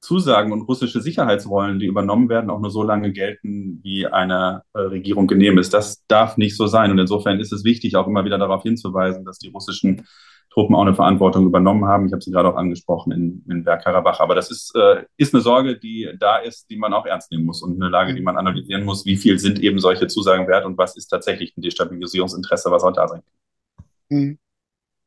Zusagen 0.00 0.52
und 0.52 0.62
russische 0.62 1.00
Sicherheitsrollen, 1.00 1.78
die 1.78 1.86
übernommen 1.86 2.28
werden, 2.28 2.50
auch 2.50 2.60
nur 2.60 2.70
so 2.70 2.82
lange 2.82 3.12
gelten, 3.12 3.80
wie 3.82 4.06
eine 4.06 4.62
äh, 4.72 4.80
Regierung 4.80 5.26
genehm 5.26 5.58
ist. 5.58 5.74
Das 5.74 6.04
darf 6.06 6.36
nicht 6.36 6.56
so 6.56 6.66
sein. 6.66 6.90
Und 6.90 6.98
insofern 6.98 7.40
ist 7.40 7.52
es 7.52 7.64
wichtig, 7.64 7.96
auch 7.96 8.06
immer 8.06 8.24
wieder 8.24 8.38
darauf 8.38 8.62
hinzuweisen, 8.62 9.24
dass 9.24 9.38
die 9.38 9.48
russischen 9.48 10.06
Truppen 10.50 10.74
auch 10.74 10.82
eine 10.82 10.94
Verantwortung 10.94 11.46
übernommen 11.46 11.84
haben. 11.84 12.06
Ich 12.06 12.12
habe 12.12 12.22
sie 12.22 12.30
gerade 12.30 12.48
auch 12.48 12.56
angesprochen 12.56 13.12
in, 13.12 13.44
in 13.50 13.64
Bergkarabach. 13.64 14.20
Aber 14.20 14.34
das 14.34 14.50
ist, 14.50 14.74
äh, 14.74 15.04
ist 15.16 15.34
eine 15.34 15.42
Sorge, 15.42 15.78
die 15.78 16.10
da 16.18 16.38
ist, 16.38 16.70
die 16.70 16.76
man 16.76 16.94
auch 16.94 17.04
ernst 17.04 17.30
nehmen 17.30 17.44
muss 17.44 17.62
und 17.62 17.74
eine 17.74 17.90
Lage, 17.90 18.14
die 18.14 18.22
man 18.22 18.36
analysieren 18.38 18.84
muss. 18.84 19.04
Wie 19.04 19.16
viel 19.16 19.38
sind 19.38 19.58
eben 19.58 19.78
solche 19.78 20.06
Zusagen 20.06 20.46
wert 20.46 20.64
und 20.64 20.78
was 20.78 20.96
ist 20.96 21.08
tatsächlich 21.08 21.54
ein 21.56 21.62
Destabilisierungsinteresse, 21.62 22.70
was 22.70 22.84
auch 22.84 22.92
da 22.92 23.08
sein 23.08 23.22
kann. 23.22 24.18
Mhm. 24.18 24.38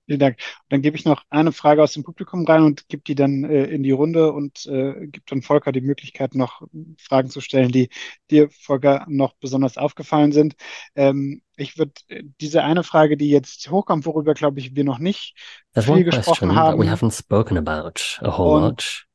Vielen 0.09 0.19
Dank. 0.19 0.37
Dann 0.69 0.81
gebe 0.81 0.97
ich 0.97 1.05
noch 1.05 1.23
eine 1.29 1.51
Frage 1.51 1.83
aus 1.83 1.93
dem 1.93 2.01
Publikum 2.01 2.43
rein 2.43 2.63
und 2.63 2.89
gebe 2.89 3.03
die 3.03 3.13
dann 3.13 3.43
äh, 3.43 3.65
in 3.65 3.83
die 3.83 3.91
Runde 3.91 4.33
und 4.33 4.65
äh, 4.65 5.05
gebe 5.05 5.23
dann 5.27 5.43
Volker 5.43 5.71
die 5.71 5.81
Möglichkeit, 5.81 6.33
noch 6.33 6.63
Fragen 6.97 7.29
zu 7.29 7.41
stellen, 7.41 7.71
die 7.71 7.89
dir, 8.31 8.49
Volker, 8.49 9.05
noch 9.07 9.33
besonders 9.39 9.77
aufgefallen 9.77 10.31
sind. 10.31 10.55
Ähm, 10.95 11.43
ich 11.57 11.77
würde 11.77 11.91
äh, 12.07 12.23
diese 12.41 12.63
eine 12.63 12.83
Frage, 12.83 13.17
die 13.17 13.29
jetzt 13.29 13.69
hochkommt, 13.69 14.07
worüber, 14.07 14.33
glaube 14.33 14.59
ich, 14.59 14.75
wir 14.75 14.83
noch 14.83 14.97
nicht 14.97 15.35
There's 15.73 15.85
viel 15.85 16.03
gesprochen 16.03 16.55
haben. 16.55 16.81
we 16.81 16.91
haven't 16.91 17.15
spoken 17.15 17.55
about 17.55 18.17
a 18.21 18.35
whole 18.35 18.61
lot. 18.61 19.05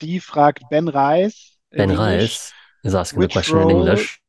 Die 0.00 0.20
fragt 0.20 0.68
Ben 0.70 0.86
Reis. 0.86 1.58
Ben 1.70 1.90
Reis 1.90 2.52
is 2.84 2.94
asking 2.94 3.20
the 3.20 3.26
question 3.26 3.62
in 3.62 3.70
English. 3.70 4.20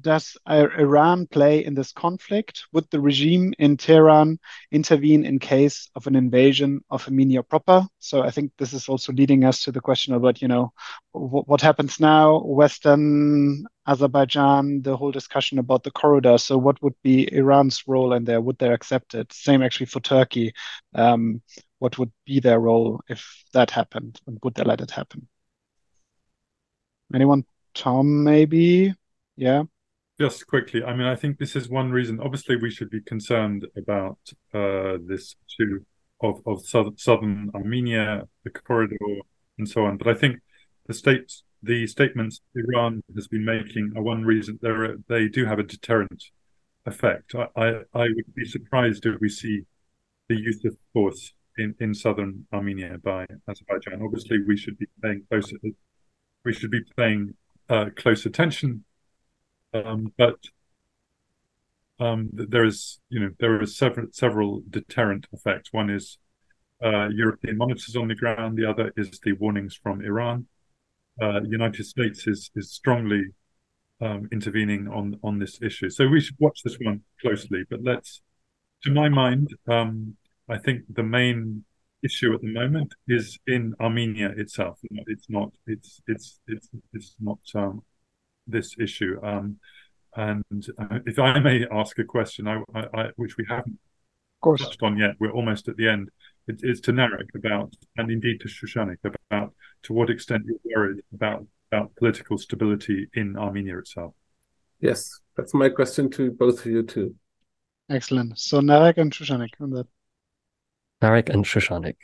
Does 0.00 0.36
Iran 0.48 1.26
play 1.26 1.64
in 1.64 1.74
this 1.74 1.92
conflict? 1.92 2.64
Would 2.72 2.88
the 2.90 3.00
regime 3.00 3.52
in 3.58 3.76
Tehran 3.76 4.38
intervene 4.70 5.24
in 5.24 5.38
case 5.38 5.90
of 5.94 6.06
an 6.06 6.16
invasion 6.16 6.82
of 6.90 7.06
Armenia 7.06 7.42
proper? 7.42 7.86
So 7.98 8.22
I 8.22 8.30
think 8.30 8.52
this 8.58 8.72
is 8.72 8.88
also 8.88 9.12
leading 9.12 9.44
us 9.44 9.62
to 9.64 9.72
the 9.72 9.80
question 9.80 10.14
about, 10.14 10.40
you 10.40 10.48
know, 10.48 10.72
what 11.12 11.60
happens 11.60 12.00
now, 12.00 12.40
Western 12.42 13.66
Azerbaijan, 13.86 14.82
the 14.82 14.96
whole 14.96 15.12
discussion 15.12 15.58
about 15.58 15.82
the 15.82 15.90
corridor. 15.90 16.38
So 16.38 16.56
what 16.56 16.80
would 16.82 16.94
be 17.02 17.32
Iran's 17.32 17.82
role 17.86 18.14
in 18.14 18.24
there? 18.24 18.40
Would 18.40 18.58
they 18.58 18.72
accept 18.72 19.14
it? 19.14 19.32
Same 19.32 19.62
actually 19.62 19.86
for 19.86 20.00
Turkey. 20.00 20.54
Um, 20.94 21.42
what 21.78 21.98
would 21.98 22.12
be 22.24 22.40
their 22.40 22.60
role 22.60 23.00
if 23.08 23.44
that 23.52 23.70
happened? 23.70 24.20
And 24.26 24.38
would 24.42 24.54
they 24.54 24.64
let 24.64 24.80
it 24.80 24.90
happen? 24.90 25.28
Anyone? 27.14 27.44
Tom, 27.74 28.24
maybe? 28.24 28.94
Yeah 29.36 29.64
just 30.22 30.46
quickly, 30.46 30.84
I 30.84 30.94
mean, 30.94 31.08
I 31.08 31.16
think 31.16 31.38
this 31.38 31.56
is 31.56 31.68
one 31.68 31.90
reason. 31.90 32.20
Obviously, 32.20 32.54
we 32.54 32.70
should 32.70 32.90
be 32.90 33.00
concerned 33.00 33.66
about 33.76 34.20
uh, 34.54 34.98
this 35.10 35.34
issue 35.48 35.80
of 36.20 36.34
of 36.46 36.64
southern, 36.64 36.96
southern 36.96 37.50
Armenia, 37.56 38.28
the 38.44 38.50
corridor, 38.50 38.96
and 39.58 39.68
so 39.68 39.84
on. 39.84 39.96
But 39.96 40.06
I 40.06 40.14
think 40.14 40.34
the 40.86 40.94
states, 40.94 41.42
the 41.60 41.88
statements 41.88 42.40
Iran 42.54 43.02
has 43.16 43.26
been 43.26 43.44
making 43.44 43.94
are 43.96 44.02
one 44.12 44.22
reason. 44.24 44.60
They 44.62 44.74
they 45.12 45.24
do 45.28 45.44
have 45.44 45.58
a 45.58 45.64
deterrent 45.74 46.22
effect. 46.86 47.34
I, 47.34 47.46
I, 47.64 47.68
I 48.02 48.06
would 48.16 48.34
be 48.40 48.44
surprised 48.44 49.04
if 49.04 49.16
we 49.20 49.28
see 49.28 49.62
the 50.28 50.36
use 50.36 50.64
of 50.64 50.76
force 50.92 51.32
in, 51.58 51.74
in 51.80 51.94
southern 51.94 52.46
Armenia 52.52 52.98
by 53.02 53.26
Azerbaijan. 53.50 54.00
Obviously, 54.06 54.38
we 54.46 54.56
should 54.56 54.78
be 54.78 54.86
paying 55.02 55.24
close. 55.28 55.52
We 56.44 56.52
should 56.52 56.70
be 56.70 56.84
paying 56.96 57.34
uh, 57.68 57.86
close 57.96 58.24
attention 58.24 58.84
um, 59.74 60.12
but 60.16 60.36
um, 61.98 62.30
there 62.32 62.64
is, 62.64 62.98
you 63.10 63.20
know, 63.20 63.30
there 63.38 63.60
are 63.60 63.66
several 63.66 64.08
several 64.12 64.62
deterrent 64.68 65.26
effects. 65.32 65.72
One 65.72 65.90
is 65.90 66.18
uh, 66.82 67.08
European 67.08 67.56
monitors 67.56 67.96
on 67.96 68.08
the 68.08 68.14
ground. 68.14 68.58
The 68.58 68.68
other 68.68 68.92
is 68.96 69.20
the 69.22 69.32
warnings 69.32 69.78
from 69.80 70.04
Iran. 70.04 70.46
Uh, 71.20 71.42
United 71.42 71.84
States 71.84 72.26
is 72.26 72.50
is 72.56 72.72
strongly 72.72 73.24
um, 74.00 74.28
intervening 74.32 74.88
on 74.88 75.18
on 75.22 75.38
this 75.38 75.60
issue. 75.62 75.90
So 75.90 76.08
we 76.08 76.20
should 76.20 76.36
watch 76.38 76.62
this 76.62 76.76
one 76.80 77.02
closely. 77.20 77.64
But 77.70 77.82
let's, 77.82 78.20
to 78.84 78.90
my 78.90 79.08
mind, 79.08 79.54
um, 79.68 80.16
I 80.48 80.58
think 80.58 80.82
the 80.88 81.04
main 81.04 81.64
issue 82.02 82.34
at 82.34 82.40
the 82.40 82.52
moment 82.52 82.94
is 83.06 83.38
in 83.46 83.74
Armenia 83.80 84.30
itself. 84.36 84.80
It's 85.06 85.28
not. 85.28 85.52
It's 85.66 86.00
it's 86.08 86.40
it's 86.48 86.68
it's 86.92 87.14
not 87.20 87.38
um, 87.54 87.82
this 88.46 88.76
issue. 88.78 89.18
Um, 89.22 89.58
and 90.14 90.66
uh, 90.78 90.98
if 91.06 91.18
I 91.18 91.38
may 91.38 91.66
ask 91.72 91.98
a 91.98 92.04
question, 92.04 92.46
I, 92.46 92.62
I, 92.74 93.08
which 93.16 93.36
we 93.36 93.46
haven't 93.48 93.78
touched 94.44 94.82
on 94.82 94.96
yet, 94.98 95.14
we're 95.18 95.32
almost 95.32 95.68
at 95.68 95.76
the 95.76 95.88
end. 95.88 96.10
It, 96.48 96.60
it's 96.62 96.80
to 96.82 96.92
Narek 96.92 97.34
about, 97.34 97.74
and 97.96 98.10
indeed 98.10 98.40
to 98.40 98.48
Shushanik 98.48 98.98
about, 99.04 99.54
to 99.84 99.92
what 99.92 100.10
extent 100.10 100.44
you're 100.46 100.76
worried 100.76 101.02
about 101.14 101.46
about 101.72 101.94
political 101.96 102.36
stability 102.36 103.08
in 103.14 103.36
Armenia 103.36 103.78
itself. 103.78 104.12
Yes, 104.80 105.20
that's 105.36 105.54
my 105.54 105.70
question 105.70 106.10
to 106.10 106.30
both 106.30 106.66
of 106.66 106.66
you 106.66 106.82
too. 106.82 107.14
Excellent. 107.88 108.38
So 108.38 108.60
Narek 108.60 108.98
and 108.98 109.10
Shushanik 109.10 109.50
on 109.60 109.70
that. 109.70 109.86
Narek 111.00 111.30
and 111.30 111.44
Shushanik. 111.44 111.96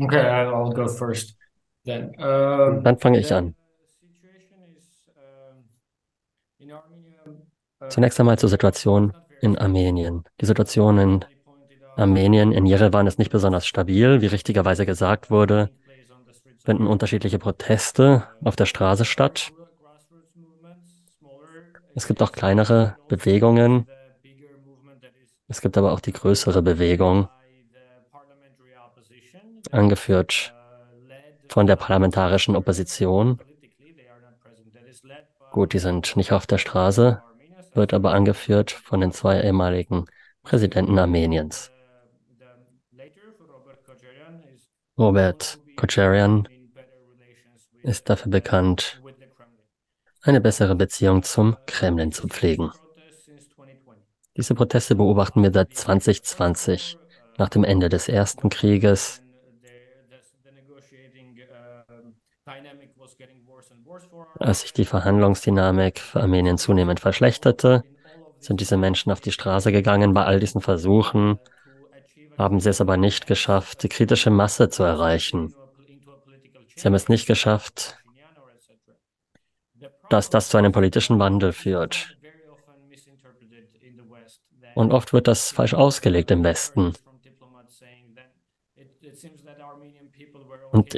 Okay, 0.00 0.16
I'll 0.16 0.72
go 0.72 0.86
first 0.86 1.36
then. 1.84 2.14
Um, 2.18 2.84
Dann 2.84 2.98
fange 2.98 3.18
ich 3.18 3.32
an. 3.32 3.54
Zunächst 7.88 8.20
einmal 8.20 8.38
zur 8.38 8.48
Situation 8.48 9.12
in 9.40 9.56
Armenien. 9.58 10.24
Die 10.40 10.46
Situation 10.46 10.98
in 10.98 11.24
Armenien, 11.96 12.52
in 12.52 12.66
Jerewan 12.66 13.06
ist 13.06 13.18
nicht 13.18 13.32
besonders 13.32 13.66
stabil. 13.66 14.20
Wie 14.20 14.26
richtigerweise 14.26 14.86
gesagt 14.86 15.30
wurde, 15.30 15.70
finden 16.64 16.86
unterschiedliche 16.86 17.38
Proteste 17.38 18.28
auf 18.44 18.56
der 18.56 18.66
Straße 18.66 19.04
statt. 19.04 19.50
Es 21.94 22.06
gibt 22.06 22.22
auch 22.22 22.32
kleinere 22.32 22.96
Bewegungen. 23.08 23.86
Es 25.48 25.60
gibt 25.60 25.76
aber 25.78 25.92
auch 25.92 26.00
die 26.00 26.12
größere 26.12 26.62
Bewegung, 26.62 27.28
angeführt 29.70 30.54
von 31.48 31.66
der 31.66 31.76
parlamentarischen 31.76 32.56
Opposition. 32.56 33.38
Gut, 35.50 35.72
die 35.72 35.78
sind 35.78 36.16
nicht 36.16 36.32
auf 36.32 36.46
der 36.46 36.58
Straße, 36.58 37.22
wird 37.74 37.94
aber 37.94 38.12
angeführt 38.12 38.70
von 38.70 39.00
den 39.00 39.12
zwei 39.12 39.40
ehemaligen 39.40 40.06
Präsidenten 40.42 40.98
Armeniens. 40.98 41.70
Robert 44.98 45.58
Kocharian 45.76 46.48
ist 47.82 48.10
dafür 48.10 48.30
bekannt, 48.30 49.00
eine 50.22 50.40
bessere 50.40 50.74
Beziehung 50.74 51.22
zum 51.22 51.56
Kremlin 51.66 52.12
zu 52.12 52.26
pflegen. 52.26 52.72
Diese 54.36 54.54
Proteste 54.54 54.94
beobachten 54.94 55.42
wir 55.42 55.52
seit 55.52 55.74
2020, 55.74 56.98
nach 57.38 57.48
dem 57.48 57.64
Ende 57.64 57.88
des 57.88 58.08
Ersten 58.08 58.48
Krieges 58.48 59.22
Als 64.38 64.60
sich 64.60 64.72
die 64.72 64.84
Verhandlungsdynamik 64.84 65.98
für 65.98 66.20
Armenien 66.20 66.58
zunehmend 66.58 67.00
verschlechterte, 67.00 67.82
sind 68.38 68.60
diese 68.60 68.76
Menschen 68.76 69.10
auf 69.10 69.20
die 69.20 69.32
Straße 69.32 69.72
gegangen. 69.72 70.14
Bei 70.14 70.24
all 70.24 70.40
diesen 70.40 70.60
Versuchen 70.60 71.38
haben 72.36 72.60
sie 72.60 72.70
es 72.70 72.80
aber 72.80 72.96
nicht 72.96 73.26
geschafft, 73.26 73.82
die 73.82 73.88
kritische 73.88 74.30
Masse 74.30 74.68
zu 74.68 74.84
erreichen. 74.84 75.54
Sie 76.76 76.86
haben 76.86 76.94
es 76.94 77.08
nicht 77.08 77.26
geschafft, 77.26 77.98
dass 80.08 80.30
das 80.30 80.48
zu 80.48 80.56
einem 80.56 80.72
politischen 80.72 81.18
Wandel 81.18 81.52
führt. 81.52 82.16
Und 84.74 84.92
oft 84.92 85.12
wird 85.12 85.26
das 85.26 85.50
falsch 85.50 85.74
ausgelegt 85.74 86.30
im 86.30 86.44
Westen. 86.44 86.94
Und 90.70 90.94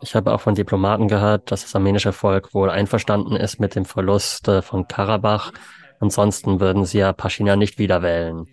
ich 0.00 0.14
habe 0.14 0.32
auch 0.32 0.40
von 0.40 0.54
Diplomaten 0.54 1.08
gehört, 1.08 1.50
dass 1.50 1.62
das 1.62 1.74
armenische 1.74 2.12
Volk 2.12 2.54
wohl 2.54 2.70
einverstanden 2.70 3.36
ist 3.36 3.58
mit 3.58 3.74
dem 3.74 3.84
Verlust 3.84 4.48
äh, 4.48 4.62
von 4.62 4.86
Karabach. 4.86 5.52
Ansonsten 6.00 6.60
würden 6.60 6.84
sie 6.84 6.98
ja 6.98 7.12
Pashinyan 7.12 7.58
nicht 7.58 7.78
wieder 7.78 8.02
wählen. 8.02 8.46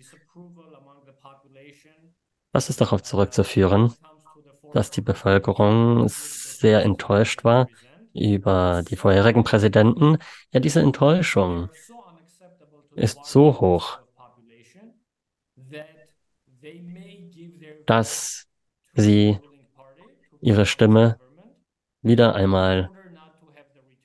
Das 2.52 2.68
ist 2.68 2.80
darauf 2.80 3.02
zurückzuführen, 3.02 3.94
dass 4.72 4.90
die 4.90 5.02
Bevölkerung 5.02 6.08
sehr 6.08 6.82
enttäuscht 6.82 7.44
war 7.44 7.68
über 8.14 8.82
die 8.88 8.96
vorherigen 8.96 9.44
Präsidenten. 9.44 10.18
Ja, 10.52 10.60
diese 10.60 10.80
Enttäuschung 10.80 11.68
ist 12.94 13.24
so 13.24 13.60
hoch, 13.60 13.98
dass 17.84 18.46
sie 18.94 19.38
ihre 20.40 20.66
Stimme 20.66 21.18
wieder 22.06 22.34
einmal 22.34 22.90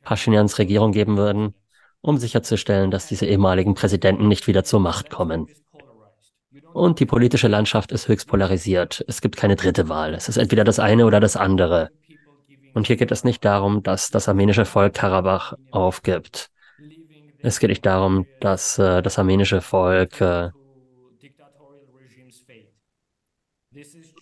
Paschinyans 0.03 0.57
Regierung 0.57 0.91
geben 0.91 1.17
würden, 1.17 1.53
um 2.01 2.17
sicherzustellen, 2.17 2.91
dass 2.91 3.07
diese 3.07 3.25
ehemaligen 3.25 3.75
Präsidenten 3.75 4.27
nicht 4.27 4.47
wieder 4.47 4.63
zur 4.63 4.79
Macht 4.79 5.09
kommen. 5.09 5.47
Und 6.73 6.99
die 6.99 7.05
politische 7.05 7.47
Landschaft 7.47 7.91
ist 7.91 8.07
höchst 8.07 8.27
polarisiert. 8.27 9.03
Es 9.07 9.21
gibt 9.21 9.37
keine 9.37 9.55
dritte 9.55 9.89
Wahl. 9.89 10.13
Es 10.13 10.29
ist 10.29 10.37
entweder 10.37 10.63
das 10.63 10.79
eine 10.79 11.05
oder 11.05 11.19
das 11.19 11.35
andere. 11.35 11.89
Und 12.73 12.87
hier 12.87 12.95
geht 12.95 13.11
es 13.11 13.23
nicht 13.23 13.43
darum, 13.43 13.83
dass 13.83 14.09
das 14.09 14.29
armenische 14.29 14.65
Volk 14.65 14.93
Karabach 14.93 15.53
aufgibt. 15.71 16.49
Es 17.39 17.59
geht 17.59 17.69
nicht 17.69 17.85
darum, 17.85 18.25
dass 18.39 18.77
äh, 18.77 19.01
das 19.01 19.17
armenische 19.17 19.61
Volk 19.61 20.21
äh, 20.21 20.49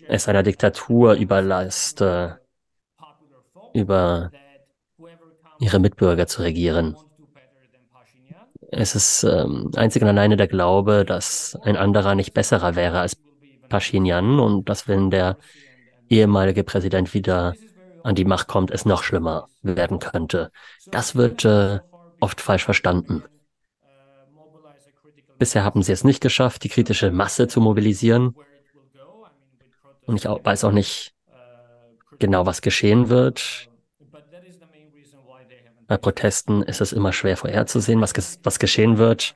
es 0.07 0.27
einer 0.27 0.43
Diktatur 0.43 1.13
überlässt, 1.13 2.01
äh, 2.01 2.31
über 3.73 4.31
ihre 5.59 5.79
Mitbürger 5.79 6.27
zu 6.27 6.41
regieren. 6.41 6.95
Es 8.71 8.95
ist 8.95 9.23
ähm, 9.23 9.71
einzig 9.75 10.01
und 10.01 10.07
alleine 10.07 10.37
der 10.37 10.47
Glaube, 10.47 11.03
dass 11.05 11.57
ein 11.63 11.75
anderer 11.75 12.15
nicht 12.15 12.33
besserer 12.33 12.75
wäre 12.75 12.99
als 12.99 13.17
Pashinyan 13.67 14.39
und 14.39 14.69
dass 14.69 14.87
wenn 14.87 15.09
der 15.09 15.37
ehemalige 16.09 16.63
Präsident 16.63 17.13
wieder 17.13 17.55
an 18.03 18.15
die 18.15 18.25
Macht 18.25 18.47
kommt, 18.47 18.71
es 18.71 18.85
noch 18.85 19.03
schlimmer 19.03 19.47
werden 19.61 19.99
könnte. 19.99 20.51
Das 20.91 21.15
wird 21.15 21.45
äh, 21.45 21.79
oft 22.19 22.41
falsch 22.41 22.65
verstanden. 22.65 23.23
Bisher 25.37 25.63
haben 25.63 25.83
sie 25.83 25.93
es 25.93 26.03
nicht 26.03 26.21
geschafft, 26.21 26.63
die 26.63 26.69
kritische 26.69 27.11
Masse 27.11 27.47
zu 27.47 27.61
mobilisieren. 27.61 28.35
Und 30.05 30.17
ich 30.17 30.25
weiß 30.25 30.63
auch 30.63 30.71
nicht 30.71 31.13
genau, 32.19 32.45
was 32.45 32.61
geschehen 32.61 33.09
wird. 33.09 33.69
Bei 35.87 35.97
Protesten 35.97 36.61
ist 36.61 36.81
es 36.81 36.93
immer 36.93 37.13
schwer 37.13 37.35
vorherzusehen, 37.35 37.99
was, 37.99 38.13
was 38.43 38.59
geschehen 38.59 38.97
wird. 38.97 39.35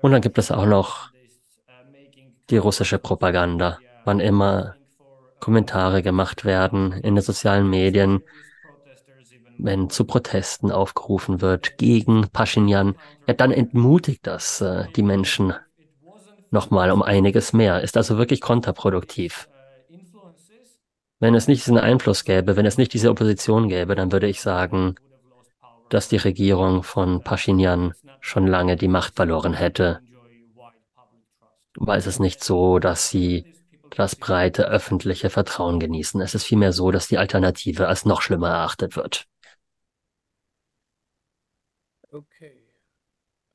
Und 0.00 0.12
dann 0.12 0.22
gibt 0.22 0.38
es 0.38 0.50
auch 0.50 0.66
noch 0.66 1.10
die 2.48 2.56
russische 2.56 2.98
Propaganda. 2.98 3.78
Wann 4.04 4.20
immer 4.20 4.76
Kommentare 5.40 6.02
gemacht 6.02 6.44
werden 6.44 6.92
in 6.92 7.16
den 7.16 7.22
sozialen 7.22 7.68
Medien, 7.68 8.22
wenn 9.58 9.90
zu 9.90 10.04
Protesten 10.04 10.70
aufgerufen 10.70 11.40
wird 11.40 11.78
gegen 11.78 12.28
Pashinyan, 12.30 12.96
ja, 13.26 13.34
dann 13.34 13.52
entmutigt 13.52 14.26
das 14.26 14.60
äh, 14.60 14.84
die 14.94 15.02
Menschen 15.02 15.54
nochmal 16.50 16.90
um 16.90 17.02
einiges 17.02 17.52
mehr, 17.52 17.82
ist 17.82 17.96
also 17.96 18.18
wirklich 18.18 18.40
kontraproduktiv. 18.40 19.48
Wenn 21.18 21.34
es 21.34 21.48
nicht 21.48 21.64
diesen 21.64 21.78
Einfluss 21.78 22.24
gäbe, 22.24 22.56
wenn 22.56 22.66
es 22.66 22.76
nicht 22.76 22.92
diese 22.92 23.10
Opposition 23.10 23.68
gäbe, 23.68 23.94
dann 23.94 24.12
würde 24.12 24.28
ich 24.28 24.40
sagen, 24.40 24.96
dass 25.88 26.08
die 26.08 26.16
Regierung 26.16 26.82
von 26.82 27.22
Pashinyan 27.22 27.94
schon 28.20 28.46
lange 28.46 28.76
die 28.76 28.88
Macht 28.88 29.16
verloren 29.16 29.54
hätte. 29.54 30.00
Weil 31.78 31.98
es 31.98 32.06
ist 32.06 32.20
nicht 32.20 32.42
so, 32.42 32.78
dass 32.78 33.08
sie 33.08 33.54
das 33.90 34.16
breite 34.16 34.68
öffentliche 34.68 35.30
Vertrauen 35.30 35.80
genießen. 35.80 36.20
Es 36.20 36.34
ist 36.34 36.44
vielmehr 36.44 36.72
so, 36.72 36.90
dass 36.90 37.08
die 37.08 37.18
Alternative 37.18 37.88
als 37.88 38.04
noch 38.04 38.20
schlimmer 38.20 38.48
erachtet 38.48 38.96
wird. 38.96 39.26
Okay. 42.10 42.52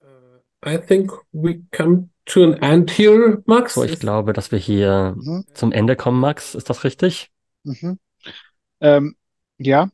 Uh, 0.01 0.39
I 0.65 0.77
think 0.77 1.11
we 1.31 1.61
come 1.71 2.09
to 2.25 2.43
an 2.43 2.53
end 2.61 2.91
here, 2.91 3.41
Max. 3.45 3.73
So, 3.73 3.83
ich 3.83 3.99
glaube, 3.99 4.33
dass 4.33 4.51
wir 4.51 4.59
hier 4.59 5.15
mhm. 5.17 5.45
zum 5.53 5.71
Ende 5.71 5.95
kommen, 5.95 6.19
Max. 6.19 6.55
Ist 6.55 6.69
das 6.69 6.83
richtig? 6.83 7.30
Mhm. 7.63 7.99
Ähm, 8.81 9.15
ja, 9.59 9.89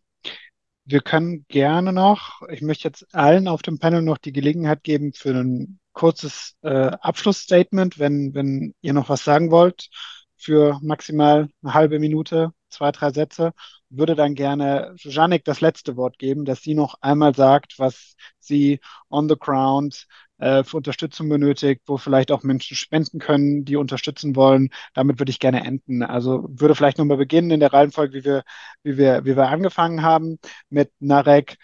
wir 0.86 1.02
können 1.02 1.46
gerne 1.50 1.94
noch, 1.94 2.42
ich 2.50 2.62
möchte 2.62 2.88
jetzt 2.88 3.14
allen 3.16 3.48
auf 3.48 3.62
dem 3.64 3.80
Panel 3.80 4.02
noch 4.02 4.18
die 4.18 4.34
Gelegenheit 4.34 4.84
geben 4.84 5.14
für 5.14 5.32
ein 5.32 5.80
kurzes 5.94 6.56
äh, 6.64 6.70
Abschlussstatement, 6.70 8.00
wenn, 8.00 8.34
wenn 8.36 8.76
ihr 8.82 8.94
noch 8.94 9.10
was 9.10 9.24
sagen 9.24 9.52
wollt 9.52 9.90
für 10.38 10.80
maximal 10.82 11.50
eine 11.64 11.74
halbe 11.74 12.00
Minute, 12.00 12.54
zwei, 12.70 12.92
drei 12.92 13.12
Sätze. 13.12 13.54
Würde 13.90 14.16
dann 14.16 14.36
gerne 14.36 14.96
Janik 15.00 15.46
das 15.46 15.62
letzte 15.62 15.98
Wort 15.98 16.20
geben, 16.20 16.46
dass 16.46 16.62
sie 16.62 16.76
noch 16.76 16.96
einmal 17.02 17.36
sagt, 17.36 17.80
was 17.80 18.16
sie 18.40 18.80
on 19.10 19.30
the 19.30 19.36
ground 19.38 20.08
äh, 20.40 20.64
für 20.64 20.78
Unterstützung 20.78 21.30
benötigt, 21.30 21.82
wo 21.88 21.98
vielleicht 21.98 22.32
auch 22.32 22.44
Menschen 22.44 22.76
spenden 22.76 23.20
können, 23.20 23.66
die 23.66 23.76
unterstützen 23.76 24.36
wollen. 24.36 24.70
Damit 24.94 25.20
würde 25.20 25.32
ich 25.32 25.40
gerne 25.40 25.64
enden. 25.66 26.04
Also 26.04 26.46
würde 26.50 26.76
vielleicht 26.76 26.98
nochmal 26.98 27.18
beginnen 27.18 27.52
in 27.52 27.60
der 27.60 27.74
Reihenfolge, 27.74 28.20
wie 28.20 28.26
wir, 28.26 28.44
wie 28.84 28.98
wir, 28.98 29.26
wie 29.26 29.36
wir 29.36 29.48
angefangen 29.50 30.04
haben, 30.04 30.40
mit 30.70 30.92
Narek, 31.00 31.58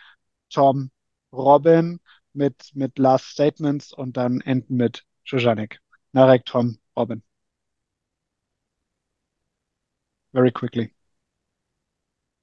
Tom, 0.49 0.91
Robin, 1.31 1.99
mit, 2.33 2.71
mit 2.73 2.99
Last 2.99 3.27
Statements 3.27 3.93
und 3.93 4.17
dann 4.17 4.41
enden 4.41 4.75
mit 4.77 5.03
Janik. 5.25 5.79
Narek, 6.13 6.45
Tom, 6.45 6.77
Robin. 6.97 7.23
very 10.33 10.51
quickly. 10.51 10.93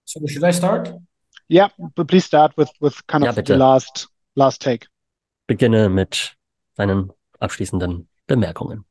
So 0.05 0.21
should 0.27 0.45
I 0.45 0.53
start? 0.53 0.91
Yeah, 1.49 1.69
but 1.97 2.09
please 2.09 2.25
start 2.25 2.57
with 2.57 2.71
with 2.81 3.07
kind 3.07 3.25
of 3.25 3.37
ja, 3.37 3.43
the 3.43 3.57
last 3.57 4.09
last 4.37 4.61
take. 4.61 4.87
Beginne 5.51 5.89
mit 5.89 6.37
deinen 6.77 7.13
abschließenden 7.41 8.09
Bemerkungen. 8.29 8.85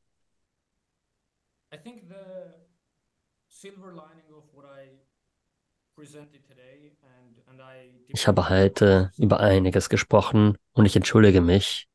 Ich 8.09 8.27
habe 8.27 8.49
heute 8.49 9.13
über 9.17 9.39
einiges 9.39 9.87
gesprochen 9.87 10.57
und 10.73 10.85
ich 10.85 10.97
entschuldige 10.97 11.39
mich, 11.39 11.87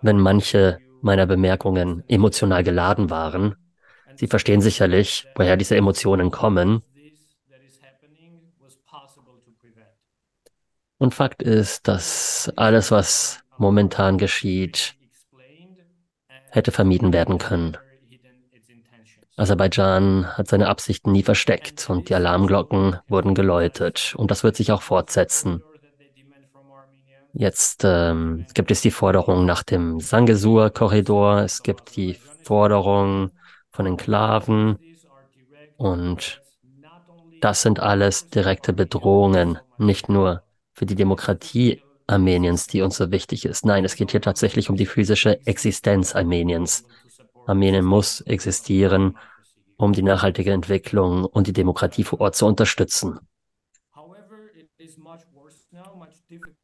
wenn 0.00 0.18
manche 0.18 0.80
meiner 1.02 1.26
Bemerkungen 1.26 2.02
emotional 2.08 2.64
geladen 2.64 3.10
waren. 3.10 3.54
Sie 4.16 4.26
verstehen 4.26 4.60
sicherlich, 4.60 5.28
woher 5.36 5.56
diese 5.56 5.76
Emotionen 5.76 6.32
kommen. 6.32 6.82
Und 10.98 11.14
Fakt 11.14 11.42
ist, 11.42 11.88
dass 11.88 12.52
alles, 12.56 12.90
was 12.90 13.40
momentan 13.58 14.18
geschieht, 14.18 14.94
hätte 16.50 16.72
vermieden 16.72 17.12
werden 17.12 17.38
können. 17.38 17.76
Aserbaidschan 19.36 20.38
hat 20.38 20.48
seine 20.48 20.68
Absichten 20.68 21.12
nie 21.12 21.22
versteckt 21.22 21.90
und 21.90 22.08
die 22.08 22.14
Alarmglocken 22.14 22.98
wurden 23.06 23.34
geläutet. 23.34 24.14
Und 24.16 24.30
das 24.30 24.42
wird 24.42 24.56
sich 24.56 24.72
auch 24.72 24.80
fortsetzen. 24.80 25.62
Jetzt 27.34 27.82
ähm, 27.84 28.46
gibt 28.54 28.70
es 28.70 28.80
die 28.80 28.90
Forderung 28.90 29.44
nach 29.44 29.62
dem 29.62 30.00
Sangesur-Korridor, 30.00 31.40
es 31.40 31.62
gibt 31.62 31.94
die 31.96 32.14
Forderung 32.44 33.30
von 33.70 33.84
Enklaven 33.84 34.78
und 35.76 36.40
das 37.42 37.60
sind 37.60 37.78
alles 37.78 38.30
direkte 38.30 38.72
Bedrohungen, 38.72 39.58
nicht 39.76 40.08
nur 40.08 40.45
für 40.76 40.86
die 40.86 40.94
Demokratie 40.94 41.82
Armeniens, 42.06 42.66
die 42.66 42.82
uns 42.82 42.98
so 42.98 43.10
wichtig 43.10 43.46
ist. 43.46 43.64
Nein, 43.64 43.84
es 43.84 43.96
geht 43.96 44.12
hier 44.12 44.20
tatsächlich 44.20 44.70
um 44.70 44.76
die 44.76 44.86
physische 44.86 45.44
Existenz 45.46 46.14
Armeniens. 46.14 46.84
Armenien 47.46 47.84
muss 47.84 48.20
existieren, 48.20 49.16
um 49.76 49.92
die 49.92 50.02
nachhaltige 50.02 50.52
Entwicklung 50.52 51.24
und 51.24 51.46
die 51.46 51.52
Demokratie 51.52 52.04
vor 52.04 52.20
Ort 52.20 52.36
zu 52.36 52.46
unterstützen. 52.46 53.18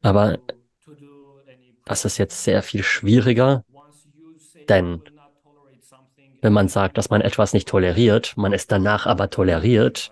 Aber 0.01 0.37
das 1.85 2.05
ist 2.05 2.17
jetzt 2.17 2.43
sehr 2.43 2.61
viel 2.63 2.83
schwieriger, 2.83 3.65
denn 4.69 5.01
wenn 6.41 6.53
man 6.53 6.67
sagt, 6.67 6.97
dass 6.97 7.09
man 7.09 7.21
etwas 7.21 7.53
nicht 7.53 7.67
toleriert, 7.67 8.35
man 8.37 8.53
es 8.53 8.67
danach 8.67 9.05
aber 9.05 9.29
toleriert, 9.29 10.11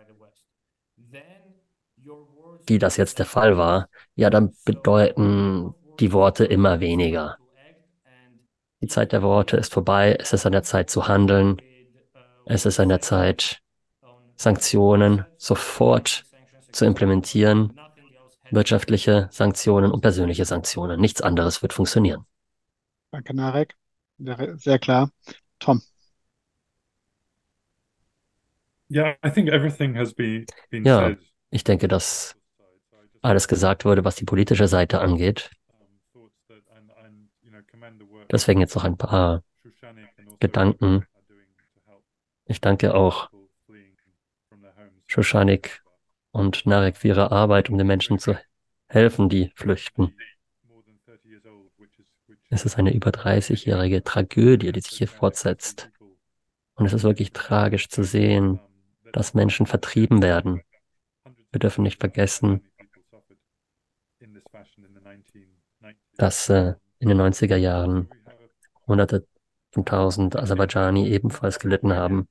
wie 2.67 2.79
das 2.79 2.97
jetzt 2.97 3.19
der 3.19 3.25
Fall 3.25 3.57
war, 3.57 3.89
ja, 4.15 4.29
dann 4.29 4.55
bedeuten 4.65 5.73
die 5.99 6.11
Worte 6.11 6.45
immer 6.45 6.79
weniger. 6.79 7.37
Die 8.81 8.87
Zeit 8.87 9.11
der 9.11 9.21
Worte 9.21 9.57
ist 9.57 9.73
vorbei, 9.73 10.17
es 10.19 10.33
ist 10.33 10.45
an 10.45 10.51
der 10.51 10.63
Zeit 10.63 10.89
zu 10.89 11.07
handeln, 11.07 11.61
es 12.45 12.65
ist 12.65 12.79
an 12.79 12.89
der 12.89 13.01
Zeit, 13.01 13.61
Sanktionen 14.35 15.25
sofort 15.37 16.25
zu 16.71 16.85
implementieren 16.85 17.77
wirtschaftliche 18.51 19.29
Sanktionen 19.31 19.91
und 19.91 20.01
persönliche 20.01 20.45
Sanktionen. 20.45 20.99
Nichts 20.99 21.21
anderes 21.21 21.61
wird 21.61 21.73
funktionieren. 21.73 22.25
Danke, 23.11 23.33
Narek. 23.33 23.75
Sehr 24.57 24.77
klar. 24.77 25.09
Tom. 25.59 25.81
Yeah, 28.89 29.15
I 29.23 29.29
think 29.29 29.49
everything 29.49 29.95
has 29.95 30.13
been, 30.13 30.45
been 30.69 30.83
ja, 30.85 31.15
ich 31.49 31.63
denke, 31.63 31.87
dass 31.87 32.35
alles 33.21 33.47
gesagt 33.47 33.85
wurde, 33.85 34.03
was 34.03 34.15
die 34.15 34.25
politische 34.25 34.67
Seite 34.67 35.01
angeht. 35.01 35.51
Deswegen 38.31 38.61
jetzt 38.61 38.75
noch 38.75 38.83
ein 38.83 38.97
paar 38.97 39.43
Gedanken. 40.39 41.05
Ich 42.45 42.61
danke 42.61 42.95
auch 42.95 43.29
Shoshanik 45.07 45.83
und 46.31 46.65
Narek 46.65 46.97
für 46.97 47.09
ihre 47.09 47.31
Arbeit, 47.31 47.69
um 47.69 47.77
den 47.77 47.87
Menschen 47.87 48.17
zu 48.17 48.37
helfen, 48.87 49.29
die 49.29 49.51
flüchten. 49.55 50.15
Es 52.49 52.65
ist 52.65 52.77
eine 52.77 52.93
über 52.93 53.11
30-jährige 53.11 54.03
Tragödie, 54.03 54.71
die 54.71 54.81
sich 54.81 54.97
hier 54.97 55.07
fortsetzt. 55.07 55.89
Und 56.75 56.85
es 56.85 56.93
ist 56.93 57.03
wirklich 57.03 57.31
tragisch 57.31 57.89
zu 57.89 58.03
sehen, 58.03 58.59
dass 59.13 59.33
Menschen 59.33 59.65
vertrieben 59.65 60.21
werden. 60.21 60.61
Wir 61.51 61.59
dürfen 61.59 61.83
nicht 61.83 61.99
vergessen, 61.99 62.70
dass 66.17 66.49
äh, 66.49 66.75
in 66.99 67.09
den 67.09 67.19
90er 67.19 67.55
Jahren 67.55 68.09
Hunderte 68.87 69.25
von 69.71 69.85
tausend 69.85 70.35
Aserbaidschani 70.35 71.07
ebenfalls 71.07 71.59
gelitten 71.59 71.93
haben. 71.93 72.27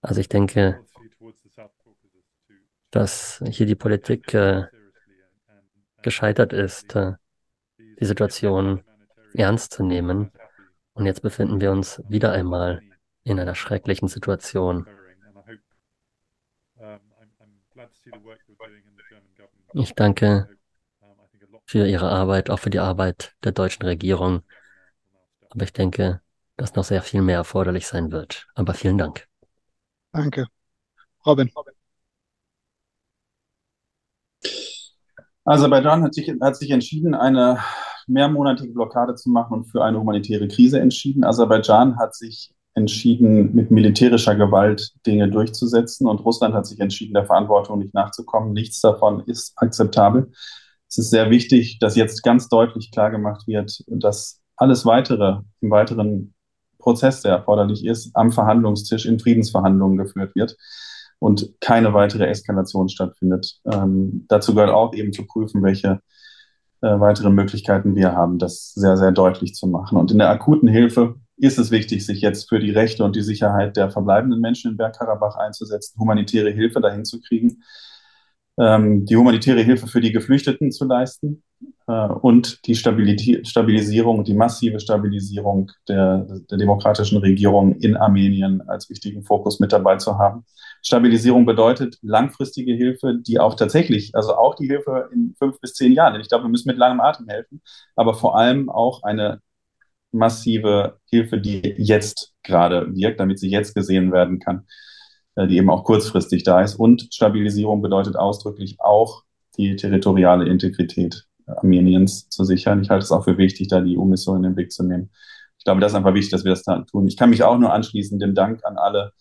Also 0.00 0.20
ich 0.20 0.28
denke, 0.28 0.84
dass 2.90 3.42
hier 3.50 3.66
die 3.66 3.74
Politik 3.74 4.32
äh, 4.34 4.64
gescheitert 6.02 6.52
ist, 6.52 6.94
äh, 6.94 7.14
die 7.78 8.04
Situation 8.04 8.84
ernst 9.34 9.72
zu 9.72 9.82
nehmen. 9.82 10.30
Und 10.92 11.06
jetzt 11.06 11.22
befinden 11.22 11.60
wir 11.60 11.72
uns 11.72 12.02
wieder 12.08 12.32
einmal 12.32 12.80
in 13.24 13.40
einer 13.40 13.54
schrecklichen 13.54 14.08
Situation. 14.08 14.86
Ich 19.74 19.94
danke 19.94 20.55
für 21.66 21.86
Ihre 21.86 22.08
Arbeit, 22.08 22.48
auch 22.48 22.60
für 22.60 22.70
die 22.70 22.78
Arbeit 22.78 23.34
der 23.44 23.52
deutschen 23.52 23.84
Regierung. 23.84 24.42
Aber 25.50 25.64
ich 25.64 25.72
denke, 25.72 26.20
dass 26.56 26.74
noch 26.74 26.84
sehr 26.84 27.02
viel 27.02 27.22
mehr 27.22 27.36
erforderlich 27.36 27.86
sein 27.86 28.12
wird. 28.12 28.46
Aber 28.54 28.72
vielen 28.72 28.98
Dank. 28.98 29.26
Danke. 30.12 30.46
Robin. 31.26 31.50
Aserbaidschan 35.44 36.02
hat 36.02 36.14
sich, 36.14 36.32
hat 36.40 36.56
sich 36.56 36.70
entschieden, 36.70 37.14
eine 37.14 37.58
mehrmonatige 38.06 38.72
Blockade 38.72 39.14
zu 39.16 39.30
machen 39.30 39.58
und 39.58 39.64
für 39.64 39.84
eine 39.84 39.98
humanitäre 39.98 40.48
Krise 40.48 40.80
entschieden. 40.80 41.24
Aserbaidschan 41.24 41.98
hat 41.98 42.14
sich 42.14 42.52
entschieden, 42.74 43.54
mit 43.54 43.70
militärischer 43.70 44.34
Gewalt 44.34 44.92
Dinge 45.06 45.28
durchzusetzen 45.28 46.06
und 46.06 46.24
Russland 46.24 46.54
hat 46.54 46.66
sich 46.66 46.78
entschieden, 46.78 47.14
der 47.14 47.24
Verantwortung 47.24 47.78
nicht 47.78 47.94
nachzukommen. 47.94 48.52
Nichts 48.52 48.80
davon 48.80 49.20
ist 49.26 49.54
akzeptabel. 49.56 50.30
Es 50.88 50.98
ist 50.98 51.10
sehr 51.10 51.30
wichtig, 51.30 51.78
dass 51.78 51.96
jetzt 51.96 52.22
ganz 52.22 52.48
deutlich 52.48 52.90
klargemacht 52.92 53.46
wird, 53.46 53.82
dass 53.88 54.40
alles 54.56 54.86
weitere 54.86 55.40
im 55.60 55.70
weiteren 55.70 56.34
Prozess, 56.78 57.22
der 57.22 57.32
erforderlich 57.32 57.84
ist, 57.84 58.10
am 58.14 58.32
Verhandlungstisch 58.32 59.06
in 59.06 59.18
Friedensverhandlungen 59.18 59.98
geführt 59.98 60.34
wird 60.36 60.56
und 61.18 61.52
keine 61.60 61.94
weitere 61.94 62.26
Eskalation 62.26 62.88
stattfindet. 62.88 63.58
Ähm, 63.70 64.26
dazu 64.28 64.54
gehört 64.54 64.70
auch 64.70 64.94
eben 64.94 65.12
zu 65.12 65.26
prüfen, 65.26 65.62
welche 65.62 66.00
äh, 66.82 67.00
weitere 67.00 67.30
Möglichkeiten 67.30 67.96
wir 67.96 68.12
haben, 68.12 68.38
das 68.38 68.72
sehr, 68.74 68.96
sehr 68.96 69.12
deutlich 69.12 69.54
zu 69.54 69.66
machen. 69.66 69.98
Und 69.98 70.12
in 70.12 70.18
der 70.18 70.30
akuten 70.30 70.68
Hilfe 70.68 71.16
ist 71.36 71.58
es 71.58 71.70
wichtig, 71.70 72.06
sich 72.06 72.20
jetzt 72.20 72.48
für 72.48 72.60
die 72.60 72.70
Rechte 72.70 73.04
und 73.04 73.16
die 73.16 73.22
Sicherheit 73.22 73.76
der 73.76 73.90
verbleibenden 73.90 74.40
Menschen 74.40 74.72
in 74.72 74.76
Bergkarabach 74.76 75.36
einzusetzen, 75.36 75.98
humanitäre 75.98 76.50
Hilfe 76.50 76.80
dahin 76.80 77.04
zu 77.04 77.20
kriegen, 77.20 77.62
die 78.58 79.16
humanitäre 79.16 79.60
Hilfe 79.60 79.86
für 79.86 80.00
die 80.00 80.12
Geflüchteten 80.12 80.72
zu 80.72 80.86
leisten 80.86 81.42
äh, 81.88 82.08
und 82.08 82.66
die 82.66 82.74
Stabilisierung, 82.74 84.24
die 84.24 84.34
massive 84.34 84.80
Stabilisierung 84.80 85.70
der, 85.88 86.26
der 86.50 86.58
demokratischen 86.58 87.18
Regierung 87.18 87.76
in 87.76 87.96
Armenien 87.96 88.62
als 88.68 88.90
wichtigen 88.90 89.22
Fokus 89.22 89.60
mit 89.60 89.72
dabei 89.72 89.96
zu 89.96 90.18
haben. 90.18 90.44
Stabilisierung 90.82 91.46
bedeutet 91.46 91.98
langfristige 92.02 92.74
Hilfe, 92.74 93.18
die 93.20 93.38
auch 93.38 93.54
tatsächlich, 93.54 94.14
also 94.14 94.34
auch 94.34 94.54
die 94.54 94.66
Hilfe 94.66 95.08
in 95.12 95.34
fünf 95.38 95.60
bis 95.60 95.74
zehn 95.74 95.92
Jahren, 95.92 96.14
denn 96.14 96.22
ich 96.22 96.28
glaube, 96.28 96.44
wir 96.44 96.50
müssen 96.50 96.68
mit 96.68 96.78
langem 96.78 97.00
Atem 97.00 97.28
helfen, 97.28 97.62
aber 97.94 98.14
vor 98.14 98.36
allem 98.36 98.68
auch 98.68 99.02
eine 99.02 99.40
massive 100.12 100.98
Hilfe, 101.10 101.38
die 101.38 101.74
jetzt 101.76 102.34
gerade 102.42 102.94
wirkt, 102.94 103.20
damit 103.20 103.38
sie 103.38 103.50
jetzt 103.50 103.74
gesehen 103.74 104.12
werden 104.12 104.38
kann, 104.38 104.66
die 105.36 105.58
eben 105.58 105.70
auch 105.70 105.84
kurzfristig 105.84 106.42
da 106.44 106.62
ist. 106.62 106.76
Und 106.76 107.08
Stabilisierung 107.12 107.82
bedeutet 107.82 108.16
ausdrücklich 108.16 108.76
auch 108.80 109.24
die 109.58 109.76
territoriale 109.76 110.48
Integrität 110.48 111.26
Armeniens 111.46 112.28
zu 112.28 112.44
sichern. 112.44 112.82
Ich 112.82 112.90
halte 112.90 113.04
es 113.04 113.12
auch 113.12 113.24
für 113.24 113.38
wichtig, 113.38 113.68
da 113.68 113.80
die 113.80 113.96
EU-Mission 113.96 114.38
in 114.38 114.42
den 114.42 114.54
Blick 114.54 114.72
zu 114.72 114.82
nehmen. 114.82 115.10
Ich 115.58 115.64
glaube, 115.64 115.80
das 115.80 115.92
ist 115.92 115.96
einfach 115.96 116.14
wichtig, 116.14 116.30
dass 116.30 116.44
wir 116.44 116.50
das 116.50 116.62
da 116.62 116.80
tun. 116.80 117.06
Ich 117.06 117.16
kann 117.16 117.30
mich 117.30 117.42
auch 117.44 117.58
nur 117.58 117.72
anschließen, 117.72 118.18
dem 118.18 118.34
Dank 118.34 118.64
an 118.64 118.78
alle, 118.78 119.12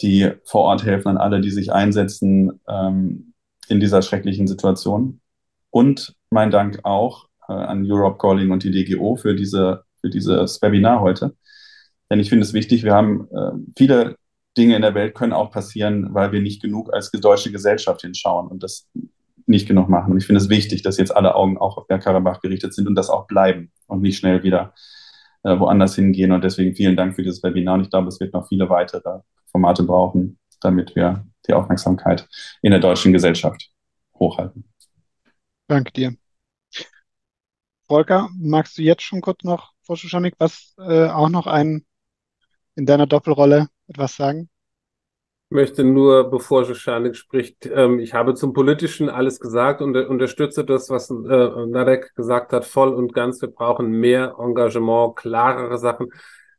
die 0.00 0.30
vor 0.44 0.62
Ort 0.62 0.84
helfen, 0.84 1.08
an 1.08 1.18
alle, 1.18 1.40
die 1.40 1.50
sich 1.50 1.72
einsetzen 1.72 2.60
ähm, 2.68 3.34
in 3.68 3.80
dieser 3.80 4.02
schrecklichen 4.02 4.46
Situation. 4.46 5.20
Und 5.70 6.14
mein 6.30 6.50
Dank 6.50 6.80
auch 6.84 7.26
äh, 7.48 7.52
an 7.52 7.90
Europe 7.90 8.18
Calling 8.18 8.50
und 8.50 8.62
die 8.62 8.70
DGO 8.70 9.16
für, 9.16 9.34
diese, 9.34 9.84
für 10.00 10.10
dieses 10.10 10.60
Webinar 10.62 11.00
heute. 11.00 11.34
Denn 12.10 12.20
ich 12.20 12.28
finde 12.28 12.44
es 12.44 12.52
wichtig, 12.52 12.84
wir 12.84 12.94
haben 12.94 13.28
äh, 13.32 13.52
viele 13.76 14.16
Dinge 14.56 14.76
in 14.76 14.82
der 14.82 14.94
Welt 14.94 15.14
können 15.14 15.32
auch 15.32 15.50
passieren, 15.50 16.14
weil 16.14 16.32
wir 16.32 16.40
nicht 16.40 16.62
genug 16.62 16.92
als 16.92 17.10
deutsche 17.10 17.50
Gesellschaft 17.50 18.02
hinschauen. 18.02 18.48
Und 18.48 18.62
das 18.62 18.88
nicht 19.46 19.68
genug 19.68 19.88
machen. 19.88 20.12
Und 20.12 20.18
ich 20.18 20.26
finde 20.26 20.40
es 20.40 20.48
wichtig, 20.48 20.82
dass 20.82 20.96
jetzt 20.96 21.14
alle 21.14 21.34
Augen 21.34 21.58
auch 21.58 21.76
auf 21.76 21.86
Bergkarabach 21.86 22.40
gerichtet 22.40 22.74
sind 22.74 22.88
und 22.88 22.94
das 22.94 23.10
auch 23.10 23.26
bleiben 23.26 23.70
und 23.86 24.02
nicht 24.02 24.18
schnell 24.18 24.42
wieder 24.42 24.74
äh, 25.42 25.58
woanders 25.58 25.94
hingehen. 25.94 26.32
Und 26.32 26.44
deswegen 26.44 26.74
vielen 26.74 26.96
Dank 26.96 27.14
für 27.14 27.22
dieses 27.22 27.42
Webinar. 27.42 27.74
Und 27.74 27.82
ich 27.82 27.90
glaube, 27.90 28.08
es 28.08 28.20
wird 28.20 28.32
noch 28.32 28.48
viele 28.48 28.68
weitere 28.68 29.20
Formate 29.50 29.82
brauchen, 29.82 30.38
damit 30.60 30.96
wir 30.96 31.26
die 31.46 31.52
Aufmerksamkeit 31.52 32.26
in 32.62 32.70
der 32.70 32.80
deutschen 32.80 33.12
Gesellschaft 33.12 33.70
hochhalten. 34.18 34.64
Danke 35.66 35.92
dir. 35.92 36.14
Volker, 37.86 38.30
magst 38.38 38.78
du 38.78 38.82
jetzt 38.82 39.02
schon 39.02 39.20
kurz 39.20 39.44
noch, 39.44 39.72
Frau 39.82 39.94
Schuschanik, 39.94 40.34
was 40.38 40.74
äh, 40.78 41.06
auch 41.08 41.28
noch 41.28 41.46
ein 41.46 41.84
in 42.76 42.86
deiner 42.86 43.06
Doppelrolle 43.06 43.68
etwas 43.88 44.16
sagen? 44.16 44.48
möchte 45.54 45.84
nur, 45.84 46.30
bevor 46.30 46.64
Schanik 46.74 47.16
spricht, 47.16 47.66
ähm, 47.66 48.00
ich 48.00 48.12
habe 48.12 48.34
zum 48.34 48.52
Politischen 48.52 49.08
alles 49.08 49.38
gesagt 49.40 49.80
und 49.82 49.96
unterstütze 49.96 50.64
das, 50.64 50.90
was 50.90 51.10
äh, 51.10 51.14
Narek 51.14 52.14
gesagt 52.16 52.52
hat, 52.52 52.64
voll 52.64 52.92
und 52.92 53.14
ganz. 53.14 53.40
Wir 53.40 53.48
brauchen 53.50 53.90
mehr 53.92 54.34
Engagement, 54.38 55.16
klarere 55.16 55.78
Sachen. 55.78 56.08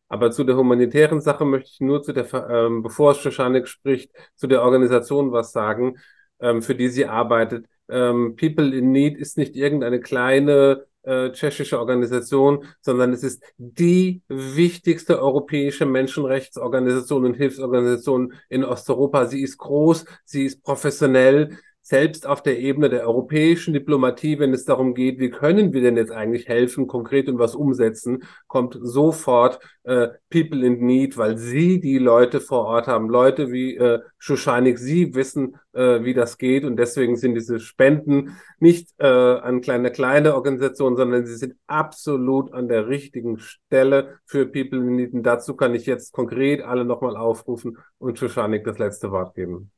Aber 0.07 0.31
zu 0.31 0.43
der 0.45 0.55
humanitären 0.55 1.19
Sache 1.19 1.45
möchte 1.45 1.69
ich 1.73 1.81
nur 1.81 2.03
zu 2.03 2.13
der, 2.13 2.31
ähm, 2.49 2.83
bevor 2.83 3.15
Schanik 3.15 3.67
spricht, 3.67 4.11
zu 4.35 4.47
der 4.47 4.61
Organisation 4.63 5.31
was 5.33 5.51
sagen, 5.51 5.97
ähm, 6.39 6.61
für 6.61 6.75
die 6.75 6.87
sie 6.87 7.05
arbeitet. 7.05 7.65
Ähm, 7.89 8.35
People 8.37 8.73
in 8.73 8.91
Need 8.91 9.17
ist 9.17 9.37
nicht 9.37 9.55
irgendeine 9.55 9.99
kleine 9.99 10.85
äh, 11.05 11.31
tschechische 11.31 11.79
Organisation, 11.79 12.65
sondern 12.81 13.13
es 13.13 13.23
ist 13.23 13.43
die 13.57 14.21
wichtigste 14.27 15.21
europäische 15.21 15.85
Menschenrechtsorganisation 15.85 17.25
und 17.25 17.35
Hilfsorganisation 17.35 18.33
in 18.49 18.63
Osteuropa. 18.63 19.25
Sie 19.25 19.41
ist 19.41 19.57
groß, 19.57 20.05
sie 20.25 20.45
ist 20.45 20.63
professionell, 20.63 21.57
selbst 21.87 22.25
auf 22.25 22.41
der 22.41 22.57
Ebene 22.57 22.89
der 22.89 23.07
europäischen 23.07 23.71
Diplomatie, 23.71 24.39
wenn 24.39 24.55
es 24.55 24.65
darum 24.65 24.95
geht, 24.95 25.19
wie 25.19 25.29
können 25.29 25.71
wir 25.71 25.81
denn 25.81 25.97
jetzt 25.97 26.11
eigentlich 26.11 26.47
helfen, 26.47 26.87
konkret 26.87 27.29
und 27.29 27.37
was 27.37 27.53
umsetzen, 27.53 28.23
kommt 28.47 28.75
sofort 28.81 29.59
äh, 29.83 30.07
People 30.31 30.65
in 30.65 30.83
Need, 30.83 31.15
weil 31.15 31.37
sie 31.37 31.79
die 31.79 31.99
Leute 31.99 32.41
vor 32.41 32.65
Ort 32.65 32.87
haben. 32.87 33.07
Leute 33.07 33.51
wie 33.51 33.75
äh, 33.75 33.99
Shushanik, 34.17 34.79
sie 34.79 35.13
wissen, 35.13 35.57
äh, 35.73 36.03
wie 36.03 36.15
das 36.15 36.39
geht 36.39 36.65
und 36.65 36.77
deswegen 36.77 37.17
sind 37.17 37.35
diese 37.35 37.59
Spenden 37.59 38.35
nicht 38.57 38.89
äh, 38.97 39.05
an 39.05 39.61
kleine, 39.61 39.91
kleine 39.91 40.33
Organisationen, 40.33 40.97
sondern 40.97 41.27
sie 41.27 41.35
sind 41.35 41.53
absolut 41.67 42.51
an 42.51 42.67
der 42.67 42.87
richtigen 42.87 43.37
Stelle 43.37 44.17
für 44.25 44.47
People 44.47 44.79
in 44.79 44.95
Need. 44.95 45.13
Und 45.13 45.21
dazu 45.21 45.55
kann 45.55 45.75
ich 45.75 45.85
jetzt 45.85 46.13
konkret 46.13 46.63
alle 46.63 46.83
nochmal 46.83 47.15
aufrufen 47.15 47.77
und 47.99 48.17
Shushanik 48.17 48.63
das 48.63 48.79
letzte 48.79 49.11
Wort 49.11 49.35
geben. 49.35 49.69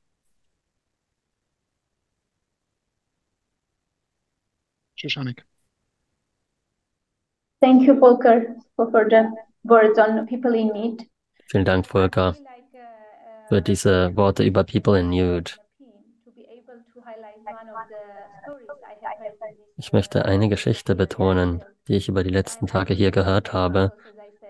Shoshanic. 4.97 5.39
Thank 7.61 7.87
you, 7.87 7.99
Volker, 7.99 8.55
for, 8.75 8.91
for 8.91 9.09
the 9.09 9.31
words 9.63 9.97
on 9.97 10.25
people 10.27 10.53
in 10.53 10.71
need. 10.73 11.07
Vielen 11.49 11.65
Dank, 11.65 11.87
Volker, 11.87 12.35
für 13.47 13.61
diese 13.61 14.15
Worte 14.15 14.43
über 14.43 14.63
People 14.63 14.99
in 14.99 15.09
Need. 15.09 15.57
Ich 19.77 19.93
möchte 19.93 20.25
eine 20.25 20.49
Geschichte 20.49 20.95
betonen, 20.95 21.63
die 21.87 21.95
ich 21.95 22.09
über 22.09 22.23
die 22.23 22.29
letzten 22.29 22.67
Tage 22.67 22.93
hier 22.93 23.11
gehört 23.11 23.53
habe, 23.53 23.93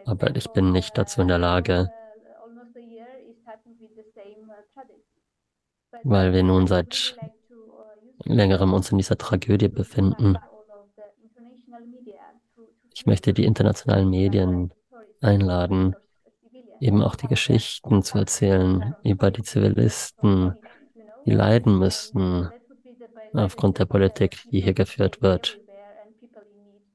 aber 0.06 0.36
ich 0.36 0.49
bin 0.49 0.72
nicht 0.72 0.98
dazu 0.98 1.22
in 1.22 1.28
der 1.28 1.38
Lage, 1.38 1.91
weil 6.03 6.34
wir 6.34 6.44
nun 6.44 6.68
seit 6.68 7.18
längerem 8.27 8.73
uns 8.73 8.91
in 8.91 8.97
dieser 8.97 9.17
Tragödie 9.17 9.69
befinden. 9.69 10.37
Ich 12.93 13.05
möchte 13.05 13.33
die 13.33 13.45
internationalen 13.45 14.09
Medien 14.09 14.71
einladen, 15.21 15.95
eben 16.79 17.01
auch 17.03 17.15
die 17.15 17.27
Geschichten 17.27 18.03
zu 18.03 18.17
erzählen 18.17 18.95
über 19.03 19.31
die 19.31 19.43
Zivilisten, 19.43 20.55
die 21.25 21.31
leiden 21.31 21.77
müssten 21.79 22.49
aufgrund 23.33 23.79
der 23.79 23.85
Politik, 23.85 24.37
die 24.51 24.61
hier 24.61 24.73
geführt 24.73 25.21
wird. 25.21 25.59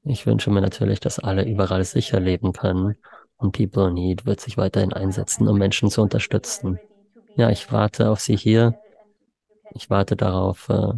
Ich 0.03 0.25
wünsche 0.25 0.51
mir 0.51 0.61
natürlich, 0.61 0.99
dass 0.99 1.19
alle 1.19 1.45
überall 1.45 1.83
sicher 1.83 2.19
leben 2.19 2.51
können 2.51 2.97
und 3.37 3.55
People 3.55 3.87
in 3.87 3.93
Need 3.93 4.25
wird 4.25 4.41
sich 4.41 4.57
weiterhin 4.57 4.93
einsetzen, 4.93 5.47
um 5.47 5.57
Menschen 5.57 5.89
zu 5.89 6.01
unterstützen. 6.01 6.79
Ja, 7.35 7.49
ich 7.49 7.71
warte 7.71 8.09
auf 8.09 8.19
Sie 8.19 8.35
hier. 8.35 8.77
Ich 9.73 9.89
warte 9.89 10.15
darauf, 10.15 10.69
äh, 10.69 10.93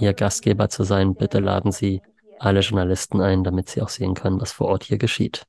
Ihr 0.00 0.14
Gastgeber 0.14 0.68
zu 0.68 0.84
sein. 0.84 1.14
Bitte 1.14 1.38
laden 1.38 1.72
Sie 1.72 2.02
alle 2.40 2.60
Journalisten 2.60 3.20
ein, 3.20 3.44
damit 3.44 3.68
sie 3.68 3.82
auch 3.82 3.90
sehen 3.90 4.14
können, 4.14 4.40
was 4.40 4.52
vor 4.52 4.68
Ort 4.68 4.84
hier 4.84 4.98
geschieht. 4.98 5.44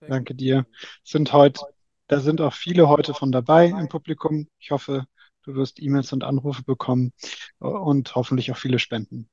Danke 0.00 0.34
dir. 0.34 0.64
Sind 1.02 1.32
heute, 1.32 1.60
da 2.06 2.20
sind 2.20 2.40
auch 2.40 2.54
viele 2.54 2.88
heute 2.88 3.12
von 3.12 3.32
dabei 3.32 3.66
im 3.66 3.88
Publikum. 3.88 4.48
Ich 4.58 4.70
hoffe, 4.70 5.06
du 5.42 5.54
wirst 5.54 5.82
E-Mails 5.82 6.12
und 6.12 6.24
Anrufe 6.24 6.62
bekommen 6.62 7.12
und 7.58 8.14
hoffentlich 8.14 8.52
auch 8.52 8.56
viele 8.56 8.78
Spenden. 8.78 9.28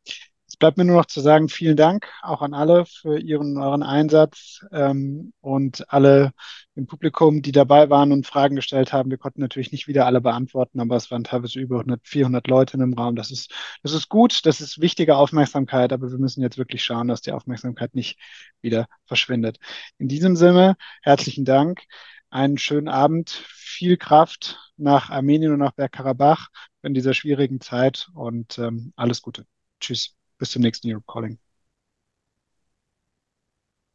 Es 0.47 0.55
bleibt 0.55 0.77
mir 0.77 0.85
nur 0.85 0.95
noch 0.97 1.05
zu 1.05 1.19
sagen, 1.19 1.49
vielen 1.49 1.75
Dank 1.75 2.07
auch 2.21 2.41
an 2.41 2.53
alle 2.53 2.85
für 2.85 3.19
ihren 3.19 3.57
euren 3.57 3.83
Einsatz 3.83 4.65
ähm, 4.71 5.33
und 5.41 5.91
alle 5.91 6.31
im 6.73 6.87
Publikum, 6.87 7.41
die 7.41 7.51
dabei 7.51 7.89
waren 7.89 8.13
und 8.13 8.25
Fragen 8.25 8.55
gestellt 8.55 8.93
haben. 8.93 9.09
Wir 9.09 9.17
konnten 9.17 9.41
natürlich 9.41 9.73
nicht 9.73 9.87
wieder 9.87 10.05
alle 10.05 10.21
beantworten, 10.21 10.79
aber 10.79 10.95
es 10.95 11.11
waren 11.11 11.25
teilweise 11.25 11.59
über 11.59 11.79
100, 11.79 12.07
400 12.07 12.47
Leute 12.47 12.75
in 12.75 12.79
dem 12.79 12.93
Raum. 12.93 13.15
Das 13.15 13.29
ist, 13.29 13.53
das 13.83 13.91
ist 13.91 14.07
gut, 14.09 14.45
das 14.45 14.61
ist 14.61 14.79
wichtige 14.79 15.17
Aufmerksamkeit, 15.17 15.91
aber 15.91 16.11
wir 16.11 16.17
müssen 16.17 16.41
jetzt 16.41 16.57
wirklich 16.57 16.83
schauen, 16.83 17.09
dass 17.09 17.21
die 17.21 17.33
Aufmerksamkeit 17.33 17.93
nicht 17.93 18.17
wieder 18.61 18.87
verschwindet. 19.05 19.59
In 19.97 20.07
diesem 20.07 20.37
Sinne, 20.37 20.77
herzlichen 21.01 21.43
Dank, 21.45 21.81
einen 22.29 22.57
schönen 22.57 22.87
Abend, 22.87 23.29
viel 23.29 23.97
Kraft 23.97 24.59
nach 24.77 25.09
Armenien 25.09 25.53
und 25.53 25.59
nach 25.59 25.73
Bergkarabach 25.73 26.49
in 26.83 26.93
dieser 26.93 27.13
schwierigen 27.13 27.59
Zeit 27.59 28.09
und 28.13 28.57
ähm, 28.59 28.93
alles 28.95 29.21
Gute. 29.21 29.45
Tschüss. 29.79 30.16
Bis 30.37 30.51
zum 30.51 30.61
nächsten 30.61 30.89
Europe 30.89 31.05
Calling. 31.07 31.39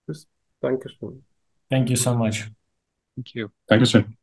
Tschüss. 0.07 0.27
Dankeschön. 0.61 1.25
Thank 1.71 1.91
you 1.91 1.97
so 1.97 2.15
much. 2.15 2.51
Thank 3.15 3.35
you. 3.35 3.49
Dankeschön. 3.67 4.17